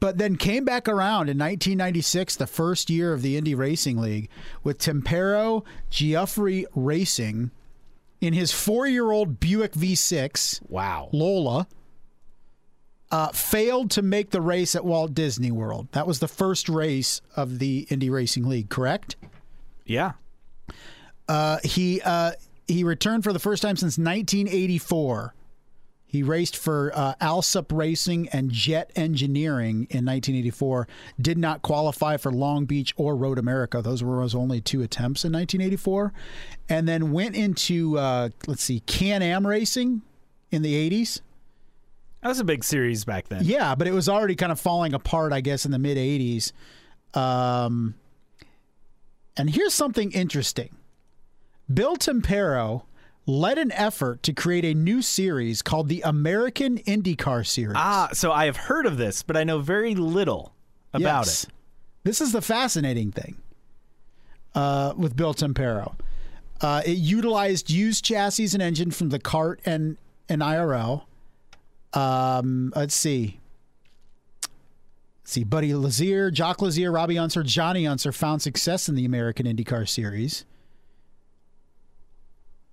But 0.00 0.16
then 0.16 0.36
came 0.36 0.64
back 0.64 0.88
around 0.88 1.28
in 1.28 1.38
1996, 1.38 2.36
the 2.36 2.46
first 2.46 2.88
year 2.88 3.12
of 3.12 3.20
the 3.20 3.36
Indy 3.36 3.54
Racing 3.54 3.98
League, 3.98 4.30
with 4.64 4.78
Tempero 4.78 5.62
Geoffrey 5.90 6.64
Racing 6.74 7.50
in 8.20 8.32
his 8.32 8.50
four 8.50 8.86
year 8.86 9.10
old 9.10 9.38
Buick 9.40 9.72
V6. 9.72 10.62
Wow. 10.68 11.10
Lola, 11.12 11.66
uh, 13.10 13.28
failed 13.28 13.90
to 13.92 14.02
make 14.02 14.30
the 14.30 14.40
race 14.40 14.74
at 14.74 14.84
Walt 14.84 15.14
Disney 15.14 15.50
World. 15.50 15.88
That 15.92 16.06
was 16.06 16.20
the 16.20 16.28
first 16.28 16.68
race 16.68 17.20
of 17.36 17.58
the 17.58 17.86
Indy 17.90 18.08
Racing 18.08 18.48
League, 18.48 18.70
correct? 18.70 19.16
Yeah. 19.84 20.12
Uh, 21.28 21.58
he 21.64 22.00
uh, 22.02 22.32
he 22.66 22.84
returned 22.84 23.24
for 23.24 23.32
the 23.32 23.38
first 23.38 23.62
time 23.62 23.76
since 23.76 23.98
1984. 23.98 25.34
He 26.10 26.24
raced 26.24 26.56
for 26.56 26.90
uh, 26.92 27.14
Alsup 27.20 27.66
Racing 27.70 28.28
and 28.30 28.50
Jet 28.50 28.90
Engineering 28.96 29.86
in 29.90 30.04
1984. 30.04 30.88
Did 31.20 31.38
not 31.38 31.62
qualify 31.62 32.16
for 32.16 32.32
Long 32.32 32.64
Beach 32.64 32.92
or 32.96 33.14
Road 33.14 33.38
America. 33.38 33.80
Those 33.80 34.02
were 34.02 34.20
his 34.20 34.34
only 34.34 34.60
two 34.60 34.82
attempts 34.82 35.24
in 35.24 35.32
1984. 35.32 36.12
And 36.68 36.88
then 36.88 37.12
went 37.12 37.36
into, 37.36 37.96
uh, 37.96 38.30
let's 38.48 38.64
see, 38.64 38.80
Can 38.80 39.22
Am 39.22 39.46
Racing 39.46 40.02
in 40.50 40.62
the 40.62 40.90
80s. 40.90 41.20
That 42.22 42.30
was 42.30 42.40
a 42.40 42.44
big 42.44 42.64
series 42.64 43.04
back 43.04 43.28
then. 43.28 43.44
Yeah, 43.44 43.76
but 43.76 43.86
it 43.86 43.94
was 43.94 44.08
already 44.08 44.34
kind 44.34 44.50
of 44.50 44.58
falling 44.58 44.94
apart, 44.94 45.32
I 45.32 45.40
guess, 45.40 45.64
in 45.64 45.70
the 45.70 45.78
mid 45.78 45.96
80s. 45.96 46.50
Um, 47.14 47.94
and 49.36 49.48
here's 49.48 49.74
something 49.74 50.10
interesting 50.10 50.74
Bill 51.72 51.94
Tempero 51.94 52.82
led 53.30 53.58
an 53.58 53.70
effort 53.72 54.22
to 54.24 54.32
create 54.32 54.64
a 54.64 54.74
new 54.74 55.00
series 55.02 55.62
called 55.62 55.88
the 55.88 56.02
American 56.02 56.78
IndyCar 56.78 57.46
Series. 57.46 57.76
Ah, 57.76 58.08
so 58.12 58.32
I 58.32 58.46
have 58.46 58.56
heard 58.56 58.86
of 58.86 58.96
this, 58.96 59.22
but 59.22 59.36
I 59.36 59.44
know 59.44 59.58
very 59.60 59.94
little 59.94 60.52
about 60.92 61.26
Yes. 61.26 61.44
it. 61.44 61.50
This 62.04 62.20
is 62.20 62.32
the 62.32 62.42
fascinating 62.42 63.12
thing 63.12 63.36
uh, 64.54 64.94
with 64.96 65.16
Bill 65.16 65.34
Tempero. 65.34 65.94
Uh, 66.60 66.82
it 66.84 66.92
utilized 66.98 67.70
used 67.70 68.04
chassis 68.04 68.48
and 68.52 68.60
engine 68.62 68.90
from 68.90 69.08
the 69.10 69.18
CART 69.18 69.60
and, 69.64 69.96
and 70.28 70.42
IRL. 70.42 71.02
Um, 71.94 72.72
let's 72.76 72.94
see. 72.94 73.38
Let's 75.22 75.32
see, 75.32 75.44
Buddy 75.44 75.72
Lazier, 75.74 76.30
Jock 76.30 76.60
Lazier, 76.60 76.90
Robbie 76.90 77.18
Unser, 77.18 77.42
Johnny 77.42 77.86
Unser 77.86 78.12
found 78.12 78.42
success 78.42 78.88
in 78.88 78.94
the 78.94 79.04
American 79.04 79.46
IndyCar 79.46 79.88
Series. 79.88 80.44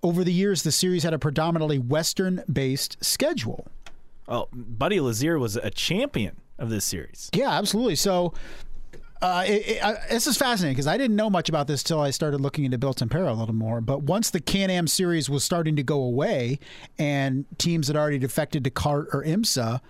Over 0.02 0.22
the 0.24 0.32
years, 0.32 0.62
the 0.62 0.72
series 0.72 1.02
had 1.02 1.12
a 1.12 1.18
predominantly 1.18 1.78
Western 1.78 2.44
based 2.50 3.02
schedule. 3.04 3.66
Oh, 4.28 4.48
Buddy 4.52 5.00
Lazier 5.00 5.38
was 5.38 5.56
a 5.56 5.70
champion 5.70 6.36
of 6.58 6.70
this 6.70 6.84
series. 6.84 7.30
Yeah, 7.32 7.50
absolutely. 7.50 7.96
So 7.96 8.34
uh, 9.20 9.44
it, 9.46 9.68
it, 9.68 9.82
uh, 9.82 9.94
this 10.10 10.26
is 10.26 10.36
fascinating 10.36 10.74
because 10.74 10.86
I 10.86 10.96
didn't 10.96 11.16
know 11.16 11.30
much 11.30 11.48
about 11.48 11.66
this 11.66 11.82
till 11.82 12.00
I 12.00 12.10
started 12.10 12.40
looking 12.40 12.64
into 12.64 12.78
Built 12.78 12.98
Bill 12.98 13.08
Tempero 13.08 13.32
a 13.32 13.34
little 13.34 13.54
more. 13.54 13.80
But 13.80 14.02
once 14.02 14.30
the 14.30 14.40
Can 14.40 14.70
Am 14.70 14.86
series 14.86 15.28
was 15.28 15.42
starting 15.42 15.76
to 15.76 15.82
go 15.82 16.00
away 16.00 16.58
and 16.98 17.44
teams 17.58 17.88
had 17.88 17.96
already 17.96 18.18
defected 18.18 18.64
to 18.64 18.70
CART 18.70 19.08
or 19.12 19.24
IMSA, 19.24 19.80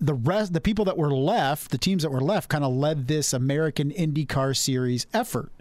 the 0.00 0.14
rest, 0.14 0.52
the 0.52 0.60
people 0.60 0.84
that 0.86 0.96
were 0.96 1.12
left, 1.12 1.70
the 1.70 1.78
teams 1.78 2.02
that 2.02 2.10
were 2.10 2.20
left, 2.20 2.48
kind 2.48 2.64
of 2.64 2.72
led 2.72 3.06
this 3.06 3.32
American 3.32 3.90
IndyCar 3.90 4.56
series 4.56 5.06
effort. 5.12 5.52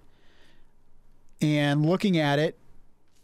And 1.42 1.86
looking 1.86 2.18
at 2.18 2.40
it, 2.40 2.58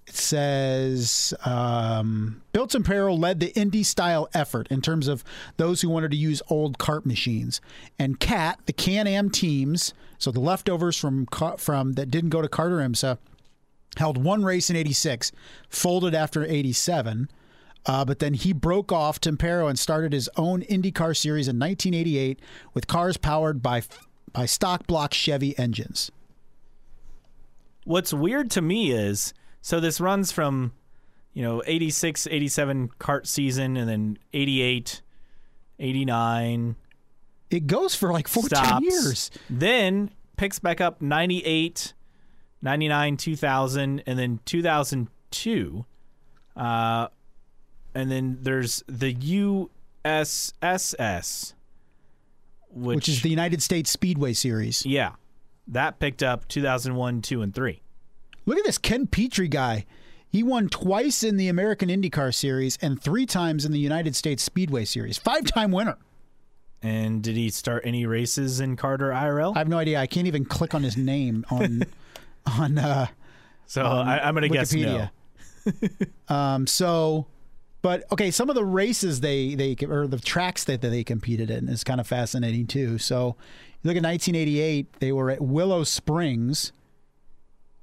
it 0.07 0.15
says 0.15 1.34
um, 1.45 2.41
Bill 2.52 2.68
Tempero 2.68 3.14
led 3.14 3.40
the 3.40 3.57
Indy 3.57 3.84
style 3.84 4.30
effort 4.34 4.68
in 4.69 4.82
terms 4.82 5.07
of 5.07 5.23
those 5.57 5.82
who 5.82 5.90
wanted 5.90 6.11
to 6.11 6.18
use 6.18 6.41
old 6.48 6.77
cart 6.77 7.06
machines, 7.06 7.60
and 7.98 8.19
CAT, 8.19 8.60
the 8.65 8.73
Can 8.73 9.07
Am 9.07 9.30
teams, 9.30 9.94
so 10.19 10.32
the 10.32 10.40
leftovers 10.40 10.98
from 10.98 11.26
from 11.57 11.94
that 11.94 12.11
didn't 12.11 12.30
go 12.30 12.41
to 12.41 12.48
CART 12.48 12.72
or 12.72 12.77
IMSA, 12.77 13.18
held 13.98 14.23
one 14.23 14.44
race 14.44 14.69
in 14.69 14.76
'86, 14.76 15.32
folded 15.69 16.14
after 16.14 16.45
'87. 16.45 17.30
Uh, 17.88 18.03
but 18.03 18.18
then 18.18 18.34
he 18.34 18.52
broke 18.52 18.91
off 18.91 19.22
Tempero 19.22 19.68
and 19.68 19.77
started 19.77 20.11
his 20.11 20.27
own 20.38 20.61
IndyCar 20.64 21.15
series 21.15 21.48
in 21.48 21.60
1988 21.60 22.40
with 22.73 22.88
cars 22.88 23.18
powered 23.18 23.61
by 23.61 23.84
by 24.34 24.45
stock 24.45 24.86
block 24.86 25.14
Chevy 25.14 25.57
engines. 25.57 26.11
What's 27.86 28.14
weird 28.14 28.49
to 28.52 28.61
me 28.61 28.91
is 28.91 29.34
so 29.65 29.79
this 29.79 29.99
runs 29.99 30.31
from 30.31 30.73
you 31.33 31.41
know 31.41 31.63
86 31.65 32.27
87 32.27 32.91
CART 32.99 33.25
season 33.25 33.75
and 33.77 33.89
then 33.89 34.19
88 34.31 35.01
89 35.79 36.75
It 37.49 37.65
goes 37.65 37.95
for 37.95 38.13
like 38.13 38.27
14 38.27 38.47
stops 38.49 38.85
years. 38.85 39.31
then 39.49 40.11
picks 40.37 40.59
back 40.59 40.81
up 40.81 41.01
98 41.01 41.93
99 42.61 43.17
2000 43.17 44.03
and 44.05 44.19
then 44.19 44.39
2002 44.45 45.85
uh 46.55 47.07
and 47.95 48.11
then 48.11 48.37
there's 48.41 48.83
the 48.87 49.15
USSS 50.05 51.53
which, 52.69 52.95
which 52.97 53.09
is 53.09 53.23
the 53.23 53.29
United 53.29 53.63
States 53.63 53.89
Speedway 53.89 54.33
Series. 54.33 54.85
yeah, 54.85 55.13
that 55.69 55.97
picked 55.97 56.21
up 56.21 56.47
2001, 56.49 57.21
two, 57.21 57.41
and 57.41 57.55
three. 57.55 57.81
Look 58.45 58.57
at 58.57 58.65
this 58.65 58.77
Ken 58.77 59.07
Petrie 59.07 59.47
guy. 59.47 59.85
He 60.27 60.43
won 60.43 60.67
twice 60.69 61.23
in 61.23 61.38
the 61.38 61.47
American 61.47 61.89
IndyCar 61.89 62.34
Series 62.34 62.77
and 62.81 63.01
three 63.01 63.26
times 63.26 63.65
in 63.65 63.72
the 63.72 63.80
United 63.80 64.15
States 64.15 64.43
Speedway 64.43 64.85
Series. 64.85 65.17
Five 65.17 65.45
time 65.45 65.72
winner. 65.72 65.97
And 66.81 67.23
did 67.23 67.35
he 67.35 67.49
start 67.49 67.84
any 67.85 68.05
races 68.05 68.59
in 68.59 68.76
CART 68.76 69.01
or 69.01 69.09
IRL? 69.09 69.55
I 69.55 69.59
have 69.59 69.69
no 69.69 69.77
idea. 69.77 69.99
I 69.99 70.07
can't 70.07 70.27
even 70.27 70.45
click 70.45 70.76
on 70.76 70.84
his 70.84 70.97
name 70.97 71.45
on 71.49 71.84
on 72.45 72.77
uh, 72.77 73.07
so 73.65 73.84
on 73.85 74.07
I, 74.07 74.19
I'm 74.19 74.35
going 74.35 74.43
to 74.43 74.49
guess 74.49 74.73
no. 74.73 75.09
Um, 76.27 76.67
so, 76.67 77.26
but 77.81 78.03
okay, 78.11 78.30
some 78.30 78.49
of 78.49 78.55
the 78.55 78.65
races 78.65 79.22
they 79.22 79.55
they 79.55 79.76
or 79.88 80.05
the 80.05 80.19
tracks 80.19 80.63
that, 80.65 80.81
that 80.81 80.89
they 80.89 81.03
competed 81.03 81.49
in 81.49 81.69
is 81.69 81.84
kind 81.84 81.99
of 81.99 82.05
fascinating 82.05 82.67
too. 82.67 82.99
So, 82.99 83.35
you 83.81 83.89
look 83.89 83.97
at 83.97 84.03
1988, 84.03 84.99
they 84.99 85.11
were 85.11 85.31
at 85.31 85.41
Willow 85.41 85.84
Springs. 85.84 86.72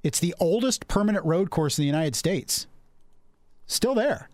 It's 0.03 0.19
the 0.19 0.35
oldest 0.39 0.87
permanent 0.87 1.25
road 1.25 1.49
course 1.49 1.77
in 1.77 1.83
the 1.83 1.87
United 1.87 2.15
States. 2.15 2.67
Still 3.65 3.95
there. 3.95 4.29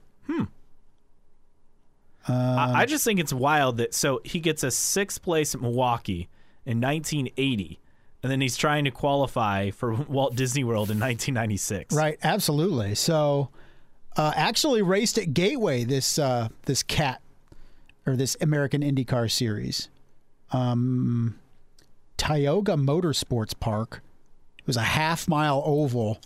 I, 2.27 2.81
I 2.81 2.85
just 2.85 3.03
think 3.03 3.19
it's 3.19 3.33
wild 3.33 3.77
that 3.77 3.93
so 3.93 4.21
he 4.23 4.39
gets 4.39 4.63
a 4.63 4.71
sixth 4.71 5.21
place 5.21 5.55
at 5.55 5.61
Milwaukee 5.61 6.29
in 6.65 6.79
1980, 6.81 7.79
and 8.21 8.31
then 8.31 8.41
he's 8.41 8.57
trying 8.57 8.85
to 8.85 8.91
qualify 8.91 9.71
for 9.71 9.93
Walt 10.07 10.35
Disney 10.35 10.63
World 10.63 10.91
in 10.91 10.99
1996. 10.99 11.95
Right, 11.95 12.19
absolutely. 12.23 12.95
So, 12.95 13.49
uh, 14.17 14.33
actually 14.35 14.81
raced 14.81 15.17
at 15.17 15.33
Gateway 15.33 15.83
this 15.83 16.19
uh, 16.19 16.49
this 16.65 16.83
cat 16.83 17.21
or 18.05 18.15
this 18.15 18.35
American 18.41 18.81
IndyCar 18.81 19.31
series, 19.31 19.89
um, 20.51 21.39
Tioga 22.17 22.73
Motorsports 22.73 23.57
Park. 23.59 24.01
It 24.69 24.77
was 24.77 24.77
a 24.77 24.81
half 24.81 25.27
mile 25.27 25.63
oval 25.65 26.19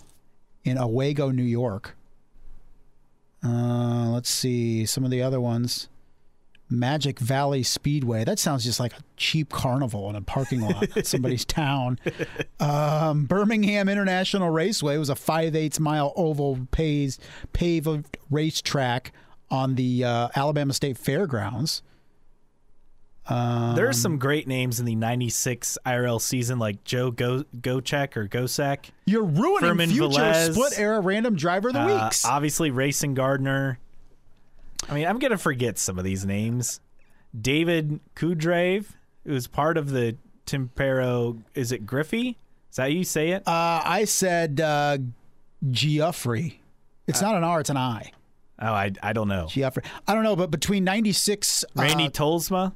in 0.65 0.75
Owego, 0.77 1.33
New 1.33 1.43
York. 1.43 1.95
Uh, 3.41 4.09
let's 4.09 4.29
see 4.29 4.85
some 4.85 5.05
of 5.05 5.11
the 5.11 5.21
other 5.21 5.39
ones. 5.39 5.87
Magic 6.69 7.19
Valley 7.19 7.63
Speedway. 7.63 8.25
That 8.25 8.39
sounds 8.39 8.65
just 8.65 8.81
like 8.81 8.91
a 8.99 9.03
cheap 9.15 9.47
carnival 9.47 10.09
in 10.09 10.17
a 10.17 10.21
parking 10.21 10.59
lot 10.59 10.89
in 10.97 11.05
somebody's 11.05 11.45
town. 11.45 12.01
Um, 12.59 13.27
Birmingham 13.27 13.87
International 13.87 14.49
Raceway 14.49 14.97
was 14.97 15.07
a 15.07 15.15
5 15.15 15.55
8 15.55 15.79
mile 15.79 16.11
oval 16.17 16.67
paved, 16.71 17.19
paved 17.53 18.17
racetrack 18.29 19.13
on 19.49 19.75
the 19.75 20.03
uh, 20.03 20.27
Alabama 20.35 20.73
State 20.73 20.97
Fairgrounds. 20.97 21.81
Um, 23.27 23.75
There's 23.75 24.01
some 24.01 24.17
great 24.17 24.47
names 24.47 24.79
in 24.81 24.85
the 24.85 24.95
96 24.95 25.77
IRL 25.85 26.19
season, 26.19 26.59
like 26.59 26.83
Joe 26.83 27.09
Go 27.09 27.43
Gocek 27.57 28.17
or 28.17 28.27
Gosek. 28.27 28.89
You're 29.05 29.23
ruining 29.23 29.69
Fermín 29.69 29.87
future 29.91 30.19
Velez, 30.19 30.51
split 30.53 30.77
era 30.77 30.99
random 30.99 31.35
driver 31.37 31.69
of 31.69 31.73
the 31.73 31.79
Uh, 31.81 32.03
weeks. 32.05 32.25
obviously, 32.25 32.69
Racin 32.69 33.13
Gardner. 33.13 33.79
I 34.89 34.93
mean, 34.95 35.07
I'm 35.07 35.19
going 35.19 35.31
to 35.31 35.37
forget 35.37 35.77
some 35.77 35.97
of 35.97 36.03
these 36.03 36.25
names. 36.25 36.81
David 37.39 38.01
Kudrave, 38.15 38.87
who's 39.25 39.47
part 39.47 39.77
of 39.77 39.91
the 39.91 40.17
Tempero. 40.45 41.41
Is 41.55 41.71
it 41.71 41.85
Griffey? 41.85 42.37
Is 42.69 42.75
that 42.75 42.81
how 42.83 42.87
you 42.89 43.05
say 43.05 43.29
it? 43.29 43.47
Uh, 43.47 43.81
I 43.85 44.03
said 44.03 44.59
uh, 44.59 44.97
Geoffrey. 45.71 46.59
It's 47.07 47.21
not 47.21 47.35
an 47.35 47.43
R, 47.43 47.59
it's 47.61 47.69
an 47.69 47.77
I. 47.77 48.11
oh, 48.59 48.73
I, 48.73 48.91
I 49.01 49.13
don't 49.13 49.27
know. 49.27 49.47
Geoffrey. 49.47 49.83
I 50.07 50.13
don't 50.13 50.23
know, 50.23 50.35
but 50.35 50.51
between 50.51 50.83
96. 50.83 51.63
uh, 51.63 51.81
Randy 51.81 52.09
Tolsma. 52.09 52.73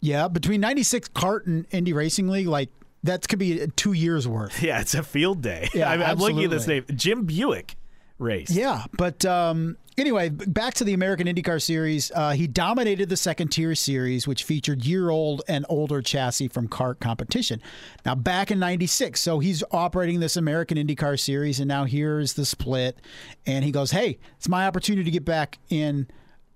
Yeah, 0.00 0.28
between 0.28 0.60
96 0.60 1.08
Cart 1.08 1.46
and 1.46 1.66
Indy 1.70 1.92
Racing 1.92 2.28
League, 2.28 2.46
like 2.46 2.70
that 3.02 3.26
could 3.28 3.38
be 3.38 3.66
two 3.76 3.92
years 3.92 4.26
worth. 4.26 4.62
Yeah, 4.70 4.80
it's 4.80 4.94
a 4.94 5.02
field 5.02 5.42
day. 5.42 5.68
Yeah, 5.74 5.90
I'm, 5.90 6.02
I'm 6.02 6.18
looking 6.18 6.44
at 6.44 6.50
this 6.50 6.66
name. 6.66 6.84
Jim 6.94 7.24
Buick 7.24 7.76
race. 8.18 8.50
Yeah, 8.50 8.84
but 8.92 9.24
um, 9.24 9.76
anyway, 9.96 10.28
back 10.28 10.74
to 10.74 10.84
the 10.84 10.92
American 10.92 11.26
IndyCar 11.26 11.60
Series. 11.60 12.12
Uh, 12.14 12.30
he 12.32 12.46
dominated 12.46 13.08
the 13.08 13.16
second 13.16 13.48
tier 13.48 13.74
series, 13.74 14.26
which 14.26 14.44
featured 14.44 14.84
year-old 14.84 15.42
and 15.48 15.64
older 15.68 16.02
chassis 16.02 16.48
from 16.48 16.68
CART 16.68 17.00
competition. 17.00 17.62
Now, 18.04 18.14
back 18.14 18.50
in 18.50 18.58
'96, 18.58 19.20
so 19.20 19.38
he's 19.38 19.64
operating 19.70 20.20
this 20.20 20.36
American 20.36 20.76
IndyCar 20.78 21.18
Series, 21.18 21.60
and 21.60 21.68
now 21.68 21.84
here's 21.84 22.34
the 22.34 22.44
split. 22.44 22.98
And 23.46 23.64
he 23.64 23.70
goes, 23.72 23.90
"Hey, 23.90 24.18
it's 24.36 24.48
my 24.48 24.66
opportunity 24.66 25.04
to 25.04 25.10
get 25.10 25.24
back 25.24 25.58
in." 25.68 26.06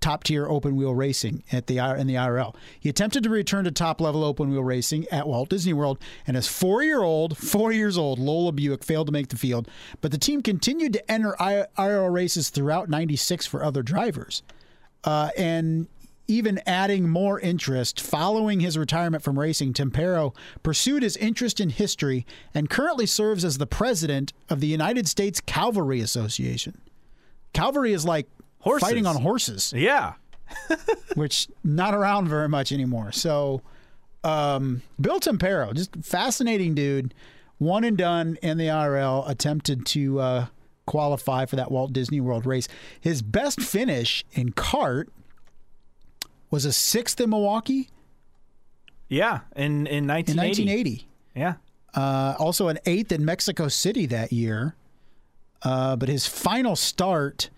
Top 0.05 0.23
tier 0.23 0.47
open 0.47 0.75
wheel 0.75 0.93
racing 0.93 1.43
at 1.51 1.65
the 1.65 1.79
in 1.79 2.05
the 2.05 2.13
IRL. 2.13 2.53
He 2.79 2.89
attempted 2.89 3.23
to 3.23 3.29
return 3.31 3.65
to 3.65 3.71
top 3.71 3.99
level 3.99 4.23
open 4.23 4.51
wheel 4.51 4.63
racing 4.63 5.07
at 5.11 5.27
Walt 5.27 5.49
Disney 5.49 5.73
World, 5.73 5.97
and 6.27 6.35
his 6.35 6.47
four 6.47 6.83
year 6.83 7.01
old, 7.01 7.35
four 7.35 7.71
years 7.71 7.97
old 7.97 8.19
Lola 8.19 8.51
Buick 8.51 8.83
failed 8.83 9.07
to 9.07 9.11
make 9.11 9.29
the 9.29 9.35
field. 9.35 9.67
But 10.01 10.11
the 10.11 10.19
team 10.19 10.43
continued 10.43 10.93
to 10.93 11.11
enter 11.11 11.35
IRL 11.39 12.13
races 12.13 12.51
throughout 12.51 12.87
'96 12.87 13.47
for 13.47 13.63
other 13.63 13.81
drivers, 13.81 14.43
uh, 15.05 15.29
and 15.35 15.87
even 16.27 16.61
adding 16.67 17.09
more 17.09 17.39
interest. 17.39 17.99
Following 17.99 18.59
his 18.59 18.77
retirement 18.77 19.23
from 19.23 19.39
racing, 19.39 19.73
Tempero 19.73 20.35
pursued 20.61 21.01
his 21.01 21.17
interest 21.17 21.59
in 21.59 21.71
history 21.71 22.27
and 22.53 22.69
currently 22.69 23.07
serves 23.07 23.43
as 23.43 23.57
the 23.57 23.65
president 23.65 24.33
of 24.51 24.59
the 24.59 24.67
United 24.67 25.07
States 25.07 25.41
Cavalry 25.41 25.99
Association. 25.99 26.79
Cavalry 27.53 27.93
is 27.93 28.05
like 28.05 28.27
Horses. 28.65 28.87
fighting 28.87 29.05
on 29.05 29.15
horses 29.21 29.71
Yeah. 29.75 30.13
which 31.15 31.47
not 31.63 31.93
around 31.93 32.27
very 32.27 32.49
much 32.49 32.71
anymore. 32.71 33.11
So, 33.13 33.61
um, 34.23 34.81
Bill 34.99 35.19
Tempero, 35.19 35.73
just 35.73 35.95
fascinating 36.03 36.75
dude, 36.75 37.13
one 37.57 37.83
and 37.83 37.97
done 37.97 38.37
in 38.41 38.57
the 38.57 38.69
RL, 38.69 39.23
attempted 39.27 39.85
to 39.87 40.19
uh, 40.19 40.45
qualify 40.85 41.45
for 41.45 41.55
that 41.55 41.71
Walt 41.71 41.93
Disney 41.93 42.19
World 42.19 42.45
race. 42.45 42.67
His 42.99 43.21
best 43.21 43.61
finish 43.61 44.23
in 44.33 44.51
cart 44.51 45.09
was 46.51 46.65
a 46.65 46.73
sixth 46.73 47.19
in 47.21 47.29
Milwaukee 47.29 47.89
Yeah. 49.09 49.39
In, 49.55 49.87
in 49.87 50.05
1980. 50.07 50.61
in 50.61 50.67
1980. 50.67 51.07
Yeah. 51.35 51.53
Uh, 51.93 52.35
also 52.37 52.67
an 52.67 52.77
eighth 52.85 53.11
in 53.11 53.23
Mexico 53.25 53.67
City 53.67 54.05
that 54.07 54.31
year. 54.33 54.75
Uh, 55.63 55.95
but 55.95 56.09
his 56.09 56.27
final 56.27 56.75
start 56.75 57.49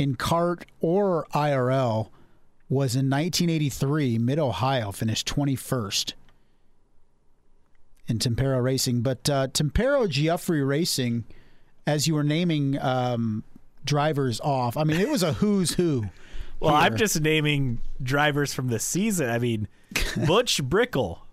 in 0.00 0.14
CART 0.14 0.64
or 0.80 1.26
IRL 1.34 2.08
was 2.70 2.96
in 2.96 3.10
1983, 3.10 4.16
Mid 4.16 4.38
Ohio, 4.38 4.92
finished 4.92 5.28
21st 5.28 6.14
in 8.06 8.18
Tempero 8.18 8.58
Racing. 8.58 9.02
But 9.02 9.28
uh, 9.28 9.48
Tempero 9.48 10.06
Geoffrey 10.06 10.64
Racing, 10.64 11.24
as 11.86 12.08
you 12.08 12.14
were 12.14 12.24
naming 12.24 12.78
um, 12.80 13.44
drivers 13.84 14.40
off, 14.40 14.78
I 14.78 14.84
mean, 14.84 15.00
it 15.00 15.08
was 15.10 15.22
a 15.22 15.34
who's 15.34 15.72
who. 15.72 16.06
Well, 16.62 16.74
I'm 16.74 16.98
just 16.98 17.18
naming 17.18 17.80
drivers 18.02 18.52
from 18.52 18.68
the 18.68 18.78
season. 18.78 19.30
I 19.30 19.38
mean, 19.38 19.66
Butch 20.26 20.62
Brickell, 20.68 21.24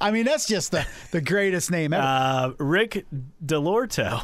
I 0.00 0.12
mean, 0.12 0.24
that's 0.26 0.46
just 0.46 0.70
the, 0.70 0.86
the 1.10 1.20
greatest 1.20 1.72
name 1.72 1.92
ever. 1.92 2.04
uh, 2.04 2.52
Rick 2.58 3.04
Delorto, 3.44 4.22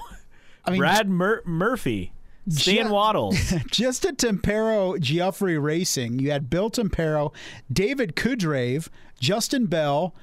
I 0.65 0.71
mean, 0.71 0.79
Brad 0.79 1.09
Mur- 1.09 1.43
Murphy, 1.45 2.13
Stan 2.49 2.87
Je- 2.87 2.91
Wattles. 2.91 3.37
Just 3.71 4.05
at 4.05 4.19
Tempero 4.19 4.99
Geoffrey 4.99 5.59
Racing, 5.59 6.19
you 6.19 6.31
had 6.31 6.51
Bill 6.51 6.71
Tempero, 6.71 7.33
David 7.73 8.17
Kudrave, 8.17 8.89
Justin 9.21 9.67
Bell, 9.67 10.15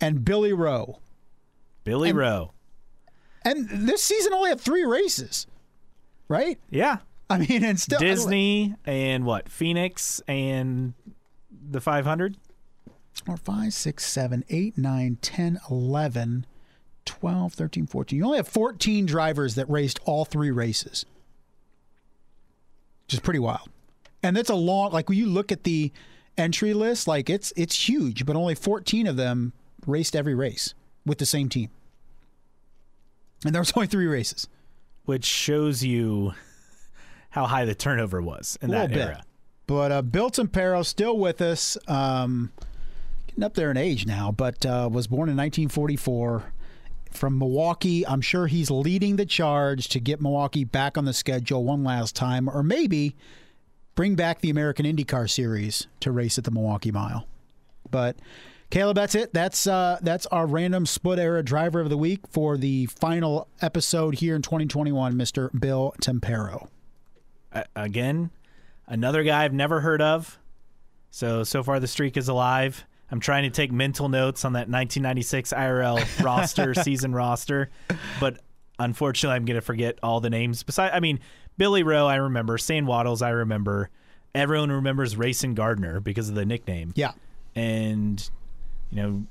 and 0.00 0.24
Billy 0.24 0.52
Roe. 0.52 0.98
Billy 1.84 2.12
Roe. 2.12 2.52
And 3.44 3.68
this 3.68 4.02
season 4.02 4.32
only 4.32 4.50
had 4.50 4.60
three 4.60 4.84
races, 4.84 5.46
right? 6.28 6.58
Yeah. 6.70 6.98
I 7.30 7.38
mean, 7.38 7.62
and 7.64 7.78
still 7.78 7.98
Disney 7.98 8.74
and 8.86 9.24
what? 9.24 9.48
Phoenix 9.48 10.20
and 10.26 10.94
the 11.70 11.80
500? 11.80 12.36
Four, 13.24 13.36
five, 13.36 13.74
six, 13.74 14.06
seven, 14.06 14.44
eight, 14.48 14.78
nine, 14.78 15.18
10, 15.20 15.60
11, 15.70 16.46
12, 17.04 17.52
13, 17.52 17.86
14. 17.86 18.16
You 18.18 18.24
only 18.24 18.36
have 18.38 18.48
14 18.48 19.06
drivers 19.06 19.54
that 19.56 19.68
raced 19.68 19.98
all 20.04 20.24
three 20.24 20.50
races, 20.50 21.04
which 23.08 23.14
is 23.14 23.20
pretty 23.20 23.38
wild. 23.38 23.70
And 24.22 24.36
that's 24.36 24.50
a 24.50 24.54
long, 24.54 24.92
like 24.92 25.08
when 25.08 25.16
you 25.16 25.24
look 25.24 25.50
at 25.50 25.64
the 25.64 25.90
entry 26.36 26.74
list, 26.74 27.08
like 27.08 27.30
it's 27.30 27.54
it's 27.56 27.88
huge, 27.88 28.26
but 28.26 28.36
only 28.36 28.54
14 28.54 29.06
of 29.06 29.16
them 29.16 29.54
raced 29.86 30.14
every 30.14 30.34
race 30.34 30.74
with 31.06 31.16
the 31.16 31.24
same 31.24 31.48
team. 31.48 31.70
And 33.46 33.54
there 33.54 33.62
was 33.62 33.72
only 33.76 33.86
three 33.86 34.06
races. 34.06 34.46
Which 35.06 35.24
shows 35.24 35.82
you 35.82 36.34
how 37.30 37.46
high 37.46 37.64
the 37.64 37.74
turnover 37.74 38.20
was 38.20 38.58
in 38.60 38.70
that 38.72 38.90
bit. 38.90 38.98
era. 38.98 39.22
But 39.66 39.90
uh, 39.90 40.02
Bill 40.02 40.28
Tempero 40.28 40.82
still 40.82 41.16
with 41.16 41.40
us, 41.40 41.78
um, 41.88 42.52
getting 43.26 43.42
up 43.42 43.54
there 43.54 43.70
in 43.70 43.78
age 43.78 44.04
now, 44.04 44.32
but 44.32 44.66
uh, 44.66 44.90
was 44.92 45.06
born 45.06 45.30
in 45.30 45.36
1944 45.36 46.52
from 47.18 47.38
Milwaukee. 47.38 48.06
I'm 48.06 48.20
sure 48.20 48.46
he's 48.46 48.70
leading 48.70 49.16
the 49.16 49.26
charge 49.26 49.88
to 49.88 50.00
get 50.00 50.20
Milwaukee 50.20 50.64
back 50.64 50.96
on 50.96 51.04
the 51.04 51.12
schedule 51.12 51.64
one 51.64 51.84
last 51.84 52.16
time, 52.16 52.48
or 52.48 52.62
maybe 52.62 53.16
bring 53.94 54.14
back 54.14 54.40
the 54.40 54.50
American 54.50 54.86
IndyCar 54.86 55.28
Series 55.28 55.88
to 56.00 56.12
race 56.12 56.38
at 56.38 56.44
the 56.44 56.50
Milwaukee 56.50 56.92
Mile. 56.92 57.26
But 57.90 58.16
Caleb, 58.70 58.96
that's 58.96 59.14
it. 59.14 59.32
That's 59.32 59.66
uh, 59.66 59.98
that's 60.02 60.26
our 60.26 60.46
random 60.46 60.86
split 60.86 61.18
era 61.18 61.42
driver 61.42 61.80
of 61.80 61.88
the 61.88 61.96
week 61.96 62.20
for 62.30 62.56
the 62.56 62.86
final 62.86 63.48
episode 63.60 64.16
here 64.16 64.36
in 64.36 64.42
2021, 64.42 65.14
Mr. 65.14 65.48
Bill 65.58 65.94
Tempero. 66.00 66.68
Uh, 67.52 67.64
again, 67.74 68.30
another 68.86 69.22
guy 69.22 69.44
I've 69.44 69.54
never 69.54 69.80
heard 69.80 70.02
of. 70.02 70.38
So 71.10 71.44
so 71.44 71.62
far 71.62 71.80
the 71.80 71.88
streak 71.88 72.16
is 72.16 72.28
alive. 72.28 72.84
I'm 73.10 73.20
trying 73.20 73.44
to 73.44 73.50
take 73.50 73.72
mental 73.72 74.08
notes 74.08 74.44
on 74.44 74.52
that 74.52 74.68
1996 74.68 75.52
IRL 75.52 76.24
roster, 76.24 76.74
season 76.74 77.14
roster, 77.14 77.70
but 78.20 78.40
unfortunately, 78.78 79.36
I'm 79.36 79.44
going 79.44 79.56
to 79.56 79.62
forget 79.62 79.98
all 80.02 80.20
the 80.20 80.30
names. 80.30 80.62
Besides, 80.62 80.92
I 80.94 81.00
mean, 81.00 81.20
Billy 81.56 81.82
Roe, 81.82 82.06
I 82.06 82.16
remember. 82.16 82.58
Stan 82.58 82.86
Wattles, 82.86 83.22
I 83.22 83.30
remember. 83.30 83.90
Everyone 84.34 84.70
remembers 84.70 85.14
Racin 85.16 85.54
Gardner 85.54 86.00
because 86.00 86.28
of 86.28 86.34
the 86.34 86.44
nickname. 86.44 86.92
Yeah, 86.94 87.12
and 87.54 88.28
you 88.90 89.02
know, 89.02 89.22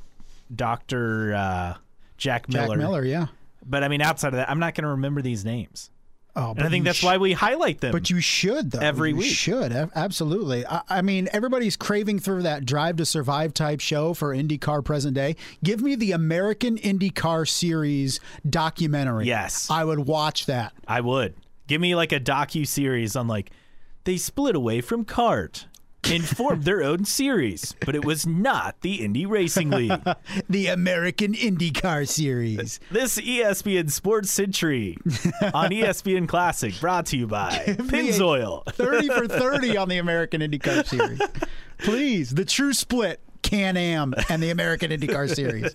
Doctor 0.53 1.33
uh, 1.35 1.73
Jack 2.17 2.47
Jack 2.47 2.67
Miller. 2.67 2.77
Miller. 2.77 3.05
Yeah. 3.05 3.27
But 3.65 3.83
I 3.83 3.89
mean, 3.89 4.01
outside 4.01 4.29
of 4.29 4.35
that, 4.35 4.49
I'm 4.49 4.59
not 4.59 4.75
going 4.75 4.83
to 4.83 4.89
remember 4.91 5.21
these 5.21 5.45
names. 5.45 5.91
Oh, 6.39 6.53
And 6.55 6.65
I 6.65 6.69
think 6.69 6.85
that's 6.85 6.99
sh- 6.99 7.03
why 7.03 7.17
we 7.17 7.33
highlight 7.33 7.81
them. 7.81 7.91
But 7.91 8.09
you 8.11 8.21
should 8.21 8.71
though. 8.71 8.79
Every 8.79 9.11
week. 9.11 9.23
You 9.25 9.29
week. 9.29 9.35
should 9.37 9.71
absolutely. 9.95 10.65
I, 10.67 10.81
I 10.87 11.01
mean, 11.01 11.27
everybody's 11.33 11.75
craving 11.75 12.19
for 12.19 12.43
that 12.43 12.63
Drive 12.65 12.97
to 12.97 13.05
Survive 13.05 13.53
type 13.55 13.79
show 13.81 14.13
for 14.13 14.35
IndyCar 14.35 14.85
present 14.85 15.15
day. 15.15 15.35
Give 15.63 15.81
me 15.81 15.95
the 15.95 16.11
American 16.11 16.77
IndyCar 16.77 17.49
Series 17.49 18.19
documentary. 18.47 19.25
Yes. 19.25 19.69
I 19.71 19.83
would 19.83 19.99
watch 19.99 20.45
that. 20.45 20.73
I 20.87 21.01
would 21.01 21.33
give 21.65 21.81
me 21.81 21.95
like 21.95 22.11
a 22.11 22.19
docu 22.19 22.65
series 22.67 23.15
on 23.15 23.27
like 23.27 23.49
they 24.03 24.17
split 24.17 24.55
away 24.55 24.81
from 24.81 25.03
Cart 25.05 25.65
and 26.03 26.23
formed 26.25 26.63
their 26.63 26.83
own 26.83 27.03
series, 27.05 27.75
but 27.85 27.93
it 27.95 28.05
was 28.05 28.25
not 28.25 28.79
the 28.81 29.03
Indy 29.03 29.25
Racing 29.25 29.69
League. 29.71 29.91
The 30.49 30.67
American 30.67 31.33
IndyCar 31.33 32.07
Series. 32.07 32.79
This 32.91 33.19
ESPN 33.19 33.91
Sports 33.91 34.29
Century 34.31 34.97
on 35.53 35.71
ESPN 35.71 36.27
Classic, 36.27 36.79
brought 36.79 37.07
to 37.07 37.17
you 37.17 37.27
by 37.27 37.49
Pennzoil. 37.67 38.63
30 38.73 39.07
for 39.09 39.27
30 39.27 39.77
on 39.77 39.89
the 39.89 39.97
American 39.97 40.41
IndyCar 40.41 40.85
Series. 40.87 41.19
Please, 41.79 42.31
the 42.31 42.45
true 42.45 42.73
split. 42.73 43.19
Can 43.43 43.77
Am 43.77 44.13
and 44.29 44.43
the 44.43 44.49
American 44.49 44.91
IndyCar 44.91 45.33
Series. 45.33 45.73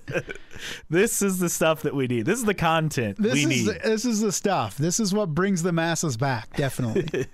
This 0.90 1.22
is 1.22 1.38
the 1.38 1.48
stuff 1.48 1.82
that 1.82 1.94
we 1.94 2.06
need. 2.06 2.26
This 2.26 2.38
is 2.38 2.44
the 2.44 2.52
content 2.54 3.16
This 3.18 3.32
we 3.34 3.46
need. 3.46 3.66
the, 3.66 3.80
this 3.82 4.04
is 4.04 4.20
the 4.20 4.32
stuff. 4.32 4.76
This 4.76 5.00
is 5.00 5.14
what 5.14 5.30
brings 5.30 5.62
the 5.62 5.72
masses 5.72 6.18
back. 6.18 6.54
Definitely 6.56 7.26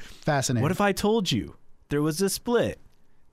fascinating. 0.00 0.62
What 0.62 0.70
if 0.72 0.80
I 0.80 0.92
told 0.92 1.30
you 1.30 1.56
there 1.92 2.02
was 2.02 2.20
a 2.22 2.28
split 2.30 2.80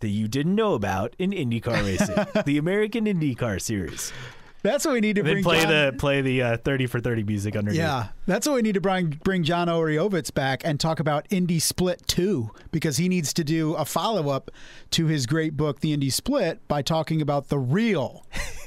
that 0.01 0.09
you 0.09 0.27
didn't 0.27 0.53
know 0.55 0.73
about 0.75 1.15
in 1.17 1.31
IndyCar 1.31 1.81
racing, 1.83 2.43
the 2.45 2.57
American 2.57 3.05
IndyCar 3.05 3.59
Series? 3.61 4.13
That's 4.61 4.83
what 4.85 4.93
we 4.93 4.99
need 4.99 5.15
to 5.15 5.23
Then 5.23 5.35
bring. 5.35 5.43
play 5.45 5.61
John- 5.61 5.71
the 5.71 5.95
play 5.97 6.21
the 6.21 6.41
uh, 6.43 6.57
thirty 6.57 6.85
for 6.85 6.99
thirty 6.99 7.23
music 7.23 7.55
underneath. 7.55 7.79
Yeah, 7.79 8.09
that's 8.27 8.45
what 8.45 8.55
we 8.55 8.61
need 8.61 8.73
to 8.73 8.81
bring 8.81 9.17
bring 9.23 9.43
John 9.45 9.69
Oreovicz 9.69 10.33
back 10.33 10.63
and 10.65 10.77
talk 10.77 10.99
about 10.99 11.25
Indy 11.29 11.59
Split 11.59 12.05
Two 12.07 12.51
because 12.71 12.97
he 12.97 13.07
needs 13.07 13.31
to 13.35 13.45
do 13.45 13.73
a 13.75 13.85
follow 13.85 14.27
up 14.29 14.51
to 14.91 15.05
his 15.07 15.25
great 15.25 15.55
book, 15.55 15.79
The 15.79 15.93
Indy 15.93 16.09
Split, 16.09 16.67
by 16.67 16.81
talking 16.81 17.21
about 17.21 17.47
the 17.47 17.57
real 17.57 18.25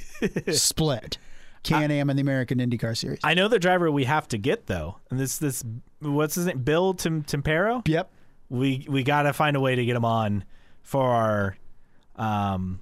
split, 0.53 1.19
Can 1.63 1.91
Am 1.91 2.09
and 2.11 2.19
the 2.19 2.23
American 2.23 2.59
IndyCar 2.59 2.97
Series. 2.97 3.21
I 3.23 3.35
know 3.35 3.49
the 3.49 3.59
driver 3.59 3.91
we 3.91 4.05
have 4.05 4.27
to 4.29 4.39
get 4.39 4.67
though, 4.67 4.97
and 5.11 5.21
this 5.21 5.37
this 5.39 5.63
what's 6.01 6.35
his 6.37 6.47
name, 6.47 6.61
Bill 6.63 6.95
Tim 6.95 7.23
Tempero. 7.23 7.87
yep. 7.87 8.11
We 8.53 8.87
we 8.89 9.03
got 9.03 9.23
to 9.23 9.33
find 9.33 9.57
a 9.57 9.61
way 9.61 9.77
to 9.77 9.85
get 9.85 9.97
him 9.97 10.05
on 10.05 10.45
for 10.83 11.05
our, 11.05 11.57
um, 12.17 12.81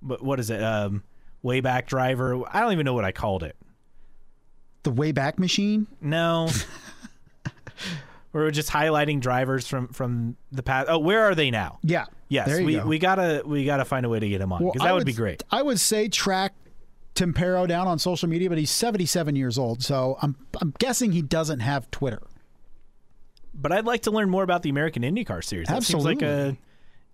what 0.00 0.22
what 0.22 0.38
is 0.38 0.50
it? 0.50 0.62
Um, 0.62 1.02
way 1.42 1.60
back 1.60 1.86
driver. 1.86 2.42
I 2.52 2.60
don't 2.60 2.72
even 2.72 2.84
know 2.84 2.92
what 2.92 3.06
I 3.06 3.12
called 3.12 3.42
it. 3.42 3.56
The 4.82 4.92
Wayback 4.92 5.38
Machine. 5.38 5.86
No. 6.02 6.50
we 7.46 7.50
We're 8.34 8.50
just 8.50 8.70
highlighting 8.70 9.20
drivers 9.20 9.66
from 9.66 9.88
from 9.88 10.36
the 10.52 10.62
past. 10.62 10.88
Oh, 10.90 10.98
where 10.98 11.22
are 11.22 11.34
they 11.34 11.50
now? 11.50 11.78
Yeah. 11.82 12.04
Yes, 12.28 12.60
we, 12.60 12.74
go. 12.74 12.86
we 12.86 12.98
gotta 12.98 13.42
we 13.46 13.64
gotta 13.64 13.84
find 13.84 14.04
a 14.04 14.08
way 14.08 14.18
to 14.18 14.28
get 14.28 14.40
him 14.40 14.52
on 14.52 14.62
Well, 14.62 14.72
because 14.72 14.84
that 14.84 14.90
I 14.90 14.92
would, 14.92 15.06
be 15.06 15.12
great. 15.12 15.44
I 15.50 15.62
would 15.62 15.78
say 15.78 16.08
track 16.08 16.52
Tempero 17.14 17.66
down 17.66 17.86
on 17.86 17.98
social 17.98 18.28
media, 18.28 18.48
but 18.48 18.58
he's 18.58 18.70
77 18.70 19.36
years 19.36 19.56
old, 19.56 19.82
so 19.82 20.18
I'm 20.20 20.36
I'm 20.60 20.74
guessing 20.78 21.12
he 21.12 21.22
doesn't 21.22 21.60
have 21.60 21.90
Twitter. 21.90 22.20
But 23.60 23.72
I'd 23.72 23.86
like 23.86 24.02
to 24.02 24.10
learn 24.10 24.30
more 24.30 24.42
about 24.42 24.62
the 24.62 24.70
American 24.70 25.02
IndyCar 25.02 25.42
series. 25.42 25.68
That 25.68 25.82
seems 25.82 26.04
like 26.04 26.22
a 26.22 26.56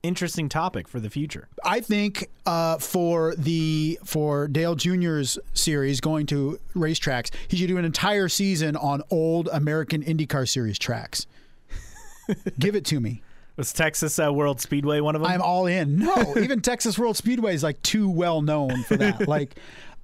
interesting 0.03 0.49
topic 0.49 0.89
for 0.89 1.01
the 1.01 1.09
future. 1.09 1.49
I 1.65 1.81
think 1.81 2.29
uh, 2.45 2.79
for 2.79 3.35
the 3.37 3.99
for 4.05 4.49
Dale 4.49 4.75
Jr.'s 4.75 5.39
series 5.55 6.01
going 6.01 6.27
to 6.27 6.59
racetracks, 6.75 7.31
he 7.49 7.57
should 7.57 7.69
do 7.69 7.79
an 7.79 7.85
entire 7.85 8.29
season 8.29 8.77
on 8.77 9.03
old 9.11 9.49
American 9.53 10.03
IndyCar 10.03 10.49
Series 10.49 10.79
tracks. 10.79 11.27
Give 12.59 12.75
it 12.75 12.85
to 12.87 13.01
me. 13.01 13.23
Was 13.57 13.73
Texas 13.73 14.19
uh, 14.19 14.33
World 14.33 14.61
Speedway 14.61 15.01
one 15.01 15.15
of 15.15 15.23
them? 15.23 15.31
I'm 15.31 15.43
all 15.43 15.67
in. 15.67 15.99
No, 15.99 16.35
even 16.39 16.63
Texas 16.63 16.99
World 16.99 17.17
Speedway 17.17 17.55
is 17.55 17.63
like 17.63 17.81
too 17.83 18.09
well 18.09 18.41
known 18.41 18.83
for 18.85 18.97
that. 18.97 19.29
like, 19.29 19.57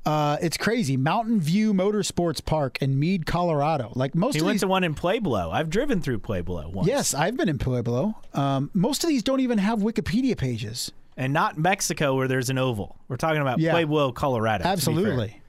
uh, 0.08 0.36
it's 0.40 0.56
crazy. 0.56 0.96
Mountain 0.96 1.40
View 1.40 1.74
Motorsports 1.74 2.44
Park 2.44 2.78
in 2.80 2.98
Mead, 2.98 3.26
Colorado. 3.26 3.92
Like 3.94 4.14
most 4.14 4.34
he 4.34 4.40
of 4.40 4.46
went 4.46 4.54
these. 4.54 4.60
to 4.62 4.68
one 4.68 4.84
in 4.84 4.94
Pueblo. 4.94 5.50
I've 5.50 5.68
driven 5.70 6.00
through 6.00 6.20
Pueblo 6.20 6.68
once. 6.68 6.88
yes, 6.88 7.14
I've 7.14 7.36
been 7.36 7.48
in 7.48 7.58
Pueblo. 7.58 8.14
Um, 8.34 8.70
most 8.74 9.04
of 9.04 9.08
these 9.10 9.22
don't 9.22 9.40
even 9.40 9.58
have 9.58 9.80
Wikipedia 9.80 10.36
pages. 10.36 10.92
and 11.16 11.32
not 11.32 11.58
Mexico 11.58 12.14
where 12.14 12.28
there's 12.28 12.48
an 12.48 12.58
oval. 12.58 12.96
We're 13.08 13.16
talking 13.16 13.40
about 13.42 13.58
Yeah. 13.58 13.72
Pueblo, 13.72 14.12
Colorado. 14.12 14.58
to 14.58 14.62
be 14.62 14.66
fair. 14.68 14.72
Absolutely. 14.72 15.42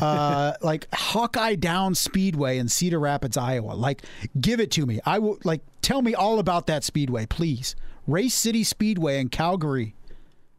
uh, 0.00 0.52
like 0.62 0.86
Hawkeye 0.94 1.56
Downs 1.56 1.98
Speedway 2.00 2.58
in 2.58 2.68
Cedar 2.68 3.00
Rapids, 3.00 3.36
Iowa. 3.36 3.72
Like, 3.72 4.02
give 4.40 4.60
it 4.60 4.70
to 4.72 4.86
me. 4.86 5.00
I 5.04 5.18
will 5.18 5.38
like 5.44 5.62
tell 5.82 6.00
me 6.00 6.14
all 6.14 6.38
about 6.38 6.66
that 6.68 6.84
speedway, 6.84 7.26
please. 7.26 7.74
Race 8.06 8.34
City 8.34 8.62
Speedway 8.62 9.20
in 9.20 9.28
Calgary. 9.28 9.94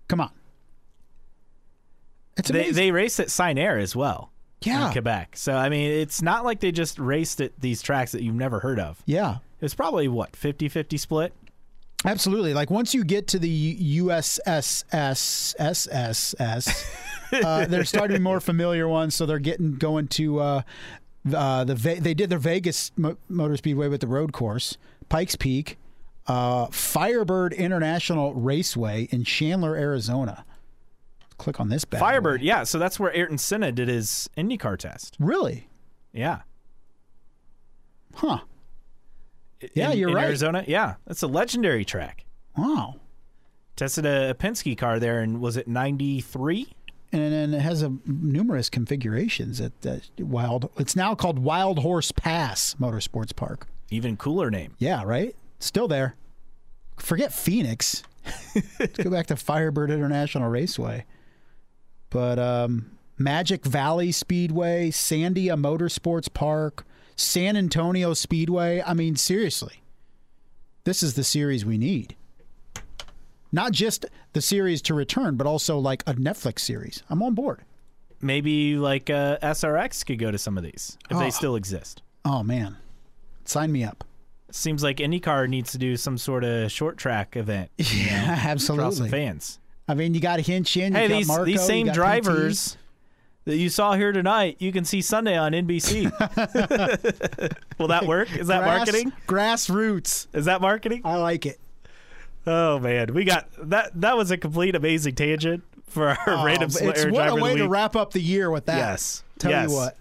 Come 0.10 0.20
on. 0.22 0.32
It's 2.38 2.50
They 2.50 2.60
amazing. 2.60 2.76
they 2.76 2.92
race 2.92 3.20
at 3.20 3.28
Sanair 3.28 3.82
as 3.82 3.96
well. 3.96 4.32
Yeah. 4.62 4.88
In 4.88 4.92
Quebec. 4.92 5.38
So 5.38 5.56
I 5.56 5.70
mean, 5.70 5.92
it's 5.92 6.22
not 6.22 6.44
like 6.46 6.60
they 6.60 6.72
just 6.72 6.98
raced 7.00 7.42
at 7.42 7.52
these 7.60 7.82
tracks 7.82 8.12
that 8.14 8.24
you've 8.24 8.36
never 8.36 8.60
heard 8.60 8.80
of. 8.80 9.02
yeah. 9.06 9.38
It's 9.60 9.74
probably 9.74 10.08
what 10.08 10.34
50-50 10.34 11.00
split. 11.00 11.34
Absolutely. 12.06 12.54
Like 12.54 12.70
once 12.70 12.94
you 12.94 13.04
get 13.04 13.26
to 13.30 13.40
the 13.40 14.00
USSSSS, 15.28 16.86
uh, 17.44 17.66
they're 17.66 17.86
starting 17.86 18.16
to 18.16 18.20
be 18.20 18.24
more 18.24 18.40
familiar 18.40 18.88
ones. 18.88 19.16
So 19.16 19.26
they're 19.26 19.40
getting 19.40 19.76
going 19.76 20.08
to 20.10 20.40
uh, 20.40 20.62
uh, 21.34 21.64
the 21.64 21.76
Ve- 21.76 22.00
they 22.00 22.14
did 22.14 22.30
their 22.30 22.40
Vegas 22.40 22.92
Mo- 22.98 23.18
Motor 23.30 23.58
Speedway 23.58 23.88
with 23.88 24.02
the 24.02 24.08
road 24.08 24.32
course, 24.34 24.78
Pikes 25.10 25.36
Peak, 25.36 25.78
uh, 26.28 26.68
Firebird 26.68 27.54
International 27.54 28.34
Raceway 28.34 29.08
in 29.12 29.24
Chandler, 29.24 29.76
Arizona. 29.76 30.46
Click 31.38 31.60
on 31.60 31.70
this 31.70 31.86
bad 31.86 32.00
boy. 32.00 32.06
Firebird, 32.06 32.42
yeah. 32.42 32.64
So 32.64 32.80
that's 32.80 33.00
where 33.00 33.16
Ayrton 33.16 33.38
Senna 33.38 33.72
did 33.72 33.88
his 33.88 34.30
IndyCar 34.38 34.78
test. 34.78 35.16
Really? 35.20 35.68
Yeah. 36.12 36.42
Huh. 38.16 38.40
Yeah, 39.74 39.92
you're 39.92 40.10
in 40.10 40.16
right. 40.16 40.26
Arizona, 40.26 40.64
yeah, 40.68 40.96
that's 41.06 41.24
a 41.24 41.28
legendary 41.28 41.86
track. 41.86 42.26
Wow. 42.56 42.96
Tested 43.76 44.06
a 44.06 44.34
Penske 44.34 44.78
car 44.78 45.00
there, 45.00 45.20
and 45.22 45.40
was 45.40 45.58
it 45.58 45.68
ninety 45.68 46.22
three? 46.22 46.74
and 47.12 47.32
then 47.32 47.54
it 47.54 47.62
has 47.62 47.82
a 47.82 47.94
numerous 48.06 48.70
configurations 48.70 49.62
at 49.62 49.82
that 49.82 50.10
wild. 50.20 50.70
It's 50.78 50.96
now 50.96 51.16
called 51.16 51.40
Wild 51.40 51.80
Horse 51.80 52.12
Pass 52.12 52.76
Motorsports 52.80 53.36
Park. 53.36 53.68
Even 53.90 54.18
cooler 54.18 54.52
name. 54.52 54.76
Yeah, 54.78 55.04
right. 55.04 55.36
Still 55.60 55.88
there. 55.88 56.16
Forget 56.98 57.32
Phoenix. 57.32 58.04
Let's 58.80 58.98
go 58.98 59.10
back 59.10 59.28
to 59.28 59.36
Firebird 59.38 59.90
International 59.90 60.50
Raceway. 60.50 61.06
But 62.10 62.40
um, 62.40 62.92
Magic 63.18 63.66
Valley 63.66 64.12
Speedway, 64.12 64.90
Sandia 64.92 65.60
Motorsports 65.60 66.34
Park, 66.34 66.86
San 67.16 67.58
Antonio 67.58 68.14
Speedway. 68.14 68.82
I 68.86 68.94
mean, 68.94 69.16
seriously, 69.16 69.82
this 70.84 71.04
is 71.04 71.16
the 71.16 71.24
series 71.24 71.66
we 71.66 71.78
need. 71.78 72.16
Not 73.52 73.72
just 73.72 74.06
the 74.34 74.42
series 74.42 74.82
to 74.84 74.94
return, 74.94 75.36
but 75.36 75.48
also 75.48 75.80
like 75.80 76.04
a 76.06 76.14
Netflix 76.14 76.60
series. 76.60 77.04
I'm 77.10 77.24
on 77.24 77.34
board. 77.34 77.62
Maybe 78.22 78.78
like 78.78 79.10
uh, 79.10 79.38
SRX 79.42 80.06
could 80.06 80.20
go 80.20 80.32
to 80.32 80.38
some 80.38 80.58
of 80.58 80.64
these 80.64 80.98
if 81.10 81.16
Oh. 81.18 81.20
they 81.20 81.30
still 81.30 81.56
exist. 81.56 82.02
Oh 82.26 82.44
man, 82.44 82.78
sign 83.46 83.72
me 83.72 83.84
up. 83.84 84.04
Seems 84.52 84.82
like 84.82 84.98
IndyCar 84.98 85.48
needs 85.50 85.72
to 85.74 85.78
do 85.78 85.98
some 85.98 86.18
sort 86.18 86.44
of 86.44 86.72
short 86.72 86.98
track 86.98 87.36
event. 87.38 87.70
Yeah, 87.78 88.42
absolutely. 88.46 88.84
Draw 88.86 88.92
some 88.92 89.10
fans. 89.10 89.60
I 89.88 89.94
mean, 89.94 90.14
you 90.14 90.20
got 90.20 90.40
Hinch 90.42 90.76
in. 90.78 90.94
You 90.94 91.00
Hey, 91.00 91.08
these 91.08 91.28
Marco, 91.28 91.46
these 91.46 91.62
same 91.66 91.88
PT. 91.88 91.94
drivers 91.94 92.78
that 93.46 93.56
you 93.58 93.70
saw 93.70 93.94
here 93.94 94.12
tonight, 94.12 94.58
you 94.60 94.72
can 94.74 94.84
see 94.86 95.02
Sunday 95.02 95.38
on 95.38 95.54
NBC. 95.54 96.12
Will 97.80 97.88
that 97.88 98.06
work? 98.06 98.36
Is 98.36 98.48
that 98.48 98.64
Grass- 98.64 98.78
marketing? 98.78 99.14
Grassroots. 99.28 100.28
Is 100.34 100.46
that 100.46 100.62
marketing? 100.62 101.02
I 101.06 101.16
like 101.18 101.46
it. 101.46 101.60
Oh 102.46 102.80
man, 102.80 103.14
we 103.14 103.24
got 103.26 103.48
that. 103.70 103.92
That 104.00 104.16
was 104.18 104.32
a 104.32 104.38
complete 104.38 104.76
amazing 104.76 105.16
tangent. 105.16 105.64
for 105.88 106.10
our 106.10 106.18
Oh, 106.28 106.44
random 106.46 106.68
it's 106.68 106.82
what 106.82 106.96
driver 106.96 107.40
a 107.40 107.42
way 107.42 107.56
to 107.56 107.68
wrap 107.68 107.96
up 107.96 108.12
the 108.12 108.22
year 108.22 108.50
with 108.52 108.66
that. 108.66 108.78
Yes. 108.78 109.24
Tell 109.40 109.52
Yes. 109.52 109.70
you 109.70 109.76
what. 109.76 109.98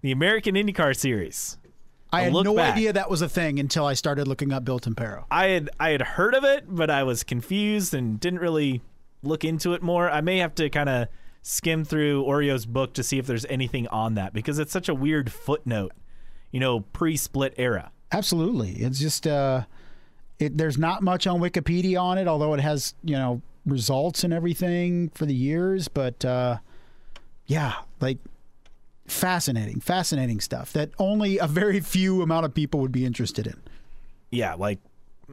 the 0.00 0.10
American 0.12 0.54
IndyCar 0.54 0.96
Series. 0.96 1.58
I 2.14 2.22
had 2.22 2.32
no 2.34 2.54
back. 2.56 2.74
idea 2.76 2.92
that 2.92 3.08
was 3.10 3.22
a 3.22 3.28
thing 3.28 3.58
until 3.58 3.86
I 3.86 3.94
started 3.94 4.28
looking 4.28 4.52
up 4.52 4.64
Bill 4.66 4.78
Tempero. 4.78 5.24
I 5.30 5.46
had 5.48 5.70
I 5.80 5.90
had 5.90 6.02
heard 6.02 6.34
of 6.34 6.44
it, 6.44 6.64
but 6.68 6.90
I 6.90 7.02
was 7.04 7.22
confused 7.24 7.94
and 7.94 8.20
didn't 8.20 8.40
really 8.40 8.82
look 9.22 9.44
into 9.44 9.72
it 9.74 9.82
more. 9.82 10.10
I 10.10 10.20
may 10.20 10.38
have 10.38 10.54
to 10.56 10.68
kind 10.68 10.88
of 10.88 11.08
skim 11.42 11.84
through 11.84 12.24
Oreo's 12.24 12.66
book 12.66 12.94
to 12.94 13.02
see 13.02 13.18
if 13.18 13.26
there's 13.26 13.44
anything 13.46 13.88
on 13.88 14.14
that 14.14 14.32
because 14.32 14.58
it's 14.58 14.72
such 14.72 14.88
a 14.88 14.94
weird 14.94 15.32
footnote, 15.32 15.92
you 16.50 16.60
know, 16.60 16.80
pre-split 16.80 17.54
era. 17.56 17.90
Absolutely. 18.12 18.72
It's 18.72 18.98
just 18.98 19.26
uh 19.26 19.64
it 20.38 20.56
there's 20.56 20.78
not 20.78 21.02
much 21.02 21.26
on 21.26 21.40
Wikipedia 21.40 22.00
on 22.00 22.18
it, 22.18 22.28
although 22.28 22.54
it 22.54 22.60
has, 22.60 22.94
you 23.02 23.16
know, 23.16 23.42
results 23.66 24.24
and 24.24 24.32
everything 24.32 25.08
for 25.10 25.26
the 25.26 25.34
years, 25.34 25.88
but 25.88 26.24
uh 26.24 26.58
yeah, 27.46 27.74
like 28.00 28.18
fascinating, 29.06 29.80
fascinating 29.80 30.40
stuff 30.40 30.72
that 30.72 30.90
only 30.98 31.38
a 31.38 31.46
very 31.46 31.80
few 31.80 32.22
amount 32.22 32.44
of 32.46 32.54
people 32.54 32.80
would 32.80 32.92
be 32.92 33.04
interested 33.04 33.46
in. 33.46 33.60
Yeah, 34.30 34.54
like 34.54 34.78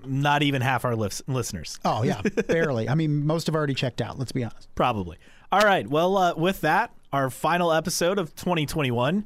not 0.05 0.43
even 0.43 0.61
half 0.61 0.85
our 0.85 0.95
lis- 0.95 1.21
listeners. 1.27 1.79
Oh 1.85 2.03
yeah, 2.03 2.21
barely. 2.47 2.87
I 2.89 2.95
mean, 2.95 3.25
most 3.25 3.47
have 3.47 3.55
already 3.55 3.73
checked 3.73 4.01
out, 4.01 4.17
let's 4.19 4.31
be 4.31 4.43
honest. 4.43 4.73
Probably. 4.75 5.17
All 5.51 5.61
right. 5.61 5.87
Well, 5.87 6.17
uh, 6.17 6.35
with 6.35 6.61
that, 6.61 6.91
our 7.11 7.29
final 7.29 7.73
episode 7.73 8.19
of 8.19 8.35
2021 8.35 9.25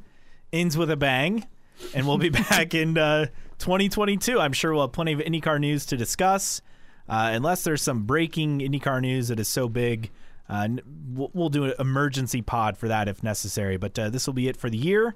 ends 0.52 0.78
with 0.78 0.90
a 0.90 0.96
bang, 0.96 1.46
and 1.94 2.08
we'll 2.08 2.18
be 2.18 2.30
back 2.50 2.74
in 2.74 2.98
uh, 2.98 3.26
2022. 3.60 4.40
I'm 4.40 4.54
sure 4.54 4.74
we'll 4.74 4.84
have 4.84 4.92
plenty 4.92 5.14
of 5.14 5.20
IndyCar 5.20 5.60
news 5.60 5.86
to 5.88 5.98
discuss. 5.98 6.62
Uh, 7.10 7.32
unless 7.34 7.64
there's 7.64 7.82
some 7.82 8.04
breaking 8.04 8.60
IndyCar 8.60 9.02
news 9.02 9.28
that 9.28 9.40
is 9.40 9.48
so 9.50 9.68
big, 9.68 10.10
uh, 10.48 10.68
we'll, 11.12 11.32
we'll 11.34 11.50
do 11.50 11.66
an 11.66 11.74
emergency 11.80 12.42
pod 12.42 12.78
for 12.78 12.88
that 12.88 13.10
if 13.10 13.22
necessary. 13.24 13.76
But 13.76 13.98
uh, 14.00 14.10
this 14.10 14.26
will 14.26 14.34
be 14.34 14.48
it 14.48 14.56
for 14.56 14.70
the 14.70 14.78
year. 14.78 15.16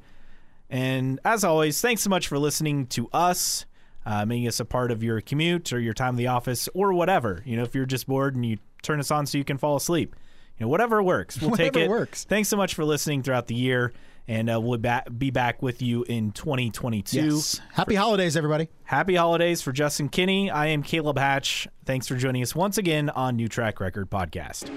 And 0.70 1.20
as 1.24 1.44
always, 1.46 1.80
thanks 1.80 2.02
so 2.02 2.10
much 2.10 2.28
for 2.28 2.38
listening 2.38 2.88
to 2.88 3.08
us, 3.14 3.66
uh, 4.08 4.26
making 4.26 4.48
us 4.48 4.60
a 4.60 4.66
part 4.66 4.90
of 4.90 5.04
your 5.04 5.22
commute 5.22 5.72
or 5.74 5.80
your 5.80 5.94
time 5.94 6.12
in 6.12 6.16
the 6.16 6.28
office 6.28 6.68
or 6.74 6.94
whatever. 6.94 7.44
You 7.46 7.58
know, 7.58 7.64
if 7.64 7.76
you're 7.76 7.86
just 7.86 8.08
bored 8.08 8.36
and 8.36 8.44
you 8.46 8.58
turn 8.82 9.00
us 9.00 9.12
on 9.12 9.26
so 9.28 9.38
you 9.38 9.44
can 9.44 9.58
fall 9.58 9.76
asleep, 9.76 10.16
you 10.58 10.66
know, 10.66 10.70
whatever 10.70 11.04
works, 11.04 11.40
we'll 11.42 11.52
take 11.58 11.74
Whatever 11.76 11.94
it. 11.94 12.00
works. 12.00 12.24
Thanks 12.24 12.50
so 12.50 12.58
much 12.58 12.74
for 12.74 12.86
listening 12.86 13.22
throughout 13.22 13.48
the 13.48 13.56
year, 13.56 13.92
and 14.28 14.50
uh, 14.50 14.60
we'll 14.62 14.78
ba- 14.80 15.04
be 15.16 15.30
back 15.30 15.62
with 15.62 15.82
you 15.82 16.04
in 16.04 16.32
2022. 16.32 17.18
Yes. 17.36 17.62
Happy 17.74 17.96
holidays, 17.96 18.36
everybody. 18.38 18.70
Happy 18.86 19.16
holidays 19.16 19.62
for 19.62 19.72
Justin 19.74 20.08
Kinney. 20.10 20.50
I 20.50 20.68
am 20.68 20.84
Caleb 20.84 21.18
Hatch. 21.18 21.68
Thanks 21.86 22.08
for 22.08 22.16
joining 22.16 22.42
us 22.42 22.56
once 22.56 22.78
again 22.78 23.10
on 23.10 23.36
New 23.36 23.50
Track 23.50 23.80
Record 23.82 24.10
Podcast. 24.10 24.72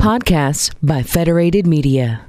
Podcasts 0.00 0.74
by 0.82 1.02
Federated 1.02 1.66
Media. 1.66 2.24